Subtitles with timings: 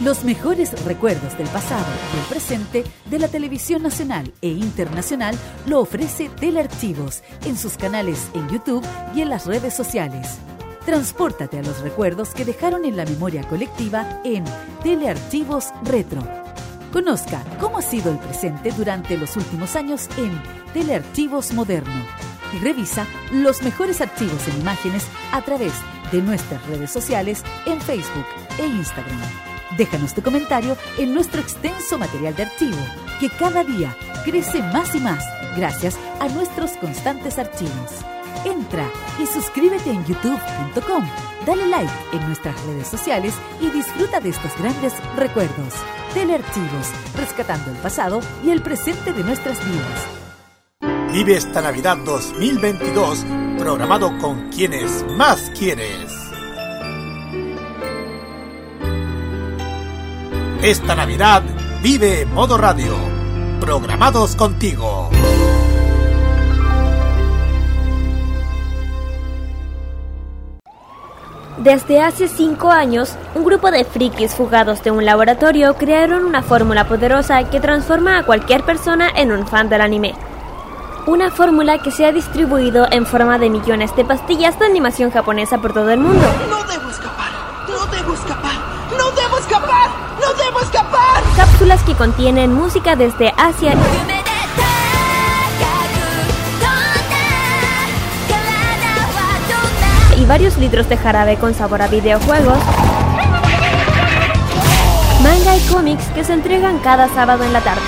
[0.00, 1.84] Los mejores recuerdos del pasado
[2.14, 5.36] y el presente de la televisión nacional e internacional
[5.66, 8.84] lo ofrece Telearchivos en sus canales en YouTube
[9.14, 10.38] y en las redes sociales.
[10.86, 14.44] Transpórtate a los recuerdos que dejaron en la memoria colectiva en
[14.82, 16.47] Telearchivos Retro.
[16.92, 20.40] Conozca cómo ha sido el presente durante los últimos años en
[20.72, 22.06] Telearchivos Moderno
[22.54, 25.72] y revisa los mejores archivos en imágenes a través
[26.10, 28.24] de nuestras redes sociales en Facebook
[28.58, 29.20] e Instagram.
[29.76, 32.78] Déjanos tu comentario en nuestro extenso material de archivo,
[33.20, 33.94] que cada día
[34.24, 35.22] crece más y más
[35.56, 37.92] gracias a nuestros constantes archivos.
[38.46, 38.88] Entra
[39.22, 41.04] y suscríbete en youtube.com,
[41.44, 45.74] dale like en nuestras redes sociales y disfruta de estos grandes recuerdos.
[46.14, 50.18] Telearchivos, rescatando el pasado y el presente de nuestras vidas.
[51.12, 53.24] Vive esta Navidad 2022
[53.58, 56.12] programado con quienes más quieres.
[60.62, 61.42] Esta Navidad
[61.82, 62.94] vive Modo Radio,
[63.60, 65.10] programados contigo.
[71.58, 76.84] Desde hace cinco años, un grupo de frikis fugados de un laboratorio crearon una fórmula
[76.84, 80.14] poderosa que transforma a cualquier persona en un fan del anime.
[81.06, 85.58] Una fórmula que se ha distribuido en forma de millones de pastillas de animación japonesa
[85.58, 86.24] por todo el mundo.
[86.48, 87.30] No debo escapar,
[87.68, 88.54] no debo escapar,
[88.96, 91.22] no debo escapar, no debo escapar.
[91.36, 93.72] Cápsulas que contienen música desde Asia
[100.28, 102.58] varios litros de jarabe con sabor a videojuegos.
[105.22, 107.82] Manga y cómics que se entregan cada sábado en la tarde.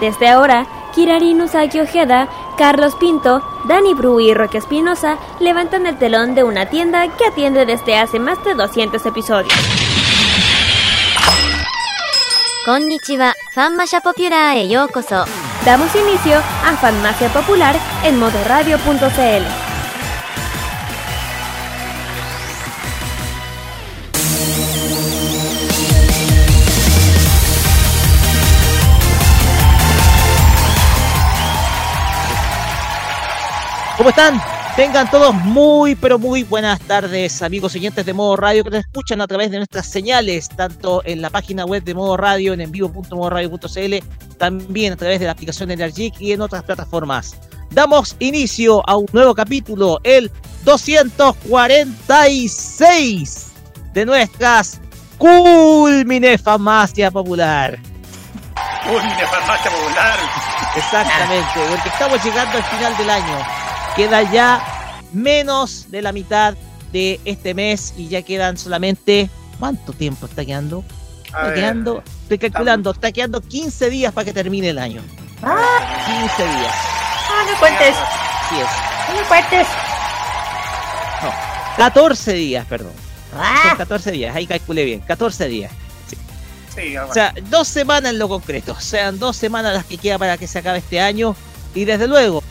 [0.00, 6.34] Desde ahora, Kirari Usagi Ojeda, Carlos Pinto, Dani Bru y Roque Espinosa levantan el telón
[6.34, 9.52] de una tienda que atiende desde hace más de 200 episodios.
[12.64, 13.34] Konnichiwa,
[14.02, 15.24] Popular e yokoso.
[15.64, 19.69] Damos inicio a Fanmacia Popular en modoradio.cl.
[34.00, 34.40] ¿Cómo están?
[34.76, 39.20] Tengan todos muy, pero muy buenas tardes, amigos oyentes de Modo Radio que nos escuchan
[39.20, 43.96] a través de nuestras señales, tanto en la página web de Modo Radio, en envivo.modoradio.cl,
[44.38, 47.36] también a través de la aplicación de Energic y en otras plataformas.
[47.72, 50.30] Damos inicio a un nuevo capítulo, el
[50.64, 53.52] 246
[53.92, 54.80] de nuestras
[55.18, 57.78] Culmine Farmacia Popular.
[58.82, 60.18] Culmine Farmacia Popular.
[60.74, 63.60] Exactamente, porque estamos llegando al final del año
[63.96, 64.62] queda ya
[65.12, 66.54] menos de la mitad
[66.92, 69.30] de este mes y ya quedan solamente.
[69.58, 70.84] ¿Cuánto tiempo está quedando?
[71.24, 75.02] Está quedando, estoy calculando, está quedando 15 días para que termine el año.
[75.42, 76.74] Ah, 15 días.
[76.74, 77.94] Ah, no cuentes.
[78.48, 79.20] Sí es.
[79.20, 79.66] No cuentes.
[81.22, 81.32] No,
[81.76, 82.92] 14 días, perdón.
[83.36, 83.60] Ah.
[83.68, 85.00] Son 14 días, ahí calculé bien.
[85.00, 85.72] 14 días.
[86.08, 86.16] Sí.
[86.74, 88.72] Sí, O sea, dos semanas en lo concreto.
[88.72, 91.36] O sea, dos semanas las que queda para que se acabe este año.
[91.74, 92.42] Y desde luego,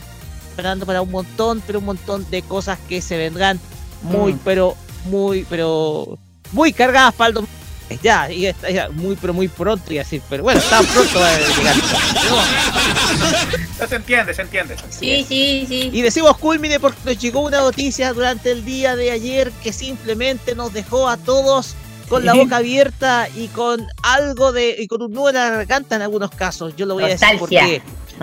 [0.60, 3.58] esperando para un montón, pero un montón de cosas que se vendrán
[4.02, 4.38] muy, Mm.
[4.44, 4.76] pero,
[5.06, 6.18] muy, pero,
[6.52, 7.46] muy cargadas para el dom-
[8.04, 11.26] Ya, y está ya muy, pero muy pronto, y así, pero bueno, tan pronto va
[11.28, 11.74] a llegar.
[13.80, 14.76] No, se entiende, se entiende.
[14.90, 15.90] Sí, sí, sí.
[15.92, 20.54] Y decimos culmine porque nos llegó una noticia durante el día de ayer que simplemente
[20.54, 21.74] nos dejó a todos
[22.08, 24.76] con la boca abierta y con algo de.
[24.78, 26.74] y con un nudo en la garganta en algunos casos.
[26.76, 27.82] Yo lo voy a decir por Nostalgia.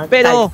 [0.10, 0.52] Pero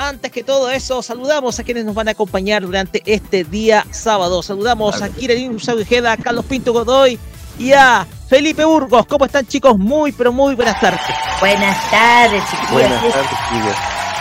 [0.00, 4.42] antes que todo eso, saludamos a quienes nos van a acompañar durante este día sábado.
[4.42, 7.18] Saludamos a Kiranin Ujeda, a Carlos Pinto Godoy
[7.58, 9.04] y a Felipe Burgos.
[9.06, 9.76] ¿Cómo están chicos?
[9.78, 11.00] Muy, pero muy buenas tardes.
[11.40, 12.90] Buenas tardes, chiquillos.
[12.92, 13.14] Aquí es-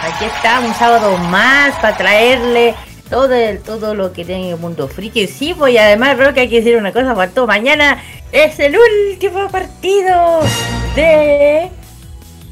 [0.02, 2.74] Aquí estamos un sábado más para traerle
[3.10, 5.28] todo el, todo lo que tiene el mundo friki.
[5.28, 8.78] Sí, pues y además creo que hay que decir una cosa, faltó mañana es el
[9.12, 10.42] último partido
[10.96, 11.70] de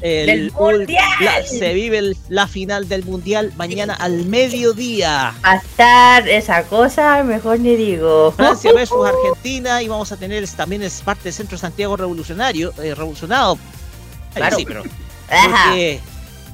[0.00, 1.04] El Mundial.
[1.20, 5.34] la- se vive el- la final del Mundial mañana al mediodía.
[5.42, 8.32] a estar esa cosa, mejor ni digo.
[8.36, 12.94] Francia versus Argentina y vamos a tener también es parte del Centro Santiago Revolucionario, eh,
[12.94, 13.58] revolucionado.
[14.34, 14.56] Claro.
[14.56, 14.82] sí, pero
[15.28, 16.00] porque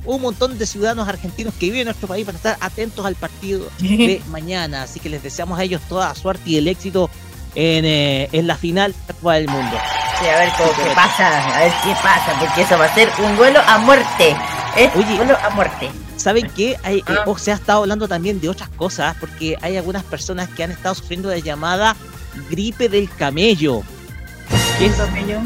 [0.06, 3.68] un montón de ciudadanos argentinos que viven en nuestro país para estar atentos al partido
[3.78, 4.82] de mañana.
[4.84, 7.10] Así que les deseamos a ellos toda la suerte y el éxito
[7.54, 9.76] en, eh, en la final de la Copa del Mundo.
[10.20, 13.08] Sí, a ver cómo qué pasa, a ver qué pasa, porque eso va a ser
[13.18, 14.36] un duelo a muerte.
[14.76, 15.90] Es Oye, a muerte.
[16.16, 16.76] ¿Saben qué?
[16.82, 17.34] Hay, eh, ah.
[17.36, 20.94] se ha estado hablando también de otras cosas, porque hay algunas personas que han estado
[20.94, 21.96] sufriendo de llamada
[22.50, 23.82] gripe del camello.
[24.78, 25.40] ¿Qué es camello?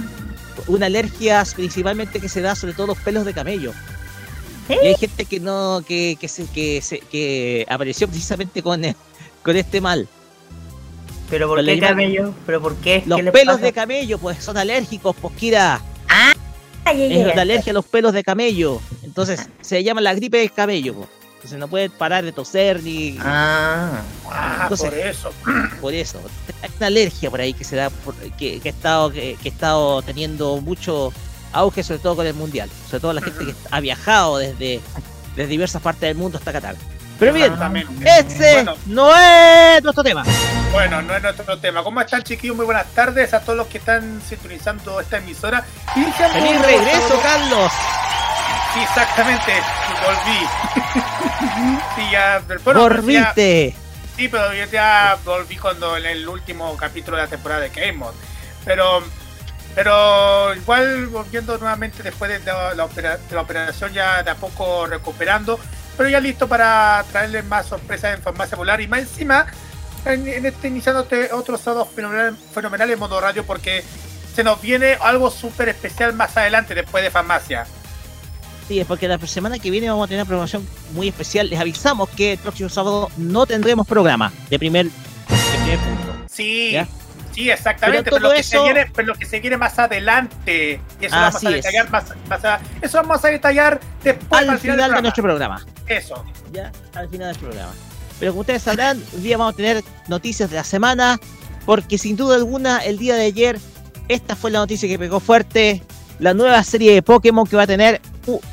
[0.66, 3.72] Una alergia principalmente que se da sobre todo los pelos de camello.
[4.68, 8.82] Y hay gente que no, que, que, se, que, se, que apareció precisamente con,
[9.42, 10.08] con este mal.
[11.30, 12.34] ¿Pero por qué camello?
[12.46, 13.02] ¿Pero por qué?
[13.06, 15.80] Los pelos de camello, pues son alérgicos, Posquira.
[16.08, 16.32] Ah,
[16.92, 18.80] es la alergia a los pelos de camello.
[19.02, 21.06] Entonces, se llama la gripe del camello.
[21.38, 23.16] Entonces no puede parar de toser ni.
[23.20, 24.02] Ah,
[24.68, 25.30] por eso.
[25.80, 26.20] Por eso.
[26.62, 27.92] Hay una alergia por ahí que se da,
[28.36, 31.12] que, que, he estado, que, he estado teniendo mucho
[31.52, 32.68] auge, sobre todo con el mundial.
[32.88, 34.80] Sobre todo la gente que ha viajado desde,
[35.36, 36.74] desde diversas partes del mundo hasta Qatar.
[37.18, 37.52] Pero bien,
[38.04, 40.24] ese no es nuestro tema.
[40.72, 41.82] Bueno, no es nuestro tema.
[41.82, 42.56] ¿Cómo están, chiquillos?
[42.56, 45.64] Muy buenas tardes a todos los que están sintonizando esta emisora.
[45.94, 47.72] ¡Feliz regreso, Carlos!
[48.72, 49.52] Sí, exactamente.
[50.04, 51.80] Volví.
[51.96, 52.42] sí, ya.
[52.64, 53.74] Volviste.
[54.16, 57.94] sí, pero yo ya volví cuando en el último capítulo de la temporada de Game
[57.94, 58.16] Mode.
[58.64, 59.02] Pero
[59.74, 65.60] pero igual volviendo nuevamente después de la, la, operación ya de a poco recuperando,
[65.98, 69.46] pero ya listo para traerles más sorpresas en Farmacia Polar y más encima
[70.04, 73.82] en, este iniciando este otro sábado fenomenal, en modo radio porque
[74.32, 77.66] se nos viene algo súper especial más adelante después de Farmacia.
[78.68, 81.50] Sí, es porque la semana que viene vamos a tener una programación muy especial.
[81.50, 86.26] Les avisamos que el próximo sábado no tendremos programa de primer, punto.
[86.30, 86.76] Sí,
[87.38, 88.10] sí, exactamente.
[88.10, 90.80] Pero, lo que se viene, pero, lo que se viene, más adelante.
[91.00, 92.04] Y eso vamos a detallar más,
[92.82, 95.64] eso vamos a detallar después al, final, de nuestro programa.
[95.86, 96.24] Eso.
[96.52, 97.72] Ya, al final del programa.
[98.18, 101.20] Pero como ustedes sabrán, hoy día vamos a tener noticias de la semana,
[101.64, 103.58] porque sin duda alguna, el día de ayer,
[104.08, 105.82] esta fue la noticia que pegó fuerte,
[106.18, 108.00] la nueva serie de Pokémon que va a tener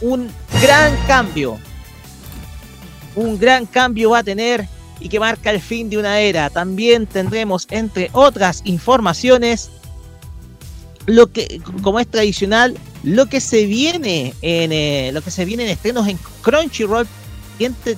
[0.02, 1.60] un gran cambio.
[3.16, 4.68] Un gran cambio va a tener
[5.00, 6.50] y que marca el fin de una era.
[6.50, 9.70] También tendremos, entre otras informaciones,
[11.06, 15.64] lo que, como es tradicional, lo que se viene en eh, lo que se viene
[15.64, 17.08] en estrenos en Crunchyroll
[17.54, 17.98] siguiente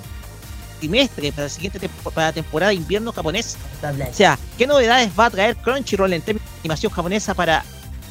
[0.79, 3.57] trimestre, para la siguiente para la temporada de invierno japonés.
[3.81, 7.63] O sea, ¿qué novedades va a traer Crunchyroll en términos de animación japonesa para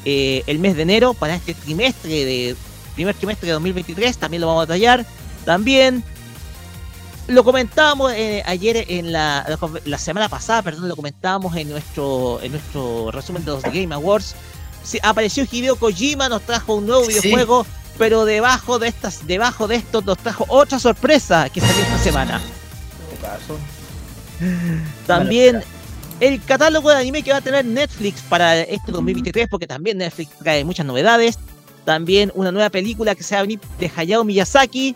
[0.03, 2.55] eh, el mes de enero, para este trimestre de
[2.95, 4.17] primer trimestre de 2023?
[4.17, 5.05] También lo vamos a detallar.
[5.45, 6.03] También
[7.27, 9.45] lo comentábamos eh, ayer en la,
[9.85, 14.35] la, semana pasada, perdón, lo comentábamos en nuestro en nuestro resumen de los Game Awards.
[15.03, 17.65] apareció Hideo Kojima, nos trajo un nuevo videojuego
[17.97, 22.41] pero debajo de estas, debajo de esto nos trajo otra sorpresa que salió esta semana.
[25.07, 25.63] También
[26.19, 30.31] el catálogo de anime que va a tener Netflix para este 2023, porque también Netflix
[30.39, 31.39] trae muchas novedades.
[31.85, 34.95] También una nueva película que se va a venir de Hayao Miyazaki.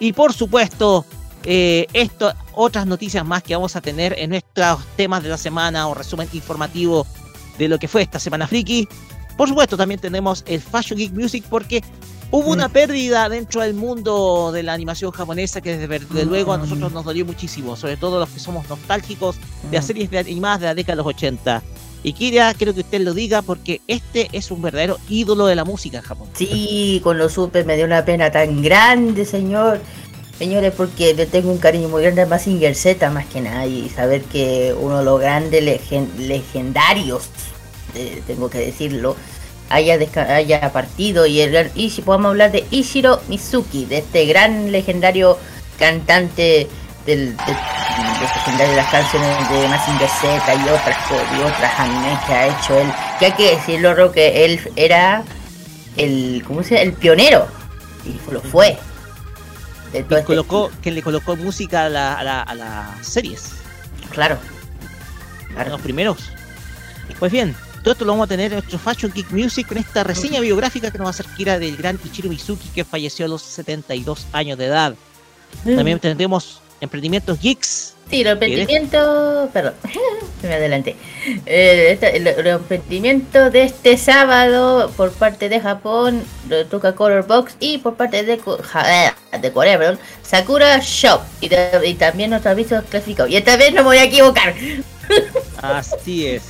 [0.00, 1.04] Y por supuesto,
[1.44, 5.88] eh, esto, otras noticias más que vamos a tener en nuestros temas de la semana
[5.88, 7.06] o resumen informativo
[7.58, 8.88] de lo que fue esta semana friki.
[9.36, 11.82] Por supuesto, también tenemos el Fashion Geek Music porque
[12.36, 12.72] Hubo una mm.
[12.72, 17.24] pérdida dentro del mundo de la animación japonesa que desde, luego a nosotros nos dolió
[17.24, 19.36] muchísimo, sobre todo los que somos nostálgicos
[19.70, 19.86] de las mm.
[19.86, 21.62] series animadas de la década de los 80.
[22.02, 25.64] Y Kira, quiero que usted lo diga porque este es un verdadero ídolo de la
[25.64, 26.28] música en Japón.
[26.34, 29.80] Sí, con los super me dio una pena tan grande, señor.
[30.38, 33.88] Señores, porque le tengo un cariño muy grande a Mazinger Z más que nada y
[33.88, 35.62] saber que uno de los grandes
[36.18, 37.28] legendarios,
[37.94, 39.16] eh, tengo que decirlo,
[39.70, 39.96] haya,
[40.28, 45.38] haya partido y el Ishi, podemos hablar de Ishiro Mizuki, de este gran legendario
[45.78, 46.68] cantante
[47.06, 50.96] del, legendario de las canciones de Massinger Z y otras
[51.38, 52.92] y otras animes que ha hecho él.
[53.18, 55.22] Que hay que decirlo, que él era
[55.96, 56.82] el, ¿cómo se llama?
[56.82, 57.46] El pionero
[58.04, 58.76] y lo fue.
[59.94, 63.52] Este colocó, que le colocó música a, la, a, las series.
[64.10, 64.38] Claro.
[65.52, 65.70] claro.
[65.70, 66.18] Los primeros.
[67.18, 70.02] Pues bien, todo esto lo vamos a tener en nuestro Fashion Geek Music con esta
[70.02, 73.28] reseña biográfica que nos va a hacer Kira del gran Ichiro Mizuki que falleció a
[73.28, 74.94] los 72 años de edad.
[75.64, 75.76] Mm.
[75.76, 77.94] También tendremos emprendimientos geeks.
[78.10, 79.74] Sí, los emprendimientos, perdón,
[80.42, 80.96] me adelanté.
[81.46, 87.56] Eh, este, los emprendimientos de este sábado por parte de Japón, lo toca Color Box
[87.60, 91.22] y por parte de, de Corea, perdón, Sakura Shop.
[91.40, 93.32] Y, también otros avisos clasificados.
[93.32, 94.54] Y esta vez no me voy a equivocar.
[95.62, 96.42] Así es.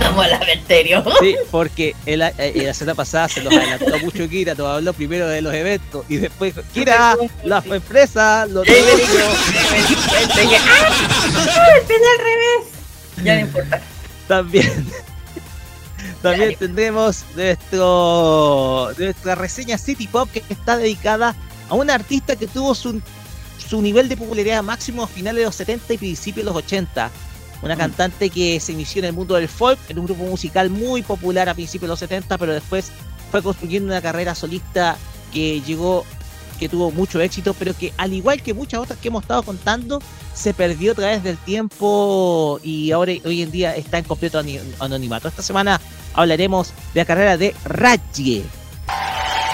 [0.00, 1.04] Vamos al aventerio.
[1.20, 2.32] Sí, porque en la,
[2.74, 6.54] semana pasada se nos adelantó mucho Kira, nos habló primero de los eventos y después,
[6.72, 9.22] Kira, las empresas, los negocios.
[10.58, 10.88] ¡Ah!
[11.88, 12.76] al revés!
[13.24, 13.80] Ya no importa.
[14.28, 14.86] También.
[16.22, 21.34] También tendremos nuestro, nuestra reseña City Pop que está dedicada
[21.68, 23.00] a una artista que tuvo su,
[23.58, 27.10] su nivel de popularidad máximo a finales de los 70 y principios de los 80.
[27.62, 27.78] Una mm.
[27.78, 31.48] cantante que se inició en el mundo del folk, en un grupo musical muy popular
[31.48, 32.90] a principios de los 70, pero después
[33.30, 34.96] fue construyendo una carrera solista
[35.32, 36.04] que llegó,
[36.58, 40.00] que tuvo mucho éxito, pero que al igual que muchas otras que hemos estado contando,
[40.34, 44.42] se perdió a través del tiempo y ahora hoy en día está en completo
[44.78, 45.28] anonimato.
[45.28, 45.80] Esta semana
[46.14, 48.44] hablaremos de la carrera de Raji.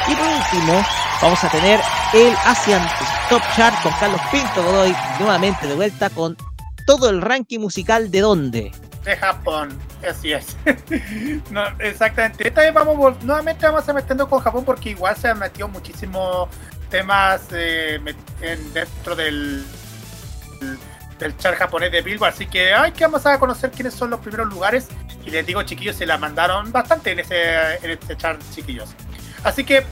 [0.08, 0.84] Y por último,
[1.22, 1.80] vamos a tener
[2.12, 2.82] el Asian
[3.28, 6.36] Top Chart con Carlos Pinto Godoy nuevamente de vuelta con
[6.84, 8.72] todo el ranking musical de dónde?
[9.04, 9.76] De Japón,
[10.08, 10.56] así es.
[11.80, 12.46] exactamente.
[12.46, 16.48] Esta vez vamos, nuevamente vamos a meternos con Japón porque igual se han metido muchísimos
[16.88, 17.98] temas eh,
[18.72, 19.64] dentro del,
[21.18, 22.34] del chart japonés de Billboard.
[22.34, 24.88] Así que hay que vamos a conocer quiénes son los primeros lugares.
[25.24, 28.90] Y les digo, chiquillos, se la mandaron bastante en, ese, en este chart, chiquillos.
[29.42, 29.84] Así que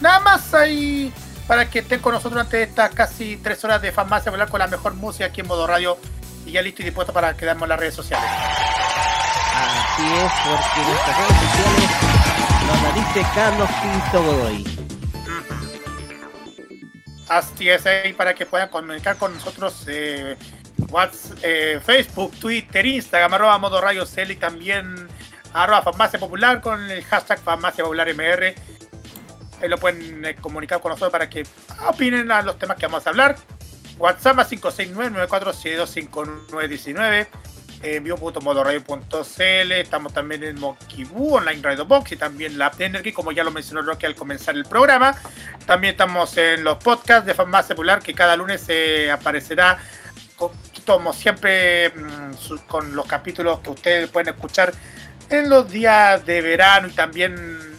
[0.00, 1.12] nada más ahí
[1.46, 4.66] para que estén con nosotros durante estas casi tres horas de farmacia, hablar con la
[4.66, 5.96] mejor música aquí en modo radio
[6.46, 8.30] y ya listo y dispuesto para quedarnos en las redes sociales.
[9.54, 11.90] Así es, porque nuestras redes sociales
[12.82, 14.86] nos dice Carlos Pinto Godoy.
[17.28, 20.36] Así es, ahí para que puedan comunicar con nosotros eh,
[20.90, 25.08] WhatsApp, eh, Facebook, Twitter, Instagram, arroba modo radio cel y también
[25.52, 28.54] arroba farmacia popular con el hashtag farmacia popular MR.
[29.60, 31.44] Ahí lo pueden eh, comunicar con nosotros para que
[31.88, 33.36] opinen a los temas que vamos a hablar.
[33.98, 37.26] WhatsApp a 569-9472-5919.
[37.82, 39.72] En vivo.modoradio.cl.
[39.72, 43.82] Estamos también en Mokibu, Online Radio Box y también la Energy, como ya lo mencionó
[43.82, 45.14] Rocky al comenzar el programa.
[45.66, 49.78] También estamos en los podcasts de Farmacia Popular, que cada lunes se aparecerá,
[50.86, 52.30] como siempre, mm,
[52.66, 54.72] con los capítulos que ustedes pueden escuchar
[55.28, 57.36] en los días de verano y también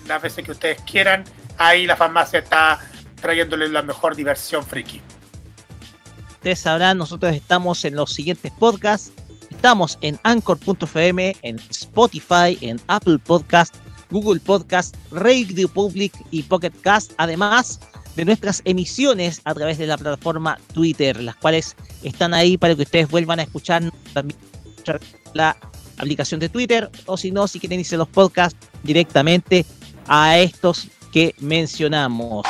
[0.08, 1.24] las veces que ustedes quieran.
[1.58, 2.80] Ahí la farmacia está
[3.20, 5.02] trayéndole la mejor diversión friki
[6.48, 9.12] ustedes sabrán, nosotros estamos en los siguientes podcasts.
[9.50, 13.76] Estamos en Anchor.fm, en Spotify, en Apple Podcast,
[14.12, 17.82] Google Podcast, Radio Public y Pocket Cast, además
[18.16, 22.84] de nuestras emisiones a través de la plataforma Twitter, las cuales están ahí para que
[22.84, 24.40] ustedes vuelvan a escuchar también
[25.34, 25.58] la
[25.98, 29.66] aplicación de Twitter, o si no, si quieren irse los podcasts directamente
[30.08, 32.46] a estos que mencionamos.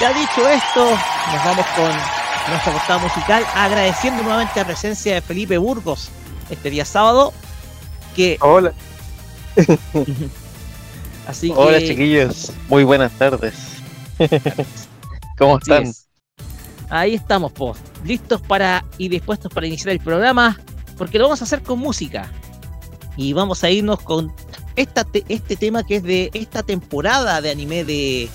[0.00, 2.19] Ya dicho esto, nos vamos con
[2.50, 6.10] nuestra portada musical, agradeciendo nuevamente la presencia de Felipe Burgos
[6.50, 7.32] este día sábado.
[8.14, 8.36] Que...
[8.40, 8.72] Hola.
[11.26, 13.54] Así Hola chiquillos, muy buenas tardes.
[15.38, 15.92] ¿Cómo están?
[16.88, 20.58] Ahí estamos, pues, listos para y dispuestos para iniciar el programa,
[20.98, 22.30] porque lo vamos a hacer con música.
[23.16, 24.32] Y vamos a irnos con
[24.76, 28.28] esta este tema que es de esta temporada de anime de,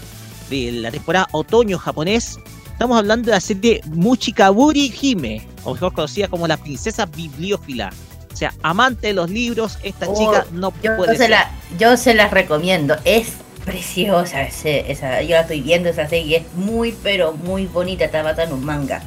[0.49, 2.39] de la temporada otoño japonés,
[2.75, 7.89] Estamos hablando de la serie Muchikaburi Hime, o mejor conocida como la princesa bibliófila.
[8.33, 12.13] O sea, amante de los libros, esta oh, chica no puede se La, yo se
[12.13, 13.31] las recomiendo, es
[13.63, 18.43] preciosa esa, yo la estoy viendo esa serie, es muy pero muy bonita, está basada
[18.43, 19.01] en un manga.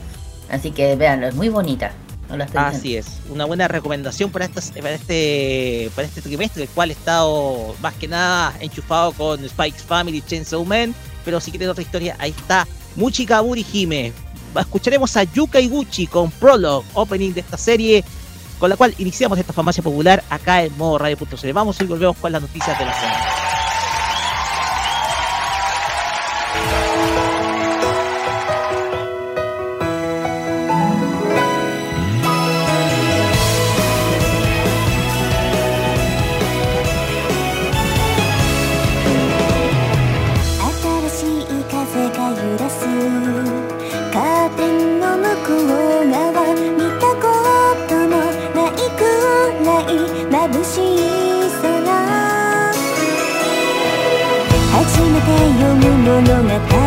[0.49, 1.93] Así que véanlo, es muy bonita.
[2.55, 7.75] Así es, una buena recomendación para, para, este, para este trimestre, el cual he estado
[7.83, 12.31] más que nada enchufado con Spike's Family, Chainsaw Man, pero si quieren otra historia, ahí
[12.31, 12.67] está
[12.99, 14.13] Muchikaburi Hime.
[14.59, 18.05] Escucharemos a Yuka Iguchi con Prologue, opening de esta serie,
[18.59, 21.53] con la cual iniciamos esta farmacia popular acá en modo radio.cl.
[21.53, 23.25] Vamos y volvemos con las noticias de la semana.
[56.09, 56.78] no, no.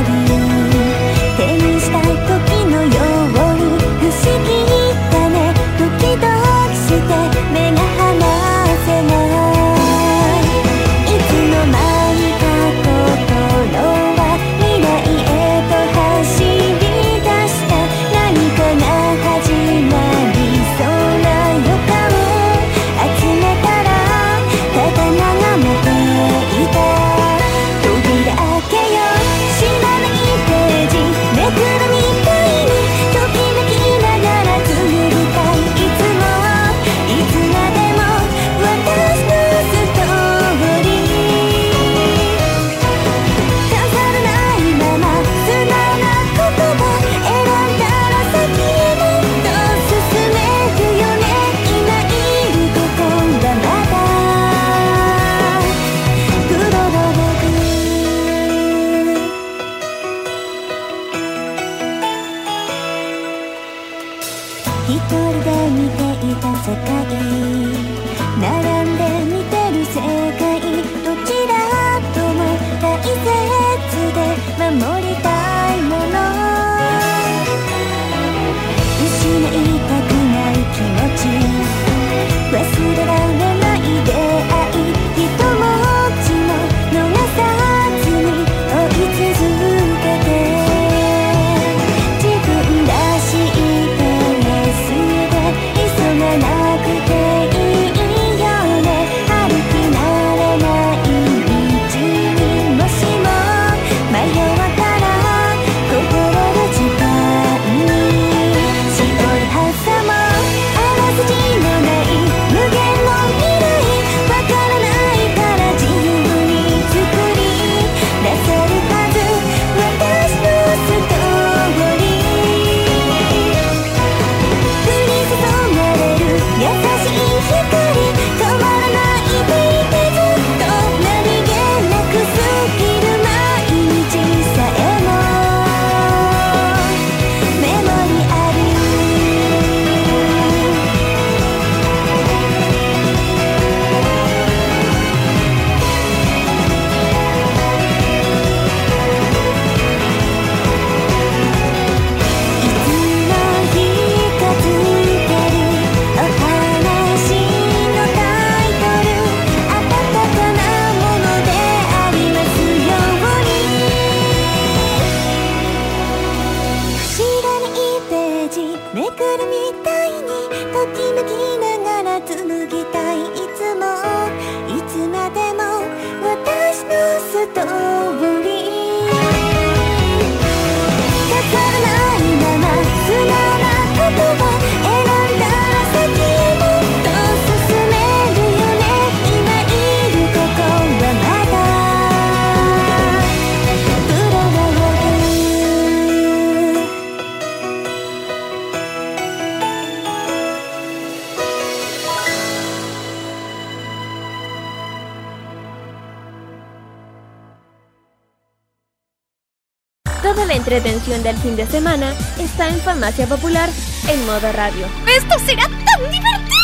[210.72, 213.70] Entretención del fin de semana está en Farmacia Popular
[214.08, 214.88] en modo radio.
[215.06, 216.62] ¡Esto será tan divertido!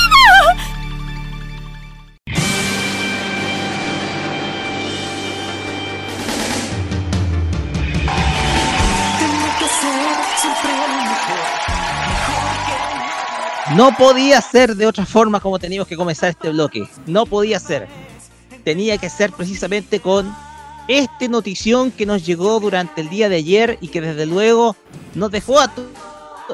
[13.75, 16.87] No podía ser de otra forma como teníamos que comenzar este bloque.
[17.07, 17.89] No podía ser.
[18.63, 20.33] Tenía que ser precisamente con
[20.87, 24.75] este notición que nos llegó durante el día de ayer y que desde luego
[25.15, 25.71] nos dejó a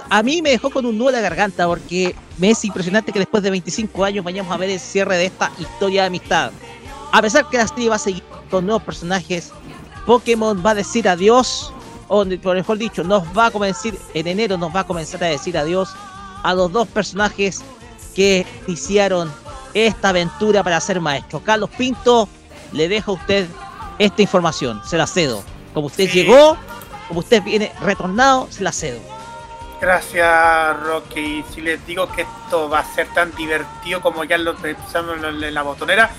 [0.09, 3.19] a mí me dejó con un nudo en la garganta porque me es impresionante que
[3.19, 6.51] después de 25 años vayamos a ver el cierre de esta historia de amistad.
[7.11, 9.51] A pesar que la serie va a seguir con nuevos personajes,
[10.05, 11.71] Pokémon va a decir adiós,
[12.07, 15.27] o por mejor dicho, nos va a comenzar en enero nos va a comenzar a
[15.27, 15.89] decir adiós
[16.43, 17.61] a los dos personajes
[18.15, 19.31] que iniciaron
[19.73, 21.39] esta aventura para ser maestro.
[21.43, 22.27] Carlos Pinto,
[22.71, 23.47] le dejo a usted
[23.99, 25.43] esta información, se la cedo.
[25.73, 26.57] Como usted llegó,
[27.07, 28.99] como usted viene retornado, se la cedo.
[29.81, 31.43] Gracias, Rocky.
[31.53, 35.53] Si les digo que esto va a ser tan divertido como ya lo pensamos en
[35.53, 36.09] la botonera,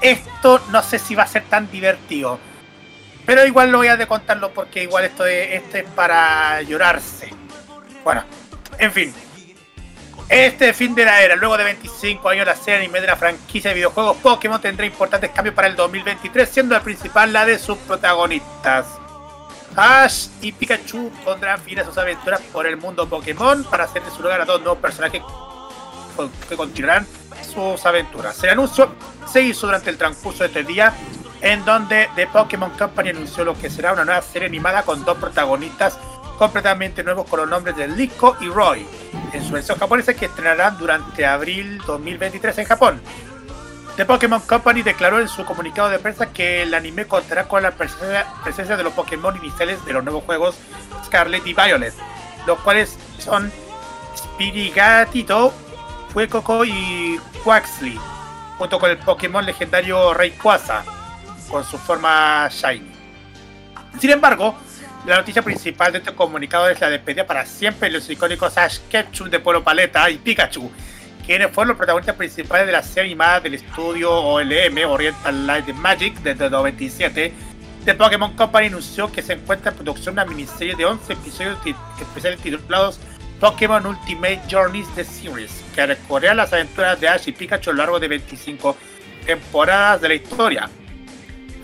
[0.00, 2.38] esto no sé si va a ser tan divertido.
[3.24, 7.30] Pero igual lo voy a contarlo porque igual esto es, esto es para llorarse.
[8.02, 8.24] Bueno,
[8.78, 9.14] en fin.
[10.32, 13.68] Este fin de la era, luego de 25 años la serie anime de la franquicia
[13.68, 17.76] de videojuegos Pokémon tendrá importantes cambios para el 2023, siendo el principal la de sus
[17.76, 18.86] protagonistas.
[19.76, 24.10] Ash y Pikachu pondrán fin a sus aventuras por el mundo Pokémon para hacer de
[24.10, 25.20] su lugar a dos nuevos personajes
[26.48, 27.06] que continuarán
[27.54, 28.42] sus aventuras.
[28.42, 28.90] El anuncio
[29.30, 30.94] se hizo durante el transcurso de este día,
[31.42, 35.18] en donde The Pokémon Company anunció lo que será una nueva serie animada con dos
[35.18, 35.98] protagonistas
[36.38, 38.86] completamente nuevos con los nombres de Liko y Roy,
[39.32, 43.00] en su versión japonesa que estrenarán durante abril 2023 en Japón.
[43.96, 47.72] The Pokémon Company declaró en su comunicado de prensa que el anime contará con la
[47.72, 50.56] presencia, de los Pokémon iniciales de los nuevos juegos
[51.04, 51.92] Scarlet y Violet,
[52.46, 53.52] los cuales son
[54.16, 55.52] Spirigatito,
[56.10, 57.98] Fuecoco y Quaxley,
[58.56, 60.84] junto con el Pokémon legendario Rayquaza,
[61.50, 62.92] con su forma Shiny.
[64.00, 64.54] Sin embargo,
[65.06, 68.78] la noticia principal de este comunicado es la despedida para siempre de los icónicos Ash
[68.88, 70.70] Ketchum de Polo Paleta y Pikachu,
[71.26, 76.14] quienes fueron los protagonistas principales de la serie animada del estudio OLM, Oriental Light Magic,
[76.20, 77.32] desde el 97.
[77.84, 81.58] The Pokémon Company anunció que se encuentra en producción una miniserie de 11 episodios
[82.00, 83.00] especiales titulados
[83.40, 87.78] Pokémon Ultimate Journeys The Series, que recorre las aventuras de Ash y Pikachu a lo
[87.78, 88.76] largo de 25
[89.26, 90.70] temporadas de la historia.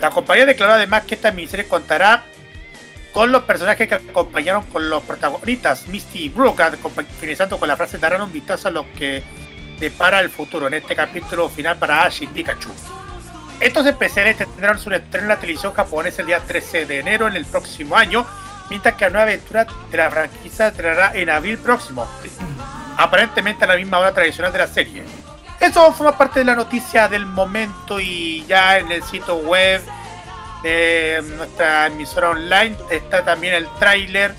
[0.00, 2.24] La compañía declaró además que esta miniserie contará
[3.18, 6.62] con los personajes que acompañaron con los protagonistas, Misty y Brooke,
[7.18, 9.24] finalizando con la frase darán un vistazo a lo que
[9.80, 12.70] depara el futuro en este capítulo final para Ash y Pikachu.
[13.58, 17.34] Estos especiales tendrán su estreno en la televisión japonesa el día 13 de enero en
[17.34, 18.24] el próximo año,
[18.70, 22.06] mientras que la nueva aventura de la franquicia entrará en abril próximo,
[22.98, 25.02] aparentemente a la misma hora tradicional de la serie.
[25.58, 29.82] Eso forma parte de la noticia del momento y ya en el sitio web
[30.62, 34.34] de nuestra emisora online está también el tráiler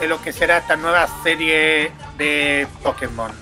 [0.00, 3.32] de lo que será esta nueva serie de Pokémon.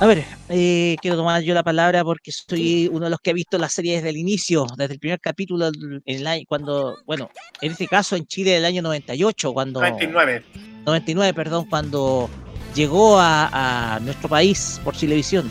[0.00, 3.32] A ver, eh, quiero tomar yo la palabra porque soy uno de los que ha
[3.32, 5.70] visto la serie desde el inicio, desde el primer capítulo,
[6.04, 9.80] en año, cuando, bueno, en este caso en Chile del año 98, cuando...
[9.80, 10.44] 99.
[10.84, 12.28] 99, perdón, cuando
[12.74, 15.50] llegó a, nuestro país por televisión.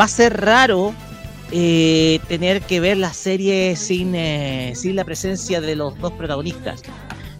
[0.00, 0.94] Va a ser raro
[1.52, 6.82] eh, tener que ver la serie sin, eh, sin la presencia de los dos protagonistas.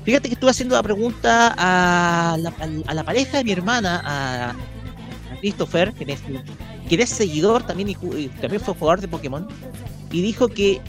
[0.05, 2.53] Fíjate que estuve haciendo la pregunta a la,
[2.87, 4.55] a la pareja de mi hermana, a
[5.41, 6.17] Christopher, que
[7.03, 9.47] es, seguidor también y, también fue jugador de Pokémon,
[10.11, 10.81] y dijo que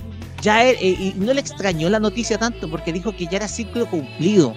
[0.41, 3.85] ya eh, y no le extrañó la noticia tanto porque dijo que ya era ciclo
[3.87, 4.53] cumplido.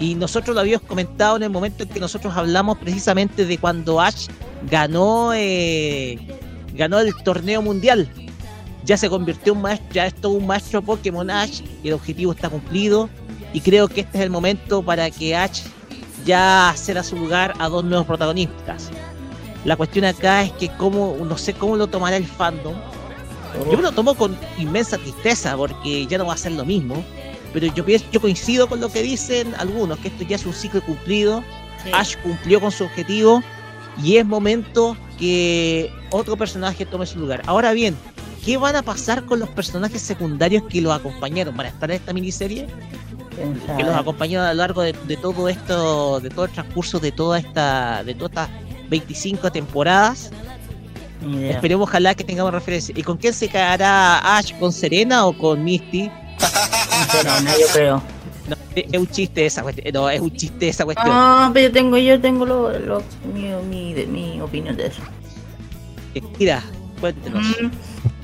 [0.00, 4.00] Y nosotros lo habíamos comentado en el momento en que nosotros hablamos precisamente de cuando
[4.00, 4.26] Ash
[4.68, 6.18] ganó eh,
[6.74, 8.08] ganó el torneo mundial.
[8.84, 11.94] Ya se convirtió en un maestro, ya es todo un maestro Pokémon Ash y el
[11.94, 13.08] objetivo está cumplido.
[13.52, 15.62] Y creo que este es el momento para que Ash
[16.24, 18.90] ya hacer a su lugar a dos nuevos protagonistas.
[19.64, 22.74] La cuestión acá es que cómo, no sé cómo lo tomará el fandom.
[23.70, 27.02] Yo lo tomo con inmensa tristeza porque ya no va a ser lo mismo.
[27.52, 30.82] Pero yo, yo coincido con lo que dicen algunos, que esto ya es un ciclo
[30.82, 31.42] cumplido.
[31.92, 33.42] Ash cumplió con su objetivo
[34.02, 37.42] y es momento que otro personaje tome su lugar.
[37.46, 37.96] Ahora bien,
[38.44, 41.56] ¿qué van a pasar con los personajes secundarios que lo acompañaron?
[41.56, 42.66] ¿Van a estar en esta miniserie?
[43.76, 47.38] Que los acompañó a lo largo de, todo esto, de todo el transcurso de toda
[47.38, 48.48] esta, de todas estas
[48.88, 50.30] 25 temporadas.
[51.48, 52.94] Esperemos ojalá que tengamos referencia.
[52.96, 54.52] ¿Y con quién se quedará Ash?
[54.58, 56.10] ¿Con Serena o con Misty?
[57.42, 58.02] no, yo creo.
[58.74, 59.92] Es un chiste esa cuestión.
[59.92, 61.08] No, es un chiste esa cuestión.
[61.08, 63.02] No, pero yo tengo, yo tengo lo, lo,
[63.32, 65.02] mi, mi, mi, opinión de eso.
[66.38, 66.62] Mira,
[67.00, 67.44] cuéntenos.
[67.44, 67.70] Mm,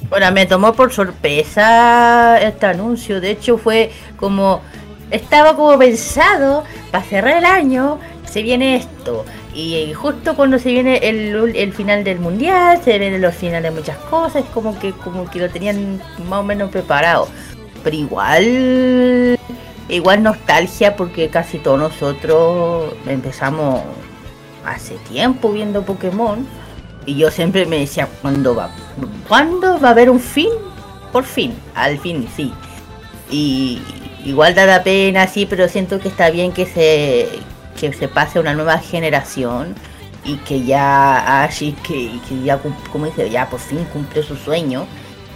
[0.09, 3.21] bueno, me tomó por sorpresa este anuncio.
[3.21, 4.63] De hecho, fue como.
[5.11, 7.99] Estaba como pensado para cerrar el año.
[8.25, 9.25] Se viene esto.
[9.55, 13.81] Y justo cuando se viene el, el, final del mundial, se vienen los finales de
[13.81, 17.27] muchas cosas, es como que, como que lo tenían más o menos preparado.
[17.83, 19.39] Pero igual,
[19.91, 23.83] igual nostalgia porque casi todos nosotros empezamos
[24.65, 26.47] hace tiempo viendo Pokémon.
[27.07, 28.71] Y yo siempre me decía, ¿cuándo va?
[29.27, 30.51] ¿Cuándo va a haber un fin?
[31.13, 32.53] Por fin, al fin, sí.
[33.31, 33.81] Y
[34.25, 37.29] igual da la pena, sí, pero siento que está bien que se,
[37.79, 39.75] que se pase una nueva generación
[40.25, 42.61] y que ya Ash que, que ya
[42.93, 44.87] como dice ya por fin cumplió su sueño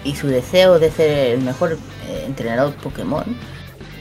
[0.05, 3.25] y su deseo de ser el mejor eh, entrenador Pokémon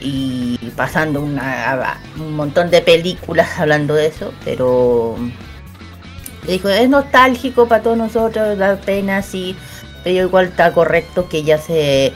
[0.04, 5.16] y pasando una, un montón de películas hablando de eso pero
[6.46, 9.56] dijo es nostálgico para todos nosotros da pena sí
[10.04, 12.12] pero igual está correcto que ya se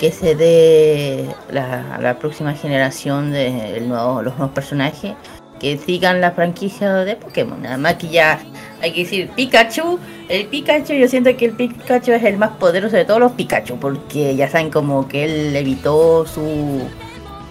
[0.00, 5.14] que se dé la, la próxima generación de nuevo, los nuevos personajes
[5.58, 7.62] que sigan la franquicia de Pokémon.
[7.62, 8.38] Nada más que ya
[8.82, 9.98] hay que decir Pikachu.
[10.28, 13.78] El Pikachu, yo siento que el Pikachu es el más poderoso de todos los Pikachu,
[13.78, 16.82] porque ya saben como que él evitó su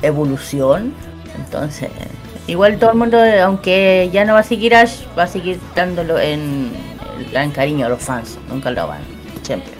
[0.05, 0.93] evolución.
[1.35, 1.89] Entonces,
[2.47, 6.19] igual todo el mundo, aunque ya no va a seguir Ash, va a seguir dándolo
[6.19, 6.71] en
[7.17, 8.37] el gran cariño a los fans.
[8.49, 9.01] Nunca lo van,
[9.43, 9.73] siempre.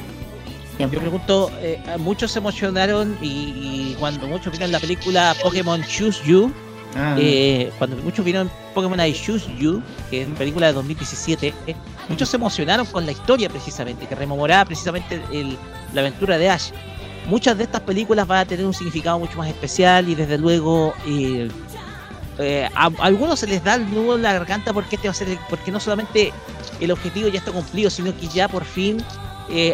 [0.78, 6.52] Yo pregunto, eh, muchos se emocionaron y, cuando muchos vieron la película Pokémon Choose You,
[6.96, 7.16] Ah.
[7.20, 11.76] Eh, cuando muchos vieron Pokémon I Choose You, que es una película de 2017, eh,
[12.08, 15.22] muchos se emocionaron con la historia precisamente, que rememoraba precisamente
[15.94, 16.72] la aventura de Ash.
[17.28, 20.94] Muchas de estas películas van a tener un significado mucho más especial y desde luego
[21.08, 25.16] eh, a, algunos se les da el nudo en la garganta porque este va a
[25.16, 26.32] ser porque no solamente
[26.80, 29.04] el objetivo ya está cumplido, sino que ya por fin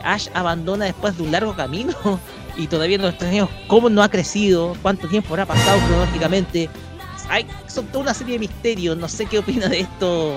[0.04, 1.94] Ash abandona después de un largo camino
[2.58, 6.70] y todavía no tenemos cómo no ha crecido, cuánto tiempo habrá pasado cronológicamente,
[7.32, 8.98] hay, son toda una serie de misterios.
[8.98, 10.34] No sé qué opina de esto,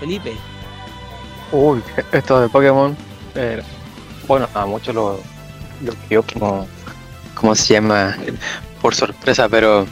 [0.00, 0.32] Felipe.
[1.52, 2.96] Uy, esto de Pokémon.
[3.34, 3.62] Eh,
[4.26, 5.20] bueno, a muchos lo,
[5.84, 6.66] lo que como,
[7.34, 8.16] como se llama
[8.80, 9.86] por sorpresa, pero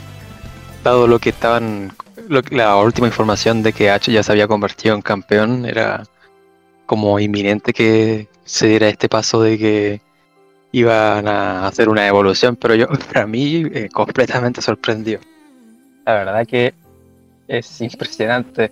[0.84, 1.92] dado lo que estaban
[2.28, 6.04] lo la última información de que H ya se había convertido en campeón era
[6.86, 10.00] como inminente que se diera este paso de que
[10.72, 15.20] iban a hacer una evolución, pero yo, para mí, eh, completamente sorprendido.
[16.04, 16.74] La verdad que
[17.46, 18.70] es impresionante.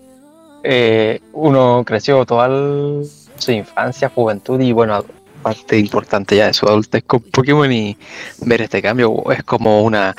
[0.63, 3.07] Eh, uno creció toda el-
[3.39, 5.05] su infancia, juventud y bueno,
[5.47, 7.97] parte importante ya de su adultez con Pokémon y
[8.41, 10.13] ver este cambio es como una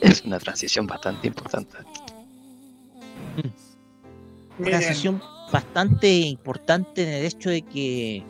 [0.00, 1.76] es una transición bastante importante.
[4.58, 8.22] una transición bastante importante en el hecho de que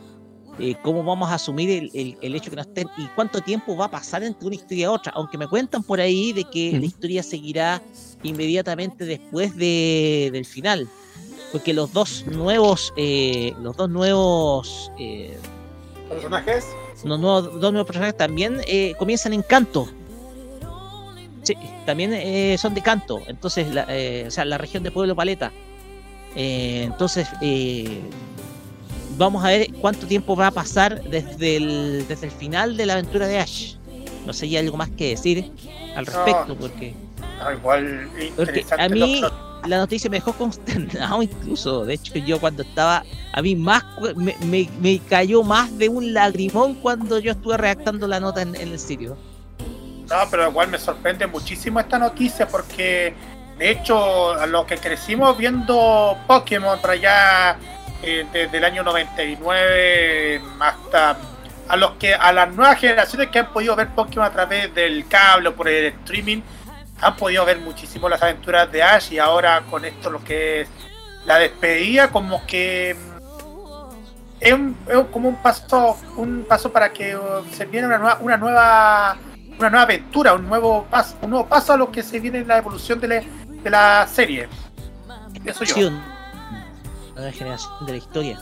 [0.59, 3.77] eh, cómo vamos a asumir el, el- el hecho que no estén y cuánto tiempo
[3.77, 5.13] va a pasar entre una historia y otra.
[5.15, 7.81] Aunque me cuentan por ahí de que la historia seguirá
[8.23, 10.89] inmediatamente después de, del final.
[11.53, 15.37] Porque los dos nuevos, eh, los dos nuevos, eh,
[16.11, 16.67] ¿Personajes?
[17.03, 19.89] los nuevos, dos nuevos personajes también eh, comienzan en canto.
[21.43, 23.21] Sí, también eh, son de canto.
[23.27, 25.51] Entonces, la, eh, o sea, la región de Pueblo Paleta.
[26.35, 27.27] Eh, entonces,
[29.17, 32.93] vamos a ver cuánto tiempo va a pasar desde el, desde el final de la
[32.93, 33.75] aventura de Ash.
[34.25, 35.51] No sé, hay algo más que decir
[35.95, 36.93] al respecto, porque,
[37.43, 39.23] Ah, igual porque a mí
[39.67, 41.85] la noticia me dejó consternado incluso.
[41.85, 43.83] De hecho, yo cuando estaba, a mí más
[44.15, 48.55] me, me- me cayó más de un lagrimón cuando yo estuve redactando la nota en,
[48.55, 49.17] en el sitio.
[50.09, 53.13] No, pero igual me sorprende muchísimo esta noticia porque
[53.57, 57.57] de hecho a los que crecimos viendo Pokémon para allá
[58.03, 61.17] eh, desde el año 99 hasta
[61.69, 65.07] a los que a las nuevas generaciones que han podido ver Pokémon a través del
[65.07, 66.41] cable o por el streaming
[67.01, 70.69] han podido ver muchísimo las aventuras de Ash y ahora con esto lo que es
[71.25, 74.77] la despedida como que mm, es, un-
[75.11, 79.17] como un paso un paso para que uh, se viene una nueva una nueva
[79.59, 82.47] una nueva aventura un nuevo paso un nuevo paso a lo que se viene en
[82.47, 83.23] la evolución de la,
[83.63, 84.47] de la serie.
[85.45, 85.89] Eso yo.
[87.15, 88.39] Nueva generación de la historia.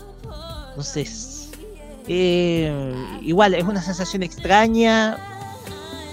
[0.69, 1.49] Entonces,
[2.07, 2.71] eh,
[3.21, 5.17] igual es una sensación extraña,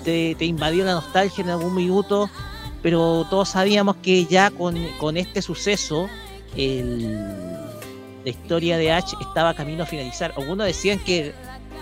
[0.06, 2.30] te, invadió la nostalgia en algún minuto,
[2.82, 6.08] pero todos sabíamos que ya con, con este suceso,
[6.56, 7.52] el-
[8.24, 10.32] la historia de Ash estaba camino a finalizar.
[10.36, 11.32] Algunos decían que,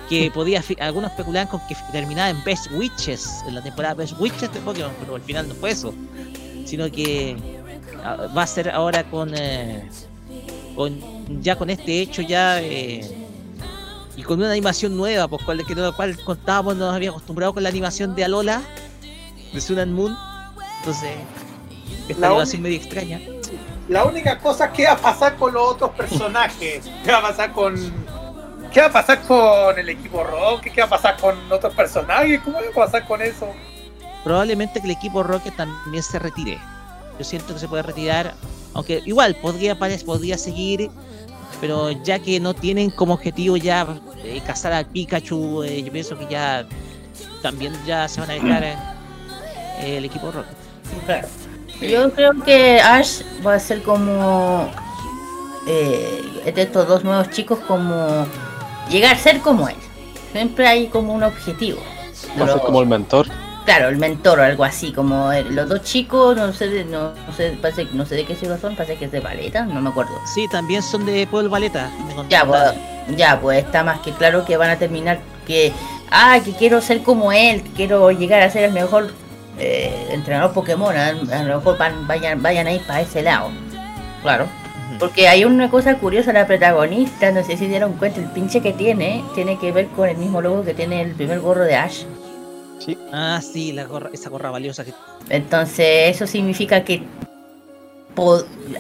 [0.08, 4.52] que podía, algunos especulaban con que terminaba en Best Witches, en la temporada Best Witches
[4.52, 5.94] de Pokémon, pero al final no fue eso,
[6.66, 7.36] sino que
[8.02, 9.88] ah, va a ser ahora con, eh,
[10.76, 13.23] con ya con este hecho ya eh,
[14.16, 17.68] y con una animación nueva, pues cual, que cual contábamos, nos había acostumbrado con la
[17.68, 18.62] animación de Alola,
[19.52, 20.16] de Sun and Moon,
[20.78, 21.10] entonces
[22.08, 23.20] esta La animación medio extraña.
[23.88, 27.52] la única cosa que va a pasar con los otros personajes qué va a pasar
[27.52, 27.74] con
[28.72, 32.40] qué va a pasar con el equipo Rocket qué va a pasar con otros personajes
[32.42, 33.48] cómo va a pasar con eso
[34.24, 36.58] Probablemente que el equipo Rocket también se retire.
[37.18, 38.34] Yo siento que se puede retirar,
[38.72, 40.90] aunque igual podría podría seguir,
[41.60, 43.86] pero ya que no tienen como objetivo ya
[44.24, 46.66] eh, cazar al Pikachu, eh, yo pienso que ya
[47.42, 48.76] también ya se van a dejar eh,
[49.80, 50.56] el equipo Rocket.
[51.06, 51.28] Claro.
[51.80, 54.70] Yo creo que Ash va a ser como
[55.66, 58.26] eh, de estos dos nuevos chicos como
[58.88, 59.76] llegar a ser como él.
[60.32, 61.80] Siempre hay como un objetivo.
[62.40, 63.26] Va a ser como el mentor.
[63.64, 67.12] Claro, el mentor o algo así, como el- los dos chicos, no sé, de- no,
[67.26, 69.80] no sé, parece, no sé de qué ciudad son, parece que es de Paleta, no
[69.80, 70.12] me acuerdo.
[70.34, 71.90] Sí, también son de Pueblo Valeta.
[72.28, 72.62] Ya, pues,
[73.16, 75.72] ya, pues está más que claro que van a terminar que,
[76.10, 79.12] ah, que quiero ser como él, que quiero llegar a ser el mejor
[79.58, 83.50] eh, entrenador Pokémon, a, a lo mejor van- vayan, vayan a ir para ese lado.
[84.20, 84.46] Claro.
[84.98, 88.72] Porque hay una cosa curiosa, la protagonista, no sé si dieron cuenta, el pinche que
[88.72, 92.02] tiene, tiene que ver con el mismo logo que tiene el primer gorro de Ash.
[93.12, 94.92] Ah, sí, la gorra, esa gorra valiosa que
[95.30, 97.02] Entonces eso significa que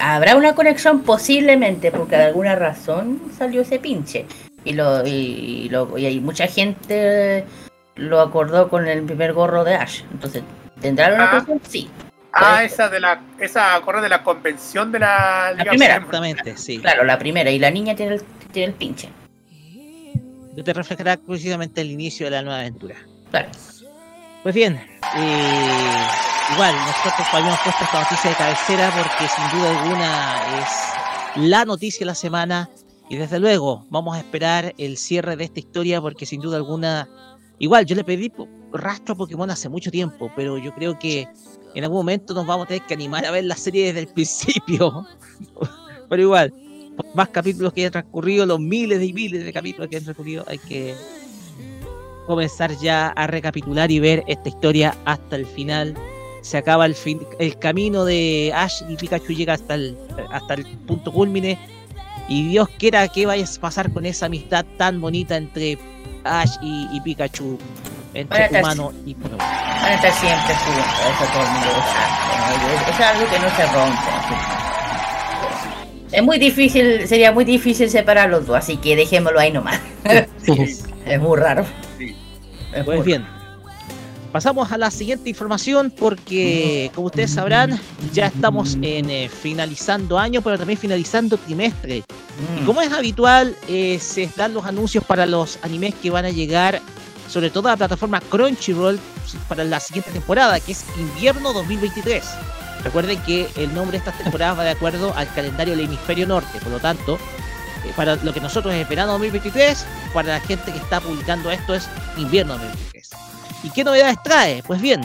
[0.00, 4.26] habrá una conexión posiblemente porque de alguna razón salió ese pinche.
[4.64, 7.44] Y lo, y, y lo, y hay mucha gente
[7.96, 10.02] lo acordó con el primer gorro de Ash.
[10.12, 10.42] Entonces,
[10.80, 11.44] ¿tendrá una Ah.
[11.44, 11.60] conexión?
[11.68, 11.88] Sí.
[12.32, 15.96] ah esa de la esa corre de la convención de la La primera.
[15.96, 16.78] Exactamente, sí.
[16.78, 17.50] Claro, la primera.
[17.50, 19.08] Y la niña tiene el, tiene el pinche.
[20.56, 22.94] que te reflejará precisamente el inicio de la nueva aventura.
[23.30, 23.48] Claro.
[24.44, 26.06] Pues bien, eh,
[26.52, 32.00] igual, nosotros habíamos puesto esta noticia de cabecera porque sin duda alguna es la noticia
[32.00, 32.68] de la semana
[33.08, 37.08] y desde luego vamos a esperar el cierre de esta historia porque sin duda alguna,
[37.58, 38.30] igual yo le pedí
[38.70, 41.26] rastro a Pokémon hace mucho tiempo, pero yo creo que
[41.74, 44.08] en algún momento nos vamos a tener que animar a ver la serie desde el
[44.12, 45.06] principio.
[46.10, 46.52] pero igual,
[46.98, 50.44] por más capítulos que hayan transcurrido, los miles y miles de capítulos que han transcurrido,
[50.46, 50.94] hay que
[52.26, 55.94] comenzar ya a recapitular y ver esta historia hasta el final.
[56.42, 59.96] se acaba el fin, el camino de Ash y Pikachu llega hasta el,
[60.30, 61.58] hasta el punto culmine.
[62.28, 65.78] Y Dios quiera que vaya a pasar con esa amistad tan bonita entre
[66.24, 67.58] Ash y, y Pikachu,
[68.12, 69.14] entre estar- humano y.
[69.14, 73.48] Van a estar siempre juntos, eso todo el mundo lo sabe, Es algo que no
[73.56, 74.02] se rompe.
[76.12, 79.80] Es muy difícil, sería muy difícil separar los dos, así que dejémoslo ahí nomás.
[81.06, 81.64] es muy raro.
[82.74, 83.24] Es Pues bien,
[84.32, 87.80] pasamos a la siguiente información porque, como ustedes sabrán,
[88.12, 91.98] ya estamos en eh, finalizando año, pero también finalizando trimestre.
[91.98, 92.66] Y Mm.
[92.66, 96.80] como es habitual, eh, se dan los anuncios para los animes que van a llegar,
[97.28, 98.98] sobre todo a la plataforma Crunchyroll,
[99.48, 102.24] para la siguiente temporada, que es invierno 2023.
[102.82, 106.58] Recuerden que el nombre de estas temporadas va de acuerdo al calendario del hemisferio norte,
[106.58, 107.18] por lo tanto,
[107.96, 111.88] para lo que nosotros es verano 2023, para la gente que está publicando esto es
[112.16, 113.10] invierno 2023.
[113.64, 114.62] ¿Y qué novedades trae?
[114.62, 115.00] Pues bien,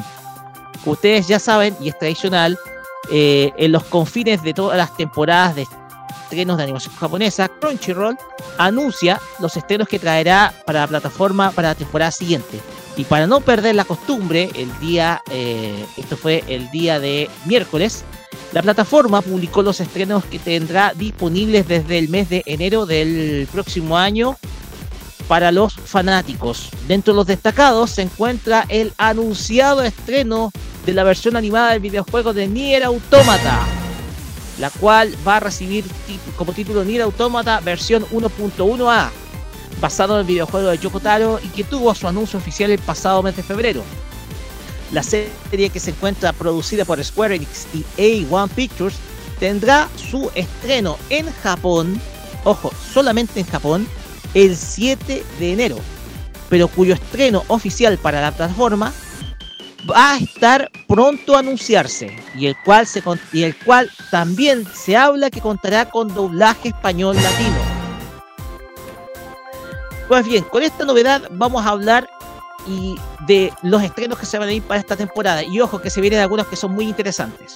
[0.86, 2.58] ustedes ya saben, y es tradicional,
[3.12, 5.68] eh, en los confines de todas las temporadas de
[6.24, 8.18] estrenos de animación japonesa, Crunchyroll
[8.58, 12.60] anuncia los estrenos que traerá para la plataforma para la temporada siguiente.
[12.98, 18.04] Y para no perder la costumbre, el día, eh, esto fue el día de miércoles,
[18.52, 23.98] la plataforma publicó los estrenos que tendrá disponibles desde el mes de enero del próximo
[23.98, 24.38] año
[25.28, 26.70] para los fanáticos.
[26.88, 30.52] Dentro de los destacados se encuentra el anunciado estreno
[30.86, 33.60] de la versión animada del videojuego de Nier Automata,
[34.60, 35.86] la cual va a recibir
[36.36, 39.12] como título Nier Automata versión 1.1a,
[39.80, 43.22] basado en el videojuego de Yoko Taro y que tuvo su anuncio oficial el pasado
[43.22, 43.84] mes de febrero.
[44.92, 47.84] La serie que se encuentra producida por Square Enix y
[48.26, 48.96] A1 Pictures
[49.40, 52.02] tendrá su estreno en Japón,
[52.44, 53.88] ojo, solamente en Japón,
[54.34, 55.78] el 7 de enero,
[56.50, 58.92] pero cuyo estreno oficial para la plataforma
[59.90, 62.88] va a estar pronto a anunciarse y el cual
[63.32, 67.58] y el cual también se habla que contará con doblaje español latino.
[70.08, 72.10] Pues bien, con esta novedad vamos a hablar
[72.68, 72.96] y
[73.26, 76.02] de los estrenos que se van a ir para esta temporada y ojo que se
[76.02, 77.54] vienen algunos que son muy interesantes.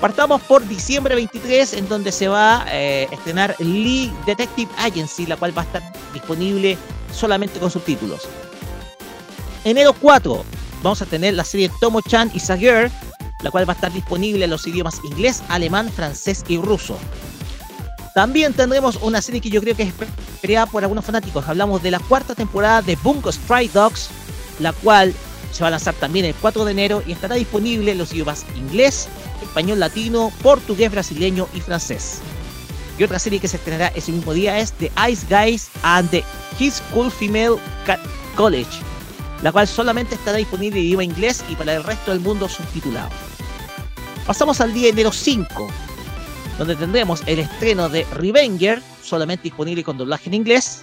[0.00, 5.36] Partamos por diciembre 23, en donde se va a eh, estrenar Lee Detective Agency, la
[5.36, 5.82] cual va a estar
[6.12, 6.78] disponible
[7.12, 8.22] solamente con subtítulos.
[9.64, 10.44] Enero 4,
[10.82, 12.92] vamos a tener la serie Tomo-chan y Sager,
[13.42, 16.96] la cual va a estar disponible en los idiomas inglés, alemán, francés y ruso.
[18.14, 19.92] También tendremos una serie que yo creo que es
[20.34, 21.46] esperada por algunos fanáticos.
[21.48, 24.10] Hablamos de la cuarta temporada de Bungo Stray Dogs,
[24.58, 25.14] la cual
[25.52, 28.44] se va a lanzar también el 4 de enero y estará disponible en los idiomas
[28.56, 29.08] inglés,
[29.42, 32.20] español latino, portugués, brasileño y francés.
[32.98, 36.24] Y otra serie que se estrenará ese mismo día es The Ice Guys and the
[36.58, 37.56] His School Female
[38.36, 38.70] College,
[39.42, 43.10] la cual solamente estará disponible en idioma inglés y para el resto del mundo subtitulado.
[44.26, 45.68] Pasamos al día de enero 5,
[46.58, 50.82] donde tendremos el estreno de Revenger, solamente disponible con doblaje en inglés,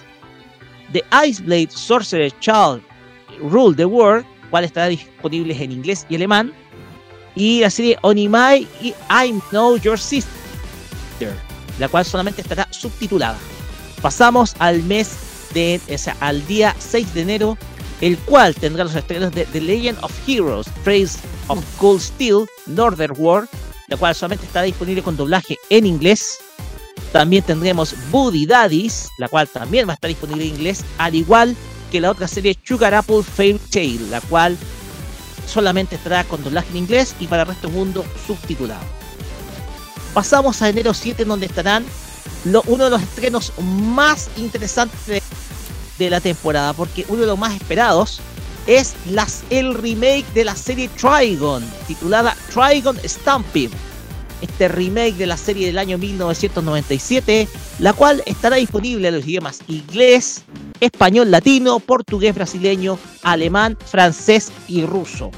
[0.92, 2.82] The Iceblade Sorcerer Child
[3.40, 6.52] Rule the World, cual estará disponible en inglés y alemán,
[7.34, 10.32] y la serie Onimai y I Know Your Sister,
[11.78, 13.38] la cual solamente estará subtitulada.
[14.00, 15.10] Pasamos al mes
[15.52, 17.58] de, o sea, al día 6 de enero,
[18.00, 21.18] el cual tendrá los estrenos de The Legend of Heroes, Praise
[21.48, 23.48] of Cold Steel, Northern World,
[23.88, 26.38] la cual solamente estará disponible con doblaje en inglés.
[27.12, 31.56] También tendremos Buddy Daddies, la cual también va a estar disponible en inglés, al igual
[31.90, 34.56] que la otra serie Sugar Apple Fairy Tale, la cual
[35.46, 38.84] solamente estará con doblaje en inglés y para el resto del mundo subtitulado.
[40.12, 41.84] Pasamos a enero 7, donde estarán
[42.66, 45.22] uno de los estrenos más interesantes
[45.98, 48.20] de, la temporada, porque uno de los más esperados
[48.66, 48.94] es
[49.50, 53.70] el remake de la serie Trigon, titulada Trigon Stampede.
[54.42, 59.60] Este remake de la serie del año 1997, la cual estará disponible en los idiomas
[59.66, 60.44] inglés,
[60.80, 65.28] español latino, portugués brasileño, alemán, francés y ruso.
[65.28, 65.32] O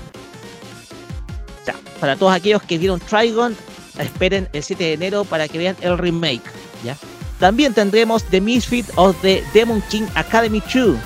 [2.00, 3.56] para todos aquellos que vieron Trigon,
[3.98, 6.42] esperen el 7 de enero para que vean el remake.
[6.84, 6.96] ¿ya?
[7.38, 10.96] También tendremos The Misfit of the Demon King Academy 2,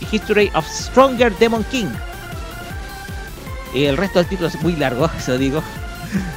[0.00, 1.88] The History of Stronger Demon King.
[3.74, 5.62] El resto del título es muy largo, eso digo.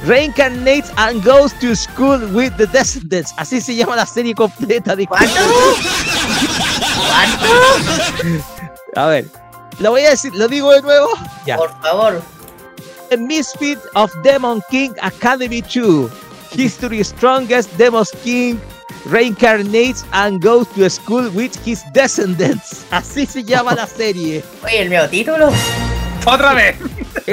[0.06, 3.32] Reincarnates and goes to school with the Descendants.
[3.36, 4.94] Así se llama la serie completa.
[4.94, 5.28] disculpen.
[8.96, 9.24] A ver,
[9.80, 11.08] lo voy a decir, lo digo de nuevo.
[11.46, 11.56] Ya.
[11.56, 12.22] Por favor.
[13.10, 16.10] The Misfit of Demon King Academy 2.
[16.56, 18.60] History Strongest Demon King
[19.06, 22.84] reincarnates and goes to school with his descendants.
[22.90, 24.42] Así se llama la serie.
[24.64, 25.50] Oye, el nuevo título.
[26.24, 26.76] Otra vez.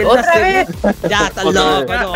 [0.06, 0.68] ¿Otra vez?
[1.10, 2.14] Ya, está loco, no.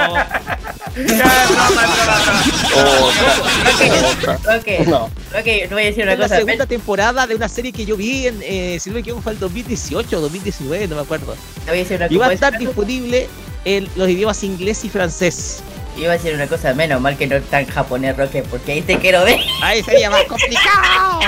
[4.58, 5.06] Ok, No.
[5.06, 5.12] ok,
[5.44, 6.36] te voy a decir una Es la cosa.
[6.38, 9.34] segunda temporada de una serie que yo vi en, eh, si no me equivoco, fue
[9.34, 11.36] el 2018 o 2019, no me acuerdo.
[11.66, 12.34] Te voy a decir una Y va a cosa.
[12.48, 13.28] estar disponible
[13.66, 15.60] en los idiomas inglés y francés.
[15.98, 18.82] Iba a decir una cosa, menos mal que no está en japonés, Roque, porque ahí
[18.82, 19.40] te quiero ver.
[19.62, 21.20] Ahí sería más complicado.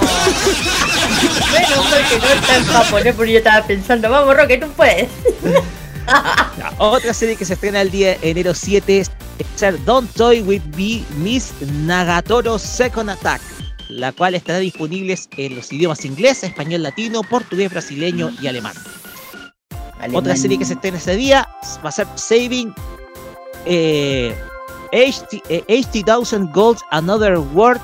[1.53, 5.07] Menos mal que no está en japonés, porque yo estaba pensando, vamos, Roque, tú puedes.
[6.77, 9.11] Otra serie que se estrena el día enero 7 es
[9.55, 11.53] ser Don't Toy With Me, Miss
[11.85, 13.41] Nagatoro Second Attack,
[13.89, 18.75] la cual estará disponible en los idiomas inglés, español, latino, portugués, brasileño y alemán.
[20.13, 21.47] Otra serie que se estrena ese día
[21.83, 22.73] va a ser Saving
[23.65, 24.35] eh,
[24.91, 27.79] 80 eh, 80,000 Gold Another Word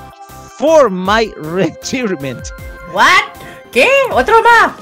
[0.58, 2.48] for My Retirement.
[2.92, 3.24] ¿What?
[3.72, 3.88] ¿Qué?
[4.10, 4.72] ¿Otro más?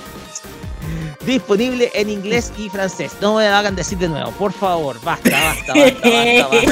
[1.25, 3.13] Disponible en inglés y francés.
[3.21, 5.01] No me hagan decir de nuevo, por favor.
[5.03, 6.69] Basta, basta, basta, basta.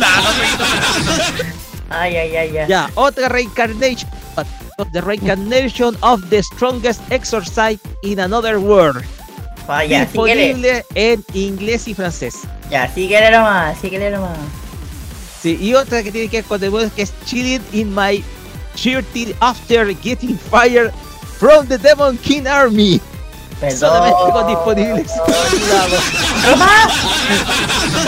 [0.00, 1.44] basta.
[1.88, 2.68] Ay, ay, ay, ay.
[2.68, 4.10] Ya, otra reincarnation.
[4.92, 9.02] The reincarnation of the strongest exorcise in another world.
[9.88, 12.34] Disponible en inglés y francés.
[12.70, 14.38] Ya, síguele nomás, síguele nomás.
[15.40, 18.24] Sí, y otra que tiene que ver con The Voice, que es Chilling in My
[18.74, 20.92] Shirty After Getting Fired
[21.38, 23.00] from the Demon King Army.
[23.60, 23.78] Perdón.
[23.78, 25.12] Solamente con disponibles.
[25.20, 26.92] ¿Otro más?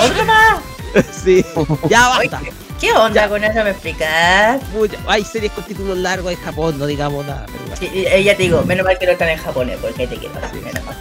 [0.00, 0.60] ¿Otro más?
[1.24, 1.44] sí,
[1.88, 2.40] ya basta.
[2.80, 3.64] ¿Qué onda con eso?
[3.64, 4.60] ¿Me explicas?
[5.08, 7.44] Hay series con títulos largos en Japón, no digamos nada.
[7.46, 7.76] pero bueno.
[7.76, 10.34] Sí, eh, ya te digo, menos mal que no están en japonés, porque te quiero.
[10.64, 10.96] Menos mal.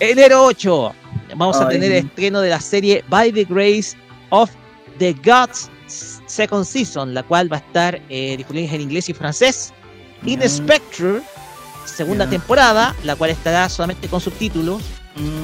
[0.00, 0.94] Enero 8,
[1.36, 1.74] vamos a Ay.
[1.78, 3.94] tener estreno de la serie By the Grace
[4.30, 4.50] of
[4.98, 5.70] the Gods
[6.26, 9.74] Second Season, la cual va a estar eh, disponible en inglés y francés.
[10.24, 11.20] In Spectre,
[11.84, 14.82] segunda temporada, la cual estará solamente con subtítulos.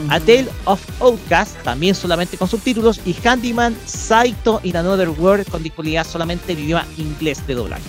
[0.08, 3.00] A Tale of Outcast, también solamente con subtítulos.
[3.04, 7.82] Y Handyman Saito in Another World, con disponibilidad solamente en idioma inglés de doblaje.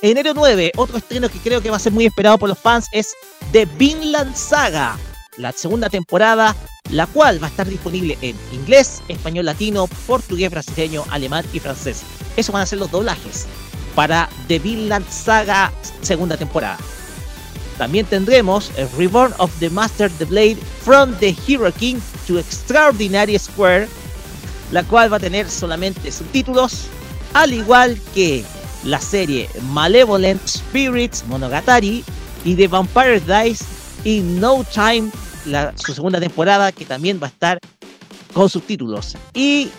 [0.00, 2.86] Enero 9, otro estreno que creo que va a ser muy esperado por los fans
[2.92, 3.14] es
[3.50, 4.96] The Vinland Saga,
[5.36, 6.54] la segunda temporada,
[6.90, 12.02] la cual va a estar disponible en inglés, español latino, portugués, brasileño, alemán y francés.
[12.36, 13.46] Esos van a ser los doblajes
[13.96, 16.78] para The Vinland Saga segunda temporada.
[17.76, 21.96] También tendremos el Reborn of the Master the Blade from the Hero King
[22.28, 23.88] to Extraordinary Square,
[24.70, 26.84] la cual va a tener solamente subtítulos,
[27.34, 28.44] al igual que
[28.84, 32.04] la serie Malevolent Spirits Monogatari
[32.44, 33.60] y The Vampire Dies
[34.04, 35.10] in No Time,
[35.46, 37.58] la, su segunda temporada, que también va a estar
[38.32, 39.16] con subtítulos.
[39.34, 39.70] Y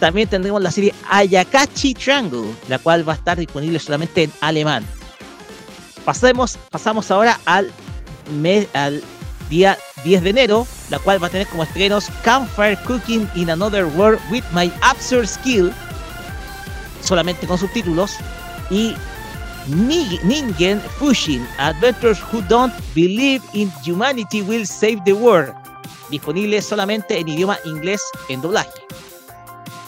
[0.00, 4.84] también tendremos la serie Ayakachi Triangle, la cual va a estar disponible solamente en alemán.
[6.04, 7.70] Pasemos, pasamos ahora al,
[8.40, 9.02] mes, al
[9.48, 13.84] día 10 de enero, la cual va a tener como estrenos Campfire Cooking in Another
[13.84, 15.72] World with My Absurd Skill,
[17.02, 18.16] solamente con subtítulos,
[18.72, 18.96] y
[19.68, 25.52] Ni- Ningen Fushin Adventures Who Don't Believe in Humanity Will Save the World,
[26.10, 28.70] disponible solamente en idioma inglés en doblaje.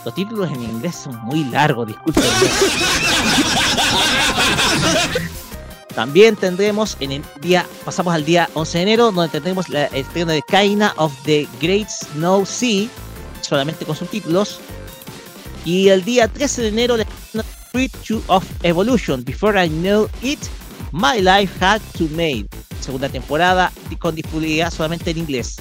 [0.04, 2.22] Los títulos en inglés son muy largos, disculpen.
[5.94, 10.32] También tendremos en el día, pasamos al día 11 de enero, donde tendremos la- estreno
[10.32, 12.88] de Kaina of the Great Snow Sea,
[13.40, 14.60] solamente con subtítulos.
[15.64, 17.06] Y el día 13 de enero, el
[17.74, 20.38] de Virtue of Evolution, Before I Know It,
[20.92, 22.46] My Life Had to Made,
[22.80, 25.56] segunda temporada con disponibilidad solamente en inglés.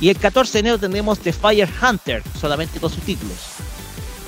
[0.00, 3.36] Y el 14 de enero tendremos The Fire Hunter, solamente con subtítulos.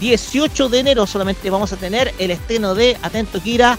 [0.01, 3.79] 18 de enero solamente vamos a tener el estreno de Atento Kira,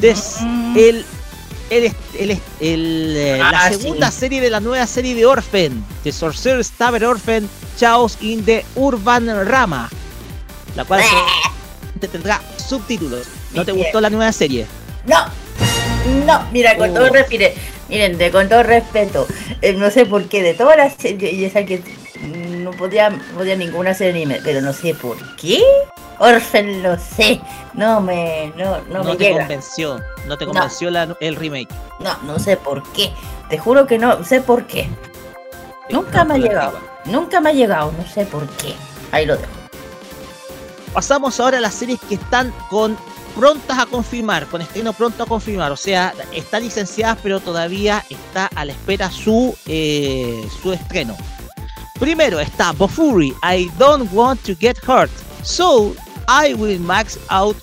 [0.00, 0.40] de s-
[0.76, 1.04] el,
[1.70, 4.20] el, el- el, eh, la Ah, segunda sí.
[4.20, 7.48] serie de la nueva serie de Orphan, The Sorcerer's Tavern Orphan,
[7.78, 9.90] Chaos in the Urban Rama,
[10.74, 11.32] la cual solamente
[12.06, 13.26] tendrá subtítulos.
[13.52, 14.66] ¿No te gustó la nueva serie?
[15.06, 15.24] No,
[16.26, 16.94] no, mira, con Oh.
[16.94, 19.26] todo respeto, miren, de, con todo respeto,
[19.62, 21.82] eh, no sé por qué, de todas las series, y esa que
[22.22, 25.60] no podía, podía ninguna ser anime, pero no sé por qué.
[26.20, 27.40] Orphan lo sé,
[27.74, 29.38] no me, no, no, No, me te llega.
[29.38, 30.52] convenció, no te No.
[30.52, 31.68] convenció la- el remake.
[32.00, 33.10] No, no sé por qué.
[33.48, 34.88] Te juro que no sé por qué.
[35.90, 36.78] Nunca me ha llegado.
[37.06, 38.74] Nunca me ha llegado, no sé por qué.
[39.12, 39.48] Ahí lo dejo.
[40.98, 42.98] Pasamos ahora a las series que están con
[43.36, 48.46] prontas a confirmar, con estreno pronto a confirmar, o sea, están licenciadas pero todavía está
[48.46, 51.16] a la espera su, eh, su estreno.
[52.00, 55.08] Primero está Bofuri, I don't want to get hurt,
[55.44, 55.94] so
[56.26, 57.56] I will max out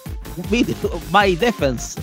[1.11, 1.99] my defense.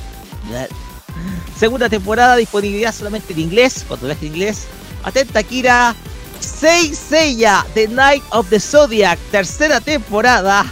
[1.59, 4.67] Segunda temporada, disponibilidad solamente en inglés, con doblaje en inglés,
[5.03, 5.97] Atenta, Kira.
[6.41, 10.67] Sei Seiya, The Night of the Zodiac, tercera temporada.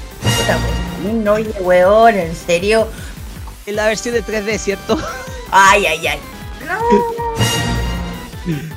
[1.12, 2.88] No, oye, weón, en serio.
[3.66, 4.98] En la versión de 3D, ¿cierto?
[5.50, 6.18] Ay, ay, ay.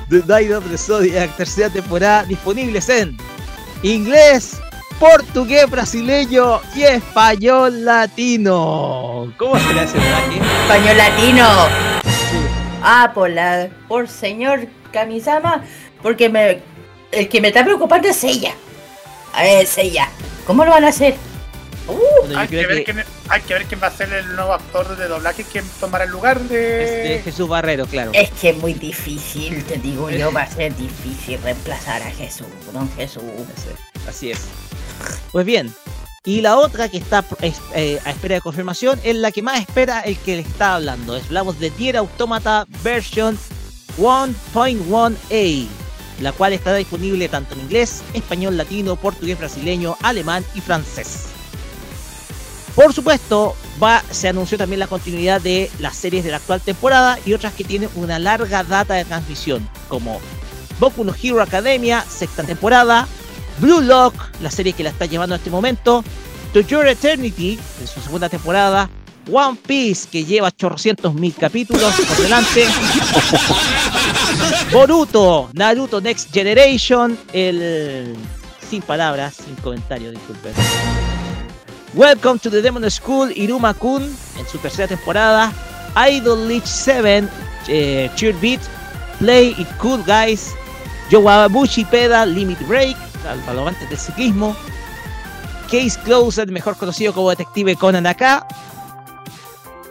[0.10, 3.18] The Night of the Zodiac, tercera temporada, disponibles en
[3.82, 4.60] inglés,
[5.00, 9.34] portugués brasileño y español latino.
[9.38, 10.04] ¿Cómo se le hace el
[10.62, 11.46] Español latino.
[12.82, 13.70] Ah, por la.
[13.88, 15.64] por señor Kamisama,
[16.02, 16.62] porque me.
[17.12, 18.54] El que me está preocupando es ella.
[19.34, 20.10] A ver, es ella.
[20.46, 21.16] ¿Cómo lo van a hacer?
[21.88, 24.96] Uh, hay, que ver Quién, hay que ver quién va a ser el nuevo actor
[24.96, 27.22] de doblaje, quién tomará el lugar de...
[27.24, 28.12] Jesús Barrero, claro.
[28.14, 32.48] Es que es muy difícil, te digo yo, va a ser difícil reemplazar a Jesús,
[32.72, 33.24] don Jesús.
[34.08, 34.46] Así es.
[35.32, 35.74] Pues bien,
[36.26, 40.00] y la otra que está eh, a espera de confirmación es la que más espera
[40.02, 41.18] el que le está hablando.
[41.18, 43.38] Es hablamos de Tier Automata version
[43.98, 45.68] 1.1a,
[46.22, 51.33] la cual está disponible tanto en inglés, español, latino, portugués, brasileño, alemán y francés.
[52.76, 57.20] Por supuesto, va, se anunció también la continuidad de las series de la actual temporada
[57.26, 60.20] y otras que tienen una larga data de transmisión, como
[60.80, 63.08] Boku no Hero Academia, sexta temporada,
[63.60, 66.04] Blue Lock, la serie que la está llevando en este momento,
[66.54, 68.90] To Your Eternity, en su segunda temporada,
[69.32, 72.66] One Piece, que lleva 800 mil capítulos por delante,
[74.72, 78.16] Boruto, Naruto Next Generation, el...
[78.68, 80.54] sin palabras, sin comentarios, disculpen.
[81.96, 85.54] Welcome to the Demon School, Iruma Kun, en su tercera temporada.
[85.96, 87.30] Idol Leech 7,
[87.68, 88.62] eh, Cheer Beat,
[89.20, 90.56] Play It Cool Guys,
[91.12, 92.98] Yowabushi Peda, Limit Break,
[93.46, 94.56] para antes del ciclismo.
[95.70, 98.48] Case Closer, mejor conocido como Detective Conan acá.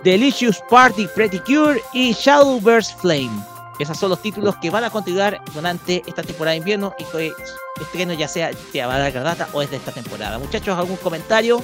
[0.02, 3.51] Delicious Party Pretty Cure y Shadowverse Flame.
[3.78, 7.32] Esos son los títulos que van a continuar durante esta temporada de invierno y que
[7.80, 10.38] estreno ya sea de larga data o es de esta temporada.
[10.38, 11.62] Muchachos, ¿algún comentario?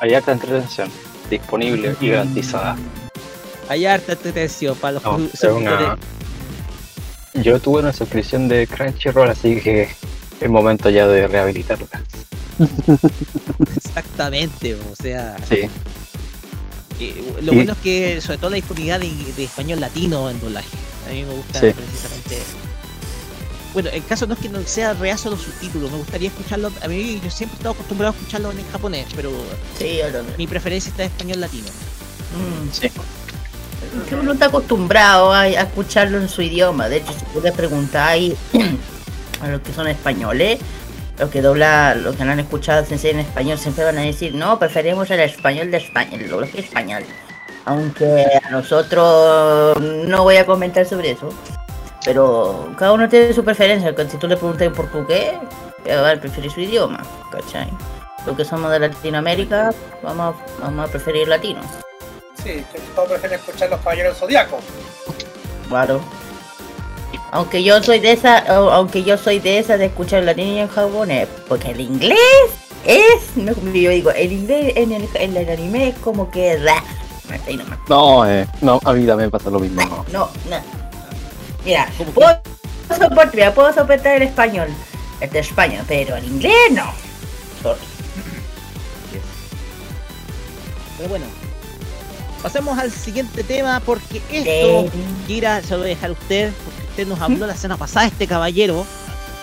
[0.00, 0.90] Hay harta entretención
[1.30, 2.76] disponible y garantizada.
[3.68, 5.96] Hay harta entretención para los no, una...
[7.34, 9.88] Yo tuve una suscripción de Crunchyroll, así que
[10.40, 11.86] es momento ya de rehabilitarla.
[13.76, 15.36] Exactamente, o sea.
[15.48, 15.68] Sí.
[17.42, 20.68] Lo bueno es que, sobre todo, la disponibilidad de, español latino en doblaje.
[21.08, 22.38] A mí me gusta precisamente.
[23.72, 26.70] Bueno, el caso no es que no sea real los subtítulos, me gustaría escucharlo.
[26.80, 29.32] A mí, yo siempre he estado acostumbrado a escucharlo en japonés, pero
[29.76, 29.98] sí,
[30.38, 31.66] mi preferencia está en español latino.
[31.66, 32.72] Mm.
[32.72, 32.90] Sí.
[34.08, 36.88] Que uno está acostumbrado a, escucharlo en su idioma.
[36.88, 38.36] De hecho, si puedes preguntar ahí
[39.42, 40.60] a los que son españoles,
[41.18, 44.58] los que dobla, los que no han escuchado en español, siempre van a decir, no,
[44.58, 47.04] preferimos el español de España, el doblaje español.
[47.66, 51.28] Aunque a nosotros no voy a comentar sobre eso.
[52.04, 53.94] Pero cada uno tiene su preferencia.
[54.08, 55.32] Si tú le preguntas en portugués,
[55.88, 57.70] va a preferir su idioma, ¿cachai?
[58.26, 59.70] Los que somos de Latinoamérica,
[60.02, 61.60] vamos a, vamos a preferir latino.
[62.42, 64.62] Sí, que todos prefieren escuchar los caballeros zodiacos.
[65.68, 66.00] Claro.
[67.34, 70.68] Aunque yo soy de esa, aunque yo soy de esa de escuchar latino y en
[70.68, 72.16] japonés, porque el inglés
[72.84, 76.56] es, no, yo digo, el inglés en el, en el anime es como que
[77.88, 79.82] no, eh, no, a mí también pasa lo mismo.
[80.12, 80.56] No, no.
[81.64, 82.40] Mira, puedo
[82.88, 84.68] soportar, puedo soportar el español,
[85.20, 86.92] el de España, pero el inglés no.
[90.98, 91.26] Pero bueno,
[92.40, 94.86] pasemos al siguiente tema porque esto,
[95.26, 98.06] Kira, se lo voy a dejar a usted, porque usted nos habló la semana pasada,
[98.06, 98.86] este caballero.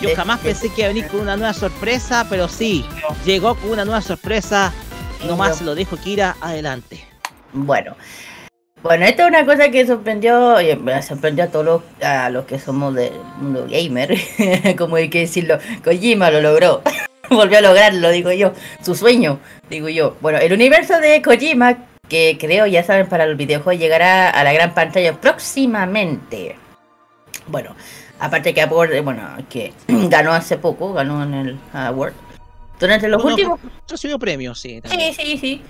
[0.00, 2.82] Yo jamás pensé que iba a venir con una nueva sorpresa, pero sí,
[3.26, 4.72] llegó con una nueva sorpresa.
[5.26, 7.04] Nomás lo dejo, Kira, adelante.
[7.52, 7.94] Bueno,
[8.82, 12.58] bueno, esto es una cosa que sorprendió, me sorprendió a todos los, a los que
[12.58, 14.16] somos del mundo gamer,
[14.78, 16.80] como hay que decirlo, Kojima lo logró,
[17.30, 20.16] volvió a lograrlo, digo yo, su sueño, digo yo.
[20.22, 21.76] Bueno, el universo de Kojima,
[22.08, 26.56] que creo, ya saben, para los videojuegos llegará a la gran pantalla próximamente.
[27.46, 27.74] Bueno,
[28.18, 32.14] aparte que Apple, bueno, que ganó hace poco, ganó en el Award.
[32.78, 33.60] Durante los últimos...
[33.88, 34.80] Recibió premios, sí.
[34.84, 35.62] Sí, sí, sí.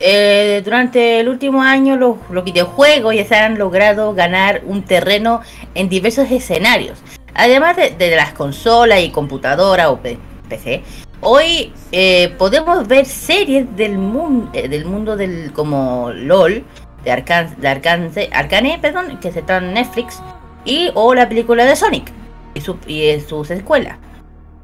[0.00, 5.40] Eh, durante el último año los, videojuegos ya se han logrado ganar un terreno
[5.74, 6.98] en diversos escenarios.
[7.34, 10.00] Además de, las consolas y computadoras o
[10.48, 10.82] PC,
[11.20, 16.64] hoy eh, podemos ver series del, mundo eh, del mundo del como LOL,
[17.04, 20.20] de, Arcan de Arcane, perdón, que se está en Netflix,
[20.64, 22.12] y o la película de Sonic
[22.54, 23.98] y, su, y sus escuelas.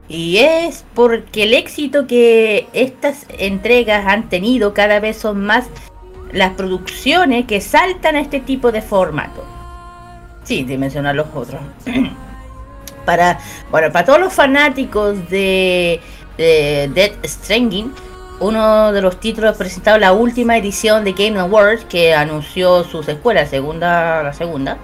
[0.09, 5.66] Y es porque el éxito que estas entregas han tenido cada vez son más
[6.32, 9.45] las producciones que saltan a este tipo de formato.
[10.42, 11.61] Sí, de mencionar los otros.
[13.07, 13.38] para,
[13.70, 16.01] bueno, para todos los fanáticos de,
[16.36, 17.92] de Dead Stranding,
[18.40, 23.03] uno de los títulos presentado en la última edición de Game Awards que anunció su
[23.03, 24.76] secuela, segunda, la segunda.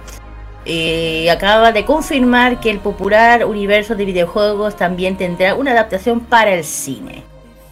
[0.65, 6.53] Y acaba de confirmar que el popular universo de videojuegos también tendrá una adaptación para
[6.53, 7.23] el cine,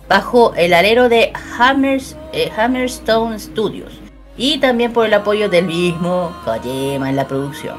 [0.08, 1.32] bajo el alero de
[2.34, 4.00] eh, Hammerstone Studios
[4.38, 7.78] y también por el apoyo del mismo Kojima en la producción.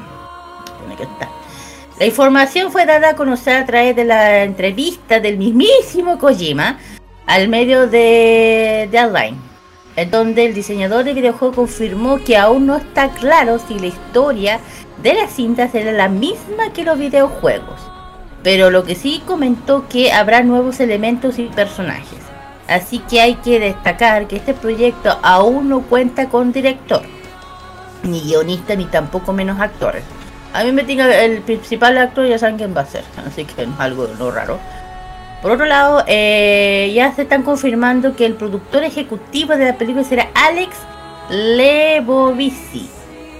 [1.99, 6.79] La información fue dada a conocer a través de la entrevista del mismísimo Kojima
[7.25, 9.37] al medio de Deadline,
[9.95, 14.59] en donde el diseñador de videojuego confirmó que aún no está claro si la historia
[15.01, 17.81] de la cinta será la misma que los videojuegos,
[18.43, 22.19] pero lo que sí comentó que habrá nuevos elementos y personajes.
[22.67, 27.01] Así que hay que destacar que este proyecto aún no cuenta con director,
[28.03, 30.03] ni guionista, ni tampoco menos actores.
[30.53, 33.63] A mí me tiene el principal actor, ya saben quién va a ser, así que
[33.63, 34.59] es algo no raro.
[35.41, 40.03] Por otro lado, eh, ya se están confirmando que el productor ejecutivo de la película
[40.03, 40.75] será Alex
[41.31, 42.87] Lebovici,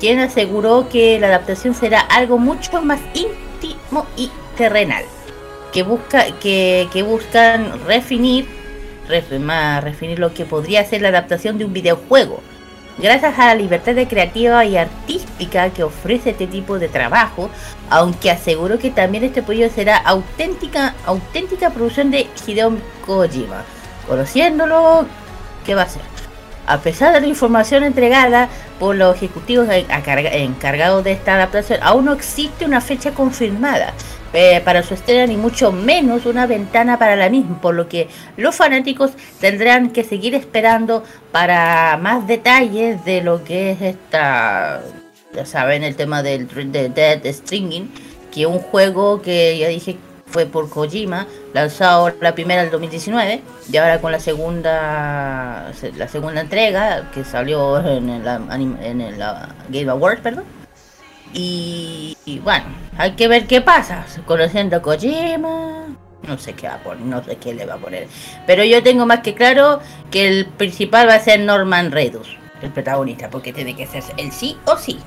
[0.02, 5.04] quien aseguró que la adaptación será algo mucho más íntimo y terrenal,
[5.72, 8.48] que busca que, que buscan refinir,
[9.08, 12.42] ref- más refinir lo que podría ser la adaptación de un videojuego.
[12.98, 17.50] Gracias a la libertad de creativa y artística que ofrece este tipo de trabajo,
[17.90, 22.74] aunque aseguró que también este proyecto será auténtica, auténtica producción de Hideo
[23.06, 23.64] Kojima.
[24.08, 25.06] Conociéndolo,
[25.66, 26.02] ¿qué va a ser?
[26.68, 28.50] A pesar de la información entregada
[28.80, 33.94] por los ejecutivos encargados de esta adaptación, aún no existe una fecha confirmada
[34.34, 38.08] eh, para su estreno ni mucho menos una ventana para la misma, por lo que
[38.38, 41.04] los fanáticos tendrán que seguir esperando
[41.34, 44.82] para más detalles de lo que es esta,
[45.34, 47.92] ya saben, el tema del de Dead Stringing,
[48.32, 49.98] que es un juego que ya dije
[50.32, 56.42] fue por Kojima, lanzado la primera del 2019 y ahora con la segunda la segunda
[56.42, 60.46] entrega que salió en anim- en el ah, Game Awards, perdón.
[61.34, 62.66] Y, bueno,
[62.98, 64.06] hay que ver qué pasa.
[64.26, 65.86] Conociendo a Kojima,
[66.28, 68.08] no sé qué va a poner, no sé qué le va a poner.
[68.46, 69.80] Pero yo tengo más que claro
[70.10, 72.28] que el principal va a ser Norman Reedus,
[72.62, 75.00] el protagonista, porque tiene que ser el sí o sí.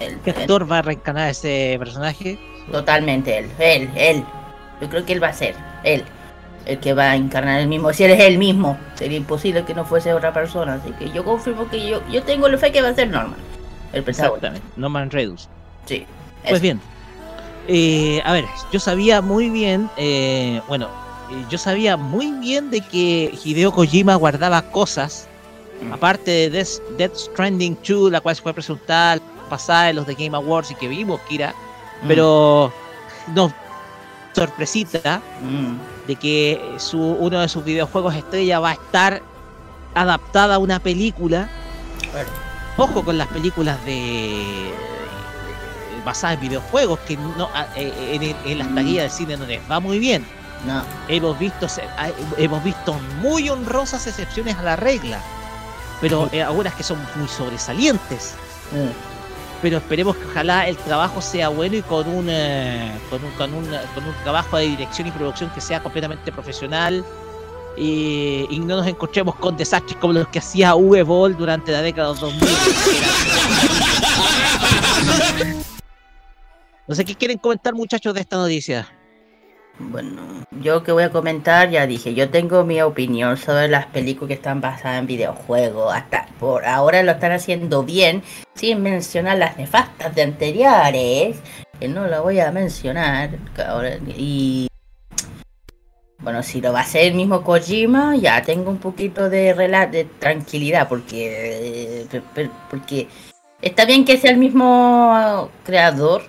[0.00, 2.38] El, ¿Qué actor va a reencarnar a ese personaje?
[2.72, 4.24] Totalmente él, él, él.
[4.80, 6.04] Yo creo que él va a ser él.
[6.66, 7.92] El que va a encarnar el mismo.
[7.92, 10.74] Si él es él mismo, sería imposible que no fuese otra persona.
[10.74, 13.36] Así que yo confirmo que yo, yo tengo la fe que va a ser Norman.
[13.92, 14.04] El.
[14.06, 15.48] Exactamente, Norman Reedus.
[15.86, 16.06] Sí.
[16.42, 16.62] Pues eso.
[16.62, 16.80] bien,
[17.68, 20.88] eh, a ver, yo sabía muy bien, eh, bueno,
[21.30, 25.28] eh, yo sabía muy bien de que Hideo Kojima guardaba cosas,
[25.82, 25.92] Mm.
[25.94, 29.18] aparte de Death, Death Stranding 2, la cual se fue presentada
[29.50, 31.52] pasada en los de Game Awards y que vimos, Kira,
[32.02, 32.08] Mm.
[32.08, 32.72] pero
[33.34, 33.52] no,
[34.34, 36.06] sorpresita Mm.
[36.06, 39.20] de que su, uno de sus videojuegos estrella va a estar
[39.94, 41.48] adaptada a una película.
[42.78, 44.72] Ojo con las películas de
[46.04, 49.60] basadas en videojuegos que no a- eh, en, en las taquillas del cine no les
[49.70, 50.24] va muy bien.
[50.66, 50.82] No.
[51.08, 51.66] Hemos visto
[51.98, 55.20] hay- hemos visto muy honrosas excepciones a la regla,
[56.00, 58.34] pero eh, algunas que son muy sobresalientes.
[58.72, 59.09] Mm.
[59.62, 63.52] Pero esperemos que ojalá el trabajo sea bueno y con un, eh, con un, con
[63.52, 67.04] un, con un trabajo de dirección y producción que sea completamente profesional
[67.76, 72.08] y, no nos encontremos con desastres como los que hacía Uwe Boll durante la década
[72.08, 72.48] de los 2000.
[76.86, 78.88] No sé qué quieren comentar muchachos de esta noticia.
[79.80, 80.20] Bueno,
[80.60, 84.34] yo que voy a comentar, ya dije, yo tengo mi opinión sobre las películas que
[84.34, 85.92] están basadas en videojuegos.
[85.94, 88.22] Hasta por ahora lo están haciendo bien,
[88.54, 91.36] sin mencionar las nefastas de anteriores,
[91.78, 93.30] que no lo voy a mencionar.
[93.56, 94.68] que ahora- y
[96.18, 99.86] bueno, si lo va a hacer el mismo Kojima, ya tengo un poquito de rela
[99.86, 102.20] de tranquilidad, porque, eh,
[102.70, 103.08] porque
[103.62, 106.22] está bien que sea el mismo creador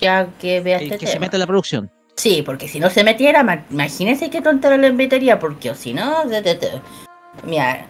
[0.00, 1.90] ya que vea El este que se mete en la producción.
[2.16, 5.92] Sí, porque si no se metiera, ma- imagínense qué tontera le metería, porque o si
[5.92, 6.80] no, te- te- te-
[7.44, 7.86] mira,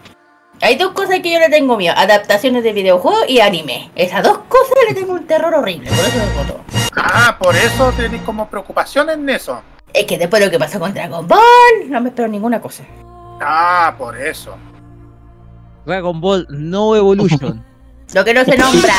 [0.61, 3.91] hay dos cosas que yo le tengo miedo, adaptaciones de videojuegos y anime.
[3.95, 6.61] Esas dos cosas le tengo un terror horrible, por eso lo voto.
[6.95, 9.61] Ah, por eso tenéis como preocupación en eso.
[9.93, 11.39] Es que después de lo que pasó con Dragon Ball,
[11.89, 12.83] no me espero ninguna cosa.
[13.41, 14.55] Ah, por eso.
[15.85, 17.63] Dragon Ball No Evolution.
[18.13, 18.93] Lo que no se nombra.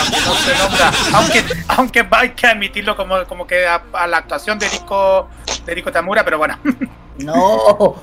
[0.00, 0.92] Aunque no se nombra.
[1.14, 5.28] Aunque, aunque hay que admitirlo como, como que a, a la actuación de Rico,
[5.66, 6.56] de Rico Tamura, pero bueno.
[7.18, 7.96] No.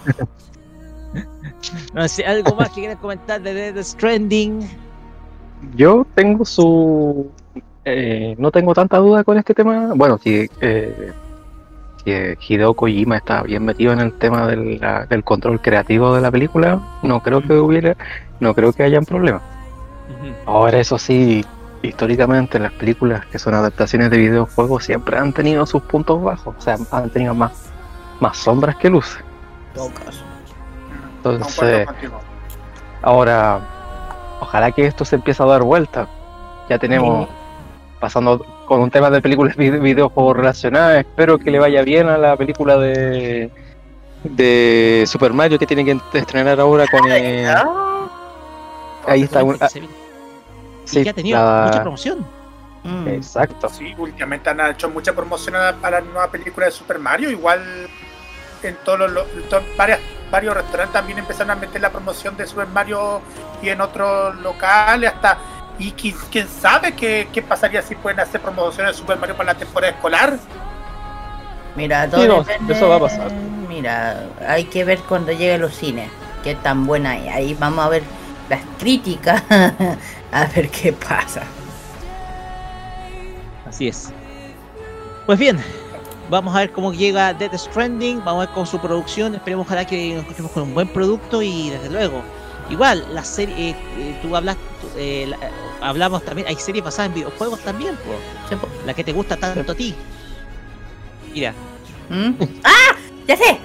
[1.93, 4.69] No sé, algo más que quieran comentar de Death Stranding.
[5.75, 7.31] Yo tengo su
[7.85, 9.93] eh, no tengo tanta duda con este tema.
[9.95, 11.13] Bueno, si, eh,
[12.03, 12.11] si
[12.53, 16.29] Hideo Kojima está bien metido en el tema del, la- del control creativo de la
[16.31, 17.95] película, no creo que hubiera,
[18.39, 19.41] no creo que hayan problemas.
[20.45, 21.43] Ahora, eso sí,
[21.85, 26.61] históricamente las películas que son adaptaciones de videojuegos siempre han tenido sus puntos bajos, o
[26.61, 27.71] sea, han tenido más,
[28.19, 29.23] más sombras que luces.
[31.17, 31.87] Entonces,
[33.01, 33.59] ahora,
[34.41, 36.07] ojalá que esto se empiece a dar vuelta.
[36.69, 37.27] Ya tenemos,
[37.99, 42.17] pasando con un tema de películas vide- videojuegos relacionadas, espero que le vaya bien a
[42.17, 43.51] la película de
[44.23, 47.47] de Super Mario que tiene que estrenar ahora con eh,
[49.07, 49.59] ahí está un-
[50.85, 52.25] Sí, que ha tenido la- mucha promoción.
[52.83, 53.07] Mm.
[53.07, 57.31] exacto Sí, últimamente han hecho mucha promoción a- para la nueva película de Super Mario.
[57.31, 57.87] Igual
[58.61, 59.99] en todos los, lo- to- varias,
[60.31, 63.21] varios restaurantes también empezaron a meter la promoción de Super Mario
[63.61, 65.37] y en otros locales hasta.
[65.79, 69.53] Y qui- quién sabe qué, qué pasaría si pueden hacer promociones de Super Mario para
[69.53, 70.37] la temporada escolar.
[71.75, 73.31] Mira, todo Sí, no, depende- eso va a pasar.
[73.67, 76.09] Mira, hay que ver cuando llegue a los cines.
[76.43, 77.33] Qué tan buena es.
[77.35, 78.03] Ahí vamos a ver
[78.47, 79.43] las críticas.
[80.41, 81.43] a ver qué pasa.
[83.67, 84.11] Así es.
[85.25, 85.57] Pues bien,
[86.29, 89.85] vamos a ver cómo llega Death Stranding, vamos a ver con su producción, esperemos ojalá
[89.85, 92.21] que nos encontremos con un buen producto y desde luego,
[92.69, 94.55] igual, la serie, eh, eh, tú hablas,
[94.97, 98.67] eh, la- eh, hablamos también, hay series basadas en videojuegos también, po.
[98.85, 99.95] la que te gusta tanto a ti.
[101.33, 101.53] Mira,
[102.09, 102.33] ¿Mm?
[102.63, 102.95] ¡Ah!
[103.27, 103.57] ¡Ya sé!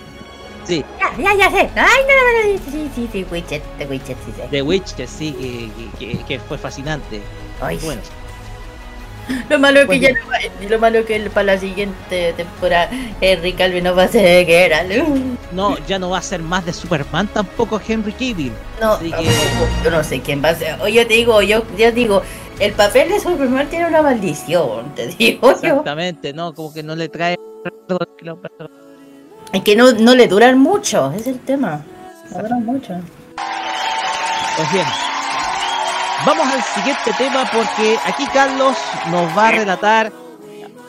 [0.70, 1.70] Sí, Ya, ya, ya sé.
[1.76, 4.48] Ay, no, no, no, sí, sí, sí, Witcher, The Witcher, sí sé.
[4.50, 7.20] The sí, que, que- que- fue fascinante.
[7.60, 8.00] Ay, Bueno,
[9.48, 12.90] Lo malo es que Pues ya no lo malo que el- para la siguiente temporada
[13.20, 14.84] Henry Calvin no va a ser que era.
[15.52, 18.52] no, ya no va a ser más de Superman tampoco Henry Cavill.
[18.80, 20.80] No, Así que- tampoco, yo no sé quién va a ser.
[20.80, 22.22] O yo te digo, yo, yo digo,
[22.58, 25.54] el papel de Superman tiene una maldición, te digo yo.
[25.68, 27.36] Exactamente, no, como que no le trae.
[29.52, 31.84] Es que no, no le duran mucho, es el tema.
[32.30, 32.94] No duran mucho.
[34.56, 34.86] Pues bien,
[36.24, 38.76] vamos al siguiente tema porque aquí Carlos
[39.10, 40.12] nos va a relatar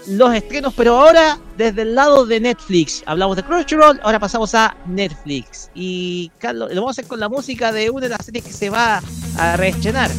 [0.08, 3.04] los estrenos, pero ahora desde el lado de Netflix.
[3.06, 5.72] Hablamos de Crunchyroll, ahora pasamos a Netflix.
[5.74, 8.54] Y Carlos, lo vamos a hacer con la música de una de las series que
[8.54, 9.02] se va
[9.38, 10.12] a reestrenar.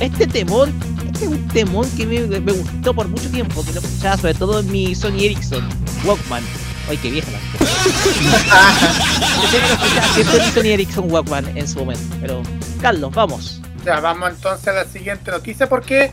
[0.00, 0.72] Este temón,
[1.06, 4.34] este es un temón que me, me gustó por mucho tiempo, que lo escuchaba sobre
[4.34, 5.68] todo en mi Sony Ericsson
[6.06, 6.44] Walkman.
[6.88, 7.38] Ay, qué vieja la
[10.16, 12.16] que mi Sony Ericsson Walkman en su momento.
[12.20, 12.42] Pero,
[12.80, 13.60] Carlos, vamos.
[13.84, 16.10] Ya, vamos entonces a la siguiente noticia porque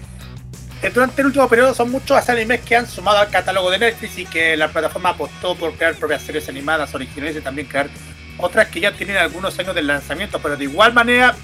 [0.81, 4.17] eh, durante el último periodo son muchos animes que han sumado al catálogo de Netflix
[4.17, 7.89] y que la plataforma apostó por crear propias series animadas originales y también crear
[8.37, 11.35] otras que ya tienen algunos años del lanzamiento, pero de igual manera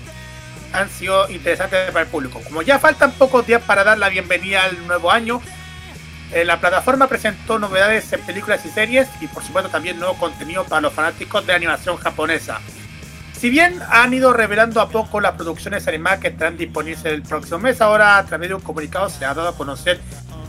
[0.73, 2.41] han sido interesantes para el público.
[2.43, 5.41] Como ya faltan pocos días para dar la bienvenida al nuevo año,
[6.33, 10.63] eh, la plataforma presentó novedades en películas y series y por supuesto también nuevo contenido
[10.63, 12.59] para los fanáticos de animación japonesa.
[13.33, 17.59] Si bien han ido revelando a poco las producciones animadas que estarán disponibles el próximo
[17.59, 19.99] mes, ahora a través de un comunicado se ha dado a conocer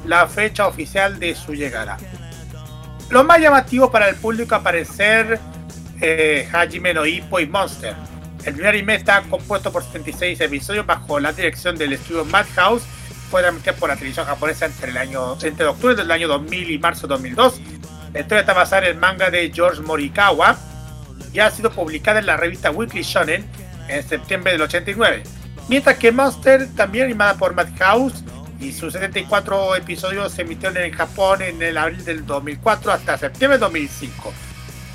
[0.07, 1.97] la fecha oficial de su llegada.
[3.09, 5.41] Lo más llamativo para el público aparecer
[6.01, 7.95] eh, Hajime no Ippo y Monster.
[8.45, 12.83] El primer anime está compuesto por 76 episodios bajo la dirección del estudio Madhouse.
[13.33, 16.79] Fue transmitido por la televisión japonesa entre el año entre octubre del año 2000 y
[16.79, 17.61] marzo de 2002.
[18.13, 20.59] La historia está basada en el manga de George Morikawa
[21.33, 23.47] y ha sido publicada en la revista Weekly Shonen
[23.89, 25.23] en septiembre del 89.
[25.67, 28.23] Mientras que Monster, también animada por Madhouse,
[28.61, 33.57] y sus 74 episodios se emitieron en Japón en el abril del 2004 hasta septiembre
[33.57, 34.31] del 2005.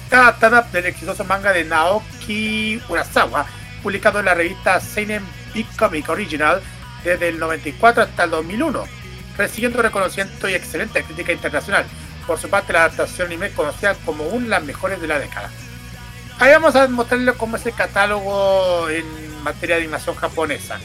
[0.04, 3.48] Está adaptada del exitoso manga de Naoki Urasawa,
[3.82, 5.24] publicado en la revista Seinen
[5.56, 6.62] Big Comic Original
[7.04, 8.84] desde el 94 hasta el 2001,
[9.38, 11.86] recibiendo reconocimiento y excelente crítica internacional.
[12.26, 15.20] Por su parte, la adaptación anime es conocida como una de las mejores de la
[15.20, 15.50] década.
[16.40, 19.06] Ahí vamos a mostrarles cómo es el catálogo en
[19.44, 20.80] materia de animación japonesa.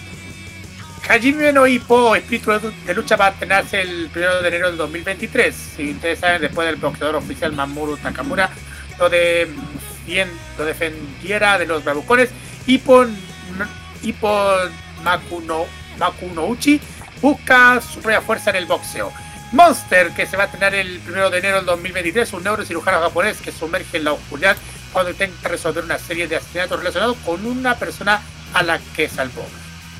[1.08, 2.52] Hajime no Ippo, espíritu
[2.86, 5.54] de lucha, va a estrenarse el 1 de enero del 2023.
[5.54, 8.50] Si interesan, después del boxeador oficial Mamoru Takamura
[8.98, 9.48] lo, de,
[10.06, 12.30] bien, lo defendiera de los bravucones,
[12.66, 13.04] Ippo,
[14.02, 14.54] Ippo
[15.02, 15.66] Makuno,
[15.98, 16.80] Makunouchi
[17.20, 19.12] busca su propia fuerza en el boxeo.
[19.52, 23.40] Monster, que se va a estrenar el 1 de enero del 2023, un neurocirujano japonés
[23.40, 24.56] que sumerge en la oscuridad
[24.92, 28.22] cuando intenta resolver una serie de asesinatos relacionados con una persona
[28.54, 29.46] a la que salvó.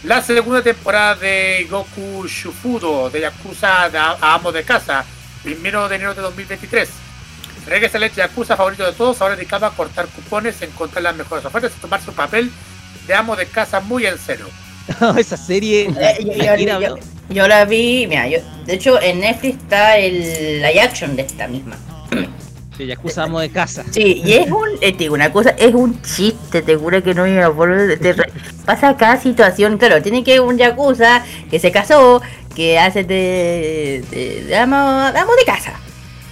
[0.05, 5.05] La segunda temporada de Goku Shufudo de Yakuza a Amo de Casa,
[5.43, 6.89] primero de enero de 2023.
[7.67, 11.73] Regresa el Yakuza favorito de todos, ahora dedicado a cortar cupones, encontrar las mejores ofertas
[11.77, 12.51] y tomar su papel
[13.07, 14.49] de amo de casa muy en serio.
[15.19, 15.91] esa serie.
[16.01, 16.97] Eh, yo, yo- Akira, yo-
[17.31, 21.49] yo la vi, mira, yo, de hecho en Netflix está el live action de esta
[21.49, 21.77] misma.
[22.79, 23.85] De Yakuza Amo de Casa.
[23.91, 27.25] Sí, y es un, eh, digo una cosa, es un chiste, te juro que no
[27.25, 28.33] me de-
[28.65, 32.23] pasa cada situación, claro, tiene que un yakuza que se casó,
[32.57, 34.77] que hace de, de, de amo,
[35.13, 35.75] de amo de casa.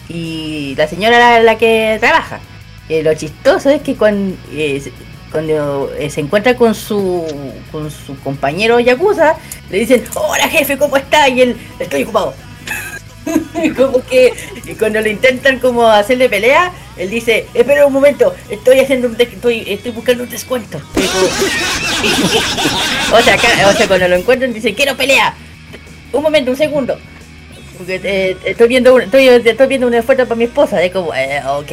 [0.08, 2.40] Y la señora la, la que trabaja.
[2.88, 4.82] Eh, lo chistoso es que cuando, eh,
[5.30, 7.24] cuando eh, se encuentra con su,
[7.70, 9.36] con su compañero yakuza,
[9.70, 11.28] le dicen, hola jefe, ¿cómo está?
[11.28, 12.34] Y él, estoy ocupado.
[13.76, 14.32] como que
[14.64, 19.16] y cuando le intentan como hacerle pelea, él dice, espera un momento, estoy haciendo un
[19.20, 20.80] estoy, estoy buscando un descuento.
[23.12, 25.34] O sea, acá- o sea, cuando lo encuentran dice, quiero pelea.
[26.12, 26.96] Un momento, un segundo.
[27.76, 31.12] Porque eh, estoy viendo un, estoy, estoy viendo una oferta para mi esposa, es como,
[31.14, 31.72] eh, ok.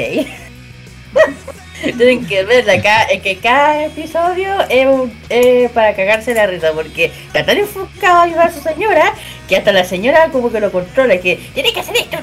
[1.81, 7.45] Tienen que ver acá, es que cada episodio es, para cagarse la risa, porque está
[7.45, 9.13] tan enfocado a ayudar a su señora
[9.47, 12.17] que hasta la señora como que lo controla, que tiene que hacer esto,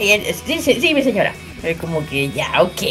[0.00, 1.32] y él, sí, sí, sí, mi señora.
[1.62, 2.82] Es como que ya, ok.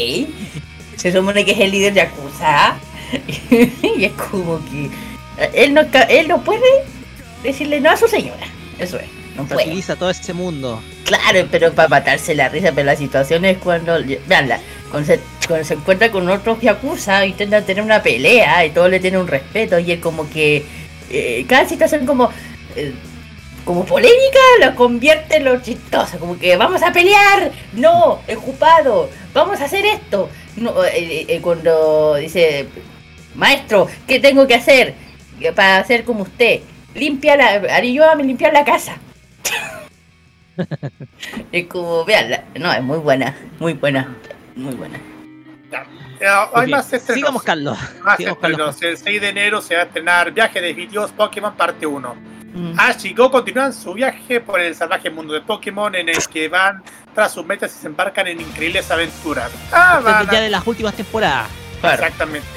[0.96, 2.76] Se supone que es el líder de Yakuza.
[3.50, 4.90] y es como que
[5.54, 6.68] él no, él no puede
[7.42, 8.46] decirle no a su señora.
[8.78, 9.06] Eso es,
[9.36, 9.66] no puede.
[9.68, 10.82] Utiliza todo ese mundo.
[11.04, 13.96] Claro, pero para matarse la risa, pero la situación es cuando,
[14.26, 14.60] veanla,
[14.90, 19.00] cuando se, cuando se encuentra con otros Yakuza, intenta tener una pelea y todo le
[19.00, 20.64] tiene un respeto y él como que
[21.10, 22.30] eh, cada situación como
[22.76, 22.92] eh,
[23.68, 29.60] como polémica lo convierte en lo chistoso, como que vamos a pelear, no, ocupado, vamos
[29.60, 30.30] a hacer esto.
[30.56, 32.66] No, eh, eh, eh, cuando dice,
[33.34, 34.94] maestro, ¿qué tengo que hacer
[35.54, 36.60] para hacer como usted?
[36.94, 38.96] Limpia la, ayúdame a limpiar la casa.
[41.52, 44.16] Es como, veanla, no, es muy buena, muy buena,
[44.58, 44.98] muy buena.
[46.20, 47.14] Hay Ok, más estrenos.
[47.20, 47.78] Sigamos, Carlos.
[48.02, 48.70] Más Sigamos, Carlos.
[48.74, 49.00] estrenos.
[49.00, 52.14] El 6 de enero se va a estrenar Viaje de Videos Pokémon Parte 1.
[52.54, 52.72] Mm.
[52.80, 56.48] Ash y Go continúan su viaje por el salvaje mundo de Pokémon en el que
[56.48, 56.82] van
[57.14, 59.50] tras sus metas y se embarcan en increíbles aventuras.
[59.70, 61.48] Ah, van ya de las últimas temporadas.
[61.82, 62.48] Exactamente.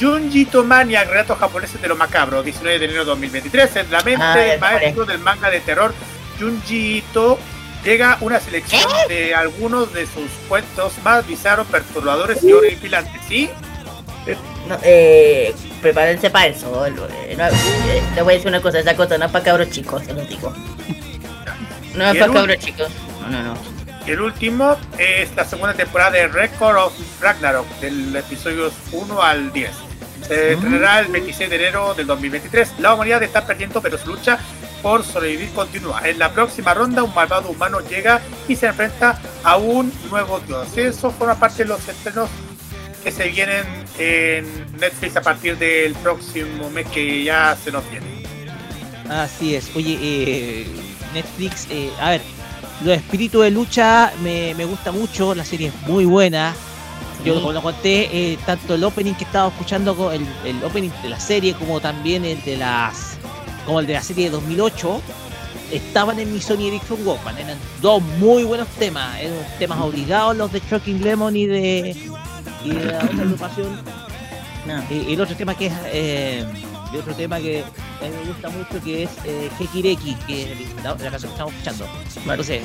[0.00, 3.76] Junji Tomania, relatos japoneses de lo macabro, 19 de enero de 2023.
[3.76, 5.92] En la mente Ah, maestro del manga de terror,
[6.38, 7.38] Junji Ito,
[7.86, 13.22] llega una selección de algunos de sus cuentos más bizarros, perturbadores y horripilantes.
[13.28, 13.48] ¿Sí?
[14.68, 16.84] No, eh, prepárense para eso.
[16.84, 16.90] eh,
[17.38, 20.02] no, eh, te voy a decir una cosa, esa cosa no es para cabros chicos,
[20.04, 20.52] se los digo.
[21.94, 22.88] No es ¿Y para el cabros chicos.
[23.22, 23.54] No, no, no.
[24.04, 29.52] Y el último es la segunda temporada de Record of Ragnarok, del episodio 1 al
[29.52, 29.70] 10.
[30.26, 32.80] Se estrenará el 26 de enero del 2023.
[32.80, 34.38] La humanidad está perdiendo, pero su lucha
[34.82, 36.00] por sobrevivir continúa.
[36.08, 40.76] En la próxima ronda, un malvado humano llega y se enfrenta a un nuevo dios.
[40.76, 42.28] Eso forma parte de los estrenos
[43.02, 43.64] que se vienen
[43.98, 44.46] en
[44.78, 48.06] Netflix a partir del próximo mes que ya se nos viene.
[49.08, 49.70] Así es.
[49.76, 50.66] Oye, eh,
[51.14, 52.22] Netflix, eh, a ver,
[52.84, 56.54] los espíritus de lucha me, me gusta mucho, la serie es muy buena.
[57.24, 61.08] Yo como lo conté, eh, tanto el opening que estaba escuchando, el, el opening de
[61.08, 63.15] la serie, como también el de las
[63.66, 65.02] como el de la serie de 2008,
[65.72, 67.36] estaban en mi Sony Ericsson Walkman.
[67.38, 71.96] Eran dos muy buenos temas, eran temas obligados los de Shocking Lemon y de,
[72.64, 73.80] y de la otra agrupación.
[74.66, 74.82] No.
[74.90, 76.44] Y, y el otro tema que es eh,
[76.98, 80.94] otro tema que a mí me gusta mucho que es eh, Hekireki, que es la,
[80.94, 81.86] la canción que estamos escuchando.
[82.16, 82.62] Entonces,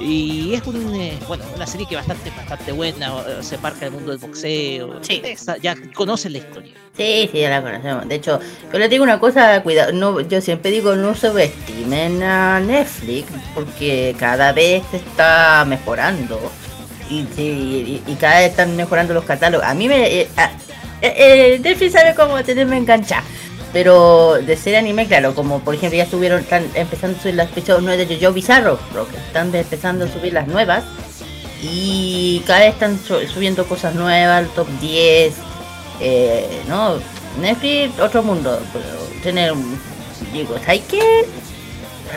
[0.00, 3.92] y es un, eh, bueno, una serie que bastante bastante buena, eh, se parca del
[3.92, 4.98] mundo del boxeo.
[5.02, 5.20] Sí.
[5.24, 6.72] Esa- ya conocen la historia.
[6.96, 8.08] Sí, sí, ya la conocemos.
[8.08, 8.40] De hecho,
[8.72, 14.14] yo les digo una cosa, cuidado, no, yo siempre digo no subestimen a Netflix porque
[14.18, 16.38] cada vez se está mejorando
[17.08, 19.66] y, y, y cada vez están mejorando los catálogos.
[19.66, 20.06] A mí me...
[20.20, 20.28] eh,
[21.02, 21.14] eh,
[21.54, 23.24] eh, Netflix sabe cómo tenerme enganchada.
[23.72, 27.50] Pero de ser anime, claro, como por ejemplo ya estuvieron están empezando a subir las
[27.50, 30.82] episodios 9 de JoJo Bizarro, que están empezando a subir las nuevas.
[31.62, 35.34] Y cada vez están su- subiendo cosas nuevas, el top 10.
[36.00, 36.94] Eh, no,
[37.40, 38.58] Netflix, otro mundo.
[38.72, 38.86] Pero
[39.22, 39.78] tener, un-
[40.32, 41.26] digo, hay que.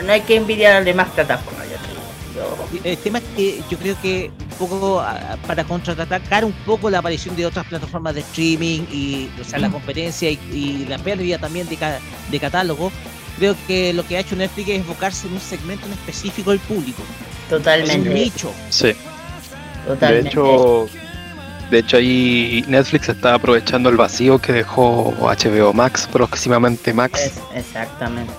[0.04, 1.63] No hay que envidiarle más plataformas,
[2.82, 6.98] El tema es que yo creo que un poco ah, para contraatacar un poco la
[6.98, 11.38] aparición de otras plataformas de streaming y o sea, la competencia y, y la pérdida
[11.38, 11.98] también de, ca-
[12.30, 12.90] de catálogo,
[13.38, 16.60] creo que lo que ha hecho Netflix es enfocarse en un segmento en específico del
[16.60, 17.02] público.
[17.48, 18.08] Totalmente.
[18.08, 18.52] Un nicho.
[18.70, 18.92] Sí.
[19.86, 20.22] Totalmente.
[20.24, 20.88] De hecho,
[21.70, 27.40] de hecho ahí Netflix está aprovechando el vacío que dejó HBO Max, próximamente Max, Es-
[27.54, 28.32] exactamente.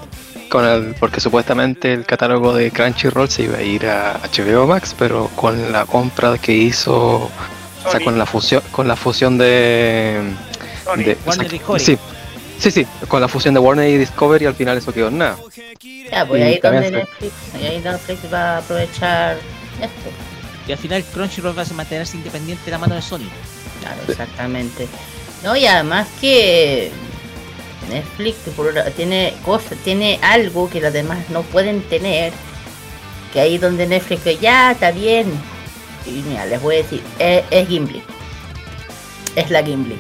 [0.56, 4.96] Con el, porque supuestamente el catálogo de Crunchyroll se iba a ir a HBO Max,
[4.98, 7.30] pero con la compra que hizo,
[7.86, 10.22] o sea, con la fusión, con la fusión de,
[10.86, 10.98] Sony.
[10.98, 11.84] de- Warner o sea, Discovery.
[11.84, 11.98] sí,
[12.58, 15.36] Sí, sí, con la fusión de Warner y Discovery al final eso quedó en nada.
[16.10, 19.36] Ya, pues Y ahí donde Netflix, ahí Netflix va a aprovechar
[19.82, 20.10] esto.
[20.66, 23.28] Y al final Crunchyroll va a mantenerse independiente de la mano de Sony.
[23.82, 24.88] Claro, exactamente.
[25.44, 26.92] No, y además que
[27.90, 32.34] Netflix por tiene cosas, tiene algo que los demás no pueden tener.
[33.34, 35.28] Que ahí donde Netflix que ya está bien.
[36.06, 38.02] Y mira, les voy a decir, es, es Gimli.
[39.36, 39.98] Es la Gimli.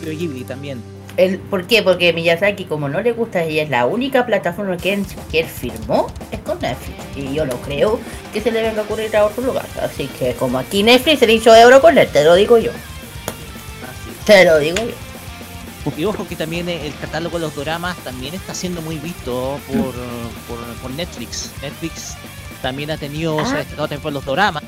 [0.00, 0.82] Pero Ghibli también.
[1.16, 1.82] El, ¿Por qué?
[1.82, 5.46] Porque Miyazaki, como no le gusta y es la única plataforma que él, que él
[5.46, 6.98] firmó, es con Netflix.
[7.16, 8.00] Y yo no creo
[8.32, 9.66] que se le venga a ocurrir a otro lugar.
[9.82, 12.70] Así que como aquí Netflix se le hizo euro con él, te lo digo yo.
[14.24, 15.09] Te lo digo yo.
[15.96, 19.94] Y ojo que también el catálogo de los doramas también está siendo muy visto por,
[20.46, 21.50] por, por Netflix.
[21.62, 22.14] Netflix
[22.62, 23.58] también ha tenido, o sea, Ah.
[23.58, 24.62] destacado también por los doramas.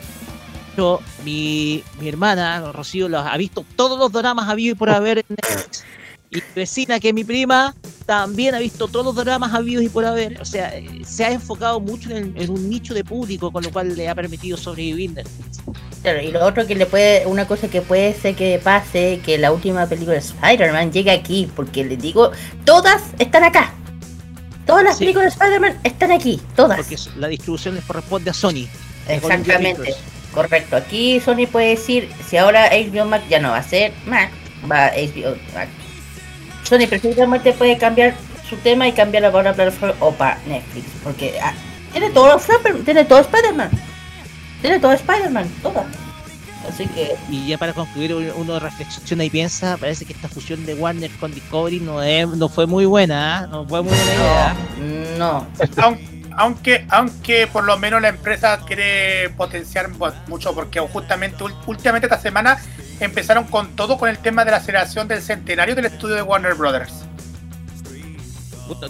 [0.76, 5.18] Yo, mi, mi hermana, Rocío, los ha visto todos los doramas habidos y por haber
[5.18, 5.84] en Netflix.
[6.32, 7.74] Y mi vecina, que es mi prima,
[8.06, 10.40] también ha visto todos los dramas habidos y por haber.
[10.40, 13.62] O sea, eh, se ha enfocado mucho en, el- en un nicho de público, con
[13.62, 15.12] lo cual le ha permitido sobrevivir.
[15.12, 15.60] Netflix.
[16.02, 19.38] Claro, y lo otro que le puede, una cosa que puede ser que pase, que
[19.38, 22.32] la última película de Spider-Man llegue aquí, porque les digo,
[22.64, 23.72] todas están acá.
[24.66, 25.00] Todas las Sí.
[25.04, 26.78] películas de Spider-Man están aquí, todas.
[26.78, 28.66] Porque la distribución les corresponde a Sony.
[29.06, 29.94] Exactamente,
[30.32, 30.76] correcto.
[30.76, 34.30] Aquí Sony puede decir, si ahora HBO Max ya no va a ser Mac,
[34.70, 35.68] va a HBO Max.
[36.72, 38.14] Sony perfectamente puede cambiar
[38.48, 41.52] su tema y cambiarlo para una plataforma o para Netflix, porque ah,
[41.92, 42.40] tiene todo
[42.84, 43.70] tiene todo Spider-Man.
[44.62, 45.84] Tiene todo Spider-Man, todo.
[46.68, 50.64] Así que Y ya para concluir, un- uno reflexiona y piensa, parece que esta fusión
[50.64, 53.46] de Warner con Discovery no, es, no fue muy buena, ¿ah?
[53.48, 54.56] no fue muy buena idea.
[55.18, 55.46] no.
[55.76, 56.06] Aunque,
[56.36, 62.20] aunque, aunque por lo menos la empresa quiere potenciar mu- mucho, porque justamente últimamente esta
[62.20, 62.56] semana
[63.04, 66.54] empezaron con todo con el tema de la celebración del centenario del estudio de Warner
[66.54, 66.92] Brothers.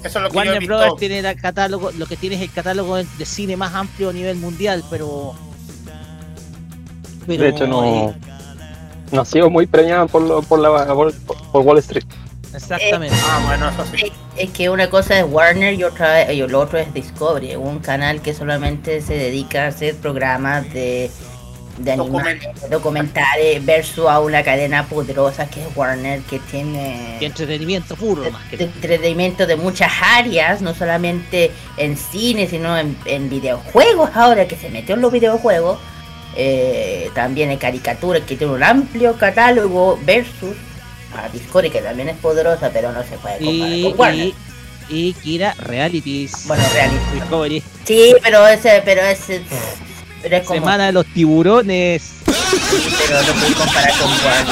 [0.05, 0.75] Eso es lo que yo he Warner visto.
[0.77, 4.13] Brothers tiene el catálogo, lo que tiene es el catálogo de cine más amplio a
[4.13, 5.35] nivel mundial, pero...
[7.27, 8.15] pero de hecho, no,
[9.11, 12.05] no ha sido muy premiada por, lo- por, la, por, por Wall Street.
[12.55, 13.17] Exactamente.
[13.25, 14.13] Ah, bueno, eso sí.
[14.37, 18.21] Es que una cosa es Warner y otra y lo otro es Discovery, un canal
[18.21, 21.11] que solamente se dedica a hacer programas de,
[21.79, 28.31] de animales, documentales versus a una cadena poderosa que es Warner que tiene entretenimiento puro,
[28.31, 34.11] más que de entretenimiento de muchas áreas, no solamente en cine, sino en, en videojuegos
[34.15, 35.79] ahora que se metió en los videojuegos,
[36.37, 40.57] eh, también en caricaturas que tiene un amplio catálogo versus
[41.15, 44.27] a Discovery que también es poderosa pero no se puede comparar y, con Warner.
[44.27, 44.35] y,
[44.89, 46.47] y Kira Realities.
[46.47, 46.97] Bueno, reality.
[47.15, 47.63] Discovery.
[47.85, 49.43] Sí, pero ese, pero ese,
[50.23, 52.03] pero es como, Semana de los tiburones.
[52.03, 52.13] sí,
[53.07, 54.47] pero no puedo comparar con por favor.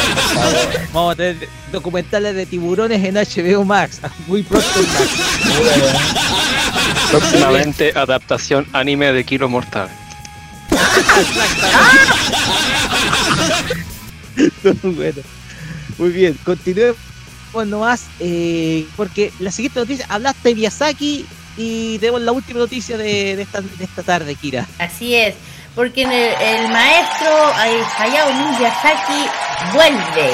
[0.93, 4.01] Vamos a tener documentales de tiburones en HBO Max.
[4.27, 5.09] Muy pronto en Max.
[7.11, 9.89] Próximamente, adaptación anime de Kilo Mortal.
[14.83, 15.23] bueno,
[15.99, 16.97] muy bien, continuemos
[17.66, 23.37] nomás, eh, porque la siguiente noticia, hablaste de Miyazaki y tenemos la última noticia de,
[23.37, 24.66] de esta, de esta tarde, Kira.
[24.79, 25.35] Así es,
[25.75, 27.29] porque el, maestro
[27.99, 29.29] Hayao Miyazaki
[29.73, 30.31] vuelve.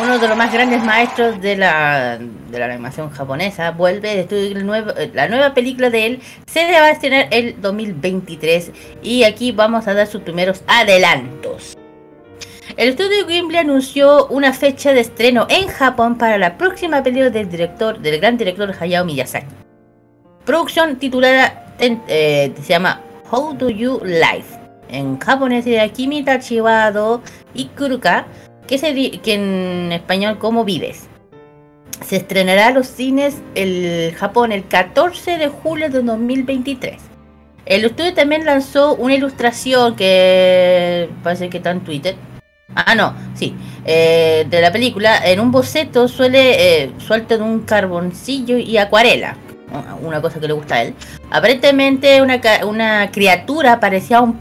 [0.00, 4.26] Uno de los más grandes maestros de la, de la animación japonesa vuelve.
[4.30, 8.70] El nuevo- eh, la nueva película de él se va a estrenar el 2023
[9.02, 11.76] y aquí vamos a dar sus primeros adelantos.
[12.76, 17.48] El estudio Ghibli anunció una fecha de estreno en Japón para la próxima película del
[17.48, 19.46] director, del gran director Hayao Miyazaki.
[20.44, 23.00] Producción titulada eh, se llama
[23.30, 24.46] How Do You Live.
[24.88, 27.22] En japonés sería Kimi Tachibado
[27.54, 28.26] Ikuruka,
[28.66, 31.08] que, se que en español como vives.
[32.04, 36.96] Se estrenará a los cines el Japón el 14 de julio de 2023.
[37.66, 42.16] El estudio también lanzó una ilustración que parece que está en Twitter.
[42.74, 43.54] Ah, no, sí.
[43.84, 49.36] eh, de la película, en un boceto suele eh, suelto de un carboncillo y acuarela.
[50.02, 50.94] Una cosa que le gusta a él.
[51.30, 54.38] Aparentemente una, una criatura parecía un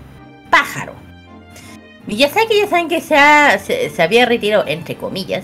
[0.50, 0.94] pájaro.
[2.06, 5.44] Miyazaki ya saben que se, ha- se, se había retirado, entre comillas,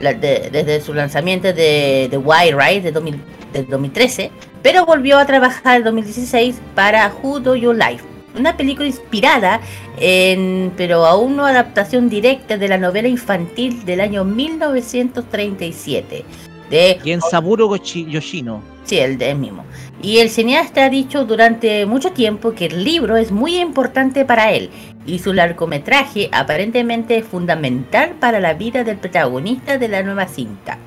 [0.00, 3.20] la- de- desde su lanzamiento de, de Wild Ride de, 2000
[3.54, 4.30] de 2013,
[4.62, 8.00] pero volvió a trabajar en 2016 para Who Do You Live,
[8.38, 9.60] una película inspirada
[9.98, 16.24] en, pero aún no adaptación directa de la novela infantil del año 1937
[16.72, 18.60] de Y en Saburo Gochi- Yoshino.
[18.84, 19.64] Sí, el de él mismo.
[20.02, 24.50] Y el cineasta ha dicho durante mucho tiempo que el libro es muy importante para
[24.50, 24.70] él
[25.06, 30.78] y su largometraje aparentemente es fundamental para la vida del protagonista de la nueva cinta.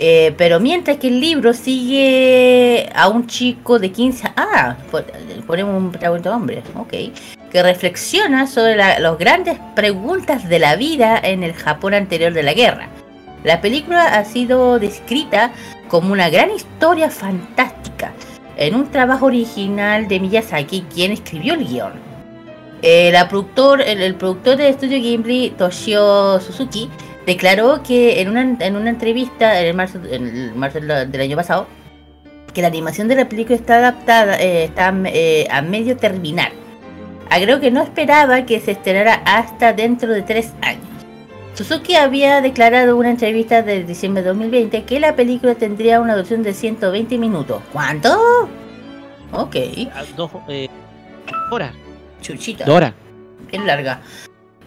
[0.00, 5.04] Eh, pero mientras que el libro sigue a un chico de 15 Ah, pon-
[5.46, 6.92] ponemos un protagonista hombre, ok.
[7.50, 12.42] Que reflexiona sobre la- las grandes preguntas de la vida en el Japón anterior de
[12.42, 12.88] la guerra.
[13.44, 15.52] La película ha sido descrita
[15.88, 18.12] como una gran historia fantástica
[18.56, 21.92] en un trabajo original de Miyazaki, quien escribió el guion.
[22.82, 26.88] Eh, la productor, el, el productor del estudio Ghibli, Toshio Suzuki,
[27.26, 31.66] declaró que en una, en una entrevista en el marzo, el del año pasado,
[32.54, 36.52] que la animación de la película está adaptada, eh, está eh, a medio terminar.
[37.30, 40.86] Agregó que no esperaba que se estrenara hasta dentro de tres años.
[41.58, 46.14] Suzuki había declarado en una entrevista de diciembre de 2020 que la película tendría una
[46.14, 47.60] duración de 120 minutos.
[47.72, 48.48] ¿Cuánto?
[49.32, 49.56] Ok.
[49.92, 50.68] A Dos eh,
[51.50, 51.74] horas.
[52.22, 52.64] Chuchita.
[52.64, 52.94] Dos horas.
[53.50, 54.00] Bien larga.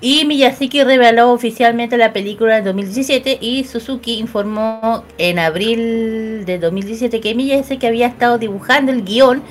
[0.02, 7.22] Y Miyazaki reveló oficialmente la película en 2017 y Suzuki informó en abril de 2017
[7.22, 9.42] que Miyazaki había estado dibujando el guion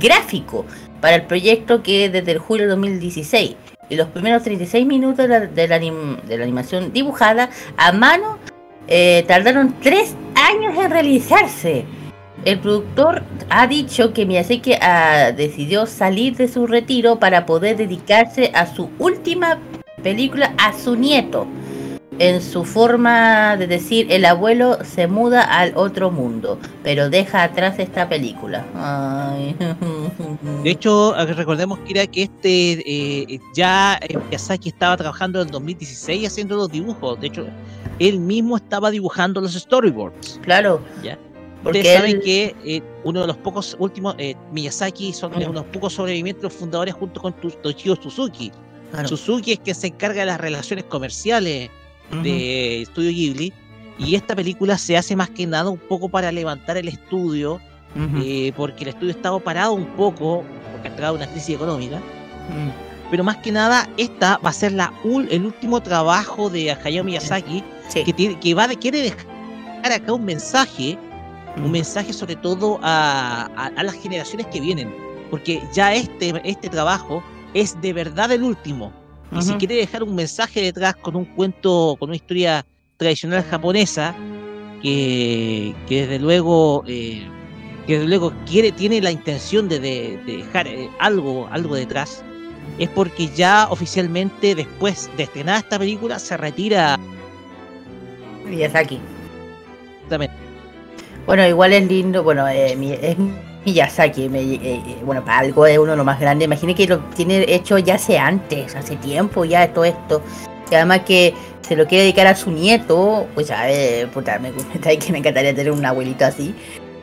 [0.00, 0.66] gráfico
[1.00, 3.54] para el proyecto que desde el julio de 2016
[3.88, 8.38] y los primeros 36 minutos de la, de la de la animación dibujada a mano
[8.86, 11.84] eh, tardaron 3 años en realizarse.
[12.44, 18.50] El productor ha dicho que Miyazaki ah, decidió salir de su retiro para poder dedicarse
[18.54, 19.58] a su última
[20.02, 21.46] película a su nieto.
[22.20, 27.78] En su forma de decir, el abuelo se muda al otro mundo, pero deja atrás
[27.78, 28.64] esta película.
[28.74, 29.54] Ay.
[30.64, 32.72] De hecho, recordemos que era que este
[33.32, 37.20] eh, ya eh, Miyazaki estaba trabajando en el 2016 haciendo los dibujos.
[37.20, 37.46] De hecho,
[38.00, 40.40] él mismo estaba dibujando los storyboards.
[40.42, 40.80] Claro.
[41.04, 41.16] ¿ya?
[41.62, 45.46] Porque Ustedes saben él- que eh, uno de los pocos últimos, eh, Miyazaki son de
[45.46, 48.50] unos pocos sobrevivientes fundadores junto con Toshio Suzuki.
[48.90, 49.06] Claro.
[49.06, 51.70] Suzuki es quien se encarga de las relaciones comerciales
[52.22, 53.52] de Estudio Ghibli.
[53.98, 57.60] Y esta película se hace más que nada un poco para levantar el estudio,
[58.22, 62.00] eh, porque el estudio estaba parado un poco, porque ha entrado una crisis económica.
[63.10, 64.92] Pero más que nada, esta va a ser la
[65.30, 67.64] el último trabajo de Hayao Miyazaki,
[68.04, 70.98] que, tiene- que va de, quiere dejar acá un mensaje,
[71.56, 74.94] un mensaje sobre todo a, a- a las generaciones que vienen,
[75.30, 77.22] porque ya este, este trabajo
[77.54, 78.92] es de verdad el último.
[79.32, 82.64] Y si quiere dejar un mensaje detrás con un cuento, con una historia
[82.96, 84.14] tradicional japonesa,
[84.82, 87.26] que, que desde luego eh,
[87.86, 92.22] que desde luego quiere, tiene la intención de, de- de dejar eh, algo, algo detrás,
[92.78, 96.98] es porque ya oficialmente después de estrenar esta película se retira
[98.46, 98.98] Miyazaki.
[99.96, 100.34] Exactamente.
[101.26, 102.72] Bueno, igual es lindo, bueno, eh,
[103.02, 103.16] es
[103.68, 106.86] Miyazaki, me- eh, eh, bueno, para algo es uno de los más grandes, imagine que
[106.86, 110.22] lo tiene hecho ya hace antes, hace tiempo ya todo esto,
[110.70, 114.52] y además que se lo quiere dedicar a su nieto, pues ya, eh, puta, me,
[114.98, 116.54] que me encantaría tener un abuelito así,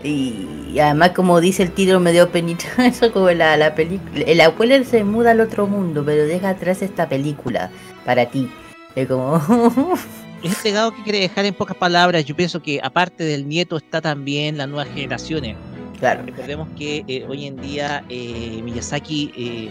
[0.04, 4.24] y, y además como dice el título me dio penita, eso como la, la película,
[4.26, 7.70] el abuelo se muda al otro mundo, pero deja atrás esta película
[8.06, 8.50] para ti,
[8.96, 9.40] es como...
[10.64, 14.58] Legado que quiere dejar en pocas palabras, yo pienso que aparte del nieto está también
[14.58, 15.56] las nuevas generaciones.
[16.00, 16.24] Claro.
[16.26, 19.70] Recordemos que eh, hoy en día eh, Miyazaki eh,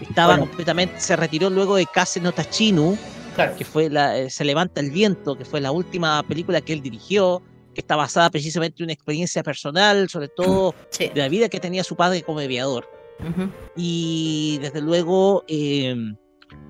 [0.00, 0.46] estaba Bueno.
[0.48, 2.96] completamente, se retiró luego de Kase no Tachinu,
[3.34, 3.54] Claro.
[3.56, 6.80] que fue la, eh, Se levanta el viento, que fue la última película que él
[6.82, 7.42] dirigió,
[7.74, 11.84] que está basada precisamente en una experiencia personal, sobre todo de la vida que tenía
[11.84, 12.88] su padre como aviador.
[13.20, 13.50] Ujú.
[13.76, 15.44] Y desde luego,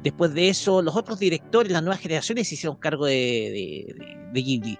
[0.02, 4.16] después de eso, los otros directores, las nuevas generaciones, se hicieron cargo de, de, de-
[4.32, 4.78] de Ghibli.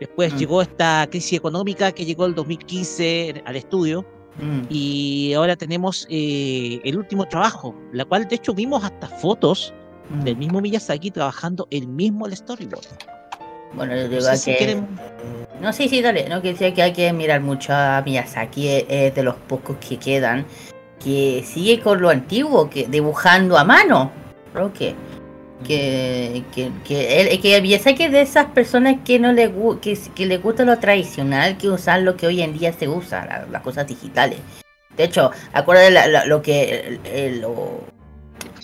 [0.00, 0.36] Después Mm.
[0.38, 4.04] llegó esta crisis económica que llegó el 2015 al estudio.
[4.40, 4.62] Mm.
[4.70, 9.72] Y ahora tenemos eh, el último trabajo, la cual de hecho vimos hasta fotos
[10.10, 10.20] Mm.
[10.24, 12.86] del mismo Miyazaki trabajando el mismo el storyboard.
[13.74, 14.56] Bueno, yo No digo sé si que...
[14.58, 14.88] quieren-
[15.60, 16.28] No, sí, sí, dale.
[16.28, 19.76] No, que decía que hay que mirar mucho a Miyazaki, es, es de los pocos
[19.78, 20.46] que quedan,
[21.04, 24.10] que sigue con lo antiguo, que dibujando a mano.
[24.54, 24.94] Creo que
[25.66, 30.26] que, que, que, él, que Miyazaki es de esas personas que no le, que, que
[30.26, 33.62] le gusta lo tradicional, que usar lo que hoy en día se usa, la- las
[33.62, 34.38] cosas digitales.
[34.96, 37.80] De hecho, acuérdate la- la- lo que el- lo,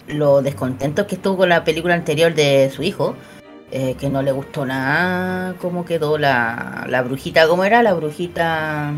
[0.09, 3.16] lo descontento que estuvo con la película anterior de su hijo,
[3.71, 7.83] eh, que no le gustó nada cómo quedó la, la brujita, ¿cómo era?
[7.83, 8.93] La brujita...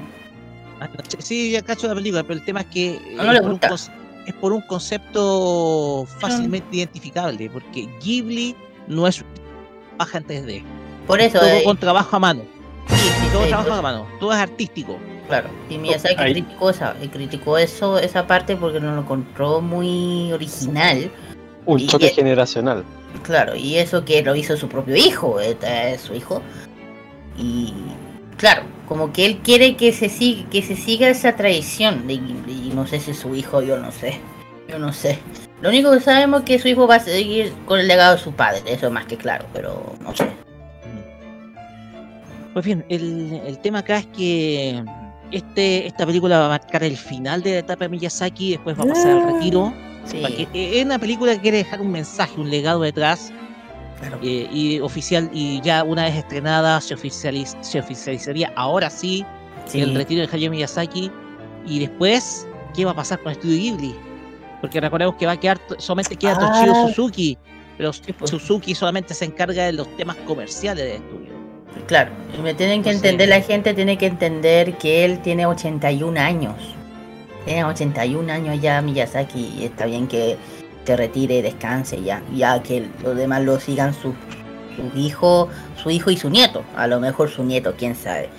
[0.81, 3.41] Ah, Sí, ya cacho la película, pero el tema es que No, no le es,
[3.41, 3.69] por un gusta.
[3.71, 3.91] conce-
[4.27, 8.55] es por un concepto fácilmente identificable, porque Ghibli
[8.89, 9.25] no es
[9.97, 10.63] baja en 3D.
[11.07, 11.39] Por eso...
[11.39, 12.43] todo eh, con trabajo a mano.
[13.33, 14.99] todo sí, trabajo pues- a mano, todo es artístico.
[15.29, 16.33] Claro, y Miyazaki Ahí.
[16.35, 21.11] criticó, esa, y criticó eso, esa parte porque no lo encontró muy original.
[21.65, 22.85] Un Y- choque y- generacional.
[23.23, 26.43] Claro, y eso que lo hizo su propio hijo, este es su hijo.
[27.37, 27.73] Y
[28.37, 32.69] claro, como que él quiere que se siga, que se siga esa tradición de Ghibli.
[32.69, 34.21] Y no sé si es su hijo, yo no sé.
[34.69, 35.19] Yo no sé.
[35.61, 38.23] Lo único que sabemos es que su hijo va a seguir con el legado de
[38.23, 40.29] su padre, eso es más que claro, pero no sé.
[42.53, 44.83] Pues bien, el, el tema acá es que
[45.31, 48.85] este, esta película va a marcar el final de la etapa de Miyazaki, después va
[48.85, 49.73] a pasar al retiro.
[50.05, 50.19] Sí.
[50.19, 53.33] Eh, es una película que quiere dejar un mensaje, un legado detrás.
[54.23, 59.25] Eh, y oficial y ya una vez estrenada se, oficializ- se oficializaría ahora sí,
[59.67, 59.81] Sí.
[59.81, 61.11] el retiro de Hayao Miyazaki
[61.67, 63.95] y después qué va a pasar con Studio Ghibli
[64.61, 66.65] porque recordemos que va a quedar solamente queda Ah.
[66.65, 67.39] Toshio Suzuki
[67.77, 68.31] pero pues.
[68.31, 71.37] Suzuki solamente se encarga de los temas comerciales del estudio
[71.87, 75.45] Claro, y me tienen que Pues entender, la gente tiene que entender que él tiene
[75.47, 76.55] 81 años.
[77.45, 80.37] Tiene 81 años ya Miyazaki y está bien que
[80.87, 84.15] se retire, descanse ya, ya que los demás lo sigan su,
[84.77, 85.49] su hijo,
[85.83, 88.31] su hijo y su nieto, a lo mejor su nieto, quién sabe.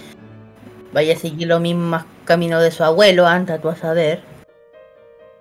[0.94, 4.22] Vaya a seguir los mismos caminos de su abuelo, anda tú a saber.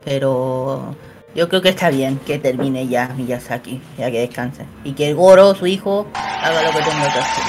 [0.05, 0.97] Pero
[1.35, 4.67] yo creo que está bien que termine ya Miyazaki, ya que descanse.
[4.83, 7.45] Y que el Goro, su hijo, haga lo que tenga que hacer.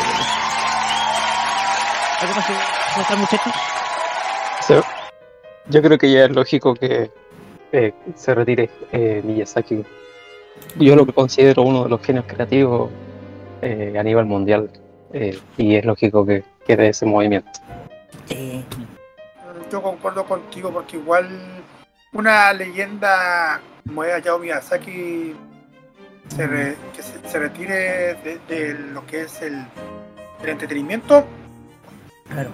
[2.22, 2.54] ¿Algo más que
[2.94, 3.54] comentar, muchachos?
[4.62, 4.74] Sí.
[5.70, 7.12] Yo creo que ya es lógico que
[7.72, 9.84] eh, se retire eh, Miyazaki.
[10.80, 12.90] Yo lo considero uno de los genios creativos
[13.62, 14.70] eh, a nivel mundial
[15.14, 17.50] eh, y es lógico que quede ese movimiento.
[18.28, 18.64] Sí.
[19.72, 21.28] Yo concuerdo contigo porque igual
[22.14, 25.36] una leyenda como es Hayao Miyazaki
[26.30, 29.66] se re- que se, se retire de, de lo que es el,
[30.44, 31.26] el entretenimiento.
[32.30, 32.50] Claro.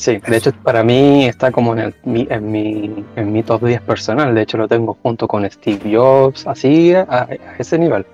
[0.00, 3.66] Sí, de hecho para mí está como en, el, mi, en, mi, en mi top
[3.66, 7.28] 10 personal, de hecho lo tengo junto con Steve Jobs, así a, a
[7.58, 8.06] ese nivel.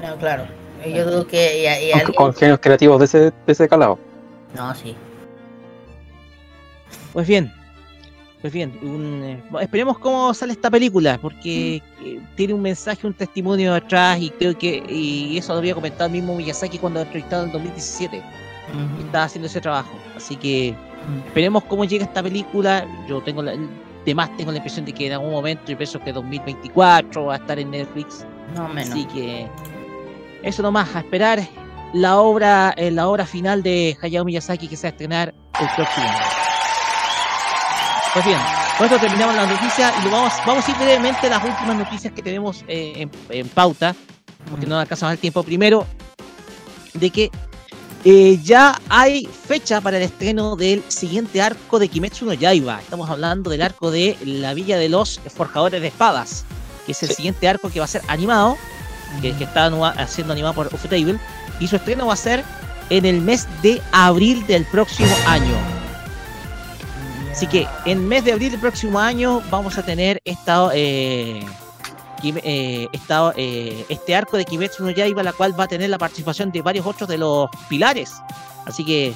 [0.00, 0.44] No, claro.
[0.84, 3.98] Yo creo que y, y Con, alguien- con genios creativos de ese, de ese calado.
[4.54, 4.94] No, sí.
[7.12, 7.52] Pues bien,
[8.42, 13.14] pues bien, un, eh, esperemos cómo sale esta película, porque eh, tiene un mensaje, un
[13.14, 17.06] testimonio atrás y creo que, y eso lo había comentado el mismo Miyazaki cuando lo
[17.06, 18.22] entrevistado en 2017,
[19.04, 20.74] estaba haciendo ese trabajo, así que
[21.26, 23.54] esperemos cómo llega esta película, yo tengo la,
[24.04, 27.34] de más tengo la impresión de que en algún momento, yo pienso que 2024 va
[27.34, 28.24] a estar en Netflix,
[28.54, 28.90] No menos.
[28.90, 29.48] así que
[30.42, 31.40] eso nomás, a esperar.
[31.92, 35.68] La obra, eh, la obra final de Hayao Miyazaki que se va a estrenar el
[35.76, 36.18] próximo año.
[38.12, 38.38] Pues bien,
[38.76, 41.76] con esto terminamos las noticias y lo vamos, vamos a ir brevemente a las últimas
[41.76, 43.94] noticias que tenemos eh, en, en pauta,
[44.50, 45.42] porque no nos alcanza más el tiempo.
[45.42, 45.86] Primero,
[46.94, 47.30] de que
[48.04, 52.80] eh, ya hay fecha para el estreno del siguiente arco de Kimetsu no Yaiba.
[52.80, 56.44] Estamos hablando del arco de la Villa de los Forjadores de Espadas,
[56.84, 58.56] que es el siguiente arco que va a ser animado,
[59.20, 59.70] que, que está
[60.08, 61.18] siendo animado por Ufotable,
[61.60, 62.44] y su estreno va a ser
[62.90, 65.54] en el mes de abril del próximo año.
[67.32, 71.44] Así que en mes de abril del próximo año vamos a tener esta, eh,
[72.22, 75.98] eh, esta, eh, este arco de Kimetsu no Yaiba, la cual va a tener la
[75.98, 78.12] participación de varios otros de los pilares.
[78.66, 79.12] Así que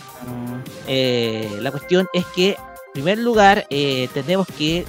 [0.87, 4.85] eh, la cuestión es que, en primer lugar, eh, tenemos que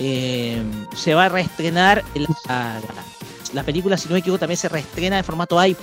[0.00, 0.62] eh,
[0.96, 2.02] se va a reestrenar
[2.48, 2.80] la,
[3.52, 5.80] la película, si no me equivoco, también se reestrena en formato IMAX.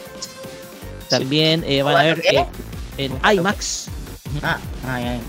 [1.09, 2.45] También eh, van a eh,
[2.97, 3.87] en IMAX.
[4.43, 5.21] Ah, ay, ay.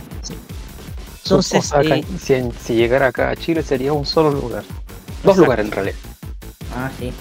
[1.24, 4.30] Entonces, O sea, acá- eh, si, en- si llegara acá a Chile sería un solo
[4.32, 4.64] lugar.
[5.24, 5.40] Dos Exacto.
[5.43, 5.97] lugares en realidad.
[6.74, 7.12] Ah, sí.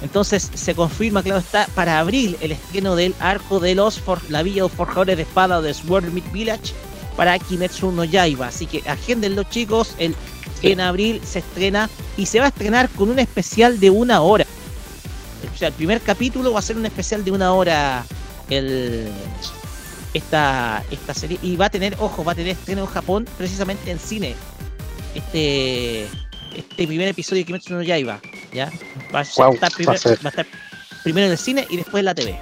[0.00, 4.42] Entonces se confirma, claro está, para abril el estreno del arco de los for- la
[4.42, 6.72] Villa de los Forjadores de Espada de Sword Meat Village
[7.16, 8.46] para Kimetsu no Yaiba.
[8.46, 10.14] Así que agenden los chicos, el,
[10.62, 14.46] en abril se estrena y se va a estrenar con un especial de una hora.
[15.52, 18.04] O sea, el primer capítulo va a ser un especial de una hora
[18.50, 19.08] el,
[20.14, 23.90] esta, esta serie y va a tener, ojo, va a tener estreno en Japón precisamente
[23.90, 24.36] en cine.
[25.14, 26.04] Este,
[26.56, 28.20] este primer episodio de Kimetsu no Yaiba.
[28.52, 28.70] ¿ya?
[29.14, 30.18] Va a, estar va a primer- ser.
[30.24, 30.46] va a estar
[31.02, 32.38] primero en el cine y después en la TV.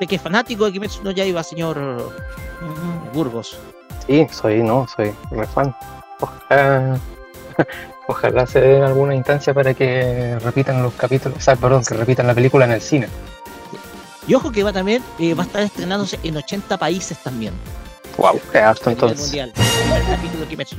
[0.00, 2.12] De es fanático de Kimetsu no Yaiba, señor
[3.12, 3.56] Burgos.
[4.06, 5.74] Sí, soy, no, soy re fan.
[6.20, 6.98] Ojalá,
[8.08, 12.26] ojalá se den alguna instancia para que repitan los capítulos, o sea, perdón, que repitan
[12.26, 13.08] la película en el cine.
[14.26, 17.54] Y ojo que va también, eh, va a estar estrenándose en 80 países también.
[18.16, 19.20] Wow, qué harto entonces.
[19.20, 19.52] mundial.
[20.02, 20.76] Primer capítulo de Kimetsu.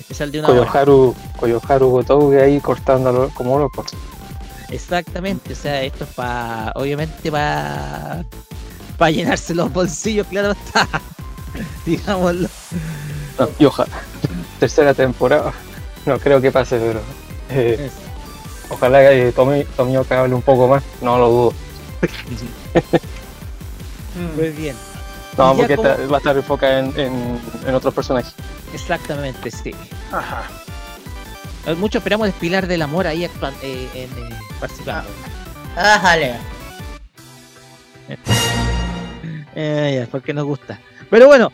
[0.00, 0.58] Especial de una hora.
[0.60, 3.84] Koyoharu, Koyoharu Gotouge ahí cortándolo como loco.
[4.68, 8.24] Exactamente, o sea, esto es para, obviamente para
[8.98, 10.88] para llenarse los bolsillos, claro está.
[11.86, 12.48] Digámoslo.
[13.38, 14.00] No, y ojalá,
[14.58, 15.52] tercera temporada,
[16.04, 17.00] no creo que pase, pero
[17.50, 17.90] eh,
[18.68, 21.52] Ojalá que Tomi, Tomioka hable un poco más, no lo dudo.
[24.36, 24.74] Muy bien.
[25.36, 28.32] No, ya porque como- está- va a estar enfocada en, en, en otros personajes.
[28.72, 29.74] Exactamente, sí.
[30.12, 30.44] Ajá.
[31.66, 35.08] Eh, Mucho esperamos de Pilar del Amor ahí actuan- eh, en, eh, participando.
[35.76, 36.34] Ah, jale.
[39.58, 40.78] Eh, ya, porque nos gusta.
[41.08, 41.50] Pero bueno,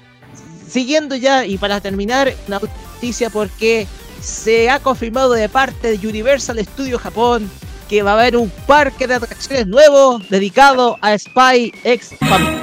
[0.69, 3.87] siguiendo ya y para terminar, una noticia porque
[4.21, 7.49] se ha confirmado de parte de Universal Studios Japón
[7.89, 12.57] que va a haber un parque de atracciones nuevo dedicado a Spy X Family.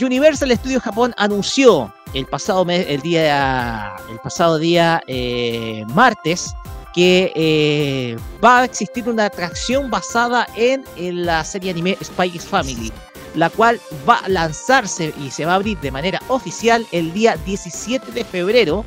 [0.00, 6.54] Universal Studios Japón anunció el pasado el día, el pasado día eh, martes
[6.94, 12.90] que eh, va a existir una atracción basada en, la serie anime Spy Family,
[13.34, 17.36] la cual va a lanzarse y se va a abrir de manera oficial el día
[17.44, 18.84] 17 de febrero.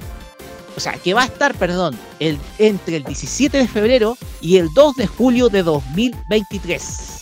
[0.75, 4.73] O sea, que va a estar, perdón, el, entre el 17 de febrero y el
[4.73, 7.20] 2 de julio de 2023.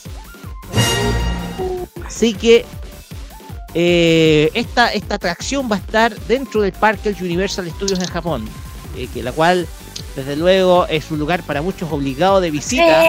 [2.05, 2.65] Así que
[3.73, 8.49] eh, esta, esta atracción va a estar dentro del parque Universal Studios en Japón,
[8.97, 9.67] eh, que la cual
[10.15, 13.05] desde luego es un lugar para muchos obligado de visita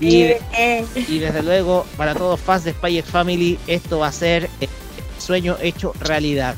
[0.00, 0.34] y,
[0.94, 4.68] y desde luego para todos fans de Spy X Family esto va a ser eh,
[5.18, 6.54] sueño hecho realidad.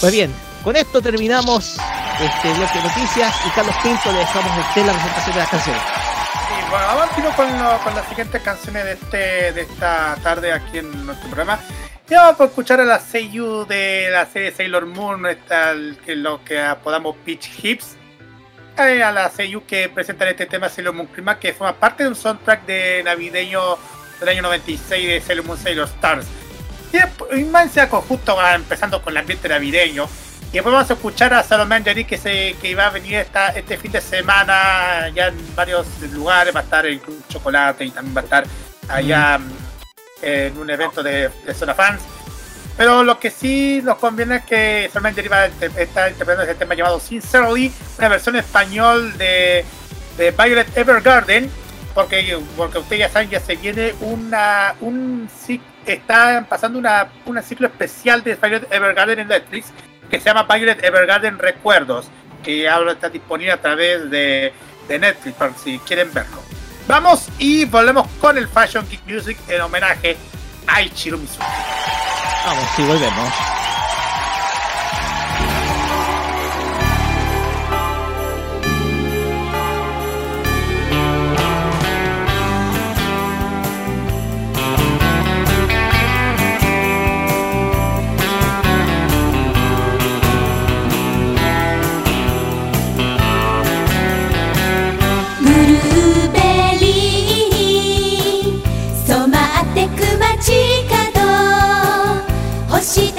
[0.00, 0.32] Pues bien,
[0.64, 1.76] con esto terminamos
[2.20, 5.48] este bloque de noticias y Carlos Pinto le dejamos a usted la presentación de las
[5.48, 6.09] canciones.
[6.70, 11.06] Bueno, vamos con, lo- con las siguientes canciones de, este, de esta tarde aquí en
[11.06, 11.58] nuestro programa.
[12.08, 15.72] Y vamos a escuchar a la Seiyu de la serie Sailor Moon, esta,
[16.04, 17.96] que lo que apodamos Peach Hips.
[18.78, 22.08] Eh, A la Seiyu que presentan este tema Sailor Moon Climax, que forma parte de
[22.08, 23.60] un soundtrack de navideño
[24.20, 26.26] del año 96 de Sailor Moon Sailor Stars.
[26.92, 30.08] Y, y más encima con- justo va empezando con el ambiente navideño.
[30.50, 33.50] Y después vamos a escuchar a Salomé Angeli que, se, que va a venir esta,
[33.50, 36.54] este fin de semana ya en varios lugares.
[36.54, 38.44] Va a estar en Club Chocolate y también va a estar
[38.88, 39.52] allá mm,
[40.22, 42.02] en un evento de, de Zona Fans.
[42.76, 46.54] Pero lo que sí nos conviene es que Salomé Angeli va a estar interpretando ese
[46.56, 49.64] tema llamado Sincerely, una versión español de,
[50.16, 51.48] de Violet Evergarden.
[51.94, 55.28] Porque, porque ustedes ya saben, ya se viene una, un
[55.86, 59.72] está pasando una, un ciclo especial de Violet Evergarden en Netflix
[60.10, 62.06] que se llama Violet Evergarden Recuerdos,
[62.42, 64.52] que ahora está disponible a través de,
[64.88, 66.42] de Netflix, por si quieren verlo.
[66.88, 70.16] Vamos y volvemos con el Fashion Geek Music en homenaje
[70.66, 71.44] a Ichiro Mizuki.
[72.44, 73.32] Vamos, sí, volvemos.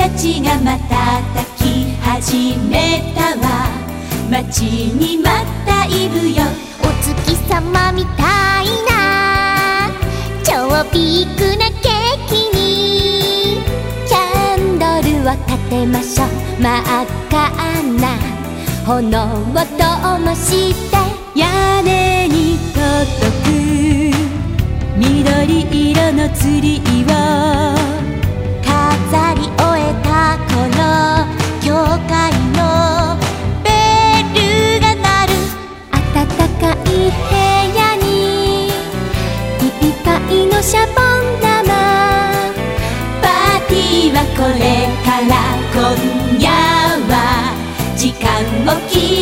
[0.01, 0.81] たちが瞬
[1.57, 1.61] き
[2.01, 3.69] 始めたわ。
[4.31, 5.29] 街にま
[5.63, 6.43] たいるよ。
[6.81, 9.91] お月様みたいな。
[10.43, 13.61] 超ビッグなケーキに。
[14.07, 14.17] キャ
[14.57, 16.27] ンドルを立てましょう。
[16.59, 16.83] 真っ
[17.29, 17.33] 赤
[18.01, 18.17] な。
[18.87, 20.97] 炎を灯して。
[21.35, 22.81] 屋根に届
[23.43, 23.47] く。
[24.97, 27.81] 緑色のツリーを。
[29.11, 29.80] 飾り終え
[40.61, 40.95] シャボン
[41.41, 41.65] 玉。
[43.19, 44.61] パーティーはこれ
[45.03, 45.33] から。
[45.73, 45.79] 今
[46.39, 46.51] 夜
[47.09, 47.13] は
[47.97, 48.27] 時間
[48.67, 49.20] を切る。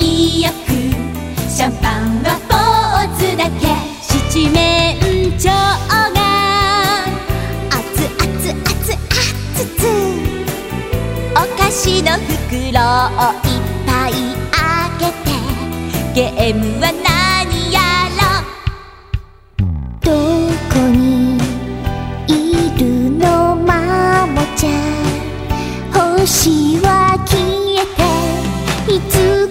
[0.00, 0.72] いよく
[1.48, 3.66] シャンパンはポーズだけ
[4.02, 5.46] 七面鳥が
[7.70, 9.86] 熱々熱々熱々
[11.32, 14.10] お菓子の袋をいっぱい
[14.50, 14.60] 開
[14.98, 15.30] けて
[16.12, 17.06] ゲームは何
[17.72, 17.78] や
[18.18, 18.20] ろ
[20.00, 20.06] ど
[20.74, 21.38] こに
[22.26, 22.30] い
[22.78, 22.82] る
[23.16, 24.72] のマモちゃん
[25.92, 26.67] 星は消えてい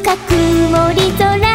[0.08, 1.47] か曇り空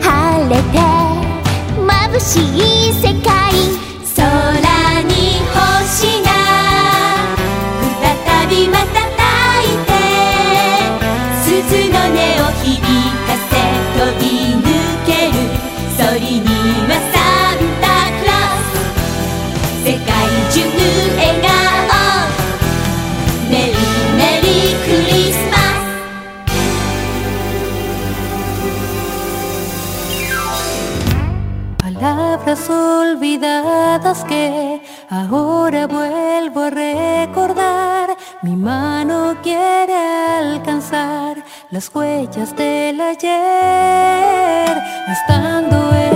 [0.00, 0.78] 晴れて
[1.76, 2.40] 眩し
[2.88, 3.19] い世界
[34.10, 38.16] que ahora vuelvo a recordar.
[38.42, 46.09] Mi mano quiere alcanzar las huellas del ayer, estando en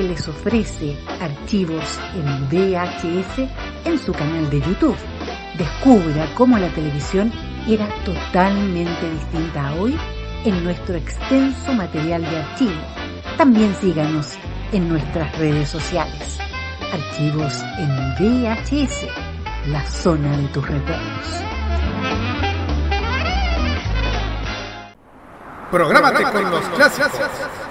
[0.00, 3.50] que les ofrece Archivos en VHS
[3.84, 4.96] en su canal de YouTube.
[5.58, 7.30] Descubra cómo la televisión
[7.68, 9.98] era totalmente distinta a hoy
[10.46, 12.80] en nuestro extenso material de archivo.
[13.36, 14.38] También síganos
[14.72, 16.38] en nuestras redes sociales.
[16.92, 19.06] Archivos en VHS,
[19.66, 21.44] la zona de tus recuerdos.
[25.70, 27.69] Prográmate con los clásicos.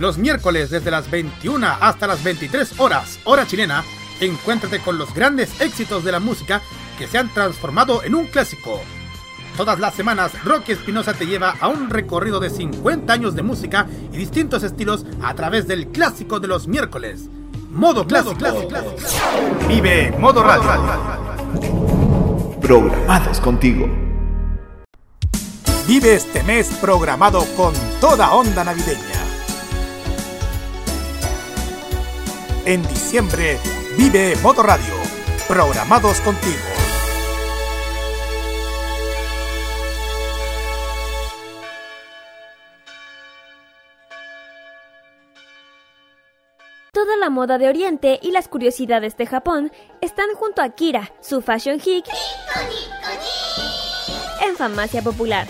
[0.00, 3.84] Los miércoles desde las 21 hasta las 23 horas, hora chilena,
[4.18, 6.62] encuéntrate con los grandes éxitos de la música
[6.98, 8.80] que se han transformado en un clásico.
[9.58, 13.86] Todas las semanas, Rocky Espinosa te lleva a un recorrido de 50 años de música
[14.10, 17.28] y distintos estilos a través del clásico de los miércoles.
[17.70, 18.36] Modo clásico.
[19.68, 20.64] Vive Modo Radio.
[22.62, 23.86] Programados contigo.
[25.86, 29.09] Vive este mes programado con toda onda navideña.
[32.70, 33.58] En diciembre,
[33.98, 34.94] vive Modo Radio.
[35.48, 36.54] Programados contigo.
[46.92, 51.42] Toda la moda de Oriente y las curiosidades de Japón están junto a Kira, su
[51.42, 52.04] fashion geek,
[54.46, 55.48] en Farmacia Popular.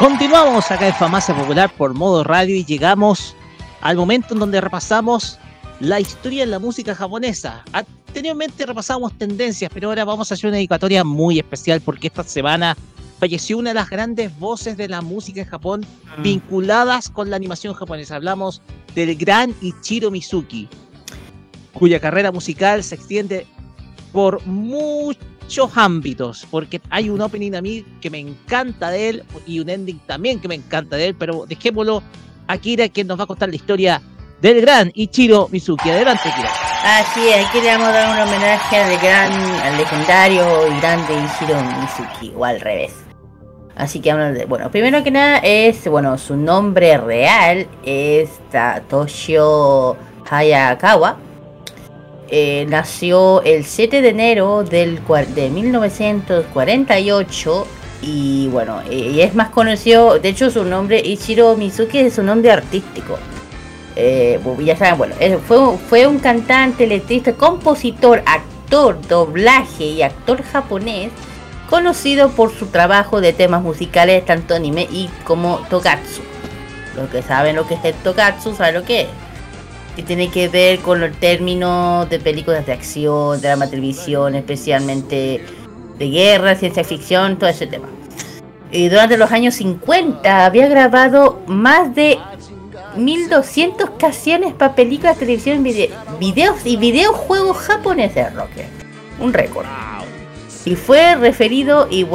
[0.00, 3.36] Continuamos acá en Farmacia Popular por modo radio y llegamos
[3.82, 5.38] al momento en donde repasamos
[5.78, 7.62] la historia de la música japonesa.
[7.74, 12.78] Anteriormente repasamos tendencias, pero ahora vamos a hacer una dedicatoria muy especial porque esta semana
[13.18, 15.86] falleció una de las grandes voces de la música en Japón
[16.22, 18.16] vinculadas con la animación japonesa.
[18.16, 18.62] Hablamos
[18.94, 20.66] del gran Ichiro Mizuki,
[21.74, 23.46] cuya carrera musical se extiende
[24.14, 25.22] por muchos
[25.74, 29.98] ámbitos, porque hay un opening a mí que me encanta de él y un ending
[30.06, 32.02] también que me encanta de él, pero dejémoslo
[32.46, 34.02] a Kira, quien nos va a contar la historia
[34.40, 35.90] del gran Ichiro Mizuki.
[35.90, 36.50] Adelante, Kira.
[36.82, 42.44] Así es, a dar un homenaje al gran, al legendario y grande Ichiro Mizuki, o
[42.44, 42.92] al revés.
[43.76, 48.28] Así que vamos de, bueno, primero que nada es, bueno, su nombre real es
[48.88, 49.96] Toshio
[50.30, 51.16] Hayakawa.
[52.32, 55.00] Eh, nació el 7 de enero del,
[55.34, 57.66] de 1948
[58.02, 62.22] y bueno, eh, y es más conocido, de hecho su nombre Ichiro Mizuki es su
[62.22, 63.18] nombre artístico.
[63.96, 65.16] Eh, ya saben, bueno,
[65.46, 71.10] fue, fue un cantante, letrista, compositor, actor, doblaje y actor japonés
[71.68, 76.22] conocido por su trabajo de temas musicales tanto anime y como tokatsu.
[76.94, 79.08] Los que saben lo que es el tokatsu saben lo que es.
[80.00, 85.44] Que tiene que ver con los términos de películas de acción, drama, televisión, especialmente
[85.98, 87.86] de guerra, ciencia ficción, todo ese tema.
[88.72, 92.18] Y durante los años 50 había grabado más de
[92.96, 98.64] 1200 canciones para películas, televisión, vide- videos y videojuegos japoneses, Rocker.
[99.18, 99.66] Un récord.
[100.64, 102.06] Y fue referido y-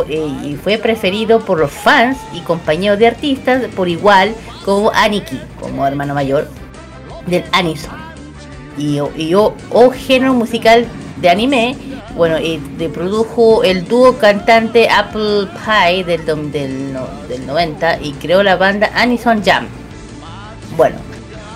[0.44, 4.34] y fue preferido por los fans y compañeros de artistas por igual
[4.64, 6.48] como Aniki, como hermano mayor
[7.27, 7.95] del Anison.
[8.77, 10.85] Y, y o, o género musical
[11.22, 11.76] de anime,
[12.15, 16.93] bueno, y de- produjo el dúo cantante Apple Pie del, del,
[17.30, 19.65] del 90 y creó la banda Anison Jam.
[20.76, 20.97] Bueno,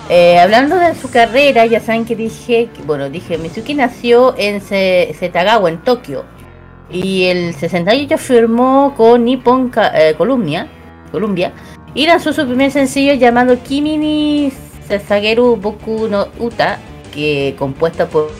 [0.08, 5.14] eh, hablando de su carrera, ya saben que dije, bueno, dije, Mizuki nació en Se-
[5.18, 6.24] Setagawa, en Tokio,
[6.90, 10.66] y el 68 firmó con Nippon eh, Columbia,
[11.12, 11.52] Columbia,
[11.94, 14.52] y lanzó su primer sencillo llamado Kimi ni
[14.98, 16.78] Sasageru Boku no Uta,
[17.14, 18.30] que compuesta por,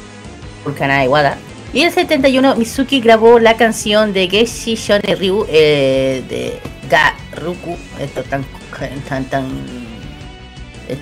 [0.64, 0.74] por
[1.08, 1.36] Wada.
[1.72, 7.76] Y en el 71 Mizuki grabó la canción de Geshi Shone Ryu eh, de Garuku,
[8.00, 8.44] esto tan
[9.08, 9.48] tan tan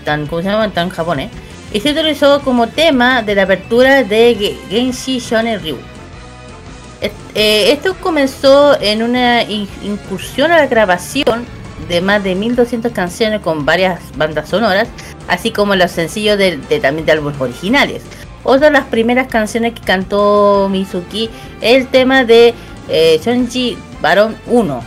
[0.04, 0.70] tan, ¿cómo se llama?
[0.70, 1.30] Tan japonés.
[1.72, 5.78] Y se utilizó como tema de la apertura de Ge- Genshi Shonen Ryu.
[7.34, 11.46] Eh, esto comenzó en una in- incursión a la grabación
[11.88, 14.88] de más de 1200 canciones con varias bandas sonoras,
[15.28, 18.02] así como los sencillos de, también de álbumes originales.
[18.44, 21.28] Otra de las primeras canciones que cantó Mizuki
[21.60, 22.54] es el tema de
[22.88, 24.80] eh, Shonji Baron 1,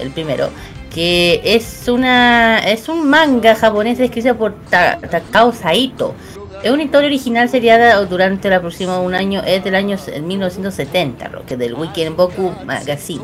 [0.00, 0.48] el primero,
[0.94, 6.14] que es una es un manga japonés escrito por Ta- Takao Saito.
[6.62, 11.44] Es una historia original seriada durante el próximo un año, es del año 1970, lo
[11.44, 13.22] que del Weekend Boku Magazine.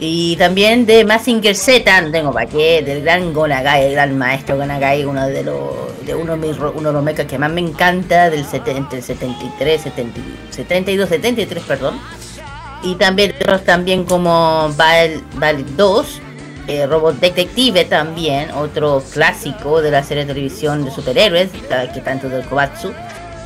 [0.00, 4.56] Y también de Mazinger Z, no tengo para qué, del gran Gonagai, el gran maestro
[4.56, 7.60] Gonagai, uno de los de uno de, mis, uno de los mechas que más me
[7.60, 10.20] encanta, del sete- entre el 73, 70
[10.50, 11.98] 72, 73, perdón.
[12.84, 16.20] Y también otros también como Val, Val 2,
[16.68, 21.48] eh, Robot Detective también, otro clásico de la serie de televisión de superhéroes,
[21.92, 22.92] que tanto del Kobatsu,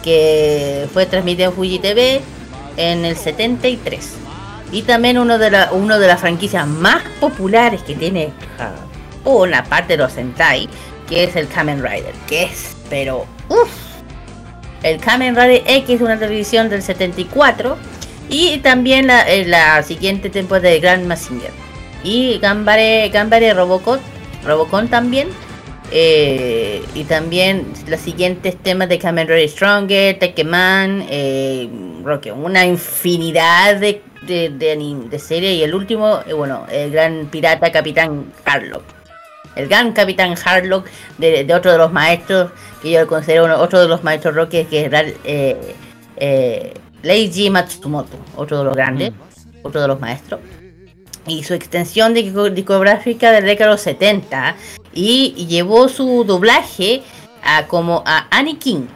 [0.05, 2.21] que fue transmitido en Fuji TV
[2.77, 4.17] en el 73.
[4.73, 8.31] Y también uno de, la, uno de las franquicias más populares que tiene
[9.25, 10.69] una parte de los Sentai,
[11.09, 13.71] que es el Kamen Rider, que es, pero, uff,
[14.83, 17.77] el Kamen Rider X, una televisión del 74,
[18.31, 21.51] y también la, eh, la siguiente temporada de Grand Mazinger.
[22.03, 24.01] Y Gambare, Gambare Robocop,
[24.45, 25.29] Robocon también.
[25.95, 31.69] eh, y también los siguientes temas de Kamen Rider Stronger, Tekkeman, eh,
[32.03, 34.77] Rocky, una infinidad de, de, de,
[35.11, 35.55] de series.
[35.59, 38.83] Y el último, eh, bueno, el gran pirata Capitán Harlock.
[39.55, 40.87] El gran Capitán Harlock
[41.19, 42.51] de, de otro de los maestros,
[42.81, 44.93] que yo considero uno, otro de los maestros Rocky, que es
[45.25, 45.75] eh,
[46.17, 49.13] eh, Leiji Matsumoto, otro de los grandes,
[49.63, 50.41] otro de los maestros
[51.25, 54.57] y su extensión disco- discográfica de la década de los 70
[54.93, 57.03] y, y llevó su doblaje
[57.45, 58.89] a como a Anakin,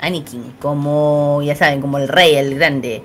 [0.00, 3.02] Anakin, como ya saben, como el rey, el grande,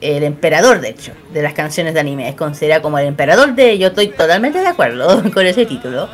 [0.00, 3.78] el emperador de hecho, de las canciones de anime, es considerado como el emperador de,
[3.78, 6.08] yo estoy totalmente de acuerdo con ese título,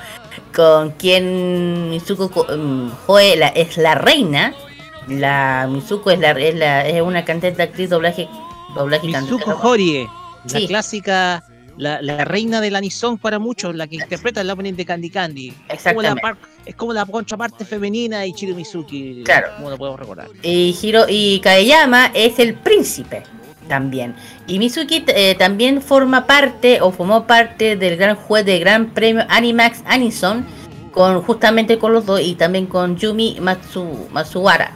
[0.54, 2.90] con quien Mitsuko Ko- mm,
[3.38, 4.54] la- es la reina,
[5.08, 8.28] la Mitsuko es, la, es, la- es una cantante actriz doblaje,
[8.74, 9.34] doblaje y cantante.
[9.46, 10.08] Mitsuko Horie,
[10.44, 10.66] la Sí.
[10.68, 11.44] clásica,
[11.76, 15.52] la, la reina del anisón para muchos, la que interpreta el opening de Candy Candy.
[15.68, 16.36] Es como la, par-
[16.66, 19.48] es como la contraparte femenina de Ichiro Mizuki, Claro.
[19.56, 20.28] como lo podemos recordar.
[20.42, 23.22] Y Hiro y Kaeyama es el príncipe
[23.72, 24.14] también.
[24.46, 29.24] Y Mizuki eh, también forma parte o formó parte del gran juez del Gran Premio
[29.30, 30.44] Animax Anison
[30.92, 34.72] con justamente con los dos y también con Yumi Matsu, Matsuwara.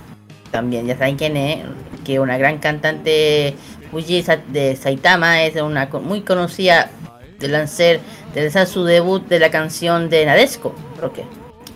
[0.51, 1.59] También ya saben quién es,
[2.06, 3.55] que es una gran cantante
[3.90, 6.90] Fuji de Saitama, es una muy conocida
[7.39, 8.01] de lanzar,
[8.32, 11.24] de lanzar su debut de la canción de Nadesco, creo que.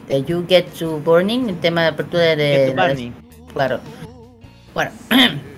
[0.09, 3.13] De You Get to Burning, el tema de apertura de.
[3.53, 3.79] Claro.
[4.73, 4.91] Bueno,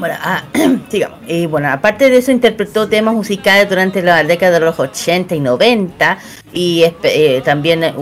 [0.00, 0.42] bueno, ah.
[1.28, 5.40] Y bueno, aparte de eso, interpretó temas musicales durante la década de los 80 y
[5.40, 6.18] 90
[6.52, 7.92] y eh, también eh,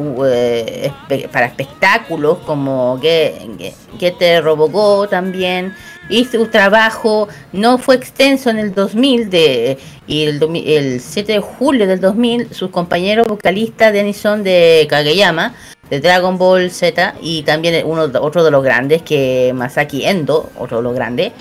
[1.10, 5.74] eh, para espectáculos como Get, Get, Get Robogo también.
[6.08, 11.40] Y su trabajo no fue extenso en el 2000 de, y el, el 7 de
[11.40, 15.54] julio del 2000 sus compañeros vocalistas de Anison de Kageyama
[15.90, 20.78] de Dragon Ball Z y también uno otro de los grandes que Masaki Endo, otro
[20.78, 21.32] de los grandes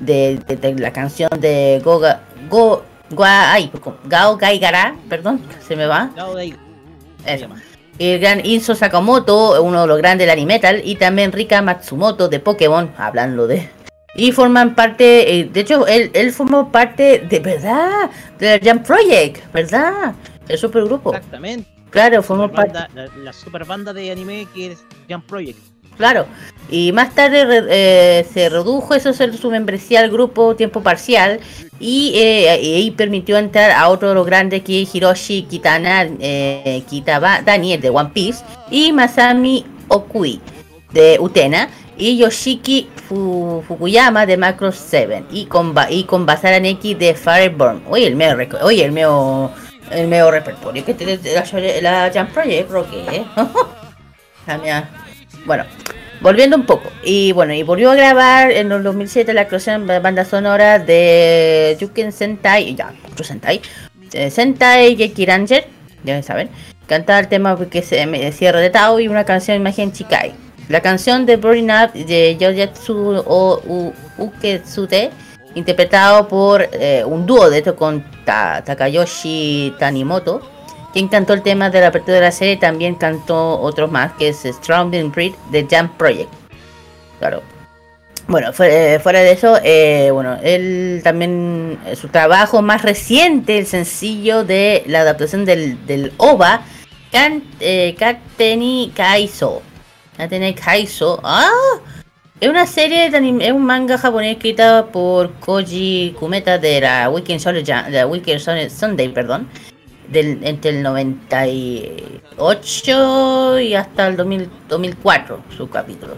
[0.00, 3.70] de, de- de la canción de Goga Go Gua- ay,
[4.04, 6.10] Gao Gaigara, perdón, se me va.
[7.24, 7.46] Eso.
[7.98, 12.40] El gran Inso Sakamoto, uno de los grandes del Animetal, y también Rika Matsumoto de
[12.40, 13.70] Pokémon, hablando de.
[14.16, 18.86] Y forman parte, eh, de hecho, él, él formó parte de verdad, de la Jump
[18.86, 20.14] Project, ¿verdad?
[20.48, 21.14] El supergrupo.
[21.14, 21.68] Exactamente.
[21.90, 22.78] Claro, formó parte.
[22.94, 25.58] La, la super banda de anime que es Jump Project.
[25.96, 26.26] Claro,
[26.70, 31.40] y más tarde eh, se redujo eso su membresía al grupo tiempo parcial
[31.80, 32.48] y, eh,
[32.96, 37.90] permitió entrar a otro de los grandes que es Hiroshi Kitana, eh, Kitaba, Daniel de
[37.90, 40.40] One Piece y Masami Okui
[40.92, 46.94] de Utena y Yoshiki Fu- Fukuyama de Macro 7 y con, y con Basara Neki
[46.94, 47.82] de Fireburn.
[47.88, 49.50] Oye, el reco- oye, el meo,
[49.90, 53.24] el meo repertorio que tiene la, la Jump Project, Roque, ¿eh?
[55.46, 55.64] Bueno,
[56.20, 56.90] volviendo un poco.
[57.04, 61.76] Y bueno, y volvió a grabar en el 2007 la creación de banda sonora de
[61.80, 62.76] Yuken Sentai,
[63.22, 63.60] Sentai,
[64.12, 65.66] eh, Sentai Geki Ranger,
[66.04, 66.48] ya saben.
[66.86, 70.32] Canta el tema que se me cierra de Tao y una canción Imagen Chikai.
[70.68, 75.10] La canción de Burning Up de Yoyatsu o U- Uketsute,
[75.54, 80.42] interpretado por eh, un dúo de esto con Ta- Takayoshi Tanimoto,
[80.96, 84.28] quien cantó el tema de la apertura de la serie, también cantó otros más, que
[84.28, 86.32] es Strong and Breed de Jump Project.
[87.18, 87.42] Claro.
[88.28, 93.66] Bueno, eh, fuera de eso, eh, bueno, él también, eh, su trabajo más reciente, el
[93.66, 96.62] sencillo de la adaptación del, del OVA,
[97.60, 99.60] eh, Kateni Kaiso.
[100.16, 101.20] Kateni Kaiso.
[101.22, 101.50] ¡Ah!
[102.40, 107.10] Es una serie de anime, es un manga japonés escrita por Koji Kumeta de la
[107.10, 107.44] Weekend
[108.08, 109.46] Weekend Sunday, perdón
[110.08, 116.16] del, entre el 98 y hasta el 2000 2004, su capítulo.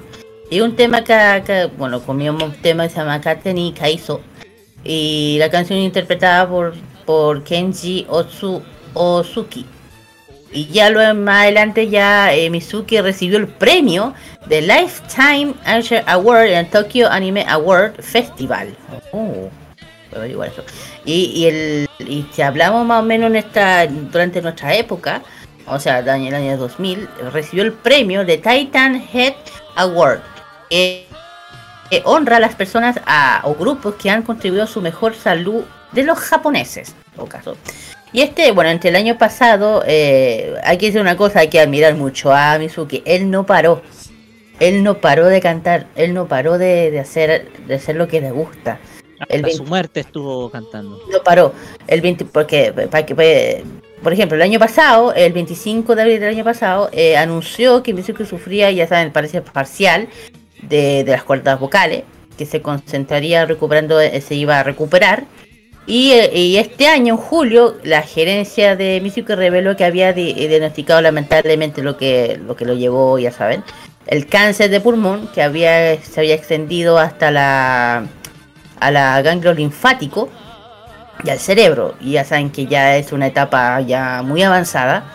[0.51, 4.23] Y un tema que, bueno, comíamos un tema que se llama Kateni Kaiso.
[4.85, 8.63] Y la canción interpretada por, Kenji Otsu,
[8.95, 9.67] Osuki.
[10.51, 14.15] Y ya luego más adelante ya eh, Mizuki recibió el premio
[14.47, 18.75] de Lifetime Achievement Award en Tokyo Anime Award Festival.
[19.13, 19.51] Oh.
[21.05, 25.23] Y, el, y si hablamos más o menos en esta, durante nuestra época,
[25.67, 29.35] o sea, en el año 2000, recibió el premio de Titan Head
[29.77, 30.21] Award.
[30.69, 31.07] que
[32.05, 33.01] honra a las personas
[33.45, 37.57] o grupos que han contribuido a su mejor salud de los japoneses, en caso.
[38.13, 41.61] Y este, bueno, entre el año pasado, eh, hay que decir una cosa, hay que
[41.61, 43.03] admirar mucho a Mizuki.
[43.05, 43.83] Él no paró.
[44.61, 48.21] Él no paró de cantar, él no paró de, de hacer, de hacer lo que
[48.21, 48.81] le gusta.
[49.29, 51.01] El su muerte estuvo cantando.
[51.11, 51.53] no paró.
[51.87, 53.65] El 20, porque, para que,
[54.03, 57.93] por ejemplo, el año pasado, el 25 de abril del año pasado, eh, anunció que
[57.95, 60.09] Mizuki sufría, ya saben, parece parcial
[60.63, 62.05] de, de las cuerdas vocales,
[62.37, 65.25] que se concentraría recuperando, eh, se iba a recuperar.
[65.87, 70.35] Y, eh, y este año, en julio, la gerencia de Mizuki reveló que había di-
[70.35, 73.65] diagnosticado lamentablemente lo que, lo que lo llevó, ya saben,
[74.07, 78.07] el cáncer de pulmón, que había, se había extendido hasta la,
[78.81, 80.29] a la ganglio linfático
[81.25, 81.95] y al cerebro.
[82.01, 85.15] Y ya saben que ya es una etapa ya muy avanzada.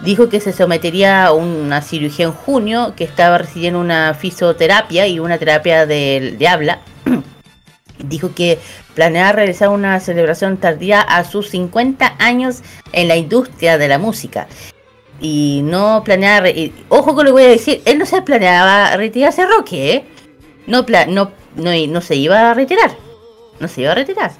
[0.00, 5.18] Dijo que se sometería a una cirugía en junio, que estaba recibiendo una fisioterapia y
[5.20, 6.80] una terapia de, habla.
[7.98, 8.58] Dijo que
[8.94, 12.60] planeaba realizar una celebración tardía a sus 50 años
[12.92, 14.48] en la industria de la música.
[15.18, 16.48] Y no planeaba...
[16.90, 20.04] ojo que le voy a decir, él no se planeaba retirarse Roque, ¿eh?
[20.66, 22.92] No, pla- no, no, no se iba a retirar.
[23.60, 24.32] No se iba a retirar.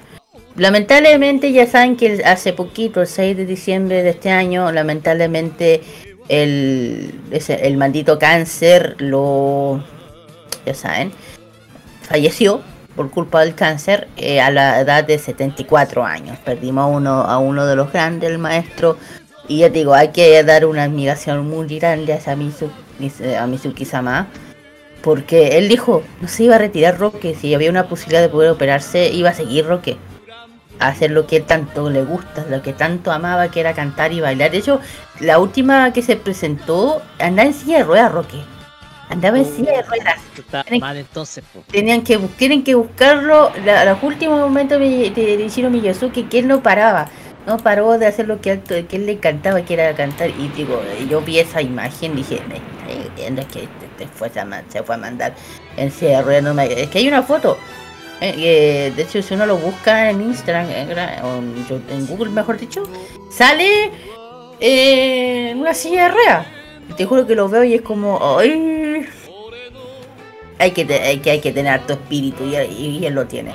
[0.55, 5.81] Lamentablemente ya saben que hace poquito, el 6 de diciembre de este año, lamentablemente
[6.29, 9.83] el, ese- el maldito cáncer lo...
[10.65, 11.11] Ya saben,
[12.01, 12.61] falleció
[12.95, 16.37] por culpa del cáncer eh, a la edad de 74 años.
[16.43, 18.97] Perdimos a uno, a uno de los grandes, el maestro.
[19.47, 23.45] Y ya digo, hay que dar una admiración muy grande a, esa Mizu- Mis- a
[23.47, 24.27] Mizuki-sama.
[25.07, 28.49] Porque él dijo, no se iba a retirar Roque, si había una posibilidad de poder
[28.49, 29.95] operarse, iba a seguir Roque.
[30.81, 34.19] A hacer lo que tanto le gusta, lo que tanto amaba, que era cantar y
[34.19, 34.51] bailar.
[34.51, 34.81] De hecho,
[35.21, 38.35] la última que se presentó, andaba en silla de ruedas, Roque.
[39.07, 40.19] Andaba en silla de ruedas.
[40.65, 41.41] Tienen- mal entonces.
[41.71, 46.49] Tenían que, tienen que buscarlo, la- los últimos momentos de, de, de Miyazuki, que él
[46.49, 47.07] no paraba.
[47.45, 50.31] No paró de hacer lo que, a- que él le encantaba, que era cantar.
[50.31, 52.41] Y digo, yo vi esa imagen y dije,
[53.15, 55.33] viendo que te, fue se fue a mandar
[55.75, 57.57] en silla no me- Es que hay una foto.
[58.21, 60.89] eh, de hecho, si uno lo busca en Instagram, en,
[61.89, 62.83] en Google, mejor dicho,
[63.29, 63.91] sale
[64.59, 66.47] eh, en una silla de ruedas.
[66.95, 69.05] Te juro que lo veo y es como, ¡ay!
[70.59, 73.53] hay que, hay que, hay que tener harto espíritu y, y él lo tiene.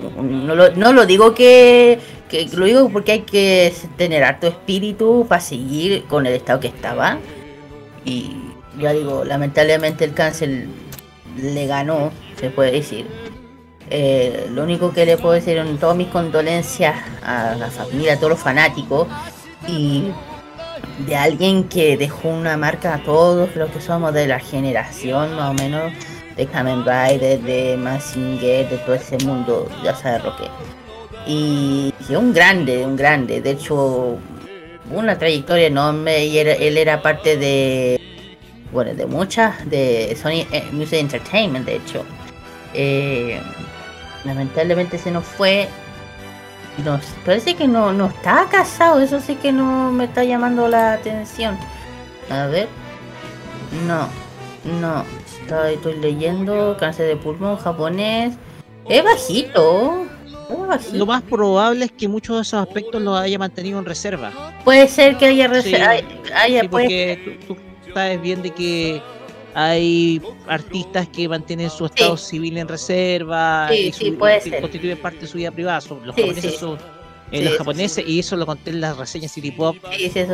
[0.00, 1.98] No lo, no lo digo que,
[2.30, 6.68] que lo digo porque hay que tener harto espíritu para seguir con el estado que
[6.68, 7.18] estaba.
[8.04, 8.30] Y
[8.78, 10.66] ya digo, lamentablemente el cáncer
[11.36, 13.06] le ganó, se puede decir.
[13.90, 18.16] Eh, lo único que le puedo decir son todas mis condolencias a la familia, a
[18.16, 19.08] todos los fanáticos
[19.66, 20.04] y
[21.06, 25.50] de alguien que dejó una marca a todos los que somos de la generación más
[25.50, 25.92] o menos
[26.36, 30.44] de Kamen Rider, de Mazinger, de todo ese mundo, ya sabes lo que.
[31.26, 34.18] Y, y un grande, un grande, de hecho
[34.90, 37.97] una trayectoria enorme y era- él era parte de,
[38.72, 42.04] bueno, de muchas, de Sony eh, Music Entertainment, de hecho.
[42.74, 43.40] Eh,
[44.24, 45.68] lamentablemente se nos fue.
[46.84, 50.92] Nos, parece que no, no está casado, eso sí que no me está llamando la
[50.92, 51.56] atención.
[52.30, 52.68] A ver.
[53.86, 54.08] No,
[54.80, 55.04] no.
[55.42, 58.34] Estoy, estoy leyendo cáncer de pulmón japonés.
[58.88, 60.04] Es bajito.
[60.50, 60.96] Es bajito.
[60.98, 64.30] Lo más probable es que muchos de esos aspectos los haya mantenido en reserva.
[64.64, 66.04] Puede ser que haya Sí, rece- hay-
[66.34, 67.56] haya, sí, puede- porque tú,
[67.88, 69.02] tú sabes bien de que
[69.54, 74.50] hay artistas que mantienen su estado civil en reserva Sí, y sí, su- puede que
[74.50, 74.60] ser.
[74.60, 75.80] constituyen parte de su vida privada.
[75.80, 76.78] Son- los japoneses son
[77.30, 79.76] eh, los japoneses y eso lo conté en las reseñas City Pop.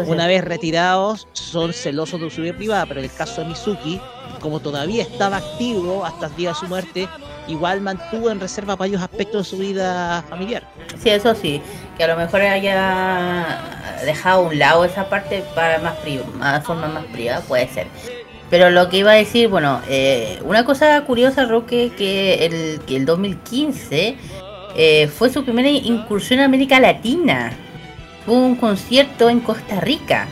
[0.07, 4.01] Una vez retirados son celosos de su vida privada, pero en el caso de Mizuki,
[4.41, 7.09] como todavía estaba activo hasta el día de su muerte,
[7.49, 10.63] igual mantuvo en reserva varios aspectos de su vida familiar.
[11.03, 11.61] Sí, eso sí,
[11.97, 13.47] que a lo mejor haya
[14.05, 15.95] dejado a un lado esa parte para más
[16.39, 17.87] más forma más privada, puede ser.
[18.51, 22.97] Pero lo que iba a decir, bueno, eh, una cosa curiosa, Roque, que el, que
[22.97, 24.17] el 2015
[24.77, 27.53] eh, fue su primera incursión en América Latina.
[28.25, 30.29] Fue un concierto en Costa Rica,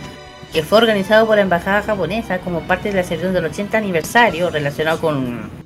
[0.53, 4.51] que fue organizado por la Embajada Japonesa como parte de la celebración del 80 aniversario
[4.51, 5.62] relacionado con,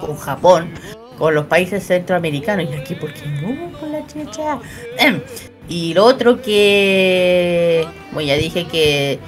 [0.00, 0.70] con Japón.
[1.18, 2.66] con los países centroamericanos.
[2.70, 4.58] Y aquí, ¿por qué no con la chicha?
[4.98, 5.20] Em,
[5.68, 9.18] Y lo otro que, bueno, ya dije que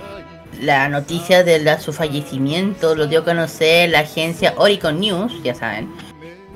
[0.61, 5.55] la noticia de la- su fallecimiento lo dio a conocer la agencia Oricon News, ya
[5.55, 5.89] saben.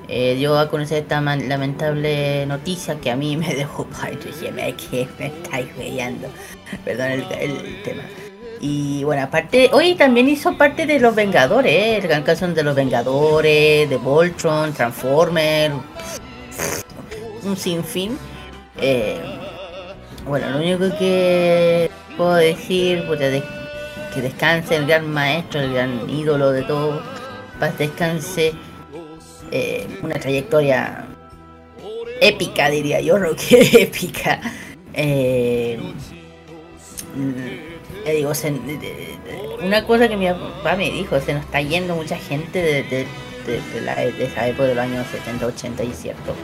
[0.09, 4.19] Eh, dio a conocer esta lamentable noticia que a mí me dejó ay.
[6.85, 8.03] Perdón el, el tema.
[8.63, 11.97] Y bueno, aparte, hoy también hizo parte de los Vengadores, ¿eh?
[11.97, 15.73] el gran caso de los Vengadores, de Voltron, Transformer,
[17.43, 18.19] un sinfín.
[18.77, 19.19] Eh,
[20.27, 23.43] bueno, lo único que puedo decir, de-
[24.15, 27.01] que descanse el gran maestro, el gran ídolo de todo,
[27.59, 28.53] paz descanse,
[29.51, 31.07] eh, una trayectoria
[32.21, 34.39] épica, diría yo, lo que épica.
[34.93, 35.81] Eh,
[38.07, 38.33] digo,
[39.63, 43.07] una cosa que mi papá me dijo, se nos está yendo mucha gente de, de-
[44.21, 46.35] esa época de los años 70, 80 y cierto.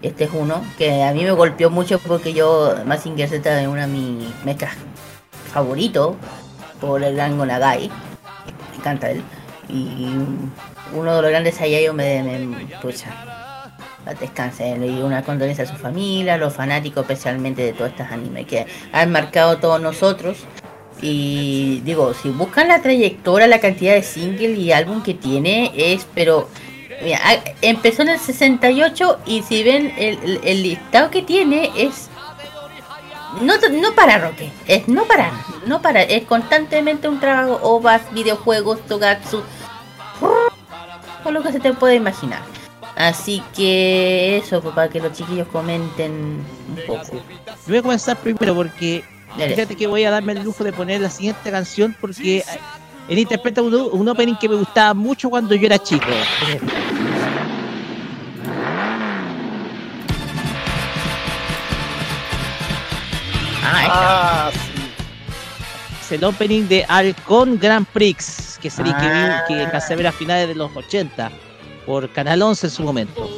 [0.00, 3.82] Este es uno que a mí me golpeó mucho porque yo, Mazinger Z es una
[3.86, 4.72] de mis mechas
[5.52, 6.16] favoritos
[6.80, 7.88] por el gran Gonagai.
[8.70, 9.22] Me encanta él.
[9.68, 10.16] Y
[10.94, 13.10] uno de los grandes Saiyajin me, me pucha,
[14.04, 14.76] la descanse.
[14.76, 18.66] Le una condolencia a su familia, a los fanáticos especialmente de todos estos animes que
[18.92, 20.38] han marcado todos nosotros.
[21.02, 26.06] Y digo, si buscan la trayectoria, la cantidad de singles y álbum que tiene, es,
[26.14, 26.48] pero
[27.02, 32.08] mira, a- empezó en el 68 y si ven el, el- listado que tiene es
[33.40, 35.32] no, no para Roque, es no para,
[35.66, 39.42] no para, es constantemente un trabajo, ovas, videojuegos, togatsu,
[40.20, 42.42] todo lo que se te puede imaginar.
[42.94, 47.14] Así que eso, para que los chiquillos comenten un poco.
[47.14, 49.02] Yo voy a comenzar primero porque.
[49.36, 52.44] Fíjate que voy a darme el lujo de poner la siguiente canción porque eh,
[53.08, 56.06] él interpreta un, un opening que me gustaba mucho cuando yo era chico.
[63.64, 64.50] Ah,
[66.00, 69.44] Es el opening de Alcon Grand Prix, que sería Ah.
[69.46, 71.30] que, vi- que alcancé a ver a finales de los 80
[71.86, 73.28] por Canal 11 en su momento.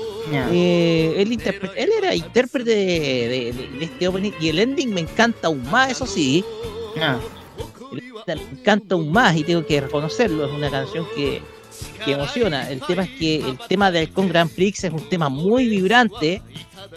[0.52, 5.48] Eh, él, era intérprete de, de- de- de este opening y el ending me encanta
[5.48, 6.44] aún más, eso sí.
[7.00, 7.18] Ah.
[8.26, 11.42] Me encanta aún más y tengo que reconocerlo, es una canción que,
[12.04, 12.70] que emociona.
[12.70, 16.40] El tema es que el tema del Con Grand Prix es un tema muy vibrante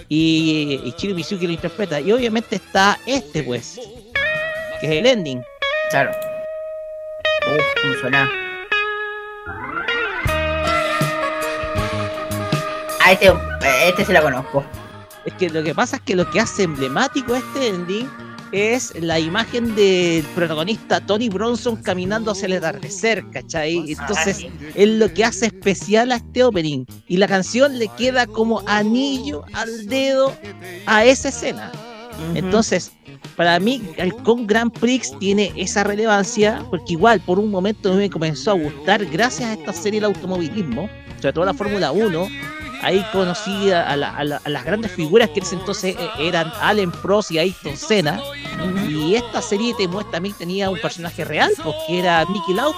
[0.08, 2.00] y, y Chiro Mizuki lo interpreta.
[2.00, 3.80] Y obviamente está este, pues,
[4.80, 5.42] que es el ending.
[5.90, 6.12] Claro.
[7.48, 8.47] Uf, cómo
[13.08, 13.32] Ah, este,
[13.88, 14.66] este se la conozco.
[15.24, 18.10] Es que lo que pasa es que lo que hace emblemático este ending
[18.52, 23.94] es la imagen del protagonista Tony Bronson caminando hacia el atardecer, ¿cachai?
[23.94, 26.84] Entonces es lo que hace especial a este opening.
[27.08, 30.36] Y la canción le queda como anillo al dedo
[30.86, 31.72] a esa escena.
[32.36, 32.92] Entonces,
[33.38, 38.10] para mí, el con Grand Prix tiene esa relevancia, porque igual por un momento me
[38.10, 40.90] comenzó a gustar, gracias a esta serie del automovilismo,
[41.22, 42.57] sobre todo la Fórmula 1.
[42.82, 46.10] Ahí conocí a, la- a la- a las grandes figuras que en ese entonces eh,
[46.20, 48.20] eran Allen Prost y Ayrton Senna.
[48.90, 49.74] Y esta serie
[50.12, 52.76] también tenía un personaje real, porque era Mickey Laup,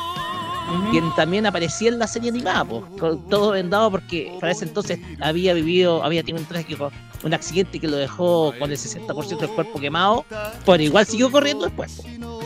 [0.92, 5.00] quien también aparecía en la serie animada, pues, con todo vendado porque para ese entonces
[5.20, 6.92] había vivido, había tenido un trágico,
[7.24, 10.26] un accidente que lo dejó con el 60% del cuerpo quemado,
[10.66, 11.94] pero igual siguió corriendo después.
[11.94, 12.40] po.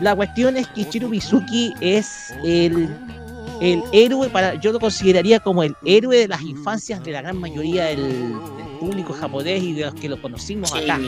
[0.00, 2.88] La cuestión es que Ichiro Mizuki es el,
[3.60, 7.38] el héroe, para yo lo consideraría como el héroe de las infancias de la gran
[7.38, 10.98] mayoría del, del público japonés y de los que lo conocimos acá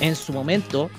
[0.00, 0.90] en su momento.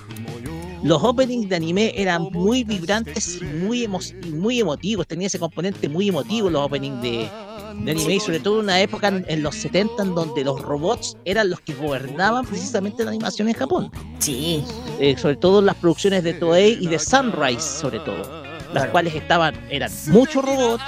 [0.84, 5.88] Los openings de anime eran muy vibrantes y muy, emo- muy emotivos, tenía ese componente
[5.88, 7.30] muy emotivo los openings de,
[7.84, 10.60] de anime y sobre todo en una época en, en los 70 en donde los
[10.60, 13.92] robots eran los que gobernaban precisamente la animación en Japón.
[14.18, 14.64] Sí.
[15.18, 18.41] sobre todo las producciones de Toei y de Sunrise sobre todo,
[18.74, 20.84] las cuales estaban, eran muchos robots,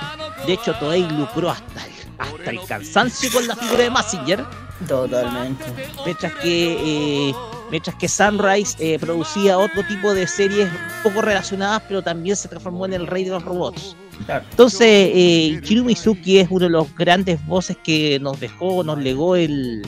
[0.46, 4.46] de hecho Toei lucró hasta el, hasta el cansancio con la figura de Massinger.
[4.88, 5.64] Totalmente.
[6.06, 7.34] Mientras que eh,
[7.72, 10.70] mientras que Sunrise eh, producía otro tipo de series
[11.04, 13.96] poco relacionadas, pero también se transformó en el rey de los robots.
[14.28, 19.36] Entonces, eh, Ichiro Mizuki es uno de los grandes voces que nos dejó, nos legó
[19.36, 19.82] el,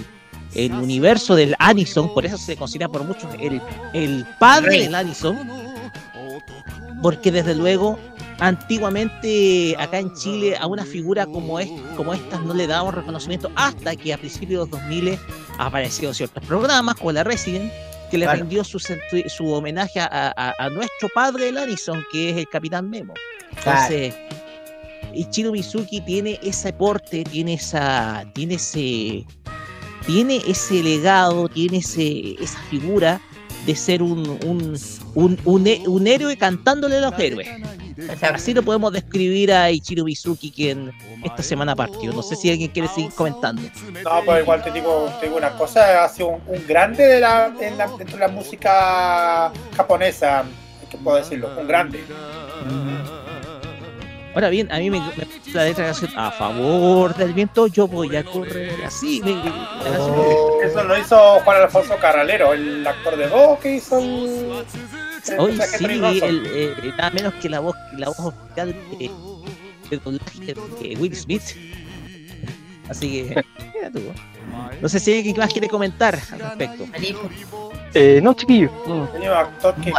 [0.56, 3.62] el universo del Anison, por eso se considera por muchos el,
[3.94, 4.82] el padre Rey.
[4.84, 5.38] del Anison,
[7.06, 8.00] porque desde luego
[8.40, 13.52] antiguamente acá en Chile a una figura como, es, como estas no le dábamos reconocimiento
[13.56, 15.20] hasta que a principios de los 2000
[15.60, 17.72] aparecieron ciertos programas como la Resident
[18.10, 18.40] que le Claro.
[18.40, 22.90] rindió su, su homenaje a, a- a nuestro padre el Anison que es el Capitán
[22.90, 23.14] Memo.
[23.56, 24.16] Entonces,
[25.14, 29.26] Ichiro Mizuki tiene ese aporte, tiene esa, tiene ese,
[30.08, 33.22] tiene ese legado, tiene ese, esa figura
[33.66, 34.78] de ser un, un,
[35.16, 37.48] un, un, un héroe cantándole a los héroes.
[38.22, 40.92] Así lo podemos describir a Ichiro Mizuki, quien
[41.24, 42.12] esta semana partió.
[42.14, 43.62] No sé si alguien quiere seguir comentando.
[44.04, 47.20] No, pero igual te digo, te digo una cosa, ha sido un, un grande de
[47.22, 50.44] la, en la- dentro de la música japonesa,
[50.90, 52.04] que puedo decirlo, un grande.
[54.36, 57.34] Ahora bien, a mí me, me gusta la letra de la canción a favor del
[57.34, 59.22] viento, yo voy a correr así.
[59.24, 59.42] me-
[60.66, 64.52] Eso lo hizo Juan Alfonso Carralero, el actor de voz que hizo el.
[65.40, 65.86] Hoy sí,
[66.22, 69.10] el, eh, nada menos que la voz, la voz oficial de,
[69.90, 71.42] de doblaje de Will Smith.
[72.90, 73.44] Así que,
[73.74, 74.02] mira tú.
[74.82, 76.86] No sé si alguien más quiere comentar al respecto.
[77.94, 78.70] Eh, no, chiquillo.
[78.86, 79.10] no.
[79.34, 79.92] Actor que.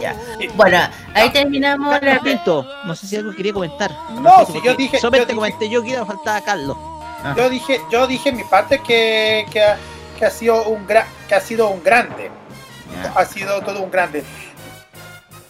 [0.00, 0.16] Ya.
[0.54, 0.78] Bueno,
[1.14, 2.00] ahí terminamos la.
[2.00, 3.90] Carlos Pinto, no sé si algo quería comentar.
[4.20, 6.76] No, si yo dije- Solamente yo dije- comenté yo que iba a faltar a Carlos.
[7.36, 9.76] Yo dije, yo dije en mi parte que, que, ha,
[10.18, 12.30] que ha sido un gra- que ha sido un grande.
[13.14, 14.24] Ha sido todo un grande.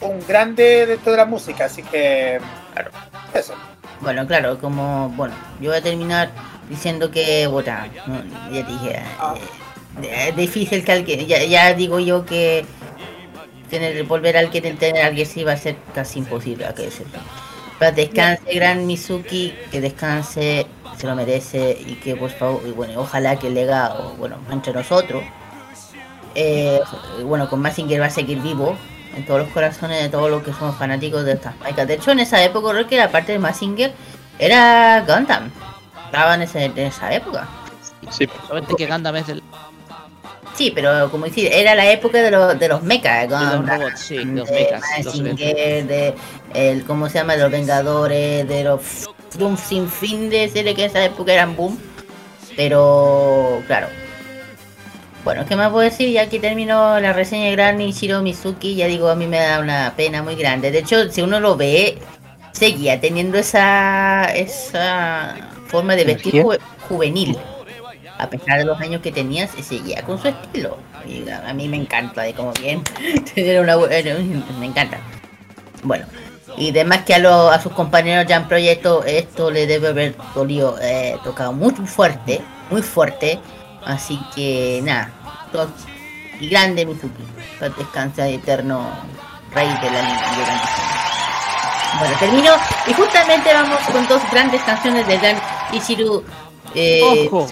[0.00, 2.40] Un grande dentro de la música, así que
[2.72, 2.90] claro,
[3.34, 3.54] eso.
[4.00, 5.10] Bueno, claro, como.
[5.10, 6.30] Bueno, yo voy a terminar
[6.68, 7.46] diciendo que.
[7.46, 7.72] Bueno,
[8.06, 9.02] no, ya dije.
[10.02, 11.26] eh, es difícil que alguien.
[11.26, 12.64] Ya, ya digo yo que.
[13.70, 16.88] Tener, volver a alguien tener a alguien sí va a ser casi imposible a que.
[17.78, 20.66] Pero descanse, gran Mizuki, que descanse,
[20.98, 24.72] se lo merece y que por favor, y bueno, ojalá que el legado, bueno, entre
[24.72, 25.22] nosotros,
[26.34, 26.80] eh,
[27.24, 28.76] bueno, con Massinger va a seguir vivo
[29.16, 31.86] en todos los corazones de todos los que somos fanáticos de estas marcas.
[31.88, 33.92] De hecho, en esa época creo que la parte de Massinger
[34.38, 35.50] era Gundam.
[36.06, 37.48] Estaba en, ese- en esa época.
[38.10, 38.28] Sí.
[38.46, 39.42] Solamente que Gundam es del,
[40.60, 43.98] Sí, pero como decir, era la época de, los de los mechas, de los robots,
[43.98, 45.38] sí, de los de mechas.
[45.38, 46.14] de
[46.52, 47.32] el, ¿cómo se llama?
[47.34, 49.08] De los Vengadores, de los
[49.38, 51.78] de un sinfín de series que en esa época eran boom.
[52.58, 53.86] Pero, claro.
[55.24, 56.10] Bueno, ¿qué más puedo decir?
[56.10, 59.60] Ya que terminó la reseña de Gran Ichiro Mizuki, ya digo, a mí me da
[59.60, 60.70] una pena muy grande.
[60.70, 61.96] De hecho, si uno lo ve,
[62.52, 65.36] seguía teniendo esa, esa
[65.68, 66.44] forma de vestir
[66.86, 67.38] juvenil.
[68.22, 70.76] A pesar de los años que tenía, se seguía con su estilo.
[71.06, 72.82] Y a mí me encanta, de como bien
[73.34, 74.14] tener una buena...
[74.58, 74.98] Me encanta.
[75.82, 76.04] Bueno,
[76.58, 80.14] y además que a, los- a sus compañeros ya en proyecto esto le debe haber
[80.34, 83.38] dolido, eh, tocado muy fuerte, muy fuerte.
[83.84, 85.10] Así que nada,
[86.38, 87.22] y grande Mizuki,
[87.78, 88.86] descansa eterno
[89.54, 91.98] rey de la línea de.
[91.98, 92.52] Bueno, termino
[92.86, 95.36] y justamente vamos con dos grandes canciones del gran
[95.72, 96.22] Ichiru
[96.74, 97.48] eh, Ojo.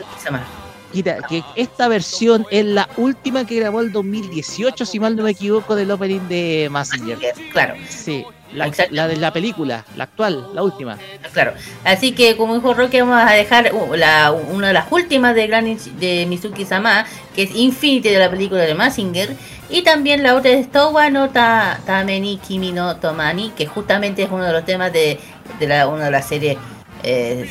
[0.93, 5.33] Mira, que esta versión es la última que grabó el 2018, si mal no me
[5.33, 7.19] equivoco, del opening de Massinger.
[7.53, 7.75] Claro.
[7.89, 8.25] Sí,
[8.55, 10.97] la, la de la película, la actual, la última.
[11.35, 11.53] Claro.
[11.85, 15.47] Así que como dijo Roque vamos a dejar uh, la, una de las últimas de,
[15.47, 17.05] Gran, de Mizuki Sama,
[17.35, 19.37] que es Infinity de la película de Massinger,
[19.69, 24.31] y también la otra es Towa no ta, Tameni Kimi no Tomani, que justamente es
[24.31, 25.21] uno de los temas de,
[25.61, 26.57] de la, una de las series
[27.03, 27.47] eh,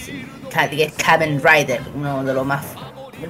[0.51, 2.65] Ka- que es Kamen Rider, uno de los más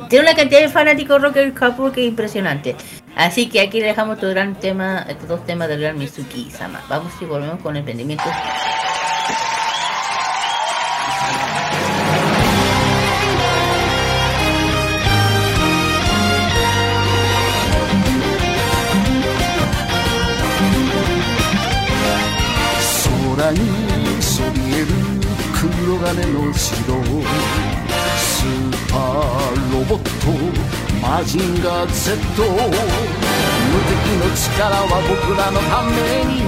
[0.08, 2.76] tiene una cantidad de fanáticos Rocker Couple que es impresionante.
[3.14, 6.82] Así que aquí le dejamos estos, gran tema, estos dos temas del gran Mizuki Sama.
[6.88, 8.24] Vamos y volvemos con emprendimiento.
[23.34, 23.58] 空に
[24.20, 24.86] そびえる
[25.58, 27.65] 黒金の城スーパー
[28.97, 30.31] ロボット
[31.01, 32.45] マジンガー Z 無
[33.85, 35.95] 敵の力は僕らのため
[36.25, 36.41] に。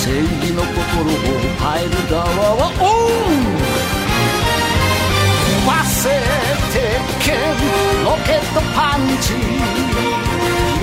[0.00, 0.24] 正義
[0.54, 1.14] の心を
[1.60, 2.24] 変える側
[2.56, 3.32] はオン
[5.68, 5.68] 忘
[6.08, 6.12] れ
[6.72, 6.76] て
[7.20, 7.52] けん
[8.02, 9.34] ロケットパンチ。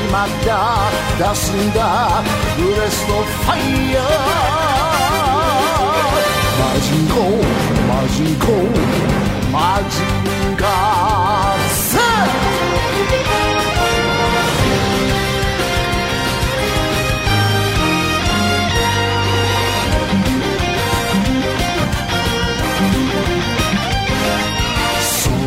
[0.07, 0.14] 今
[0.45, 0.49] だ
[1.18, 1.80] 出すんだ。
[2.56, 4.06] ブレストファイヤー。
[6.60, 7.15] マジンコ。
[7.73, 8.45] マジコ
[9.52, 11.60] マジンガー
[11.91, 11.98] Z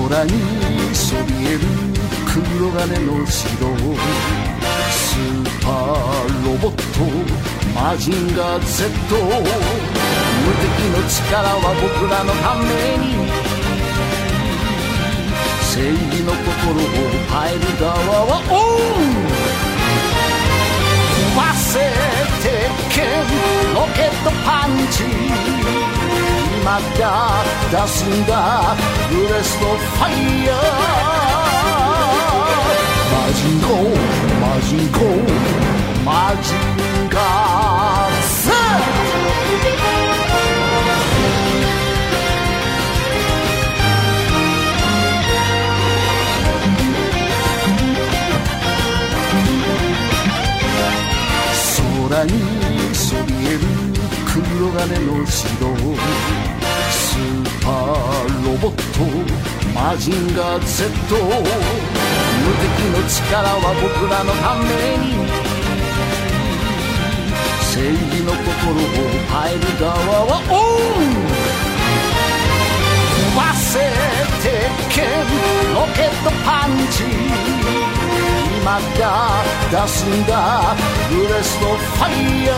[0.08, 0.30] 空に
[0.94, 1.60] そびえる
[2.26, 3.46] 黒金の城
[4.90, 6.82] スーパーロボット
[7.74, 13.14] マジンガー Z 無敵の力は僕らのために
[15.62, 16.90] 正義の心を
[17.30, 17.94] 変える側
[18.26, 19.06] はオン
[21.38, 21.86] 忘れ
[22.42, 22.50] 鉄
[22.90, 22.98] 拳
[23.74, 25.06] ロケットパンチ
[26.58, 28.74] 今だ出すんだ
[29.08, 30.58] ブレストファイヤー
[33.14, 33.70] マジンコ
[34.40, 34.98] マジンコ
[36.04, 38.50] マジンガーサ
[52.10, 52.32] 空に
[52.92, 53.60] そびえる
[54.26, 54.42] 黒
[54.72, 55.46] 金の城
[56.90, 59.06] スーパーロボット
[59.72, 61.22] マジンガー Z 無
[62.58, 64.66] 敵の力は僕らのため
[64.98, 65.30] に。
[67.62, 68.82] 正義の心を
[69.30, 69.94] 変える側
[70.26, 70.52] はオ
[70.98, 71.06] ン
[73.14, 73.78] 飛ばせ
[74.42, 74.50] 鉄
[74.96, 74.98] 拳
[75.72, 77.99] ロケットパンチ。
[78.62, 80.76] 今だ出すんだ。
[81.08, 82.56] ブレストファイヤー。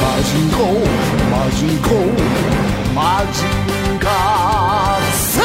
[0.00, 0.58] マジンコ。
[1.28, 1.88] マジンコ。
[2.94, 3.02] マ
[3.32, 5.02] ジンガー。
[5.12, 5.42] サ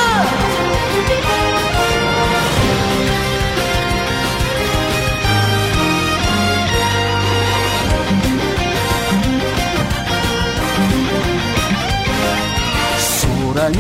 [13.56, 13.76] 空に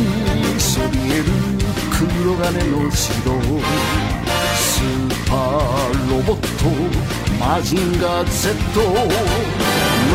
[0.59, 1.23] そびえる
[1.91, 4.14] 黒金の城。
[4.75, 4.83] スー
[5.29, 6.67] パーロボット
[7.39, 8.83] マジンガー Z 無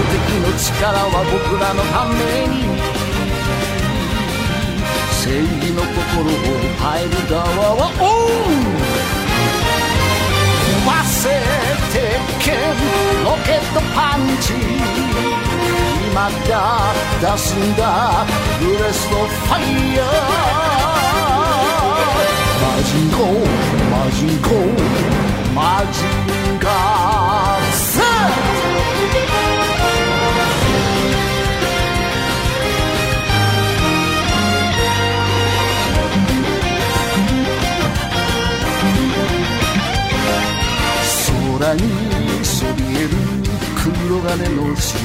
[0.04, 2.14] 敵の力は僕らのため
[2.46, 2.68] に
[5.16, 6.36] 正義の心を
[6.76, 7.40] 変える側
[7.74, 8.04] はオ
[8.44, 8.60] ン
[10.68, 11.30] 飛ばせ
[11.90, 12.04] 鉄
[12.44, 12.52] 拳
[13.24, 14.52] ロケットパンチ。
[16.10, 16.52] 今だ
[17.22, 18.26] 出すんだ。
[18.60, 20.06] ブレストファイヤー。
[22.60, 23.24] マジンコ。
[23.76, 23.79] マ
[24.10, 24.48] ジンコ
[25.54, 28.00] マジンガーサ
[41.60, 41.80] 空に
[42.42, 43.08] そびえる
[43.76, 44.96] 黒金の城。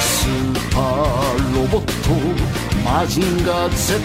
[0.00, 2.10] スーパーロボット
[2.82, 4.00] マジンガー Z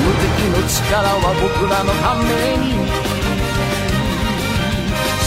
[0.00, 2.64] 敵の力は僕らのために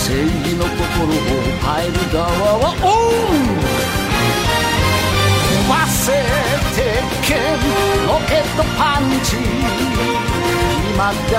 [0.04, 1.18] 正義の心を
[1.62, 2.28] 変える側
[2.60, 2.86] はオ
[3.32, 3.54] ン
[5.54, 6.12] 飛ばせ
[6.76, 6.82] 鉄
[7.22, 7.32] 拳
[8.08, 9.38] ロケットパンチ。
[10.94, 11.36] 今だ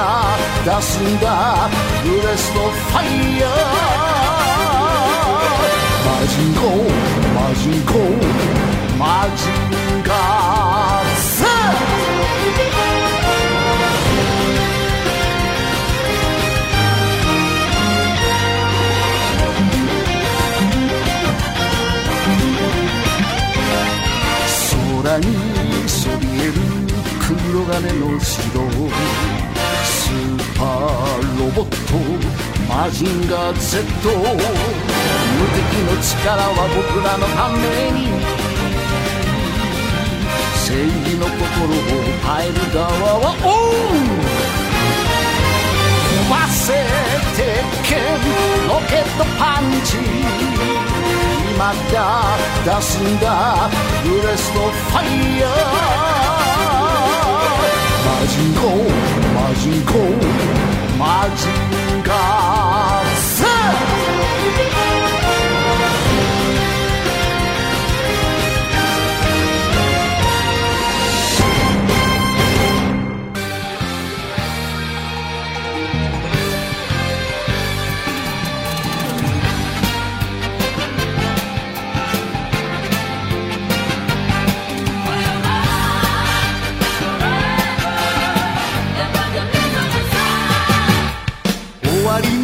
[0.65, 1.27] 出すんだ。
[2.03, 3.51] ブレストファイヤー。
[6.07, 6.61] マジンコ
[7.35, 7.93] マジンコ
[8.99, 9.84] マジンガ
[25.05, 25.27] 空に
[25.87, 26.53] そびえる
[27.21, 28.41] 黒金の城
[29.85, 31.93] スーパーロボット
[32.67, 33.93] マジンガー Z 無
[35.53, 38.09] 敵の力は僕らのために
[40.65, 41.77] 正義の心を
[42.25, 42.89] 変える側
[43.21, 43.47] はオ
[43.93, 44.01] ン
[46.15, 46.73] 飛ばせ
[47.37, 47.45] 鉄
[47.91, 47.93] 拳
[48.69, 50.94] ロケットパンチ
[51.59, 52.37] また。
[52.65, 53.71] 出すんだ。
[54.03, 55.51] ブレストファイヤー。
[58.05, 58.61] マジンコ。
[59.35, 59.93] マジンコ。
[60.99, 64.04] マジンガー。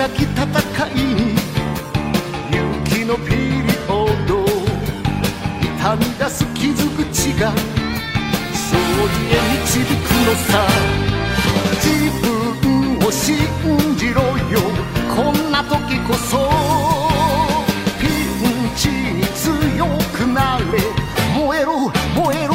[0.00, 0.48] なき戦
[0.92, 1.34] いに
[2.50, 4.46] 勇気のピリオド
[5.60, 10.64] 痛み出す傷口が勝利へ導くのさ
[11.82, 11.84] 自
[12.22, 12.26] 分
[13.06, 13.36] を信
[13.98, 14.58] じろよ
[15.14, 16.48] こんな時こそ
[18.00, 20.80] ピンチに強くなれ
[21.38, 22.49] 燃えろ燃えろ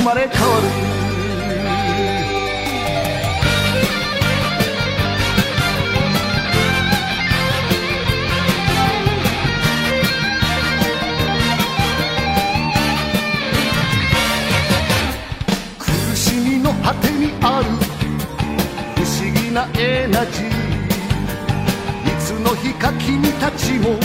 [0.00, 0.62] 生まれ変わる。
[15.78, 17.66] 苦しみの果てにある
[18.96, 20.48] 不思議なエナジー。
[20.48, 23.98] いつの日か君たちもきっ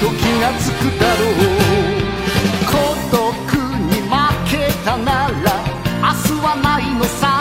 [0.00, 1.22] と気がつくだろ
[1.82, 1.85] う。
[4.86, 5.64] たなら
[6.00, 7.35] 明日はないのさ。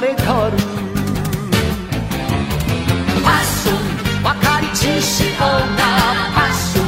[0.00, 0.56] れ変わる
[3.22, 3.76] パッション
[4.22, 5.82] 分かり知しようが
[6.34, 6.84] パッション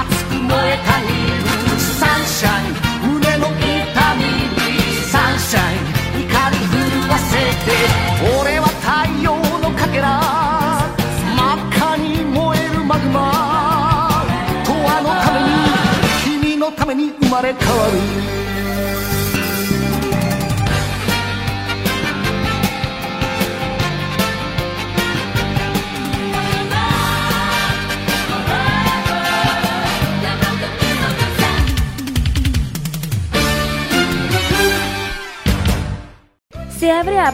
[0.00, 1.46] 熱く燃えたぎる
[1.78, 2.70] サンシャイ。
[2.70, 3.62] ン胸の痛
[4.16, 4.22] み
[5.06, 5.76] サンシャイ。
[5.76, 6.74] ン怒り震
[7.08, 7.30] わせ
[7.64, 7.68] て
[8.40, 8.86] 俺は太
[9.22, 9.26] 陽
[9.60, 10.06] のかけら
[11.36, 13.16] 真っ赤に燃えるマグマ。
[14.66, 15.46] 永遠のために
[16.24, 18.17] 君のために生まれ変わる。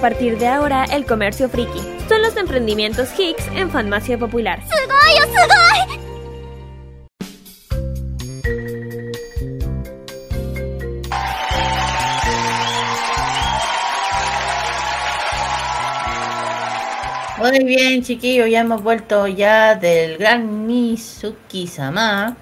[0.04, 1.80] A partir de ahora el comercio friki.
[2.10, 4.60] Son los emprendimientos Hicks en Farmacia Popular.
[17.38, 22.36] Oh, Muy bien, chiquillos, ya hemos vuelto ya del gran Mizuki-sama.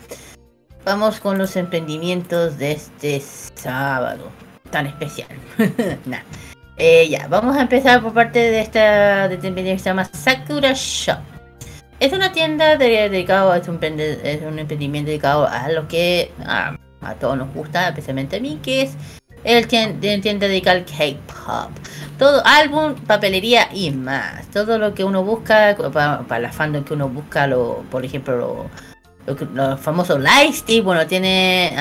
[0.84, 3.22] Vamos con los emprendimientos de este
[3.54, 4.32] sábado
[4.72, 5.28] tan especial.
[6.76, 9.38] Eh, ya, vamos a empezar por parte de esta de
[9.74, 11.18] que se llama Sakura Shop.
[12.00, 13.68] Es una tienda de- dedicado, es
[14.24, 18.58] es un emprendimiento dedicado a lo que ah, a todos nos gusta, especialmente a mí,
[18.62, 18.94] que es
[19.44, 21.70] el tien- de- tienda dedicada al K-pop.
[22.18, 24.46] Todo álbum, papelería y más.
[24.48, 28.36] Todo lo que uno busca para, para la fandom que uno busca, lo, por ejemplo,
[28.36, 28.91] lo-
[29.26, 31.72] lo que- los famosos Lightstick, bueno, tiene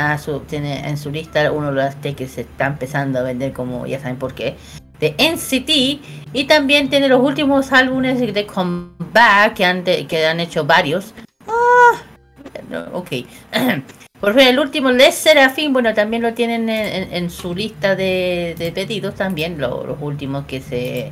[0.48, 4.00] tiene en su lista uno de los que se está empezando a vender como ya
[4.00, 4.56] saben por qué.
[5.00, 6.00] De NCT
[6.34, 11.14] y también tiene los últimos álbumes de comeback que han, de- que han hecho varios.
[11.48, 13.10] Ah, ok.
[14.22, 17.96] Por ejemplo, el último Les Serafin, bueno, también lo tienen en, en- en su lista
[17.96, 21.12] de, pedidos también, lo- los últimos que se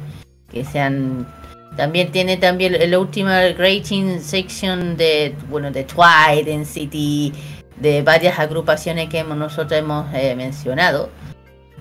[0.51, 1.27] que se han
[1.75, 7.33] también tiene también el último rating section de bueno de Twilight City
[7.77, 11.09] de varias agrupaciones que nosotros hemos eh, mencionado.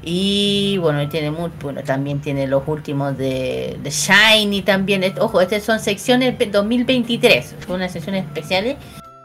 [0.01, 5.03] Y bueno tiene muy, bueno también tiene los últimos de, de Shiny también.
[5.19, 8.77] Ojo estas son secciones pe- 2023 son unas secciones especiales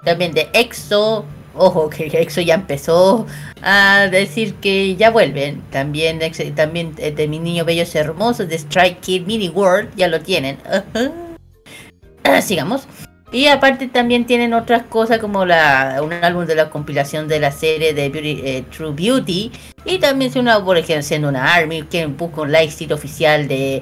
[0.03, 3.25] también de EXO ojo que EXO ya empezó
[3.61, 6.19] a decir que ya vuelven también
[6.55, 10.57] también eh, de mi niño bellos hermosos de Strike Kid Mini World ya lo tienen
[12.41, 12.87] sigamos
[13.33, 17.51] y aparte también tienen otras cosas como la, un álbum de la compilación de la
[17.51, 19.51] serie de eh, True Beauty.
[19.85, 23.81] Y también si una, por ejemplo, siendo una Army, que busca un lightstick oficial de...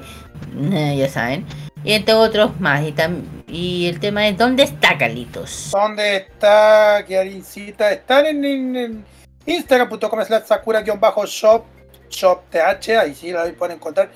[0.72, 1.44] eh, ya saben.
[1.84, 2.82] Y entre otros más.
[2.82, 5.68] Y, tam- y el tema es, ¿dónde está Carlitos?
[5.72, 7.92] ¿Dónde está Kiarincita?
[7.92, 9.04] Están en, en- en
[9.46, 11.64] instagram.com slash sakura-shop
[12.10, 14.10] shop th, ahí sí la pueden encontrar.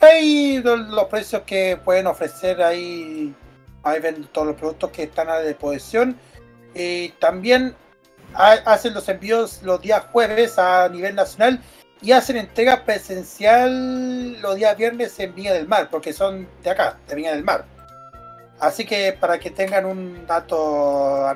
[0.00, 3.34] Ahí lo- los precios que pueden ofrecer ahí,
[3.82, 6.16] ahí ven todos los productos que están a disposición.
[6.74, 7.74] Y también
[8.34, 11.60] ha- hacen los envíos los días jueves a nivel nacional
[12.02, 16.96] y hacen entrega presencial los días viernes en Viña del Mar, porque son de acá,
[17.08, 17.64] de Viña del Mar.
[18.60, 21.26] Así que para que tengan un dato,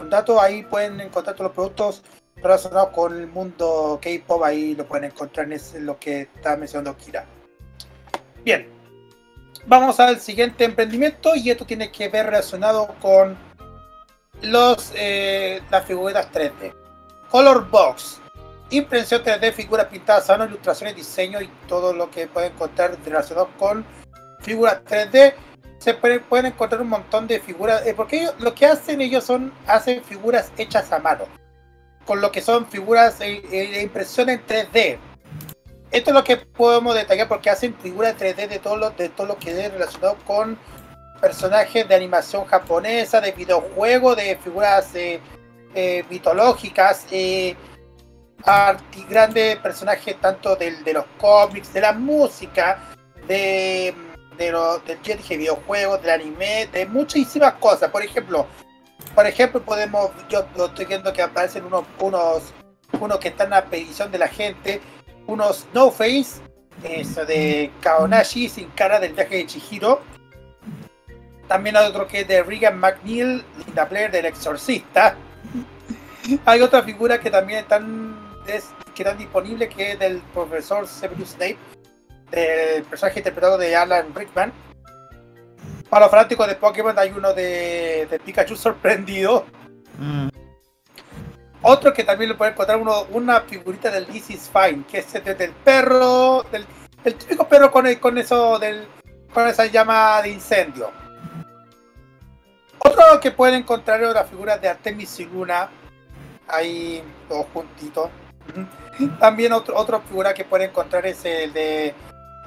[0.00, 2.02] un dato ahí pueden encontrar todos los productos
[2.36, 6.94] relacionados con el mundo K-pop, ahí lo pueden encontrar en ese- lo que está mencionando
[6.96, 7.24] Kira.
[8.44, 8.68] Bien,
[9.64, 13.36] vamos al siguiente emprendimiento y esto tiene que ver relacionado con
[14.42, 16.74] los eh, las figuras 3D.
[17.30, 18.20] Color Box,
[18.68, 23.48] impresión 3D, figuras pintadas a mano, ilustraciones, diseño y todo lo que pueden encontrar relacionado
[23.58, 23.86] con
[24.40, 25.32] figuras 3D
[25.84, 29.22] se pueden, pueden encontrar un montón de figuras, eh, porque ellos, lo que hacen ellos
[29.24, 31.26] son, hacen figuras hechas a mano.
[32.06, 34.98] con lo que son figuras e, e impresión en 3D.
[35.90, 39.26] Esto es lo que podemos detallar porque hacen figuras 3D de todo lo, de todo
[39.26, 40.58] lo que es relacionado con
[41.20, 45.20] personajes de animación japonesa, de videojuegos, de figuras eh,
[45.74, 47.56] eh, mitológicas, eh,
[49.08, 52.78] grandes personajes tanto del, de los cómics, de la música,
[53.26, 53.94] de,
[54.36, 57.90] de los del yo dije, videojuegos, del anime, de muchísimas cosas.
[57.90, 58.46] Por ejemplo,
[59.14, 62.52] por ejemplo, podemos, yo lo estoy viendo que aparecen unos, unos,
[63.00, 64.80] unos que están a petición de la gente,
[65.26, 66.40] unos No Face,
[66.82, 70.00] eso de Kaonashi sin cara del viaje de Chihiro.
[71.46, 75.16] También hay otro que es de Regan McNeil, Linda Blair del Exorcista.
[76.46, 78.16] Hay otra figura que también están,
[78.46, 81.58] es, que están disponibles que es del profesor Severus Snape,
[82.34, 84.52] del personaje interpretado de Alan Rickman.
[85.88, 89.46] Para los fanáticos de Pokémon hay uno de, de Pikachu sorprendido.
[89.98, 90.28] Mm.
[91.62, 95.14] Otro que también le pueden encontrar uno, una figurita del This is Fine, que es
[95.14, 96.66] el del perro, del,
[97.04, 98.86] el típico perro con, el- con eso del
[99.32, 100.92] con esa llama de incendio.
[102.78, 105.70] Otro que pueden encontrar es la figura de Artemis y Luna,
[106.46, 108.10] ahí todos juntitos.
[109.18, 111.94] También otro, otra figura que pueden encontrar es el de,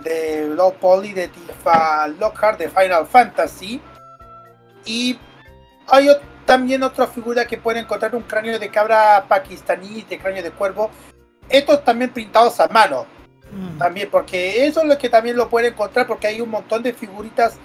[0.04, 3.82] de Low Poly de Tifa Lockhart de Final Fantasy.
[4.86, 5.20] Y
[5.88, 6.10] hay
[6.46, 10.90] también otra figura que pueden encontrar un cráneo de cabra pakistaní, de cráneo de cuervo.
[11.50, 13.06] Estos también pintados a mano.
[13.80, 16.94] También, porque eso es lo que también lo pueden encontrar, porque hay un montón de
[16.94, 17.58] figuritas.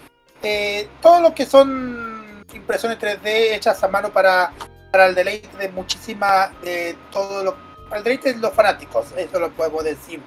[0.42, 4.52] eh, todo lo que son impresiones 3D hechas a mano para,
[4.90, 6.52] para el deleite de muchísima.
[6.62, 7.56] de todo lo.
[7.88, 10.20] Para el deleite de los fanáticos, eso lo podemos decir.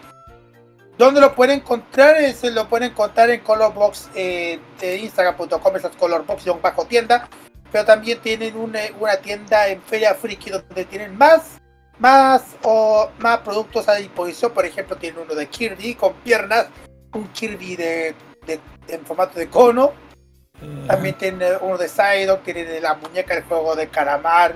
[0.97, 2.15] ¿Dónde lo pueden encontrar?
[2.17, 7.27] Es, lo pueden encontrar en Colorbox eh, de Instagram.com, esas Colorbox bajo tienda.
[7.71, 11.59] Pero también tienen una, una tienda en Feria Friki donde tienen más,
[11.99, 14.51] más o más productos a disposición.
[14.53, 16.67] Por ejemplo, tienen uno de Kirby con piernas,
[17.13, 18.15] un Kirby de,
[18.45, 19.91] de- en formato de cono.
[20.87, 24.55] También tienen uno de Psyduck, tienen la muñeca del juego de Calamar,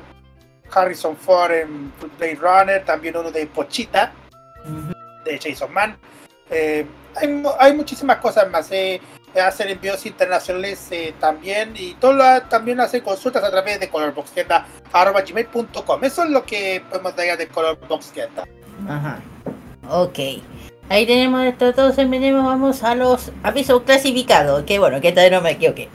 [0.72, 4.14] Harrison Ford en Blade Runner, también uno de Pochita,
[5.26, 5.98] de Jason Man.
[6.50, 6.86] Eh,
[7.16, 8.72] hay, mu- hay muchísimas cosas más.
[8.72, 9.00] eh,
[9.40, 16.04] hacen envíos internacionales eh, también y todo lo- también hacen consultas a través de colorboxtienda.gmail.com.
[16.04, 18.46] Eso es lo que podemos traer de Colorbox Tienda.
[18.88, 19.20] Ajá.
[19.90, 20.20] Ok.
[20.90, 21.92] Ahí tenemos esto todo.
[21.94, 24.64] Tenemos, vamos a los avisos clasificados.
[24.64, 25.90] Que bueno, que todavía no me equivoqué.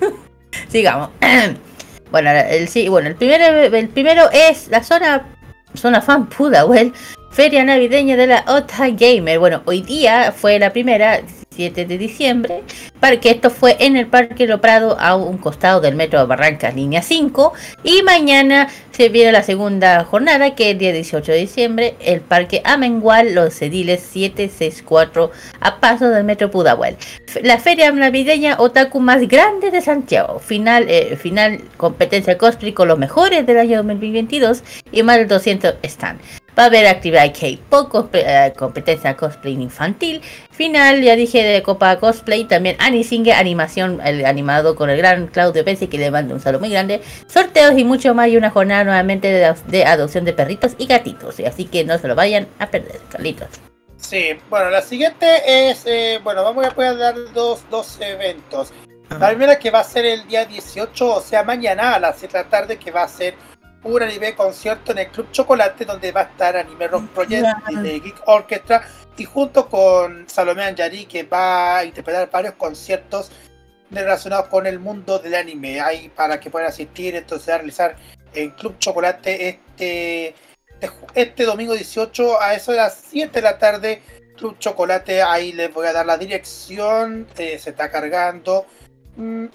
[0.68, 1.10] Sigamos.
[2.10, 3.44] bueno, el, sí, bueno, el primero,
[3.76, 5.26] el primero es la zona,
[5.74, 6.92] zona fan Pudahuel,
[7.30, 9.38] Feria Navideña de la Ota Gamer.
[9.38, 11.20] Bueno, hoy día fue la primera,
[11.52, 12.62] 7 de diciembre,
[13.00, 16.26] para que esto fue en el Parque Lo Prado a un costado del Metro de
[16.26, 17.52] Barrancas, línea 5.
[17.82, 22.20] Y mañana se viene la segunda jornada, que es el día 18 de diciembre, el
[22.20, 26.96] Parque Amengual, Los Ediles 764, a paso del Metro Pudahuel.
[27.42, 30.38] La feria navideña otaku más grande de Santiago.
[30.38, 34.62] Final, eh, final competencia con los mejores del año 2022
[34.92, 36.20] y más de 200 stand.
[36.60, 40.20] Va a haber actividad K-pop, cosplay, eh, competencia cosplay infantil.
[40.50, 42.44] Final, ya dije, de Copa Cosplay.
[42.44, 46.60] También Anisinge, animación, el animado con el gran Claudio Pese, que le mando un saludo
[46.60, 47.00] muy grande.
[47.28, 48.28] Sorteos y mucho más.
[48.28, 51.40] Y una jornada nuevamente de, de adopción de perritos y gatitos.
[51.40, 53.48] Así que no se lo vayan a perder, Carlitos.
[53.96, 58.70] Sí, bueno, la siguiente es, eh, bueno, vamos a poder dar dos, dos eventos.
[59.18, 62.36] La primera que va a ser el día 18, o sea, mañana a las 7
[62.36, 63.34] de la tarde, que va a ser
[63.82, 68.00] un anime concierto en el Club Chocolate, donde va a estar Anime Rock Project de
[68.00, 68.86] Geek Orchestra,
[69.16, 73.30] y junto con Salomé Anjari, que va a interpretar varios conciertos
[73.90, 75.80] relacionados con el mundo del anime.
[75.80, 77.96] Ahí para que puedan asistir, entonces a realizar
[78.34, 80.34] en Club Chocolate este,
[80.80, 84.02] este, este domingo 18 a eso de las 7 de la tarde.
[84.36, 88.66] Club Chocolate, ahí les voy a dar la dirección, eh, se está cargando.
[89.16, 89.46] Mm,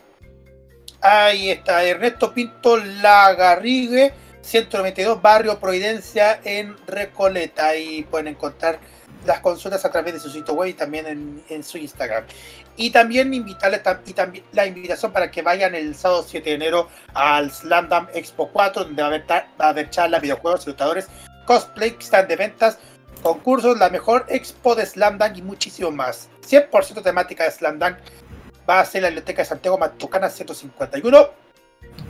[1.07, 4.11] Ahí está, Ernesto Pinto Lagarrigue,
[4.41, 7.67] 192, Barrio Providencia en Recoleta.
[7.67, 8.79] Ahí pueden encontrar
[9.23, 12.23] las consultas a través de su sitio web y también en, su Instagram.
[12.75, 16.89] Y también invitarles y también la invitación para que vayan el sábado 7 de enero
[17.13, 21.05] al Slamdam Expo 4, donde va a haber, a haber charlas, videojuegos, ilustradores,
[21.45, 22.79] cosplay, stand de ventas,
[23.21, 26.29] concursos, la mejor expo de Slamdam y muchísimo más.
[26.47, 27.97] 100% temática de Slamdam
[28.69, 31.29] va a ser la Biblioteca de Santiago Matucana 151.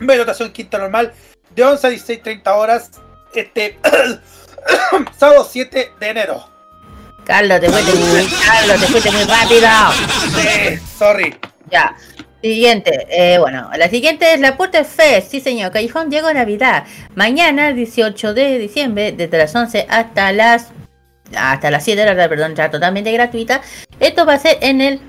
[0.00, 1.12] Dotación quinta normal
[1.54, 2.90] de 11 a 16, 30 horas.
[3.34, 3.78] Este
[5.18, 6.48] sábado 7 de enero.
[7.24, 9.68] Carlos, te fuiste muy, Carlos, te fuiste muy rápido.
[10.34, 11.36] Sí, sorry.
[11.70, 11.96] Ya.
[12.40, 16.84] Siguiente, eh, bueno, la siguiente es la Puerta Fest, sí señor, Callejón Diego Navidad.
[17.16, 20.68] Mañana, 18 de diciembre, desde las 11 hasta las
[21.34, 23.62] hasta las 7 de la tarde, perdón, ya totalmente gratuita.
[23.98, 25.00] Esto va a ser en el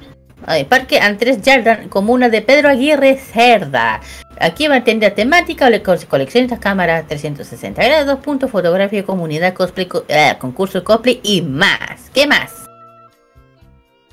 [0.45, 3.99] ay, Parque Andrés Jardan, comuna de Pedro Aguirre Cerda.
[4.39, 9.87] Aquí va a tener temática, le- co- coleccionistas, cámaras 360 grados, puntos, fotografía, comunidad, cosplay,
[9.87, 12.09] co- eh, concurso cosplay y más.
[12.13, 12.65] ¿Qué más?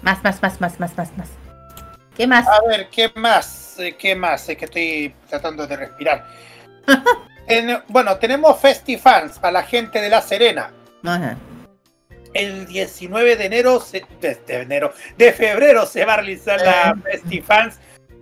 [0.03, 1.29] Más, más, más, más, más, más, más.
[2.17, 2.47] ¿Qué más?
[2.47, 3.77] A ver, ¿qué más?
[3.79, 4.49] Eh, ¿Qué más?
[4.49, 6.25] Es que estoy tratando de respirar.
[7.47, 10.71] En- bueno, tenemos FestiFans para la gente de La Serena.
[11.05, 11.37] Ajá.
[12.35, 16.95] El 19 de enero, se- de, de enero, de febrero se va a realizar la
[17.03, 17.79] FestiFans,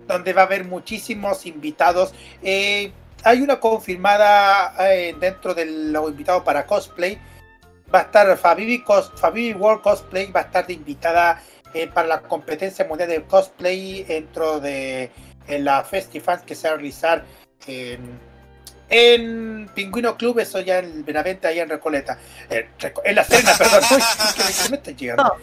[0.07, 2.13] donde va a haber muchísimos invitados.
[2.41, 2.91] Eh,
[3.23, 7.17] hay una confirmada eh, dentro de los invitados para cosplay.
[7.93, 11.41] Va a estar Fabibi, Cos- Fabibi World Cosplay, va a estar de invitada
[11.73, 15.09] eh, para la competencia mundial de cosplay dentro de
[15.47, 17.25] en la FestiFans que se va a realizar
[17.67, 18.19] en,
[18.93, 22.17] en Pingüino Club, eso ya en Benavente, allá en Recoleta.
[22.49, 22.67] Eh,
[23.03, 23.81] en La Serena, perdón.
[23.91, 23.97] Uy,
[24.35, 25.35] que me- estoy llegando.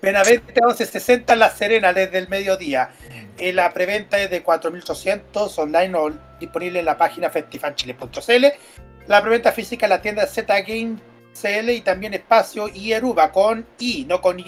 [0.00, 2.90] Benavente 1160 La Serena desde el mediodía.
[3.38, 6.10] Eh, la preventa es de 4.800 online o
[6.40, 8.46] disponible en la página festifanchile.cl.
[9.06, 10.96] La preventa física en la tienda Z Game
[11.40, 14.44] CL y también espacio y Eruba con I, no con Y.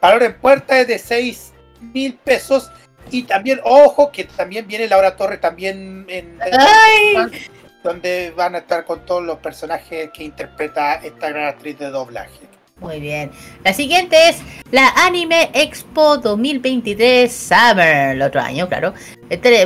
[0.00, 2.70] Valor en puerta es de 6 mil pesos.
[3.10, 7.48] Y también, ojo, que también viene Laura Torres también en, ¡Ay!
[7.82, 12.53] donde van a estar con todos los personajes que interpreta esta gran actriz de doblaje.
[12.80, 13.30] Muy bien.
[13.62, 14.38] La siguiente es
[14.72, 18.92] la Anime Expo 2023 Summer, el otro año, claro.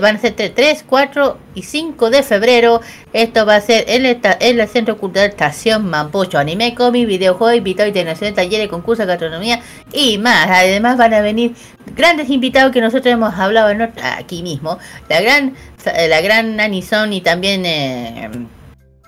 [0.01, 2.83] Van a ser entre 3, 4 y 5 de febrero.
[3.15, 6.39] Esto va a ser en, el Centro Cultural Estación Mampocho.
[6.39, 10.47] Anime, cómic, videojuegos, invitados internacionales, talleres, concursos, gastronomía y más.
[10.49, 11.55] Además van a venir
[11.97, 14.79] grandes invitados que nosotros hemos hablado aquí mismo.
[15.09, 15.55] La gran,
[15.85, 17.65] la gran Anison y también...
[17.65, 18.31] eh,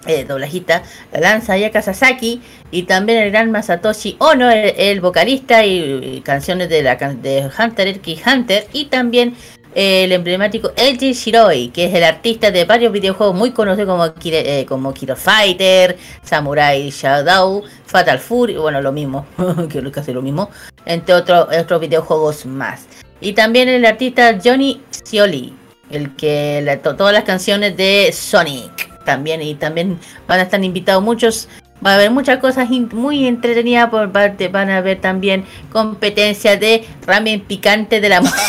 [0.07, 0.83] eh, doblajista,
[1.13, 2.41] la lanza Ayaka Sasaki
[2.71, 8.21] y también el gran Masatoshi Ono, el, vocalista y, canciones de la de Hunter x
[8.27, 9.35] Hunter y también
[9.75, 14.67] el emblemático Eiji Shiroi, que es el artista de varios videojuegos muy conocidos como, eh,
[14.69, 19.27] como Kiro Fighter, Samurai Shadow, Fatal Fury, bueno, lo mismo,
[19.71, 20.51] que casi lo mismo,
[20.87, 22.87] entre otros otros videojuegos más.
[23.21, 25.55] Y también el artista Johnny Scioli,
[25.91, 30.63] el que la- to- todas las canciones de Sonic también y también van a estar
[30.63, 31.49] invitados muchos
[31.85, 36.85] va a haber muchas cosas muy entretenidas por parte van a haber también competencia de
[37.07, 38.41] ramen picante de la muerte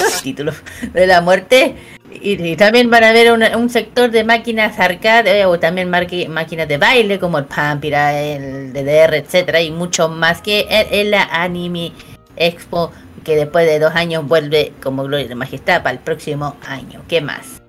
[0.00, 0.56] los títulos
[0.92, 1.74] de la muerte
[2.20, 5.88] y, y también van a haber una- un sector de máquinas arcade eh, o también
[5.88, 10.86] marque- máquinas de baile como el Pampira, el DDR, etcétera y mucho más que en,
[10.90, 11.92] en la Anime
[12.36, 12.92] Expo
[13.24, 17.00] que después de dos años vuelve como Gloria de Majestad para el próximo año.
[17.08, 17.61] ¿Qué más?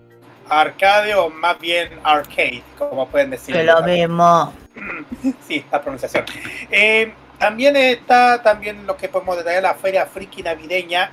[0.50, 3.56] Arcade o más bien arcade, como pueden decir.
[3.56, 4.54] Que lo mismo.
[5.48, 6.26] Sí, la pronunciación.
[6.70, 11.12] Eh, también está también lo que podemos detallar la feria friki navideña,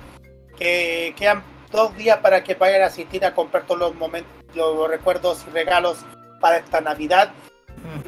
[0.57, 4.89] que quedan dos días para que vayan a asistir a comprar todos los momentos, los
[4.89, 5.98] recuerdos y regalos
[6.40, 7.32] para esta Navidad.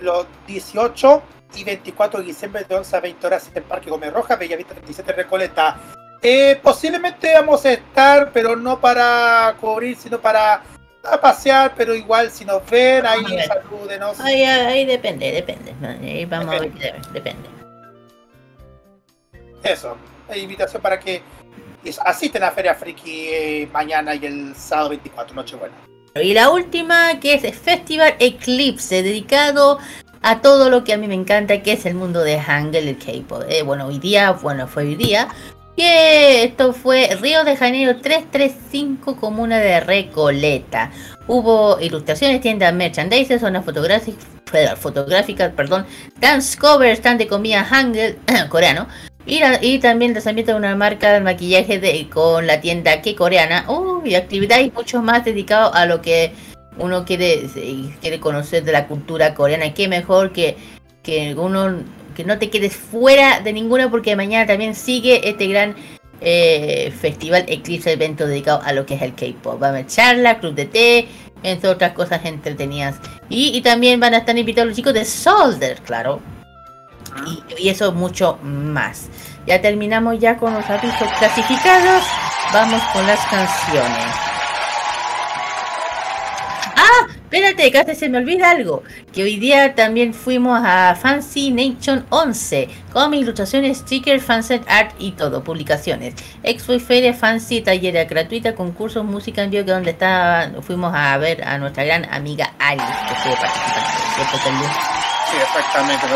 [0.01, 1.23] Los 18
[1.55, 5.13] y 24 de diciembre de 11 a 20 horas en Parque Gómez Roja, Bellavista 37
[5.13, 5.79] Recoleta.
[6.21, 10.63] Eh, posiblemente vamos a estar, pero no para cubrir, sino para
[11.05, 13.47] a pasear, pero igual si nos ven, ahí ver.
[13.47, 14.21] salúdenos.
[14.21, 15.75] Ahí, ahí depende, depende.
[15.87, 16.73] Ahí vamos a ver,
[17.13, 17.49] depende.
[19.63, 19.97] Eso,
[20.35, 21.23] invitación para que
[22.05, 25.75] asisten a Feria Friki eh, mañana y el sábado 24, Nochebuena.
[26.15, 29.79] Y la última, que es el Festival Eclipse, dedicado
[30.21, 32.99] a todo lo que a mí me encanta, que es el mundo de Hangul, el
[32.99, 33.45] K-pop.
[33.49, 35.29] Eh, bueno, hoy día, bueno, fue hoy día,
[35.77, 40.91] que esto fue Río de Janeiro 335, comuna de Recoleta.
[41.27, 44.27] Hubo ilustraciones, tiendas merchandise, zonas fotográficas,
[44.79, 45.87] fotográficas, perdón,
[46.21, 48.17] dance covers, stand de comida Hangul,
[48.51, 48.87] coreano.
[49.25, 53.15] Y, la- y también lanzamiento de una marca de maquillaje de, con la tienda que
[53.15, 53.65] coreana.
[53.69, 56.33] Oh, y actividades mucho más dedicado a lo que
[56.77, 59.73] uno quiere, se- quiere conocer de la cultura coreana.
[59.75, 60.57] Qué mejor que,
[61.05, 61.83] que uno
[62.15, 65.75] que no te quedes fuera de ninguna porque mañana también sigue este gran
[66.21, 69.61] eh, festival Eclipse evento dedicado a lo que es el K-pop.
[69.61, 71.09] Va a haber charla, club de té,
[71.43, 72.97] entre otras cosas entretenidas.
[73.29, 76.21] Y, también van a estar invitados los chicos de Solder, claro.
[77.27, 79.09] Y, y eso mucho más.
[79.47, 82.05] Ya terminamos ya con los avisos clasificados.
[82.53, 84.33] Vamos con las canciones.
[87.33, 88.83] Espérate, que hasta se me olvida algo.
[89.11, 92.69] Que hoy día también fuimos a Fancy Nation 11.
[92.93, 95.43] Con ilustraciones, stickers, fanset art y todo.
[95.43, 96.15] Publicaciones.
[96.43, 99.65] Expo y Feria Fancy, taller gratuita, concursos, música en vivo.
[99.65, 102.85] Que donde está, fuimos a ver a nuestra gran amiga Alice.
[103.09, 104.67] Que estuvo participando.
[105.31, 106.07] Sí, exactamente,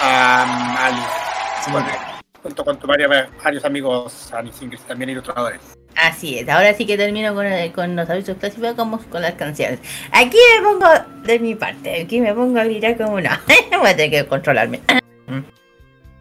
[0.00, 1.72] a Alice.
[1.72, 2.09] Bueno,
[2.42, 3.10] junto con varios,
[3.42, 5.60] varios amigos Singers, también ilustradores.
[5.96, 9.34] Así es, ahora sí que termino con, el- con los avisos clasificados como con las
[9.34, 9.80] canciones.
[10.12, 10.86] Aquí me pongo
[11.24, 13.30] de mi parte, aquí me pongo a gritar como no.
[13.78, 14.80] Voy a tener que controlarme.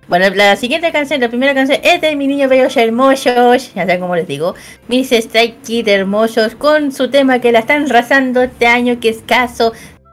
[0.07, 3.99] Bueno, la siguiente canción, la primera canción es de mi niño bellos hermosos, ya saben
[3.99, 4.55] cómo les digo,
[4.87, 9.21] mis Strike Kids hermosos, con su tema que la están razando este año que es
[9.21, 9.71] caso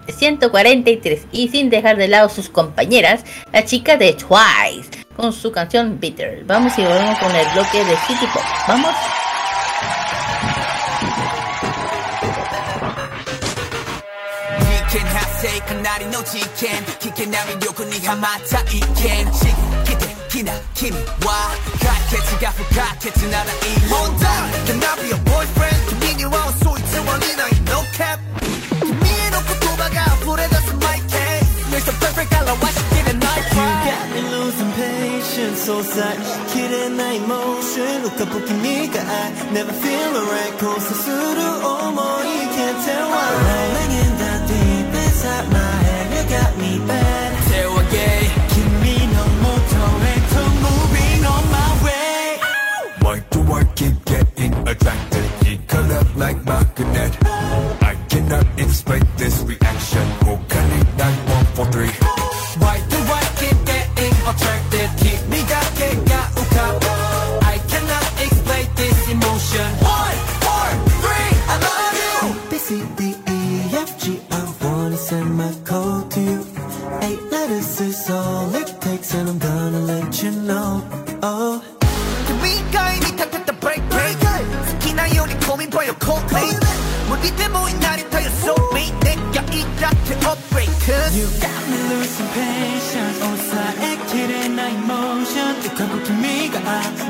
[0.08, 5.98] 143 y sin dejar de lado sus compañeras, la chica de Twice con su canción
[5.98, 6.44] Bitter.
[6.44, 8.42] Vamos y volvemos con el bloque de City Pop.
[8.68, 8.94] Vamos.
[32.45, 33.57] Perfect 表しきれない You
[33.89, 36.13] got me losing patience そうさ
[36.53, 45.49] きれない motion 浮かぶ君が I never feel alright 交差する想い Can't tell why Rolling in the deep inside
[45.49, 47.97] my head You got me bad 手を上げ
[48.53, 48.61] 君
[49.13, 49.49] の元
[50.05, 51.89] へと Moving on my way
[53.01, 55.25] Why do I keep getting attracted?
[55.43, 57.17] He cut up like magnet.
[57.81, 60.05] I cannot explain this reaction.
[60.25, 60.87] Who can it?
[60.97, 62.04] Nine one four three.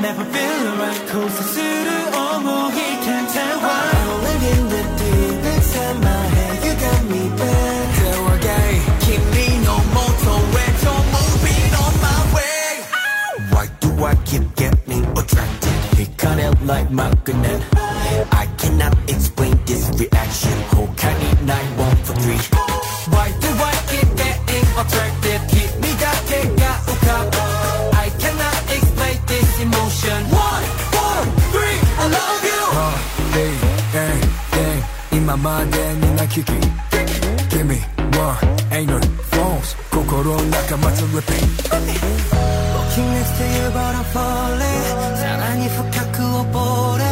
[0.07, 3.91] never feel a roller coaster 수를 어머히 can't tell why.
[3.99, 6.55] I'm living in the deep inside my head.
[6.65, 8.71] You got me back 대화가이
[9.03, 12.67] keep me no motorway So moving on my way?
[13.51, 15.75] Why do I keep getting attracted?
[15.99, 17.61] He cut out like my magnet
[18.31, 20.76] I cannot explain this reaction.
[35.26, 36.52] 今までにない危機
[37.50, 37.80] 君
[38.18, 38.38] は
[38.70, 38.98] ain't no
[39.30, 41.42] phones 心の中待つ repeat
[42.74, 45.82] Walking next to you but I'm falling さらに深
[46.12, 47.04] く溺れ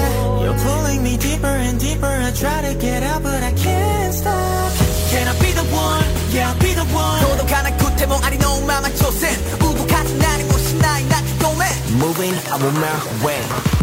[0.44, 4.70] You're pulling me deeper and deeper I try to get out but I can't stop
[5.10, 6.04] Can I be the one?
[6.32, 11.68] Yeah, I'll be the one 届かなくてもありのまま挑戦動かず何もしないなってごめん
[11.98, 12.88] Moving on my
[13.24, 13.73] way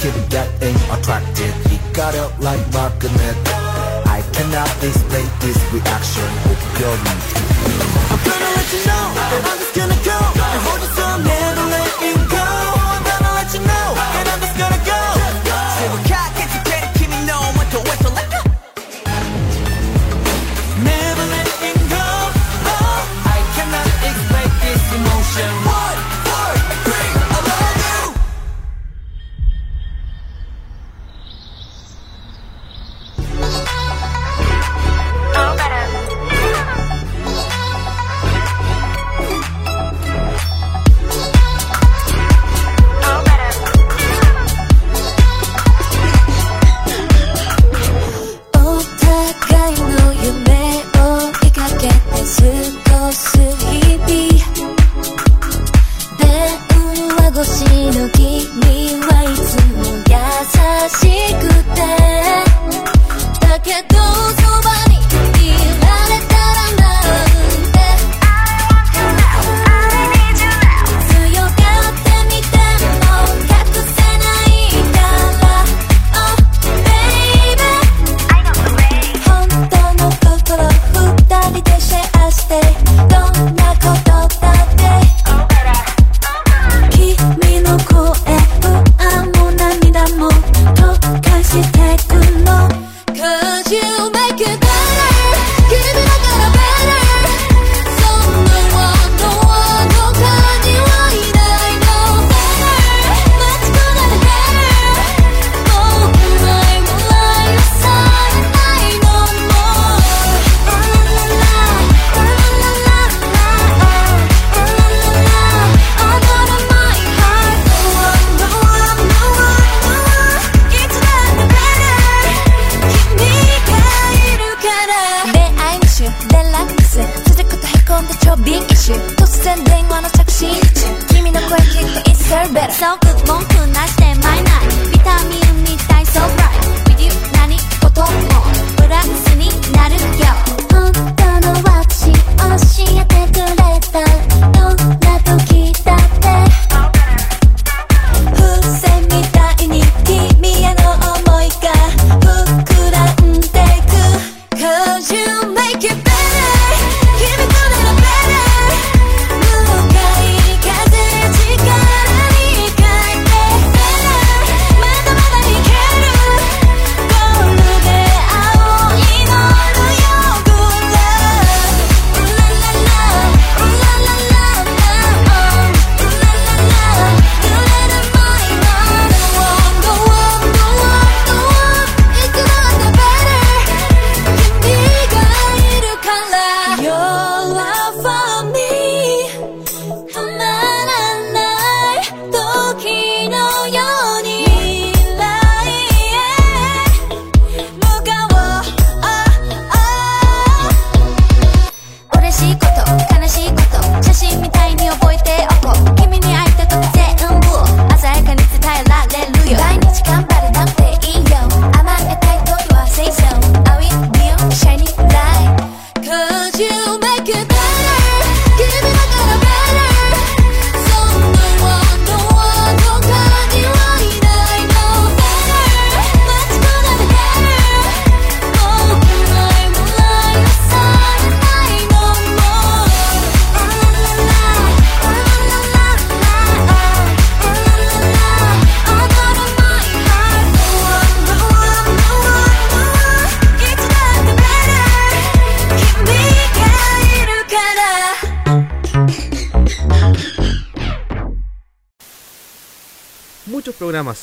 [0.00, 1.52] I keep getting attracted?
[1.68, 3.36] He got up like magnet.
[4.06, 6.24] I cannot explain this reaction.
[6.48, 6.96] Oh, girl,
[8.08, 10.79] I'm gonna let you know that I'm just gonna go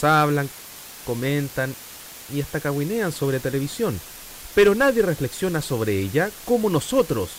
[0.03, 0.49] hablan,
[1.05, 1.73] comentan
[2.33, 3.99] y hasta caguinean sobre televisión,
[4.55, 7.29] pero nadie reflexiona sobre ella como nosotros.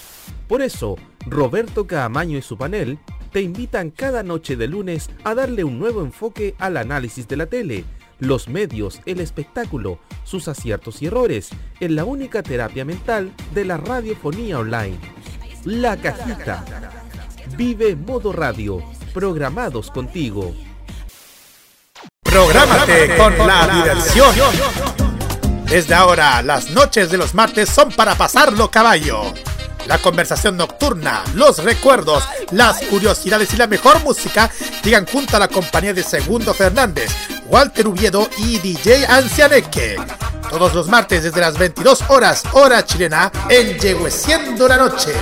[0.46, 0.96] Por eso,
[1.26, 2.98] Roberto Caamaño y su panel
[3.32, 7.46] te invitan cada noche de lunes a darle un nuevo enfoque al análisis de la
[7.46, 7.84] tele,
[8.18, 13.76] los medios, el espectáculo, sus aciertos y errores, en la única terapia mental de la
[13.76, 14.98] radiofonía online.
[15.64, 16.64] La cajita.
[17.56, 20.54] Vive modo radio, programados contigo.
[22.38, 24.32] Prográmate con la diversión.
[25.64, 29.34] Desde ahora, las noches de los martes son para pasarlo caballo.
[29.86, 34.52] La conversación nocturna, los recuerdos, las curiosidades y la mejor música
[34.84, 37.10] llegan junto a la compañía de Segundo Fernández,
[37.46, 39.96] Walter Ubiedo y DJ Ancianeque.
[40.48, 45.12] Todos los martes desde las 22 horas, hora chilena, en Yegueciendo la Noche.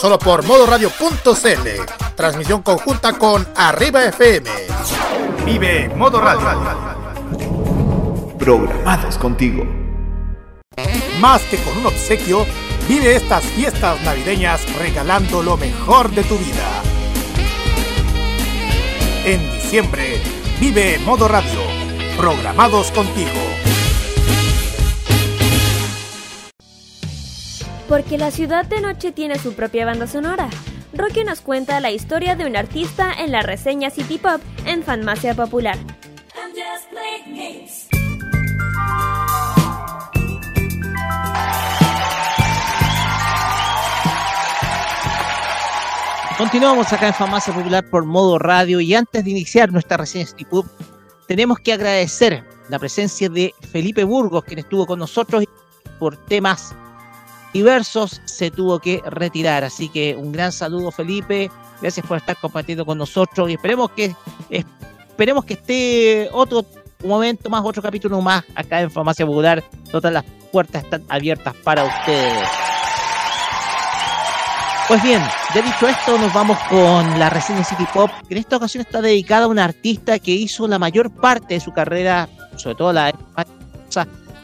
[0.00, 1.68] Solo por modoradio.cl.
[2.16, 4.50] Transmisión conjunta con Arriba FM.
[5.46, 6.50] Vive Modo Radio.
[8.36, 9.64] Programados contigo.
[11.20, 12.44] Más que con un obsequio,
[12.88, 16.82] vive estas fiestas navideñas regalando lo mejor de tu vida.
[19.24, 20.20] En diciembre,
[20.58, 21.60] vive Modo Radio.
[22.16, 23.30] Programados contigo.
[27.88, 30.48] Porque la ciudad de noche tiene su propia banda sonora.
[30.96, 35.34] Rocky nos cuenta la historia de un artista en la reseña City Pop en Fanmacia
[35.34, 35.76] Popular.
[46.38, 50.46] Continuamos acá en Farmacia Popular por modo radio y antes de iniciar nuestra reseña City
[50.46, 50.66] Pop,
[51.28, 55.44] tenemos que agradecer la presencia de Felipe Burgos, quien estuvo con nosotros
[55.98, 56.74] por temas
[57.56, 59.64] diversos se tuvo que retirar.
[59.64, 64.14] Así que un gran saludo Felipe, gracias por estar compartiendo con nosotros y esperemos que
[64.50, 66.66] esperemos que esté otro
[67.02, 69.64] momento más, otro capítulo más acá en Farmacia Popular.
[69.90, 72.48] Todas las puertas están abiertas para ustedes.
[74.88, 75.20] Pues bien,
[75.54, 79.00] ya dicho esto, nos vamos con la reseña City Pop, que en esta ocasión está
[79.00, 83.12] dedicada a un artista que hizo la mayor parte de su carrera, sobre todo la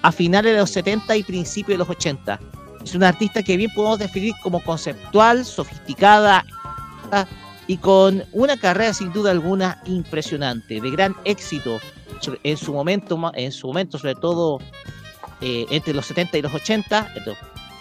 [0.03, 2.41] a finales de los 70 y principios de los 80.
[2.85, 6.45] Es una artista que bien podemos definir como conceptual, sofisticada
[7.67, 11.81] y con una carrera sin duda alguna impresionante, de gran éxito
[12.43, 14.59] en su momento, en su momento sobre todo
[15.41, 17.35] eh, entre los 70 y los 80, entre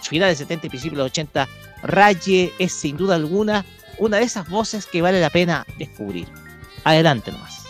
[0.03, 1.47] finales de 70 y principios de los 80,
[1.83, 3.65] Raye es sin duda alguna
[3.97, 6.27] una de esas voces que vale la pena descubrir.
[6.83, 7.60] Adelante nomás.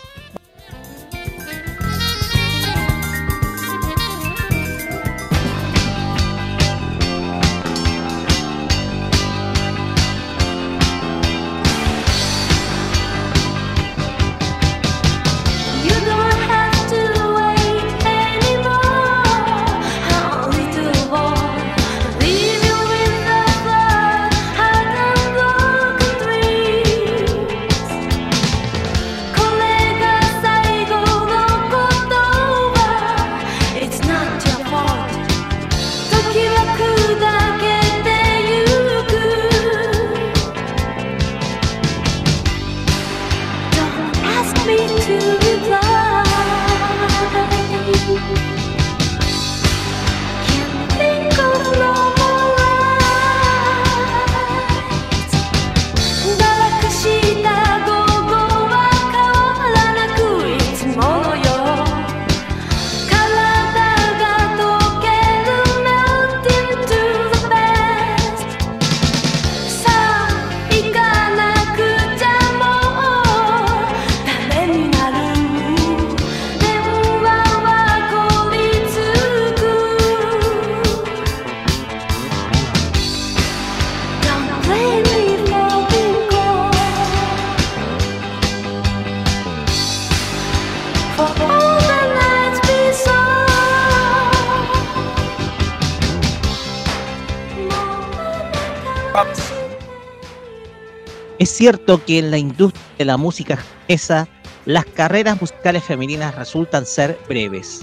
[101.62, 104.26] Cierto que en la industria de la música japonesa
[104.64, 107.82] las carreras musicales femeninas resultan ser breves.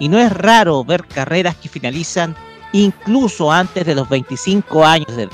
[0.00, 2.34] Y no es raro ver carreras que finalizan
[2.72, 5.32] incluso antes de los 25 años de edad.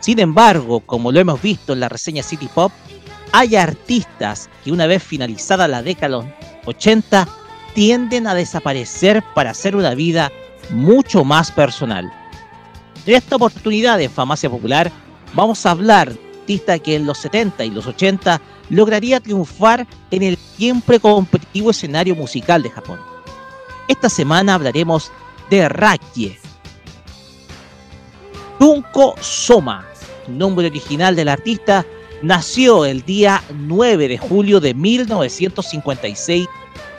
[0.00, 2.72] Sin embargo, como lo hemos visto en la reseña City Pop,
[3.30, 6.34] hay artistas que una vez finalizada la década de los
[6.66, 7.28] 80
[7.72, 10.32] tienden a desaparecer para hacer una vida
[10.70, 12.12] mucho más personal.
[13.06, 14.90] En esta oportunidad de Famacia Popular
[15.34, 18.40] vamos a hablar de artistas que en los 70 y los 80
[18.70, 23.00] lograría triunfar en el siempre competitivo escenario musical de Japón.
[23.88, 25.10] Esta semana hablaremos
[25.50, 26.38] de Rakie.
[28.58, 29.86] Junko Soma,
[30.28, 31.84] nombre original del artista,
[32.22, 36.46] nació el día 9 de julio de 1956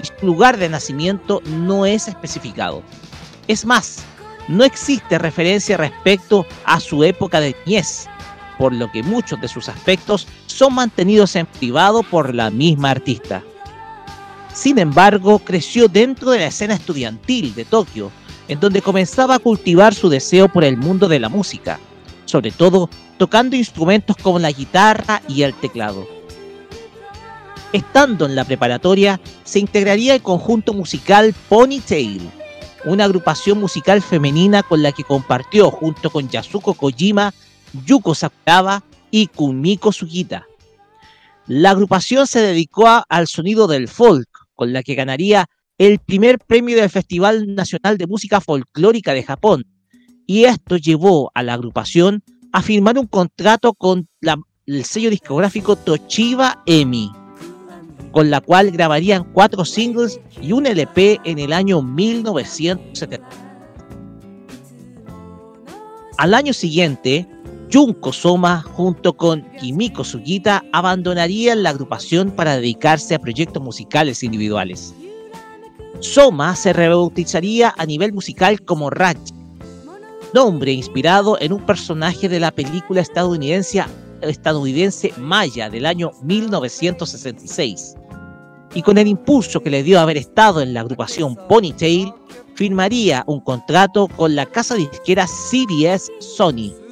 [0.02, 2.84] y su lugar de nacimiento no es especificado.
[3.48, 4.04] Es más,
[4.48, 8.08] no existe referencia respecto a su época de niñez,
[8.58, 13.44] por lo que muchos de sus aspectos son mantenidos en privado por la misma artista.
[14.54, 18.12] Sin embargo, creció dentro de la escena estudiantil de Tokio,
[18.48, 21.80] en donde comenzaba a cultivar su deseo por el mundo de la música,
[22.26, 26.08] sobre todo tocando instrumentos como la guitarra y el teclado.
[27.74, 32.22] Estando en la preparatoria, se integraría el conjunto musical Ponytail,
[32.86, 37.34] una agrupación musical femenina con la que compartió junto con Yasuko Kojima,
[37.86, 40.46] Yuko Sakuraba y Kumiko Sugita.
[41.48, 45.48] La agrupación se dedicó al sonido del folk, con la que ganaría
[45.78, 49.66] el primer premio del Festival Nacional de Música Folclórica de Japón,
[50.26, 54.08] y esto llevó a la agrupación a firmar un contrato con
[54.66, 57.12] el sello discográfico Toshiba Emi,
[58.12, 63.28] con la cual grabarían cuatro singles y un LP en el año 1970.
[66.18, 67.28] Al año siguiente,
[67.76, 74.96] Junko Soma junto con Kimiko Sugita abandonarían la agrupación para dedicarse a proyectos musicales individuales.
[76.00, 79.18] Soma se rebautizaría a nivel musical como Raj,
[80.34, 83.84] nombre inspirado en un personaje de la película estadounidense,
[84.22, 87.96] estadounidense Maya del año 1966.
[88.74, 92.14] Y con el impulso que le dio haber estado en la agrupación Ponytail,
[92.54, 96.85] firmaría un contrato con la casa disquera CBS Sony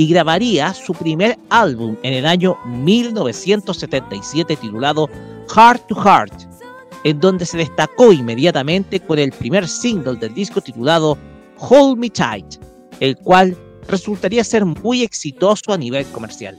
[0.00, 5.10] y grabaría su primer álbum en el año 1977 titulado
[5.54, 6.32] Heart to Heart,
[7.04, 11.18] en donde se destacó inmediatamente con el primer single del disco titulado
[11.58, 12.46] Hold Me Tight,
[13.00, 13.54] el cual
[13.88, 16.56] resultaría ser muy exitoso a nivel comercial.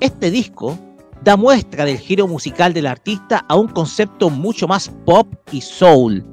[0.00, 0.78] Este disco
[1.22, 6.24] da muestra del giro musical del artista a un concepto mucho más pop y soul,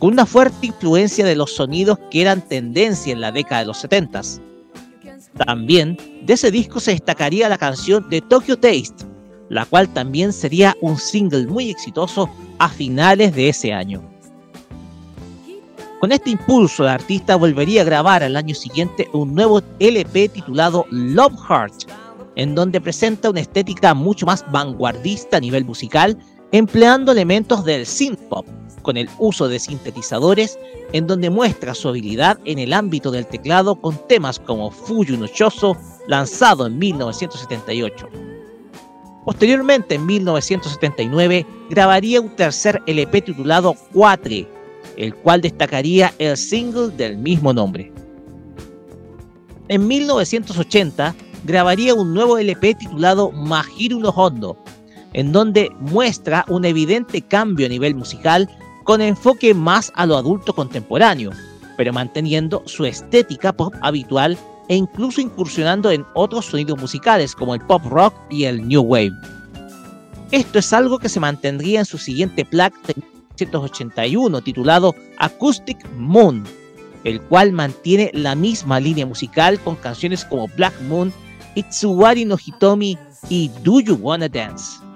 [0.00, 3.78] con una fuerte influencia de los sonidos que eran tendencia en la década de los
[3.78, 4.49] 70
[5.46, 9.06] También de ese disco se destacaría la canción de Tokyo Taste,
[9.48, 12.28] la cual también sería un single muy exitoso
[12.58, 14.02] a finales de ese año.
[15.98, 20.84] Con este impulso, el artista volvería a grabar al año siguiente un nuevo LP titulado
[20.90, 21.90] Love Heart,
[22.36, 26.18] en donde presenta una estética mucho más vanguardista a nivel musical,
[26.52, 28.46] empleando elementos del synth pop,
[28.82, 30.58] con el uso de sintetizadores,
[30.92, 35.26] en donde muestra su habilidad en el ámbito del teclado con temas como Fuyu no
[35.26, 35.76] Choso,
[36.06, 38.08] lanzado en 1978.
[39.24, 44.48] Posteriormente, en 1979, grabaría un tercer LP titulado Cuatre,
[44.96, 47.92] el cual destacaría el single del mismo nombre.
[49.68, 54.56] En 1980 grabaría un nuevo LP titulado Mahiru no Hondo,
[55.12, 58.48] en donde muestra un evidente cambio a nivel musical
[58.90, 61.30] con enfoque más a lo adulto contemporáneo,
[61.76, 64.36] pero manteniendo su estética pop habitual
[64.68, 69.12] e incluso incursionando en otros sonidos musicales como el pop rock y el new wave.
[70.32, 76.42] Esto es algo que se mantendría en su siguiente plaque de 1981 titulado Acoustic Moon,
[77.04, 81.12] el cual mantiene la misma línea musical con canciones como Black Moon,
[81.54, 84.89] Itsuwari no Hitomi y Do You Wanna Dance.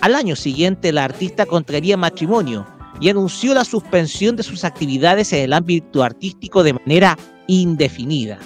[0.00, 2.66] Al año siguiente, la artista contraería matrimonio
[3.00, 8.38] y anunció la suspensión de sus actividades en el ámbito artístico de manera indefinida.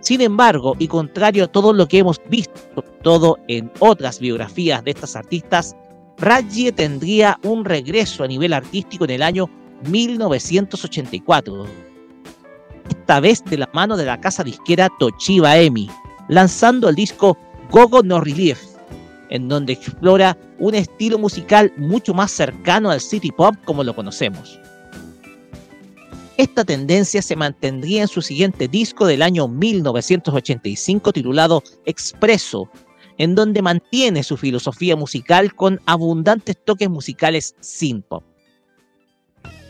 [0.00, 4.92] Sin embargo, y contrario a todo lo que hemos visto, todo en otras biografías de
[4.92, 5.76] estas artistas,
[6.18, 9.50] Raggie tendría un regreso a nivel artístico en el año
[9.88, 11.66] 1984,
[12.88, 15.90] esta vez de la mano de la casa disquera Toshiba Emi,
[16.28, 17.36] lanzando el disco
[17.70, 18.75] Gogo no Relief,
[19.30, 24.58] en donde explora un estilo musical mucho más cercano al city pop como lo conocemos.
[26.36, 32.68] Esta tendencia se mantendría en su siguiente disco del año 1985 titulado Expreso,
[33.16, 38.22] en donde mantiene su filosofía musical con abundantes toques musicales synth-pop.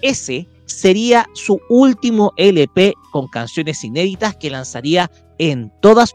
[0.02, 6.15] Ese sería su último LP con canciones inéditas que lanzaría en todas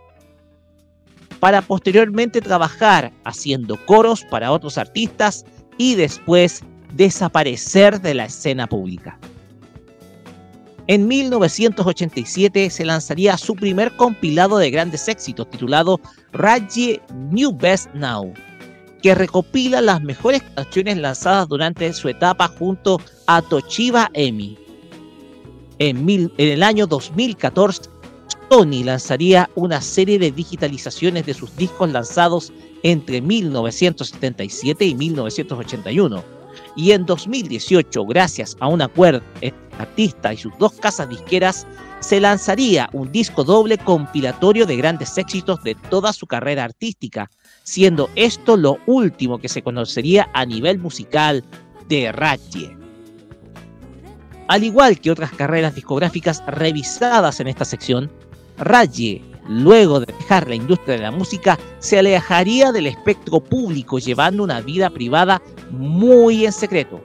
[1.41, 5.43] para posteriormente trabajar haciendo coros para otros artistas
[5.77, 6.63] y después
[6.93, 9.17] desaparecer de la escena pública.
[10.85, 15.99] En 1987 se lanzaría su primer compilado de grandes éxitos titulado
[16.31, 18.31] Raggie New Best Now,
[19.01, 24.59] que recopila las mejores canciones lanzadas durante su etapa junto a Toshiba Emi.
[25.79, 27.89] En, en el año 2014,
[28.51, 32.51] Sony lanzaría una serie de digitalizaciones de sus discos lanzados
[32.83, 36.21] entre 1977 y 1981.
[36.75, 39.23] Y en 2018, gracias a un acuerdo
[39.79, 41.65] artista y sus dos casas disqueras,
[42.01, 47.31] se lanzaría un disco doble compilatorio de grandes éxitos de toda su carrera artística,
[47.63, 51.45] siendo esto lo último que se conocería a nivel musical
[51.87, 52.77] de Ratchet.
[54.49, 58.11] Al igual que otras carreras discográficas revisadas en esta sección,
[58.61, 64.43] Raye, luego de dejar la industria de la música, se alejaría del espectro público llevando
[64.43, 65.41] una vida privada
[65.71, 67.01] muy en secreto.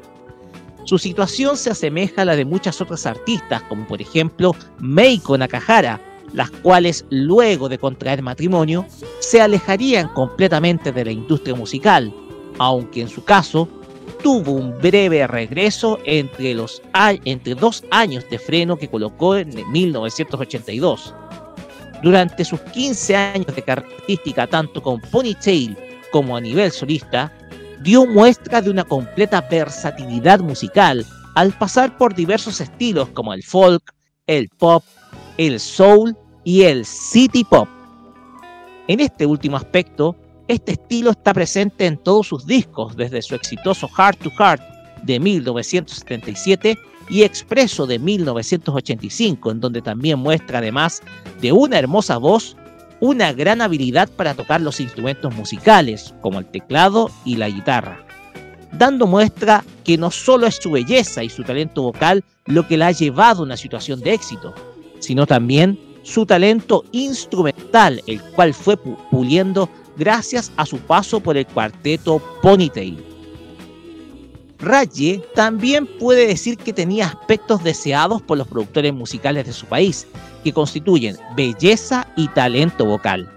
[0.85, 6.01] Su situación se asemeja a la de muchas otras artistas, como por ejemplo Meiko Nakahara,
[6.33, 8.87] las cuales luego de contraer matrimonio
[9.19, 12.15] se alejarían completamente de la industria musical,
[12.59, 13.69] aunque en su caso
[14.23, 16.83] tuvo un breve regreso entre, los,
[17.25, 21.15] entre dos años de freno que colocó en 1982.
[22.03, 25.77] Durante sus 15 años de carrera artística, tanto con Ponytail
[26.13, 27.33] como a nivel solista,
[27.83, 33.95] dio muestra de una completa versatilidad musical al pasar por diversos estilos como el folk,
[34.27, 34.83] el pop,
[35.37, 37.69] el soul y el city pop.
[38.89, 40.17] En este último aspecto,
[40.49, 44.63] este estilo está presente en todos sus discos, desde su exitoso Heart to Heart
[45.03, 51.03] de 1977 y Expreso de 1985, en donde también muestra además
[51.41, 52.57] de una hermosa voz,
[53.01, 58.05] una gran habilidad para tocar los instrumentos musicales, como el teclado y la guitarra,
[58.73, 62.89] dando muestra que no solo es su belleza y su talento vocal lo que la
[62.89, 64.55] ha llevado a una situación de éxito,
[64.99, 71.37] sino también su talento instrumental, el cual fue pu- puliendo gracias a su paso por
[71.37, 72.97] el cuarteto Ponytail.
[74.59, 80.07] Raye también puede decir que tenía aspectos deseados por los productores musicales de su país,
[80.43, 83.31] que constituyen belleza y talento vocal.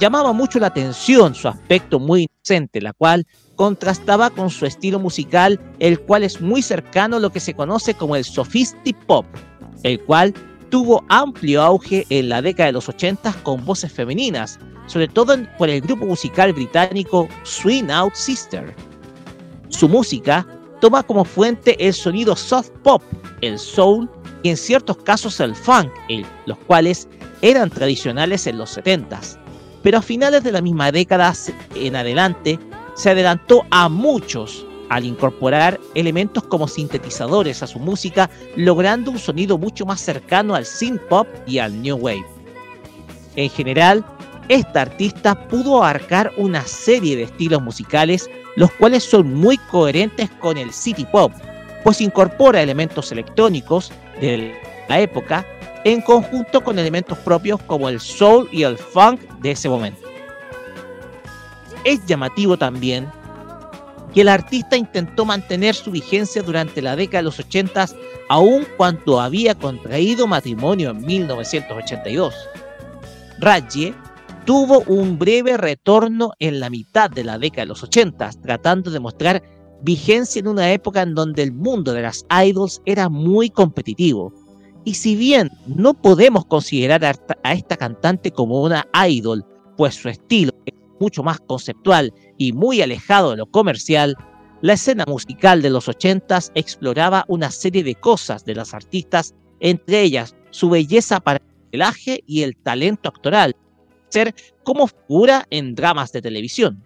[0.00, 3.26] Llamaba mucho la atención su aspecto muy inocente, la cual
[3.56, 7.94] contrastaba con su estilo musical, el cual es muy cercano a lo que se conoce
[7.94, 9.24] como el sophistic pop,
[9.82, 10.34] el cual
[10.70, 15.70] tuvo amplio auge en la década de los 80 con voces femeninas, sobre todo por
[15.70, 18.74] el grupo musical británico Swing Out Sister.
[19.74, 20.46] Su música
[20.80, 23.02] toma como fuente el sonido soft pop,
[23.40, 24.08] el soul
[24.44, 25.90] y en ciertos casos el funk,
[26.46, 27.08] los cuales
[27.42, 29.36] eran tradicionales en los 70s.
[29.82, 31.32] Pero a finales de la misma década
[31.74, 32.56] en adelante
[32.94, 39.58] se adelantó a muchos al incorporar elementos como sintetizadores a su música, logrando un sonido
[39.58, 42.24] mucho más cercano al synth pop y al new wave.
[43.34, 44.04] En general,
[44.48, 50.58] esta artista pudo abarcar una serie de estilos musicales los cuales son muy coherentes con
[50.58, 51.32] el city pop,
[51.82, 54.54] pues incorpora elementos electrónicos de
[54.88, 55.46] la época
[55.84, 60.08] en conjunto con elementos propios como el soul y el funk de ese momento.
[61.84, 63.06] Es llamativo también
[64.14, 67.86] que el artista intentó mantener su vigencia durante la década de los 80
[68.28, 72.34] aun cuando había contraído matrimonio en 1982.
[73.40, 73.92] Raye
[74.44, 79.00] tuvo un breve retorno en la mitad de la década de los 80, tratando de
[79.00, 79.42] mostrar
[79.82, 84.32] vigencia en una época en donde el mundo de las idols era muy competitivo.
[84.84, 89.44] Y si bien no podemos considerar a esta- cantante como una idol,
[89.76, 94.14] pues su estilo es mucho más conceptual y muy alejado de lo comercial,
[94.60, 100.02] la escena musical de los 80s exploraba una serie de cosas de las artistas, entre
[100.02, 103.56] ellas su belleza para el modelaje y el talento actoral,
[104.62, 106.82] como figura en dramas de televisión.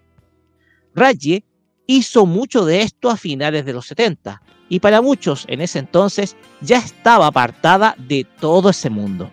[0.94, 1.44] Raye
[1.86, 6.36] hizo mucho de esto a finales de los 70 y para muchos en ese entonces
[6.60, 9.30] ya estaba apartada de todo ese mundo.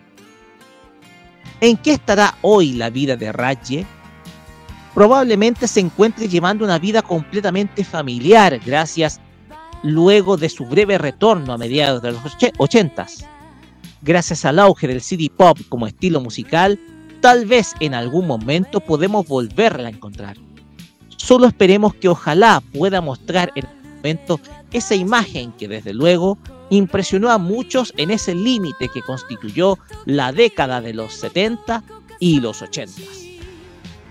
[1.62, 3.86] ¿En qué estará hoy la vida de Raye?
[4.94, 9.20] Probablemente se encuentre llevando una vida completamente familiar gracias
[9.84, 13.26] luego de su breve retorno a mediados de los och- 80s.
[14.02, 16.80] Gracias al auge del CD pop como estilo musical,
[17.26, 20.38] tal vez en algún momento podemos volverla a encontrar.
[21.18, 24.40] Solo esperemos que ojalá pueda mostrar en algún momento
[24.72, 26.38] esa imagen que desde luego
[26.70, 31.82] impresionó a muchos en ese límite que constituyó la década de los 70
[32.20, 33.02] y los 80.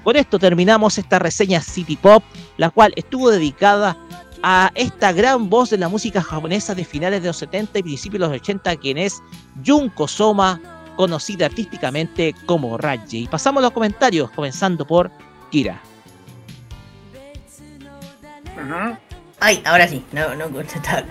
[0.02, 2.25] Con esto terminamos esta reseña City Pop,
[2.57, 3.97] la cual estuvo dedicada
[4.43, 8.23] a esta gran voz de la música japonesa de finales de los 70 y principios
[8.23, 9.23] de los 80, quien es
[9.65, 10.60] Junko Soma,
[10.97, 13.24] conocida artísticamente como Raji.
[13.24, 15.10] Y pasamos a los comentarios, comenzando por
[15.50, 15.81] Kira.
[19.40, 21.02] Ay, ahora sí, no, no, estaba.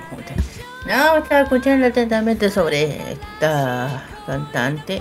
[0.87, 4.99] No, estaba escuchando atentamente sobre esta cantante.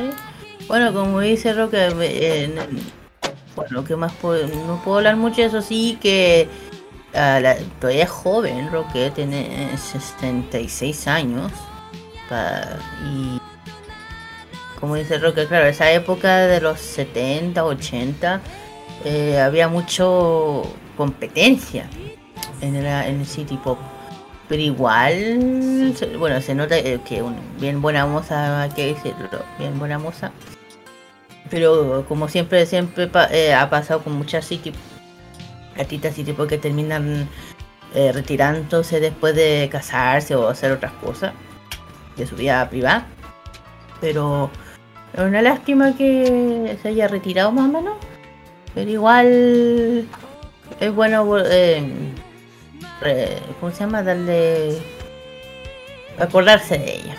[0.69, 2.55] Bueno, como dice Roque, eh,
[3.57, 4.47] bueno, ¿qué más puedo?
[4.67, 6.49] No puedo hablar mucho de eso, sí que
[7.15, 11.51] ah, la- todavía es joven, Roque, tiene 66 años.
[12.28, 13.41] Pa- y
[14.83, 18.41] como dice Roque, claro, esa época de los 70, 80,
[19.05, 20.65] eh, había mucho
[20.97, 21.89] competencia
[22.61, 23.78] en el, en City Pop.
[24.49, 29.78] Pero igual, bueno, se nota eh, que un, bien buena moza, hay que decirlo, bien
[29.78, 30.33] buena moza.
[31.49, 34.73] Pero como siempre, siempre eh, ha pasado con muchas City
[35.78, 37.28] artistas City Pop que terminan
[37.94, 41.35] retirándose después de casarse o hacer otras cosas
[42.17, 43.07] de su vida privada.
[44.01, 44.51] Pero
[45.15, 47.95] es una lástima que se haya retirado más o menos.
[48.75, 50.07] Pero igual
[50.81, 51.85] es bueno eh,
[53.01, 54.03] re- ¿cómo se llama?
[54.03, 54.79] darle
[56.19, 57.17] acordarse de ella.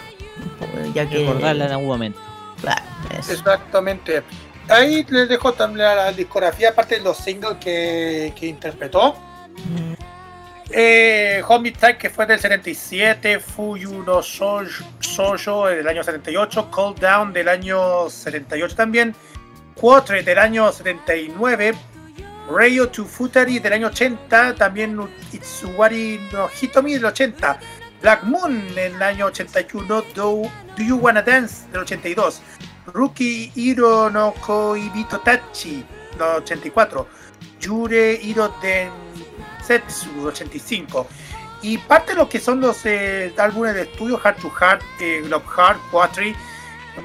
[0.94, 2.20] Ya que Recordarla en algún momento.
[2.62, 2.82] Claro,
[3.20, 3.34] eso.
[3.34, 4.24] Exactamente.
[4.70, 9.16] Ahí les dejo también la discografía, aparte de los singles que, que interpretó.
[10.76, 17.32] Eh, Homicide, que fue del 77, Fuyu no Shoujo Shoujo del año 78, Cold Down
[17.32, 19.14] del año 78 también,
[19.76, 21.76] Quatre del año 79,
[22.50, 25.00] Rayo to Futari del año 80, también
[25.32, 27.60] Itsuwari no Hitomi del 80,
[28.02, 29.85] Black Moon en el año 81,
[30.16, 30.42] Do,
[30.76, 32.42] Do You Wanna Dance del 82,
[32.88, 35.85] Rookie Hiro no Koibito Tachi
[36.18, 37.08] del 84,
[37.60, 38.50] Yure Hiro
[39.67, 41.08] Densetsu 85.
[41.61, 45.24] Y parte de lo que son los eh, álbumes de estudio, Heart to Heart, eh,
[45.25, 46.35] Love Heart, Quatri,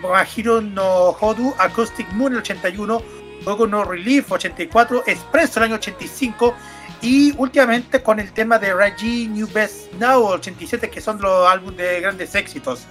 [0.02, 3.02] Mahiro no Hodu, Acoustic Moon el 81,
[3.44, 6.54] luego No Relief 84, Expresso el año 85
[7.00, 11.78] y últimamente con el tema de Raji New Best Now 87 que son los álbumes
[11.78, 12.82] de grandes éxitos.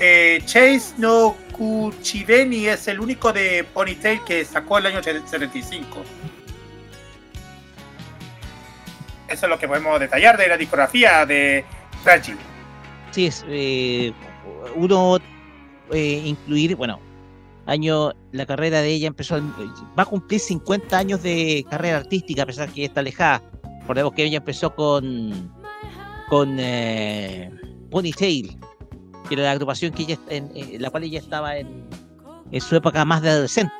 [0.00, 6.02] Eh, Chase no Kuchibeni es el único de Ponytail que sacó el año 75.
[9.30, 11.64] Eso es lo que podemos detallar de la discografía de
[12.04, 12.34] Raji.
[13.12, 14.12] Sí, es eh,
[14.74, 15.18] uno
[15.92, 17.00] eh, incluir, bueno,
[17.66, 19.40] año, la carrera de ella empezó,
[19.98, 23.42] va a cumplir 50 años de carrera artística, a pesar que está alejada.
[23.82, 25.52] Recordemos que ella empezó con,
[26.28, 27.50] con eh,
[27.90, 28.58] Ponytail,
[29.28, 31.88] que era la agrupación que ella, en, en la cual ella estaba en,
[32.50, 33.72] en su época más de adolescente.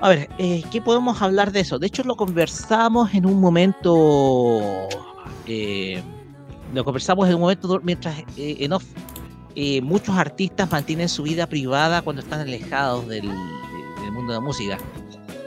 [0.00, 1.78] A ver, eh, ¿qué podemos hablar de eso?
[1.78, 4.88] De hecho, lo conversamos en un momento.
[5.46, 6.02] eh,
[6.74, 8.84] lo conversamos en un momento mientras eh, en off.
[9.56, 14.38] eh, muchos artistas mantienen su vida privada cuando están alejados del, de- del mundo de
[14.38, 14.78] la música.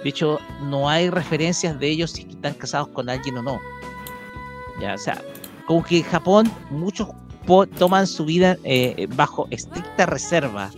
[0.03, 3.59] De hecho, no hay referencias de ellos si están casados con alguien o no.
[4.81, 5.21] Ya, o sea,
[5.67, 7.07] como que en Japón muchos
[7.77, 8.57] toman su vida
[9.15, 10.71] bajo estricta reserva.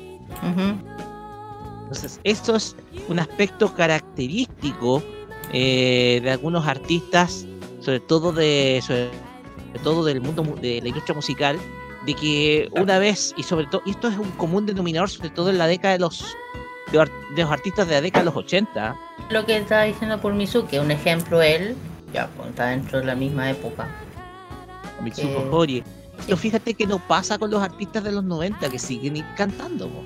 [1.93, 2.75] Entonces, esto es
[3.07, 5.03] un aspecto característico
[5.51, 7.45] eh, de algunos artistas,
[7.81, 9.09] sobre todo de sobre
[9.83, 11.59] todo del mundo mu- de la industria musical,
[12.07, 15.51] de que una vez y sobre todo y esto es un común denominador sobre todo
[15.51, 16.25] en la década de los
[16.91, 16.97] de,
[17.38, 18.95] los artistas de la década de los 80
[19.30, 21.75] Lo que estaba diciendo por Mizuki, un ejemplo él,
[22.11, 23.88] ya pues, está dentro de la misma época.
[25.01, 25.83] Mitsuko Eh, Hori.
[26.25, 29.88] Pero fíjate que no pasa con los artistas de los 90 que siguen cantando.
[29.89, 30.01] po.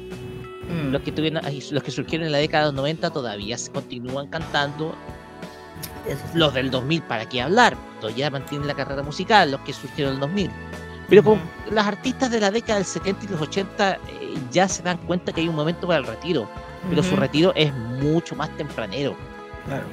[0.68, 0.92] Mm.
[0.92, 4.28] Los que tuvieron, los que surgieron en la década de los 90 todavía se continúan
[4.28, 4.96] cantando.
[6.34, 7.76] Los del 2000, ¿para qué hablar?
[8.00, 10.52] Todavía mantienen la carrera musical, los que surgieron en el 2000.
[11.10, 13.98] Pero con las artistas de la década del 70 y los 80 eh,
[14.52, 16.50] ya se dan cuenta que hay un momento para el retiro.
[16.90, 19.16] Pero su retiro es mucho más tempranero.
[19.66, 19.84] Claro.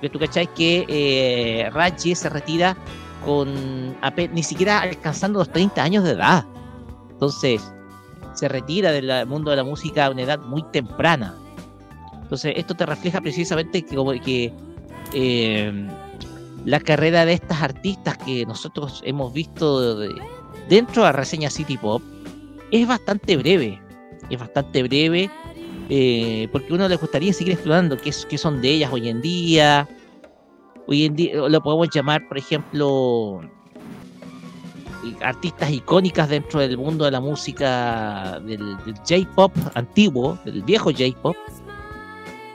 [0.00, 2.76] Pero tú cacháis que eh, Raji se retira
[3.24, 3.96] con
[4.32, 6.44] ni siquiera alcanzando los 30 años de edad.
[7.10, 7.72] Entonces,
[8.34, 11.34] se retira del mundo de la música a una edad muy temprana.
[12.22, 14.52] Entonces, esto te refleja precisamente que, como que
[15.12, 15.88] eh,
[16.64, 20.14] la carrera de estas artistas que nosotros hemos visto de-
[20.68, 22.02] dentro de la reseña City Pop
[22.70, 23.80] es bastante breve.
[24.30, 25.28] Es bastante breve
[25.90, 29.86] eh, porque uno le gustaría seguir explorando qué, qué son de ellas hoy en día.
[30.86, 33.40] Hoy en día lo podemos llamar, por ejemplo,
[35.22, 38.76] artistas icónicas dentro del mundo de la música del,
[39.08, 41.36] J-pop antiguo, del viejo J-pop.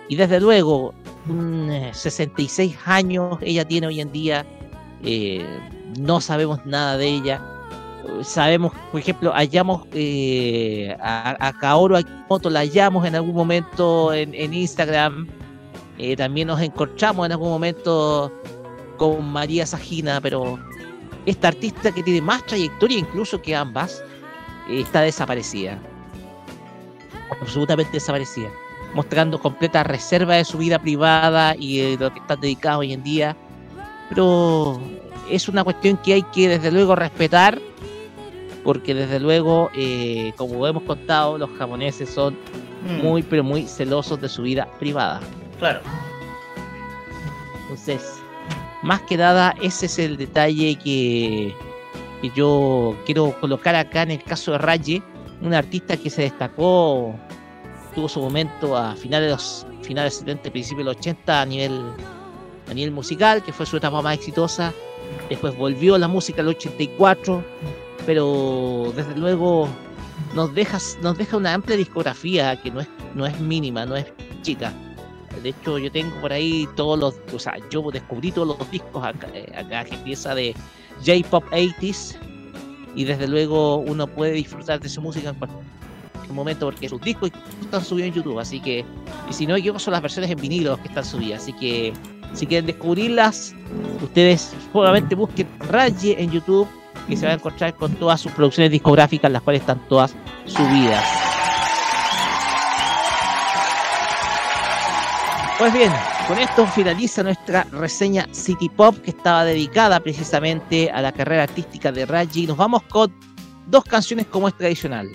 [0.09, 0.93] Y desde luego,
[1.27, 4.45] un, eh, 66 años ella tiene hoy en día
[5.03, 5.45] eh,
[5.99, 7.41] no sabemos nada de ella.
[8.21, 14.53] Sabemos, por ejemplo, hallamos eh, a, a Kaoru Akimoto, la hallamos en algún momento en,
[14.53, 15.27] Instagram.
[15.97, 18.31] Eh, también nos encontramos en algún momento
[18.97, 20.57] con María Sajina, pero
[21.27, 24.03] esta artista que tiene más trayectoria incluso que ambas,
[24.67, 25.77] eh, está desaparecida.
[27.41, 28.49] Absolutamente desaparecida.
[28.95, 33.03] Mostrando completa reserva de su vida privada y de lo que está dedicado hoy en
[33.03, 33.35] día.
[34.09, 34.81] Pero
[35.29, 37.59] es una cuestión que hay que desde luego respetar,
[38.63, 42.35] porque desde luego, eh, como hemos contado, los japoneses son
[42.83, 43.01] Mm.
[43.03, 45.19] muy, pero muy celosos de su vida privada.
[45.59, 45.81] Claro.
[47.63, 48.16] Entonces,
[48.87, 51.53] más que nada, ese es el detalle que,
[52.21, 55.03] que yo quiero colocar acá en el caso de Raye,
[55.41, 57.13] un artista que se destacó,
[57.93, 61.81] tuvo su momento a finales de los finales 70, principios de los 80 a nivel,
[62.71, 64.73] a nivel musical, que fue su etapa más exitosa.
[65.29, 67.43] Después volvió a la música en el 84,
[68.05, 69.67] pero desde luego
[70.33, 74.05] nos deja, nos deja una amplia discografía que no es, no es mínima, no es
[74.43, 74.73] chica.
[75.41, 79.03] De hecho, yo tengo por ahí todos los, o sea, yo descubrí todos los discos
[79.03, 80.53] acá, eh, acá que empieza de
[81.05, 82.17] J-Pop 80s
[82.95, 85.63] y desde luego uno puede disfrutar de su música en cualquier
[86.31, 88.83] momento porque sus discos están subidos en YouTube, así que,
[89.29, 91.93] y si no me son las versiones en vinilo que están subidas, así que
[92.33, 93.55] si quieren descubrirlas,
[94.01, 96.67] ustedes solamente busquen Raye en YouTube
[97.07, 100.13] y se van a encontrar con todas sus producciones discográficas, las cuales están todas
[100.45, 101.36] subidas.
[105.57, 105.91] Pues bien,
[106.27, 111.91] con esto finaliza nuestra reseña City Pop que estaba dedicada precisamente a la carrera artística
[111.91, 112.45] de Raji.
[112.45, 113.11] Nos vamos con
[113.65, 115.09] dos canciones como es tradicional.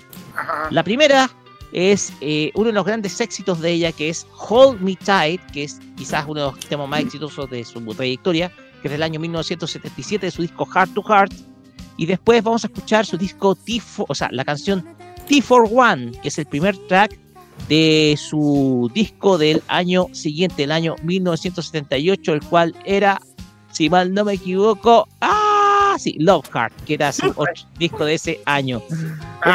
[0.69, 1.29] La primera
[1.71, 5.63] es eh, uno de los grandes éxitos de ella que es Hold Me Tight, que
[5.63, 9.21] es quizás uno de los temas más exitosos de su trayectoria, que es del año
[9.21, 11.33] 1977 de su disco Heart to Heart.
[11.95, 14.85] Y después vamos a escuchar su disco T4, o sea, la canción
[15.29, 17.22] T41, que es el primer track
[17.67, 23.19] de su disco del año siguiente, el año 1978, el cual era,
[23.71, 28.15] si mal no me equivoco, ah, sí, Love Heart, que era su otro disco de
[28.15, 28.81] ese año.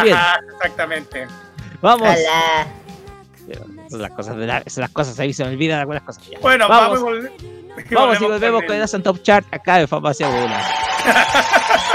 [0.03, 1.27] Bien, Ajá, exactamente.
[1.83, 2.09] vamos.
[2.09, 2.67] Hola.
[3.91, 6.23] Son las cosas, de la- son las cosas, ahí se me olvidan algunas cosas.
[6.29, 6.39] Ya.
[6.41, 10.63] Bueno, vamos, vamos, y volvemos con el- Top Chart acá de Farmacia Bola.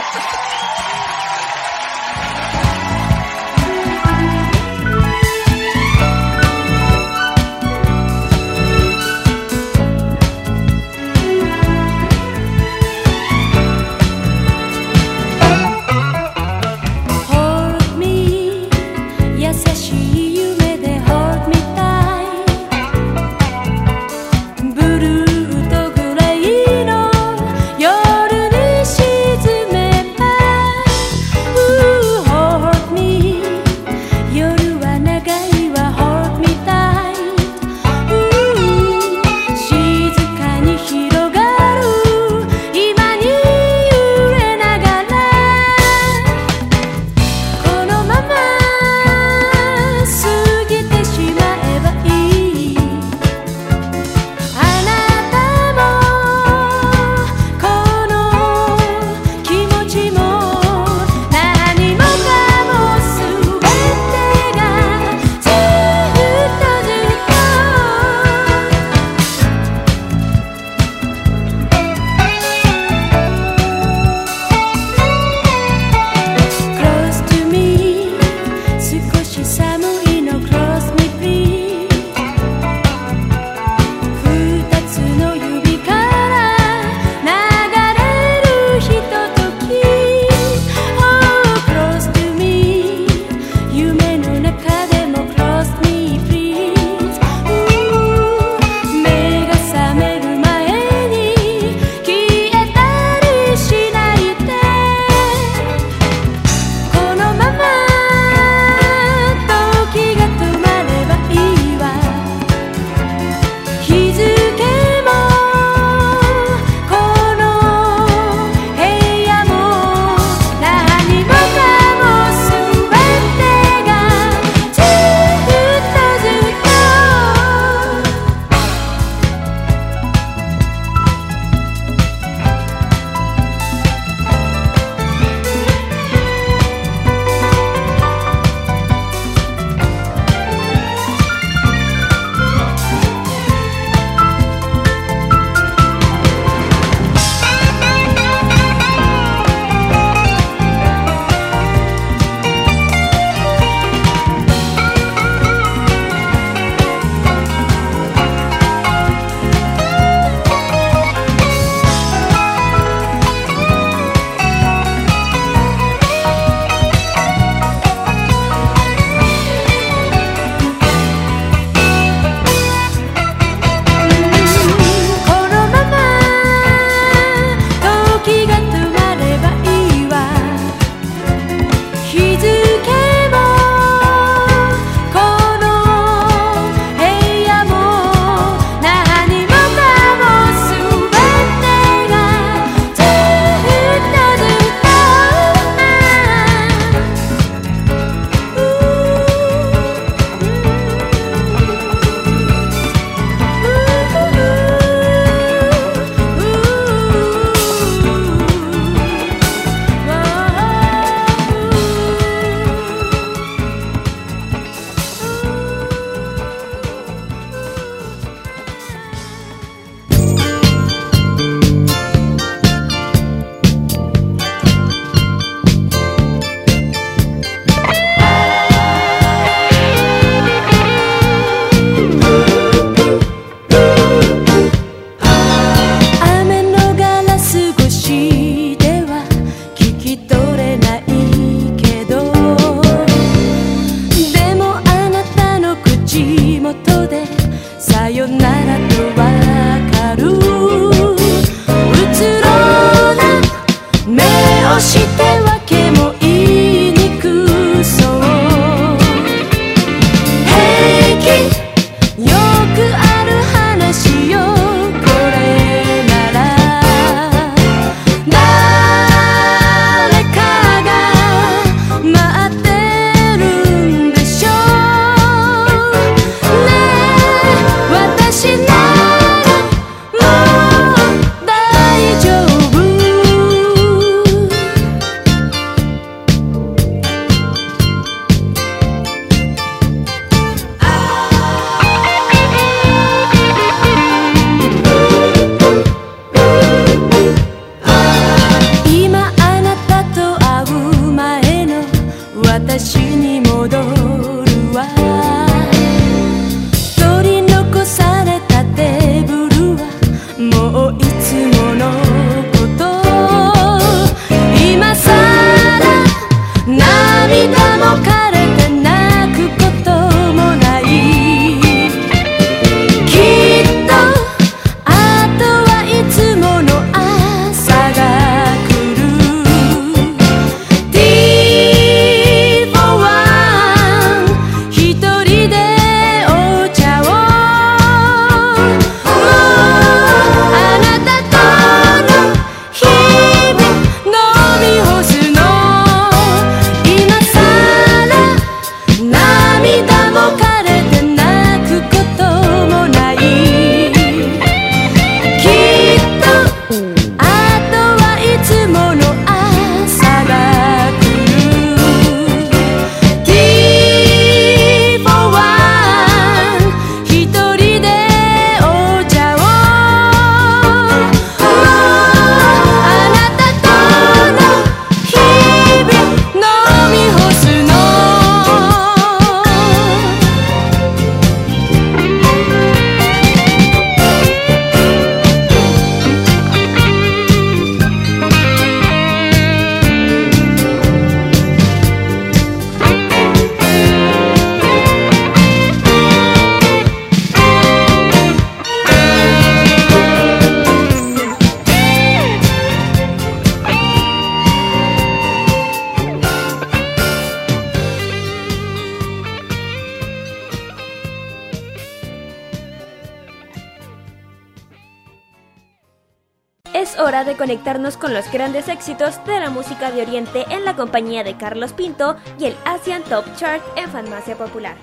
[418.43, 422.57] grandes éxitos de la música de Oriente en la compañía de Carlos Pinto y el
[422.65, 424.75] Asian Top Chart en Farmacia Popular.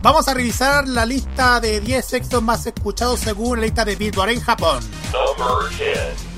[0.00, 4.30] Vamos a revisar la lista de 10 éxitos más escuchados según la lista de Billboard
[4.30, 4.82] en Japón.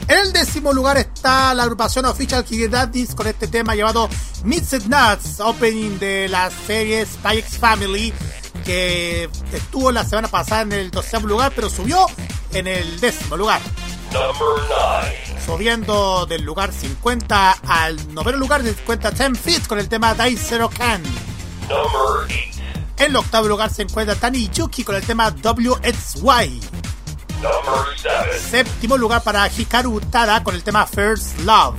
[0.08, 4.08] En el décimo lugar está la agrupación Official Daddies con este tema llamado
[4.42, 8.12] Mixed Nuts, opening de la serie Spy X Family,
[8.66, 12.06] que estuvo la semana pasada en el doceavo lugar, pero subió
[12.52, 13.60] en el décimo lugar.
[15.44, 20.36] Subiendo del lugar 50 al noveno lugar, se encuentra 10 Feet con el tema Dai
[20.36, 21.00] Zero Can.
[22.98, 26.60] En el octavo lugar se encuentra Tani Yuki con el tema WXY.
[28.50, 31.76] Séptimo lugar para Hikaru Tada con el tema First Love.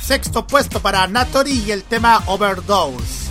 [0.00, 3.30] Sexto puesto para Natori y el tema Overdose.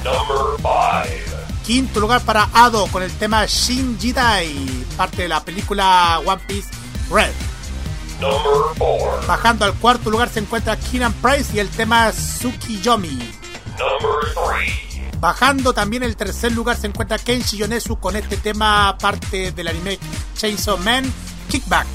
[1.66, 4.54] Quinto lugar para Ado con el tema Shin Jidai,
[4.96, 6.70] parte de la película One Piece
[7.10, 7.32] Red.
[9.28, 13.32] Bajando al cuarto lugar se encuentra Keenan Price y el tema Tsukiyomi.
[15.20, 19.98] Bajando también el tercer lugar se encuentra Kenshi Yonezu con este tema parte del anime
[20.36, 21.12] Chainsaw Man
[21.50, 21.88] Kickback.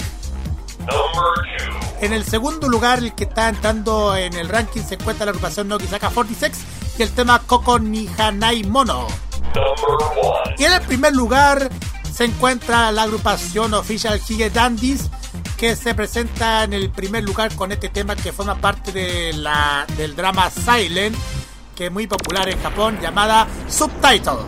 [2.01, 5.69] En el segundo lugar, el que está entrando en el ranking se encuentra la agrupación
[5.69, 6.53] Nogisaka 46
[6.99, 9.07] y el tema Koko ni Hanai Mono.
[10.59, 11.71] Y en el primer lugar
[12.13, 15.11] se encuentra la agrupación Official Hige Dandies
[15.57, 19.87] que se presenta en el primer lugar con este tema que forma parte de la,
[19.97, 21.17] del drama Silent
[21.75, 24.45] que es muy popular en Japón llamada Subtitle.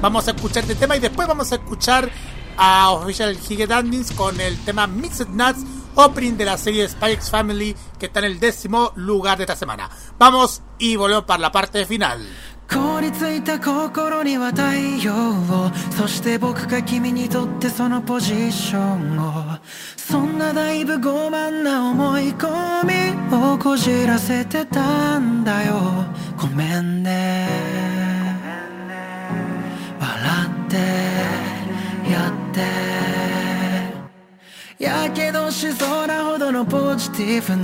[0.00, 2.10] Vamos a escuchar este tema y después vamos a escuchar
[2.56, 7.76] a Official Hige Dandies con el tema Mixed Nuts opening de la serie X Family
[7.98, 9.88] que está en el décimo lugar de esta semana.
[10.18, 12.28] Vamos y volvemos para la parte final.
[12.68, 14.62] 凍りついた心には太
[15.02, 15.70] 陽を。
[15.96, 19.58] そして僕が君にとってそのポジションを。
[19.96, 22.92] そんなだいぶ傲慢な思い込み
[23.34, 25.74] をこじらせてたんだよ。
[26.38, 27.48] ごめんね。
[29.98, 30.20] 笑
[30.66, 30.76] って
[32.10, 32.60] やって。
[34.84, 37.62] やけどしそうなほどのポジティブの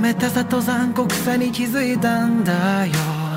[0.00, 3.27] 冷たさと残酷さに気づいたんだよ。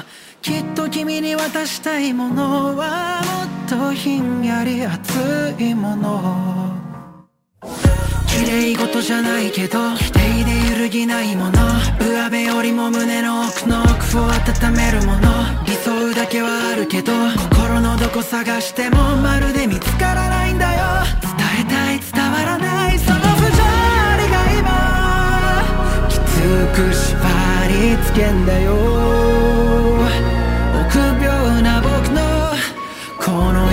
[0.42, 3.22] きっと君に渡したいものは
[3.70, 6.74] もっとひんやり熱いもの。
[8.28, 11.52] 綺麗事じゃないけど否定で揺るぎないもの。
[12.00, 15.30] 上辺よりも胸の奥の奥を温めるもの。
[15.68, 17.12] 理想だけはあるけど
[17.54, 20.80] 心のどこ探してもまるで見つからないんだよ。
[21.22, 23.62] 伝えたい伝わらないその不条
[24.18, 26.10] 理が今。
[26.10, 26.20] きつ
[26.74, 29.51] く縛りつけんだよ。
[33.32, 33.71] corner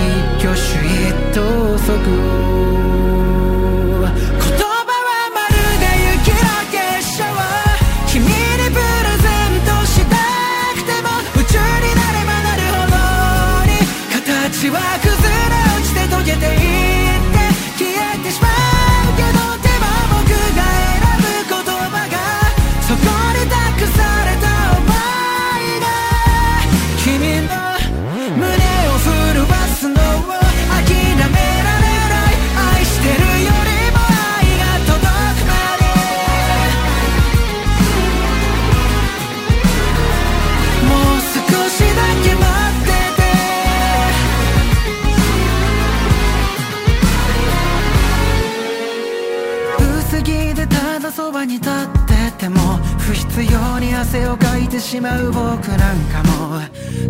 [54.79, 56.61] てしまう僕なんかも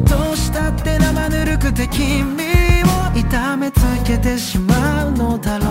[0.04, 5.70] どうしたって生ぬるくて君を痛めつけてしまうのだろう。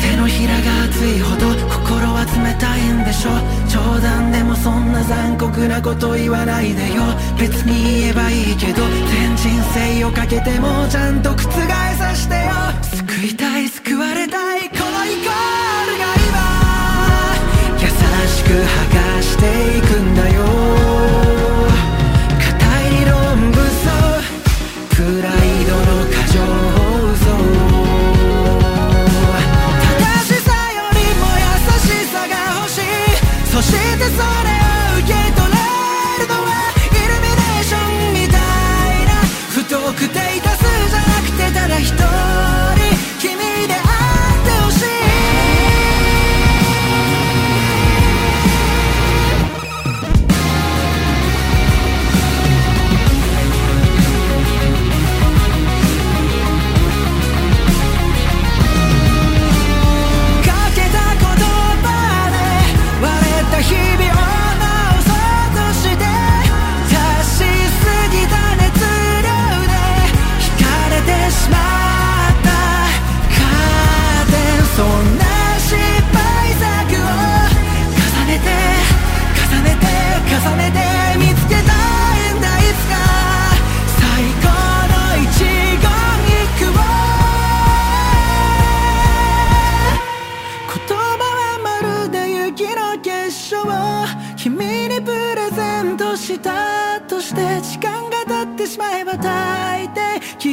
[0.00, 3.30] 手のひらが熱いほど心は冷たいんでしょ。
[3.68, 7.02] 冗談でもそんな残酷なこと言わないでよ。
[7.38, 11.36] 別に言えばいいけど全人生をかけてもちゃんと覆
[11.96, 12.50] さしてよ。
[12.82, 16.58] 救いたい救われたいこのイコールが今
[17.80, 17.86] 優
[18.26, 18.48] しく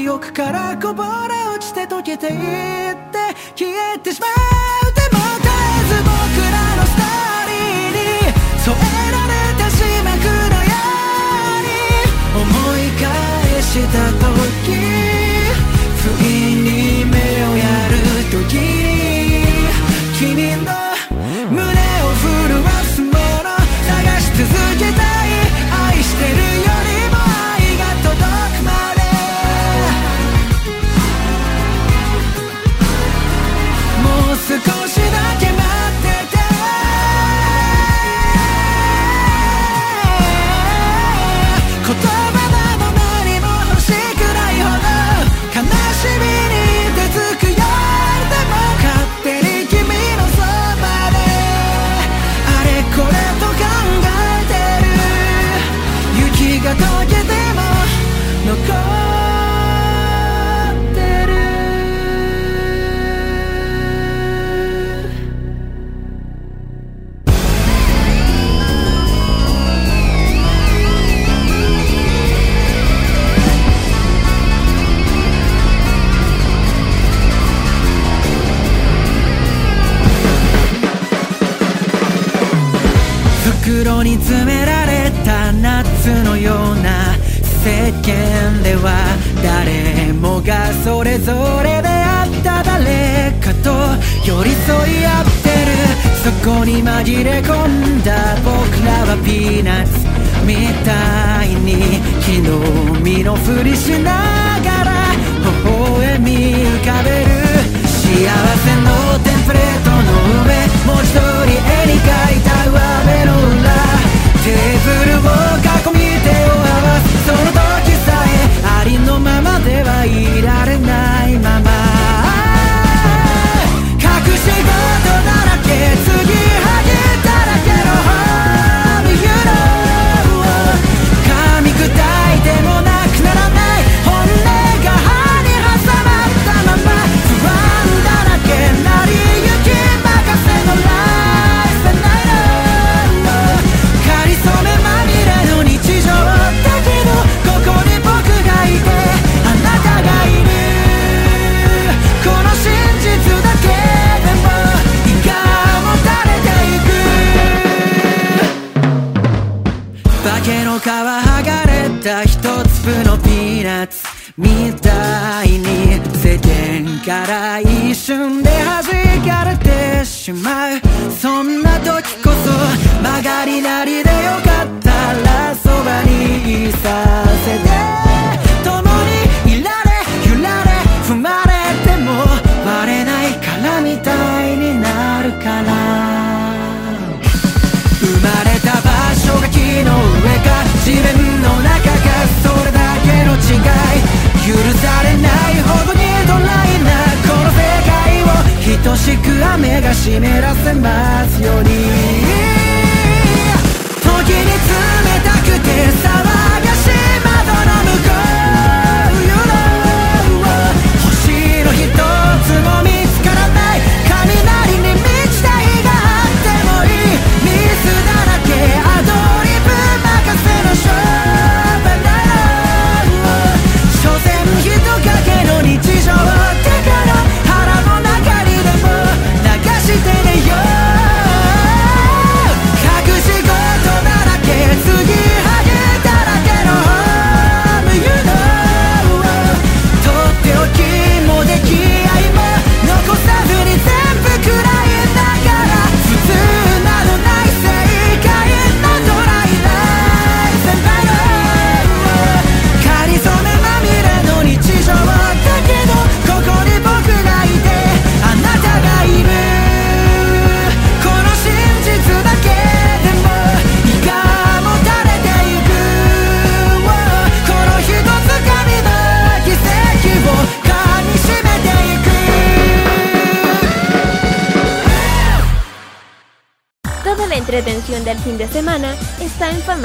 [0.05, 1.09] 記憶からこぼれ
[1.49, 3.17] 落ちて溶けていって
[3.55, 4.29] 消えてしまう
[4.93, 6.13] でも絶えず僕
[6.45, 8.05] らのストーリーに
[8.61, 8.77] 添え
[9.09, 10.69] られた締めくのよ
[11.49, 13.09] うに思い返
[13.63, 14.34] したと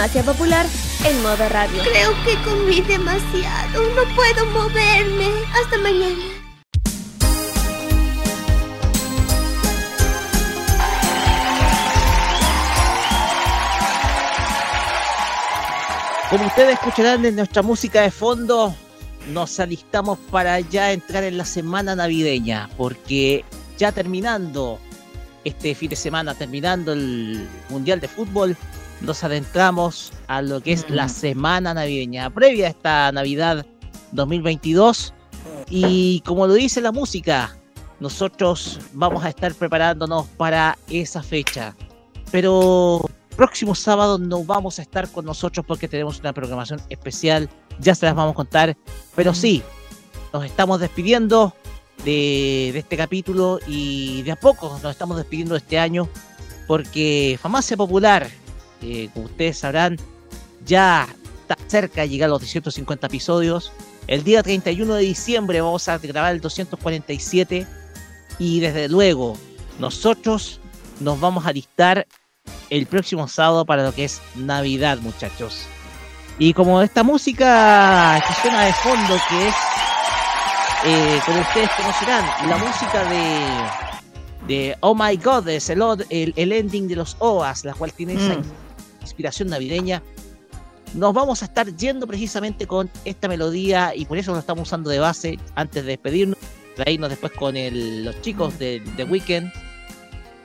[0.00, 0.66] Farmacia Popular
[1.04, 1.82] en modo radio.
[1.82, 3.82] Creo que comí demasiado.
[3.94, 5.28] No puedo moverme.
[5.52, 6.24] Hasta mañana.
[16.30, 18.74] Como ustedes escucharán en nuestra música de fondo,
[19.28, 23.44] nos alistamos para ya entrar en la semana navideña, porque
[23.76, 24.78] ya terminando
[25.44, 28.56] este fin de semana, terminando el Mundial de Fútbol,
[29.00, 33.66] nos adentramos a lo que es la semana navideña, previa a esta Navidad
[34.12, 35.14] 2022.
[35.68, 37.56] Y como lo dice la música,
[38.00, 41.74] nosotros vamos a estar preparándonos para esa fecha.
[42.30, 47.48] Pero próximo sábado no vamos a estar con nosotros porque tenemos una programación especial.
[47.78, 48.76] Ya se las vamos a contar.
[49.14, 49.62] Pero sí,
[50.32, 51.54] nos estamos despidiendo
[52.04, 56.08] de, de este capítulo y de a poco nos estamos despidiendo de este año
[56.70, 58.30] porque Famacia Popular,
[58.82, 59.96] eh, como ustedes sabrán,
[60.64, 61.08] ya
[61.42, 63.72] está cerca de llegar a los 250 episodios.
[64.06, 67.66] El día 31 de diciembre vamos a grabar el 247
[68.38, 69.36] y desde luego
[69.78, 70.60] nosotros
[71.00, 72.06] nos vamos a listar
[72.70, 75.66] el próximo sábado para lo que es Navidad, muchachos.
[76.38, 79.54] Y como esta música que suena de fondo, que es,
[80.86, 86.88] eh, como ustedes conocerán, la música de, de Oh My God, es el, el, ending
[86.88, 88.38] de los OAS, la cual tiene esa
[89.00, 90.02] inspiración navideña.
[90.94, 94.90] Nos vamos a estar yendo precisamente con esta melodía y por eso lo estamos usando
[94.90, 96.38] de base antes de despedirnos,
[96.76, 99.52] de irnos después con los chicos de The Weekend.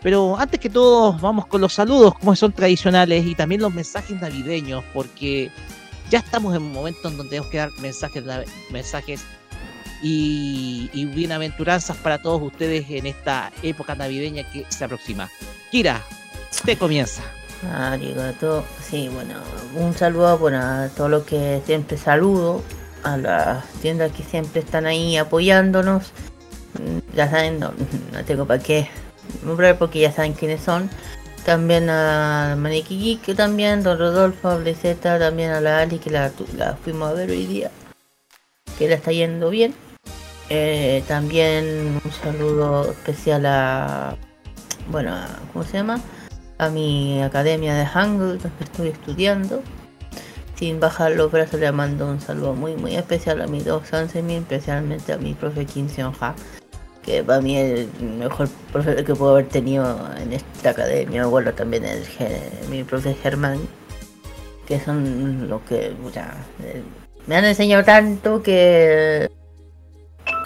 [0.03, 4.21] Pero antes que todo, vamos con los saludos, como son tradicionales, y también los mensajes
[4.21, 5.49] navideños, porque
[6.11, 8.23] ya estamos en un momento en donde tenemos que dar mensajes,
[8.69, 9.21] mensajes
[10.03, 15.27] y, y bienaventuranzas para todos ustedes en esta época navideña que se aproxima.
[15.71, 16.03] Kira,
[16.51, 17.23] usted comienza.
[17.71, 18.63] Arigato.
[18.81, 19.35] Sí, bueno,
[19.75, 22.61] un saludo bueno, a todos los que siempre saludo,
[23.03, 26.11] a las tiendas que siempre están ahí apoyándonos.
[26.73, 27.73] Mm, Ya saben, no,
[28.13, 28.89] no tengo para qué
[29.43, 30.89] nombrar porque ya saben quiénes son.
[31.45, 36.75] También a Maniquí que también, Don Rodolfo, a también a la Ali, que la, la
[36.75, 37.69] fuimos a ver hoy día,
[38.79, 39.75] que la está yendo bien.
[40.49, 44.15] Eh, también un saludo especial a,
[44.89, 45.15] bueno,
[45.53, 45.99] ¿cómo se llama?
[46.57, 49.61] A mi academia de Hangul, donde estoy estudiando.
[50.55, 54.37] Sin bajar los brazos, le mando un saludo muy, muy especial a mis dos Sansemin,
[54.37, 56.33] especialmente a mi profe Kim Seon Ha,
[57.03, 61.25] que para mí es el mejor profesor que puedo haber tenido en esta academia.
[61.25, 62.03] Bueno, también el,
[62.69, 63.59] mi profe Germán,
[64.65, 66.83] que son los que eh,
[67.27, 69.29] me han enseñado tanto que,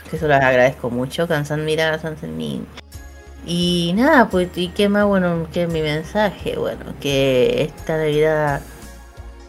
[0.10, 1.28] que eso les agradezco mucho.
[1.28, 2.66] Cansan Mira, Sansemin.
[3.50, 6.56] Y nada, pues, ¿y qué más bueno que mi mensaje?
[6.56, 8.62] Bueno, que esta Navidad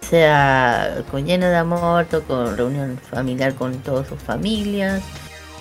[0.00, 5.02] sea con lleno de amor, con reunión familiar con todas sus familias,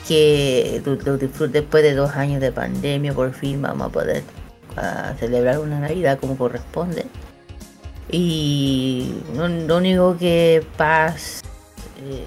[0.08, 4.24] que lo, disfrute después de dos años de pandemia, por fin vamos a poder
[5.20, 7.08] celebrar una Navidad como corresponde.
[8.10, 11.42] Y lo, lo único que paz,
[12.02, 12.24] eh,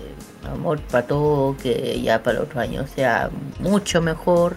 [0.46, 4.56] amor para todo, que ya para el otro año sea mucho mejor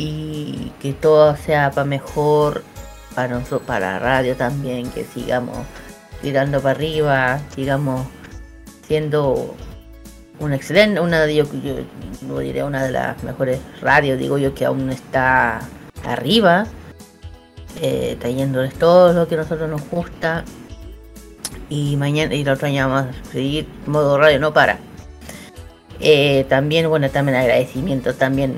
[0.00, 2.64] y que todo sea para mejor
[3.14, 5.58] para nosotros, para la radio también, que sigamos
[6.22, 8.06] tirando para arriba, sigamos
[8.86, 9.54] siendo
[10.38, 11.74] una excelente, una yo, yo
[12.22, 15.60] no diré una de las mejores radios, digo yo que aún está
[16.02, 16.66] arriba,
[17.82, 20.44] eh, trayéndoles todo lo que a nosotros nos gusta.
[21.68, 24.78] Y mañana y el otro año vamos a seguir modo radio, no para.
[26.00, 28.56] Eh, también, bueno, también agradecimiento también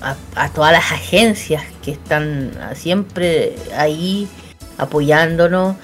[0.00, 4.28] a, a todas las agencias que están siempre ahí
[4.78, 5.76] apoyándonos,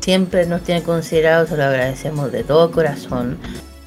[0.00, 3.38] siempre nos tienen considerados, se lo agradecemos de todo corazón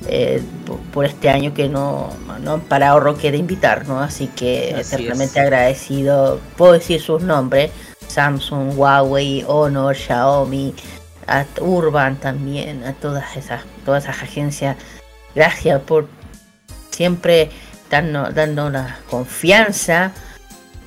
[0.08, 2.10] eh, por, por este año que no,
[2.42, 5.46] no han parado Roque de invitarnos, así que Así eternamente es.
[5.46, 7.72] agradecido, puedo decir sus nombres,
[8.08, 10.74] Samsung, Huawei, Honor, Xiaomi,
[11.28, 14.78] a Urban también, a todas esas, todas esas agencias,
[15.36, 16.08] gracias por
[16.92, 17.50] siempre
[17.90, 20.12] darnos, dando la confianza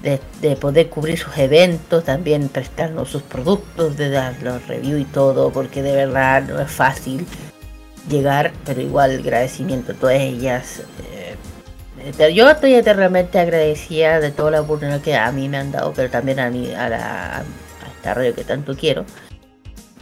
[0.02, 5.04] de, de poder cubrir sus eventos, también prestarnos sus productos, de dar los reviews y
[5.04, 7.26] todo, porque de verdad no es fácil
[8.08, 10.82] llegar, pero igual agradecimiento a todas ellas.
[11.12, 15.92] eh, yo estoy eternamente agradecida de toda la oportunidad que a mí me han dado,
[15.94, 17.44] pero también a mí, a, la, a
[17.96, 19.04] esta radio que tanto quiero.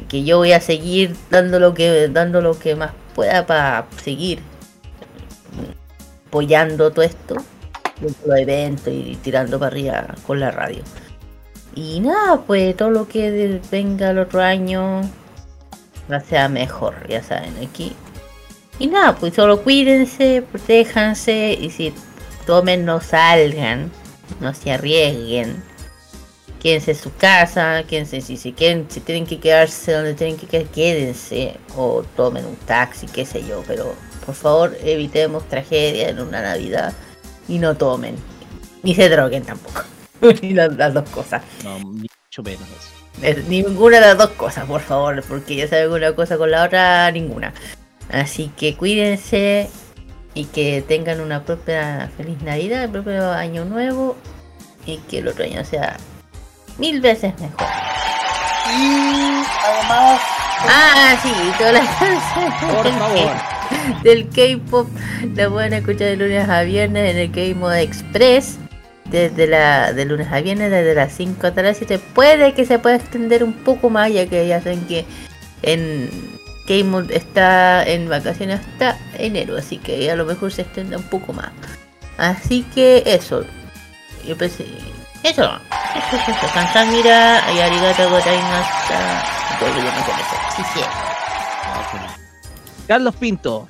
[0.08, 4.40] Que yo voy a seguir dando lo que, dando lo que más pueda para seguir
[6.28, 7.36] apoyando todo esto,
[8.00, 10.82] los eventos y tirando para arriba con la radio.
[11.74, 15.02] Y nada, pues todo lo que venga el otro año
[16.10, 17.92] va sea mejor, ya saben, aquí.
[18.78, 21.92] Y nada, pues solo cuídense, protéjanse y si
[22.47, 23.90] tomen no salgan,
[24.40, 25.62] no se arriesguen.
[26.60, 30.47] Quédense en su casa, quédense si se quieren, si tienen que quedarse donde tienen que
[30.47, 33.94] quedar, quédense o tomen un taxi, qué sé yo, pero
[34.28, 36.92] por favor evitemos tragedia en una Navidad
[37.48, 38.15] y no tomen,
[38.82, 39.81] ni se droguen tampoco,
[40.42, 41.40] ni las, las dos cosas.
[41.65, 42.90] No, ni mucho menos eso.
[43.26, 46.65] Es- Ninguna de las dos cosas, por favor, porque ya saben una cosa con la
[46.65, 47.55] otra, ninguna.
[48.12, 49.70] Así que cuídense
[50.34, 54.15] y que tengan una propia feliz Navidad, el propio año nuevo
[54.84, 55.97] y que el otro año sea
[56.76, 57.66] mil veces mejor.
[58.76, 60.20] Y además,
[60.70, 63.57] Ah, sí, todas las canciones Por favor.
[64.02, 64.88] Del K-pop
[65.34, 68.58] la pueden escuchar de lunes a viernes en el K-Mode Express.
[69.06, 71.98] Desde la de lunes a viernes, desde las 5 hasta las 7.
[72.14, 75.06] Puede que se pueda extender un poco más, ya que ya saben que
[75.62, 76.10] en
[76.66, 81.32] K-Mode está en vacaciones hasta enero, así que a lo mejor se extienda un poco
[81.32, 81.50] más.
[82.18, 83.44] Así que eso.
[84.26, 84.66] Yo pensé.
[85.22, 85.44] Eso.
[85.44, 86.47] Eso, eso.
[86.52, 90.62] Kansamira y arigato que yo me sé.
[90.74, 90.80] Sí.
[92.89, 93.68] Carlos Pinto,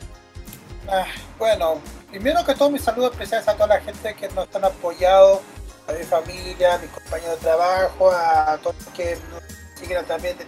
[0.89, 1.05] ah,
[1.41, 5.43] bueno, primero que todo mis saludos especiales a toda la gente que nos han apoyado,
[5.89, 9.43] a mi familia, a mis compañeros de trabajo, a todos los que nos
[9.75, 10.47] siguen también de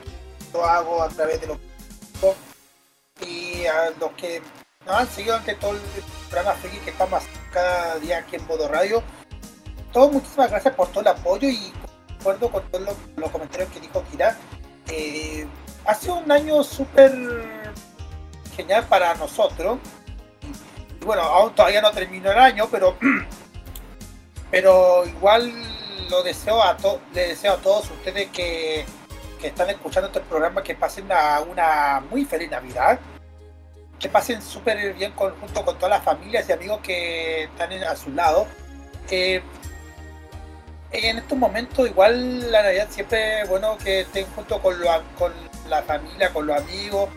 [0.52, 1.58] lo hago a través de los
[3.26, 4.40] y a los que
[4.86, 5.80] nos han seguido ante todo el
[6.30, 9.02] programa Friki que estamos cada día aquí en Modo Radio.
[9.92, 11.72] Todos muchísimas gracias por todo el apoyo y
[12.18, 14.36] concuerdo con todos los, los comentarios que dijo Kira.
[14.86, 15.44] Eh,
[15.86, 17.59] ha sido un año súper
[18.88, 19.78] para nosotros.
[21.00, 22.96] Y bueno, aún todavía no terminó el año, pero
[24.50, 25.52] pero igual
[26.10, 28.84] lo deseo a to- le deseo a todos ustedes que,
[29.40, 32.98] que están escuchando este programa que pasen una, una muy feliz Navidad.
[33.98, 37.94] Que pasen súper bien con- junto con todas las familias y amigos que están a
[37.96, 38.46] su lado.
[39.10, 39.42] Eh,
[40.92, 44.74] en estos momentos igual la Navidad siempre bueno que estén junto con
[45.68, 47.08] la familia, con los amigos,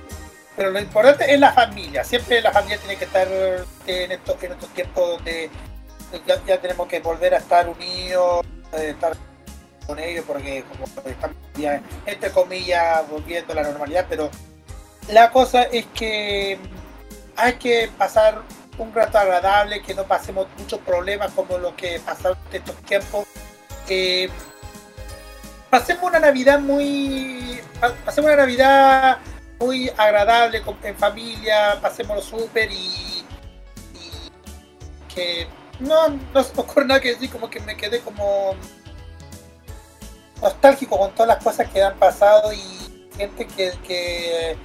[0.55, 3.27] pero lo importante es la familia, siempre la familia tiene que estar
[3.87, 5.49] en estos, en estos tiempos donde
[6.27, 9.13] ya, ya tenemos que volver a estar unidos, eh, estar
[9.87, 14.29] con ellos porque como estamos ya entre comillas volviendo a la normalidad, pero
[15.09, 16.57] la cosa es que
[17.35, 18.41] hay que pasar
[18.77, 23.27] un rato agradable, que no pasemos muchos problemas como los que pasaron en estos tiempos.
[23.89, 24.29] Eh,
[25.69, 27.59] pasemos una Navidad muy.
[27.79, 29.17] pa- Pasemos una Navidad
[29.63, 33.23] muy agradable con- en familia, pasémoslo súper y,
[33.93, 35.47] y que
[35.79, 38.55] no, no se me ocurre nada que decir, como que me quedé como
[40.41, 44.57] nostálgico con todas las cosas que han pasado y gente que, que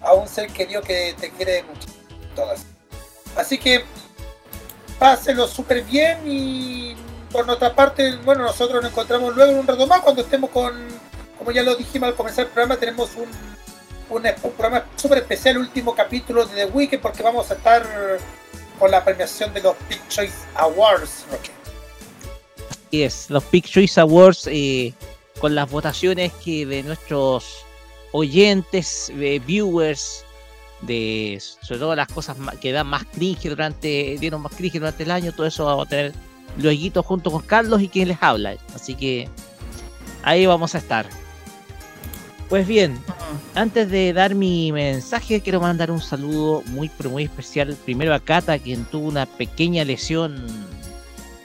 [0.00, 1.88] a un ser querido que te quiere mucho.
[2.36, 2.64] Todas.
[3.36, 3.84] Así que
[4.98, 6.94] pásenlo súper bien y
[7.32, 10.72] por nuestra parte, bueno, nosotros nos encontramos luego en un rato más cuando estemos con,
[11.36, 13.28] como ya lo dijimos al comenzar el programa, tenemos un,
[14.10, 14.22] un,
[14.56, 17.86] programa súper especial, último capítulo de The Weekend, porque vamos a estar
[18.78, 21.24] con la premiación de los Big Choice Awards.
[21.30, 21.50] Roque.
[22.88, 24.92] Así es, los Big Choice Awards eh,
[25.40, 27.64] con las votaciones que de nuestros
[28.12, 30.24] oyentes, de viewers,
[30.82, 35.10] de sobre todo las cosas que dan más cringe durante, dieron más cringe durante el
[35.10, 36.12] año, todo eso vamos a tener
[36.58, 38.56] luego junto con Carlos y quien les habla.
[38.74, 39.28] Así que
[40.22, 41.06] ahí vamos a estar.
[42.48, 42.98] Pues bien,
[43.54, 47.76] antes de dar mi mensaje, quiero mandar un saludo muy, pero muy especial.
[47.84, 50.44] Primero a Cata, quien tuvo una pequeña lesión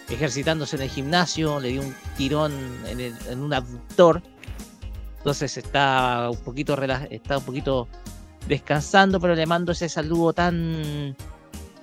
[0.10, 2.54] ejercitándose en el gimnasio, le dio un tirón
[2.88, 4.22] en, un abductor.
[5.18, 6.78] Entonces está un poquito
[7.10, 7.88] está un poquito
[8.48, 11.16] descansando, pero le mando ese saludo tan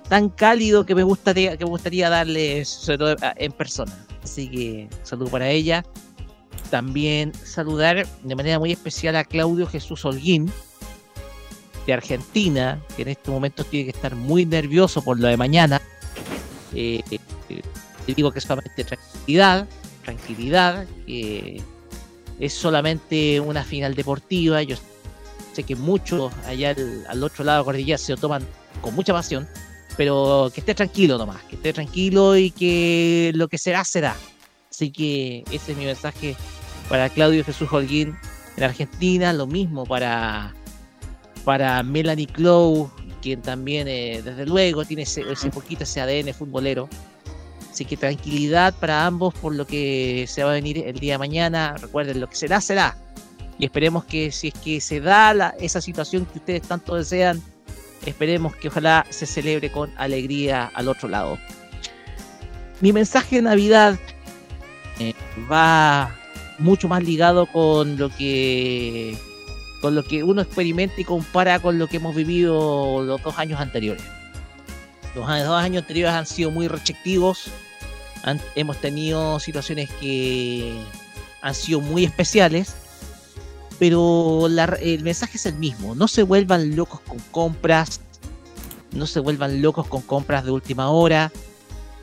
[0.08, 3.92] tan cálido que me gustaría que me gustaría darle sobre todo en persona.
[4.22, 5.84] Así que saludo para ella.
[6.70, 10.50] También saludar de manera muy especial a Claudio Jesús Holguín
[11.86, 15.80] de Argentina, que en este momento tiene que estar muy nervioso por lo de mañana.
[16.74, 17.18] Eh, eh,
[18.06, 19.68] le digo que es solamente tranquilidad,
[20.04, 21.62] tranquilidad, que
[22.40, 24.62] es solamente una final deportiva.
[24.62, 24.76] Yo
[25.52, 28.44] sé que muchos allá al, al otro lado de la cordillera se lo toman
[28.80, 29.48] con mucha pasión,
[29.96, 34.16] pero que esté tranquilo nomás, que esté tranquilo y que lo que será, será.
[34.70, 36.36] Así que ese es mi mensaje
[36.88, 38.16] para Claudio Jesús Holguín
[38.56, 40.54] en Argentina, lo mismo para,
[41.44, 42.90] para Melanie Clow,
[43.20, 46.88] quien también, eh, desde luego, tiene ese, poquito ese ADN futbolero.
[47.70, 51.18] Así que tranquilidad para ambos por lo que se va a venir el día de
[51.18, 51.76] mañana.
[51.76, 52.96] Recuerden, lo que será, será.
[53.58, 57.42] Y esperemos que si es que se da esa situación que ustedes tanto desean,
[58.06, 61.38] esperemos que ojalá se celebre con alegría al otro lado.
[62.80, 63.98] Mi mensaje de Navidad
[64.98, 65.14] eh,
[65.50, 66.14] va
[66.58, 69.16] mucho más ligado con lo que
[69.80, 73.60] con lo que uno experimenta y compara con lo que hemos vivido los dos años
[73.60, 74.02] anteriores.
[75.14, 77.50] Los dos años anteriores han sido muy restrictivos.
[78.54, 80.78] Hemos tenido situaciones que
[81.40, 82.74] han sido muy especiales.
[83.78, 85.94] Pero el mensaje es el mismo.
[85.94, 88.00] No se vuelvan locos con compras.
[88.92, 91.30] No se vuelvan locos con compras de última hora.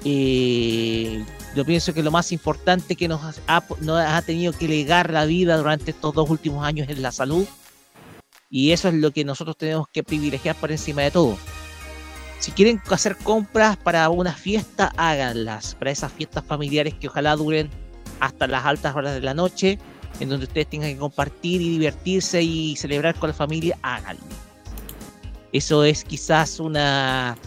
[0.06, 1.24] Eh,
[1.56, 5.92] yo pienso que lo más importante que nos ha, tenido que legar la vida durante
[5.92, 7.46] estos dos últimos años es la salud.
[8.50, 11.38] Y eso es lo que nosotros tenemos que privilegiar por encima de todo.
[12.40, 15.76] Si quieren hacer compras para una fiesta, háganlas.
[15.76, 17.70] Para esas fiestas familiares que ojalá duren
[18.20, 19.80] hasta las altas horas de la noche,
[20.20, 24.24] en donde ustedes tengan que compartir y divertirse y celebrar con la familia, háganlo.
[25.52, 27.38] Eso es quizás una,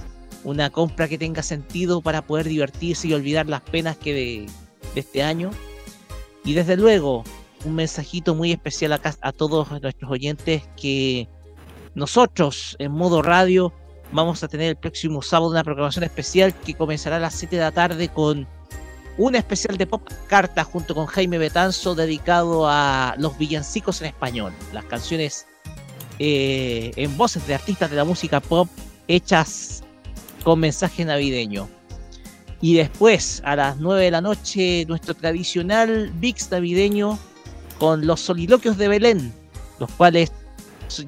[0.47, 4.47] una compra que tenga sentido para poder divertirse y olvidar las penas que de,
[4.95, 5.51] este año.
[6.45, 7.25] Y desde luego,
[7.65, 11.29] un mensajito muy especial a todos nuestros oyentes que
[11.97, 13.73] nosotros en modo radio
[14.13, 17.63] vamos a tener el próximo sábado una programación especial que comenzará a las 7 de
[17.63, 18.47] la tarde con
[19.19, 24.53] un especial de pop carta junto con Jaime Betanzo dedicado a los villancicos en español,
[24.73, 25.47] las canciones
[26.21, 28.69] eh, en voces de artistas de la música pop
[29.09, 29.83] hechas
[30.47, 31.69] con mensaje navideño.
[32.61, 37.19] Y después, a las 9 de la noche, nuestro tradicional VIX navideño
[37.81, 39.33] con los soliloquios de Belén,
[39.81, 40.31] los cuales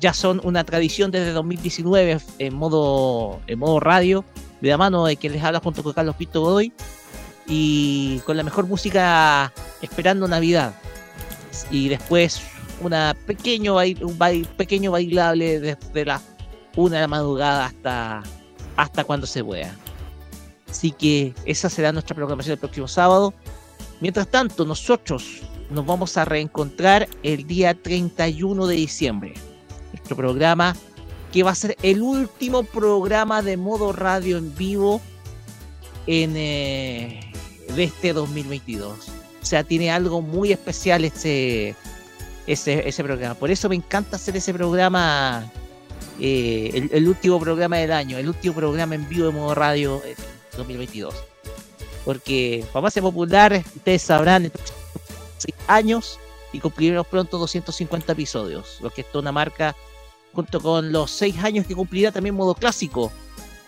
[0.01, 4.25] ya son una tradición desde 2019 en modo, en modo radio,
[4.61, 6.73] de la mano de quien les habla junto con Carlos Pito Godoy,
[7.47, 10.75] y con la mejor música esperando Navidad.
[11.71, 12.43] Y después
[12.81, 14.19] una pequeño un
[14.57, 16.23] pequeño bailable desde las
[16.75, 18.23] una de la madrugada hasta,
[18.79, 19.75] hasta cuando se pueda.
[20.71, 23.35] Así que esa será nuestra programación el próximo sábado.
[24.01, 29.35] Mientras tanto, nosotros nos vamos a reencontrar el día 31 de diciembre.
[29.93, 30.77] Nuestro programa
[31.33, 35.01] que va a ser el último programa de modo radio en vivo
[36.07, 37.33] en, eh,
[37.75, 39.09] de este 2022.
[39.43, 41.75] O sea, tiene algo muy especial ese,
[42.47, 43.35] ese, ese programa.
[43.35, 45.51] Por eso me encanta hacer ese programa,
[46.21, 50.17] eh, el, último programa del año, el último programa en vivo de modo radio eh,
[50.57, 51.15] 2022.
[52.05, 54.53] Porque Farmacia Popular, ustedes sabrán, en
[55.37, 56.19] seis años
[56.53, 59.77] y cumpliremos pronto 250 episodios, lo que es toda una marca
[60.33, 63.13] junto con los seis años que cumplirá también modo clásico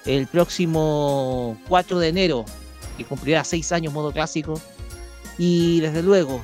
[0.07, 2.45] el próximo 4 de enero,
[2.97, 4.61] que cumplirá seis años modo clásico.
[5.39, 6.41] Y desde luego,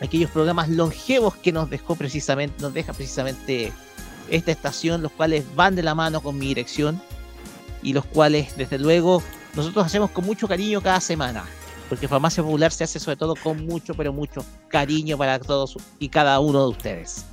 [0.00, 3.72] aquellos programas longevos que nos dejó precisamente, nos deja precisamente
[4.30, 7.00] esta estación, los cuales van de la mano con mi dirección
[7.82, 9.22] y los cuales, desde luego,
[9.54, 11.44] nosotros hacemos con mucho cariño cada semana.
[11.88, 16.08] Porque Farmacia Popular se hace sobre todo con mucho, pero mucho cariño para todos y
[16.08, 17.24] cada uno de ustedes.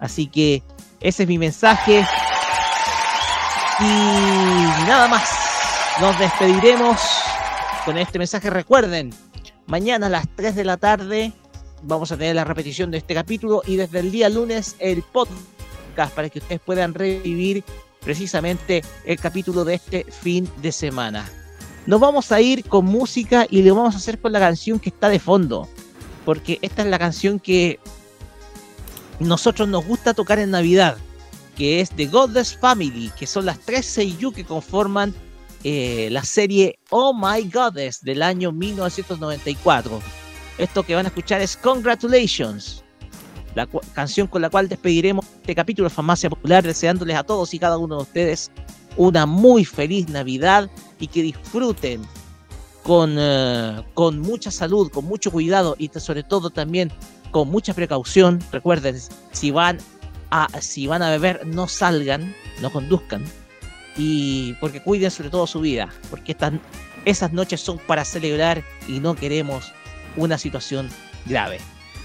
[0.00, 0.62] Así que
[1.00, 2.04] ese es mi mensaje.
[3.78, 3.84] Y
[4.86, 5.28] nada más.
[6.00, 6.98] Nos despediremos
[7.84, 8.48] con este mensaje.
[8.48, 9.10] Recuerden,
[9.66, 11.32] mañana a las 3 de la tarde
[11.82, 15.59] vamos a tener la repetición de este capítulo y desde el día lunes el podcast
[16.08, 17.64] para que ustedes puedan revivir
[18.00, 21.28] precisamente el capítulo de este fin de semana.
[21.86, 24.90] Nos vamos a ir con música y lo vamos a hacer con la canción que
[24.90, 25.68] está de fondo.
[26.24, 27.78] Porque esta es la canción que
[29.18, 30.96] nosotros nos gusta tocar en Navidad.
[31.56, 33.10] Que es The Godless Family.
[33.18, 35.14] Que son las tres Seiyu que conforman
[35.64, 40.00] eh, la serie Oh My Goddess del año 1994.
[40.58, 42.84] Esto que van a escuchar es Congratulations,
[43.54, 47.58] la canción con la cual despediremos este capítulo de Farmacia Popular, deseándoles a todos y
[47.58, 48.50] cada uno de ustedes
[48.96, 52.02] una muy feliz Navidad y que disfruten
[52.82, 56.92] con, eh, con mucha salud, con mucho cuidado y sobre todo también
[57.30, 58.40] con mucha precaución.
[58.52, 58.96] Recuerden,
[59.32, 59.78] si van
[60.30, 63.24] a, si van a beber, no salgan, no conduzcan
[63.96, 66.54] y porque cuiden sobre todo su vida, porque estas,
[67.04, 69.72] esas noches son para celebrar y no queremos
[70.16, 70.88] una situación
[71.26, 71.58] grave.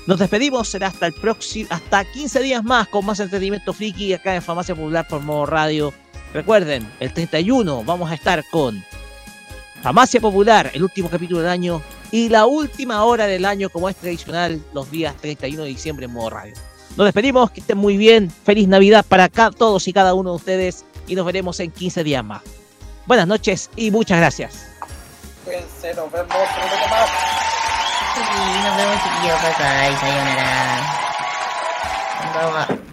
[0.07, 4.35] Nos despedimos, será hasta el próximo, hasta 15 días más con más entretenimiento friki acá
[4.35, 5.93] en Farmacia Popular por modo radio.
[6.33, 8.83] Recuerden, el 31 vamos a estar con
[9.81, 13.95] Farmacia Popular, el último capítulo del año y la última hora del año como es
[13.95, 16.53] tradicional los días 31 de diciembre en modo radio.
[16.97, 20.35] Nos despedimos, que estén muy bien, feliz Navidad para ca- todos y cada uno de
[20.37, 22.41] ustedes y nos veremos en 15 días más.
[23.07, 24.65] Buenas noches y muchas gracias.
[28.15, 28.45] Pronto más.
[28.45, 30.49] Sí, nos vemos chiquillos, bye bye, sayonara.
[32.21, 32.67] Konbanwa.
[32.67, 32.84] 腕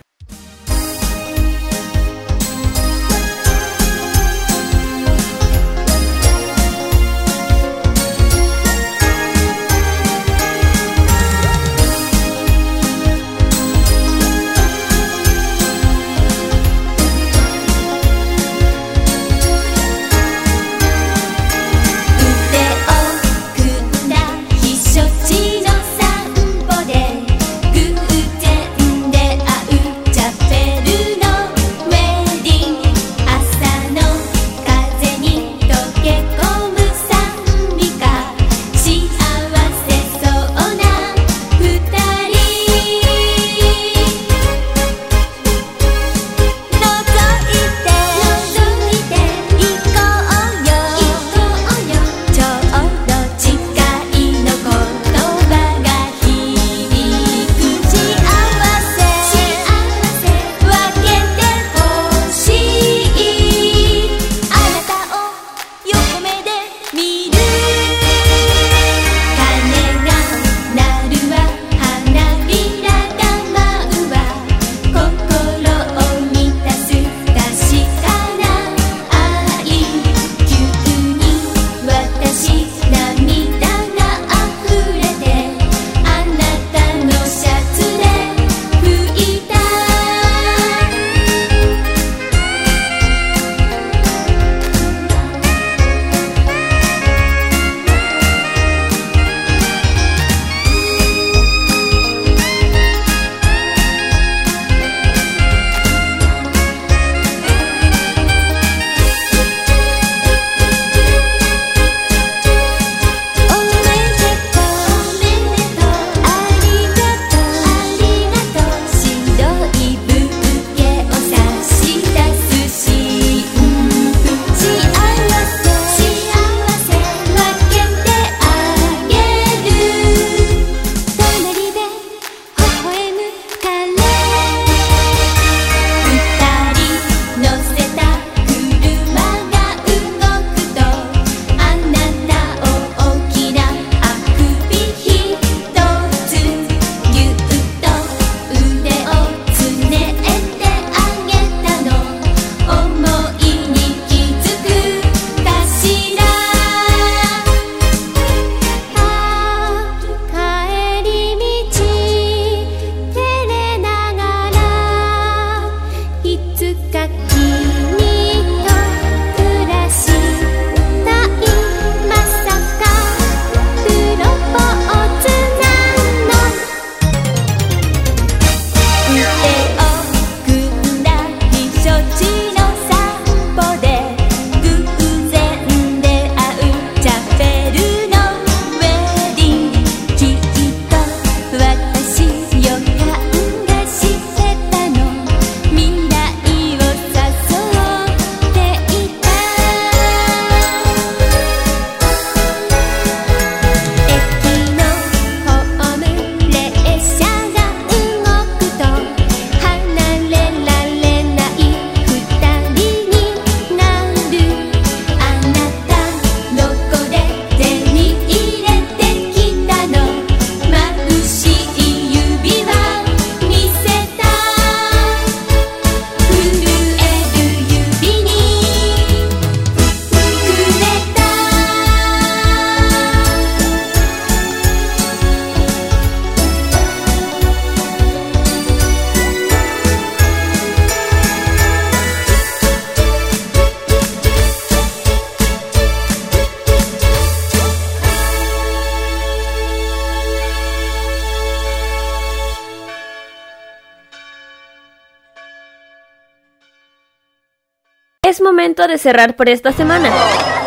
[258.99, 260.11] cerrar por esta semana.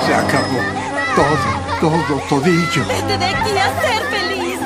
[0.05, 0.59] Se acabó
[1.15, 2.85] todo, todo, todillo.
[2.85, 4.59] Desde de a ser feliz.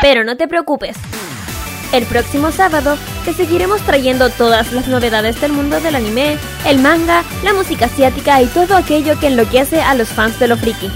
[0.00, 0.96] Pero no te preocupes.
[1.92, 7.24] El próximo sábado te seguiremos trayendo todas las novedades del mundo del anime, el manga,
[7.42, 10.88] la música asiática y todo aquello que enloquece a los fans de lo friki.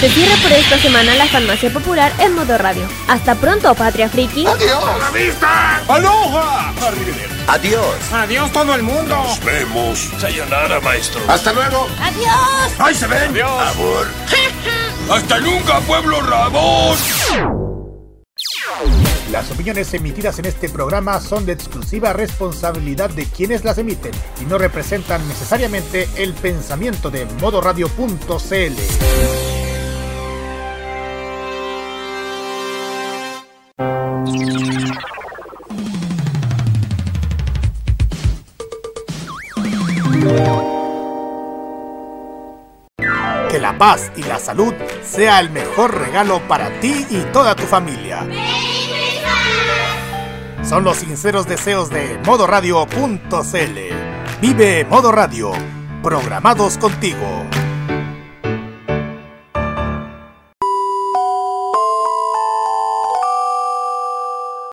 [0.00, 2.86] Se cierra por esta semana la farmacia popular en modo radio.
[3.08, 4.46] Hasta pronto, Patria Friki.
[4.46, 4.84] ¡Adiós!
[5.88, 6.72] ¡Aloha!
[7.48, 8.12] Adiós.
[8.12, 9.14] Adiós todo el mundo.
[9.14, 10.10] Nos vemos.
[10.18, 11.20] Sayonara, maestro.
[11.28, 11.86] Hasta luego.
[12.00, 12.80] Adiós.
[12.80, 13.30] Ahí se ven.
[13.30, 13.76] Adiós.
[13.76, 14.06] Amor.
[15.10, 16.96] ¡Hasta nunca, pueblo rabón!
[19.30, 24.44] Las opiniones emitidas en este programa son de exclusiva responsabilidad de quienes las emiten y
[24.44, 29.45] no representan necesariamente el pensamiento de modoradio.cl.
[43.86, 44.74] paz y la salud
[45.04, 48.26] sea el mejor regalo para ti y toda tu familia.
[50.64, 53.78] Son los sinceros deseos de modoradio.cl.
[54.40, 55.52] Vive Modo Radio,
[56.02, 57.44] programados contigo.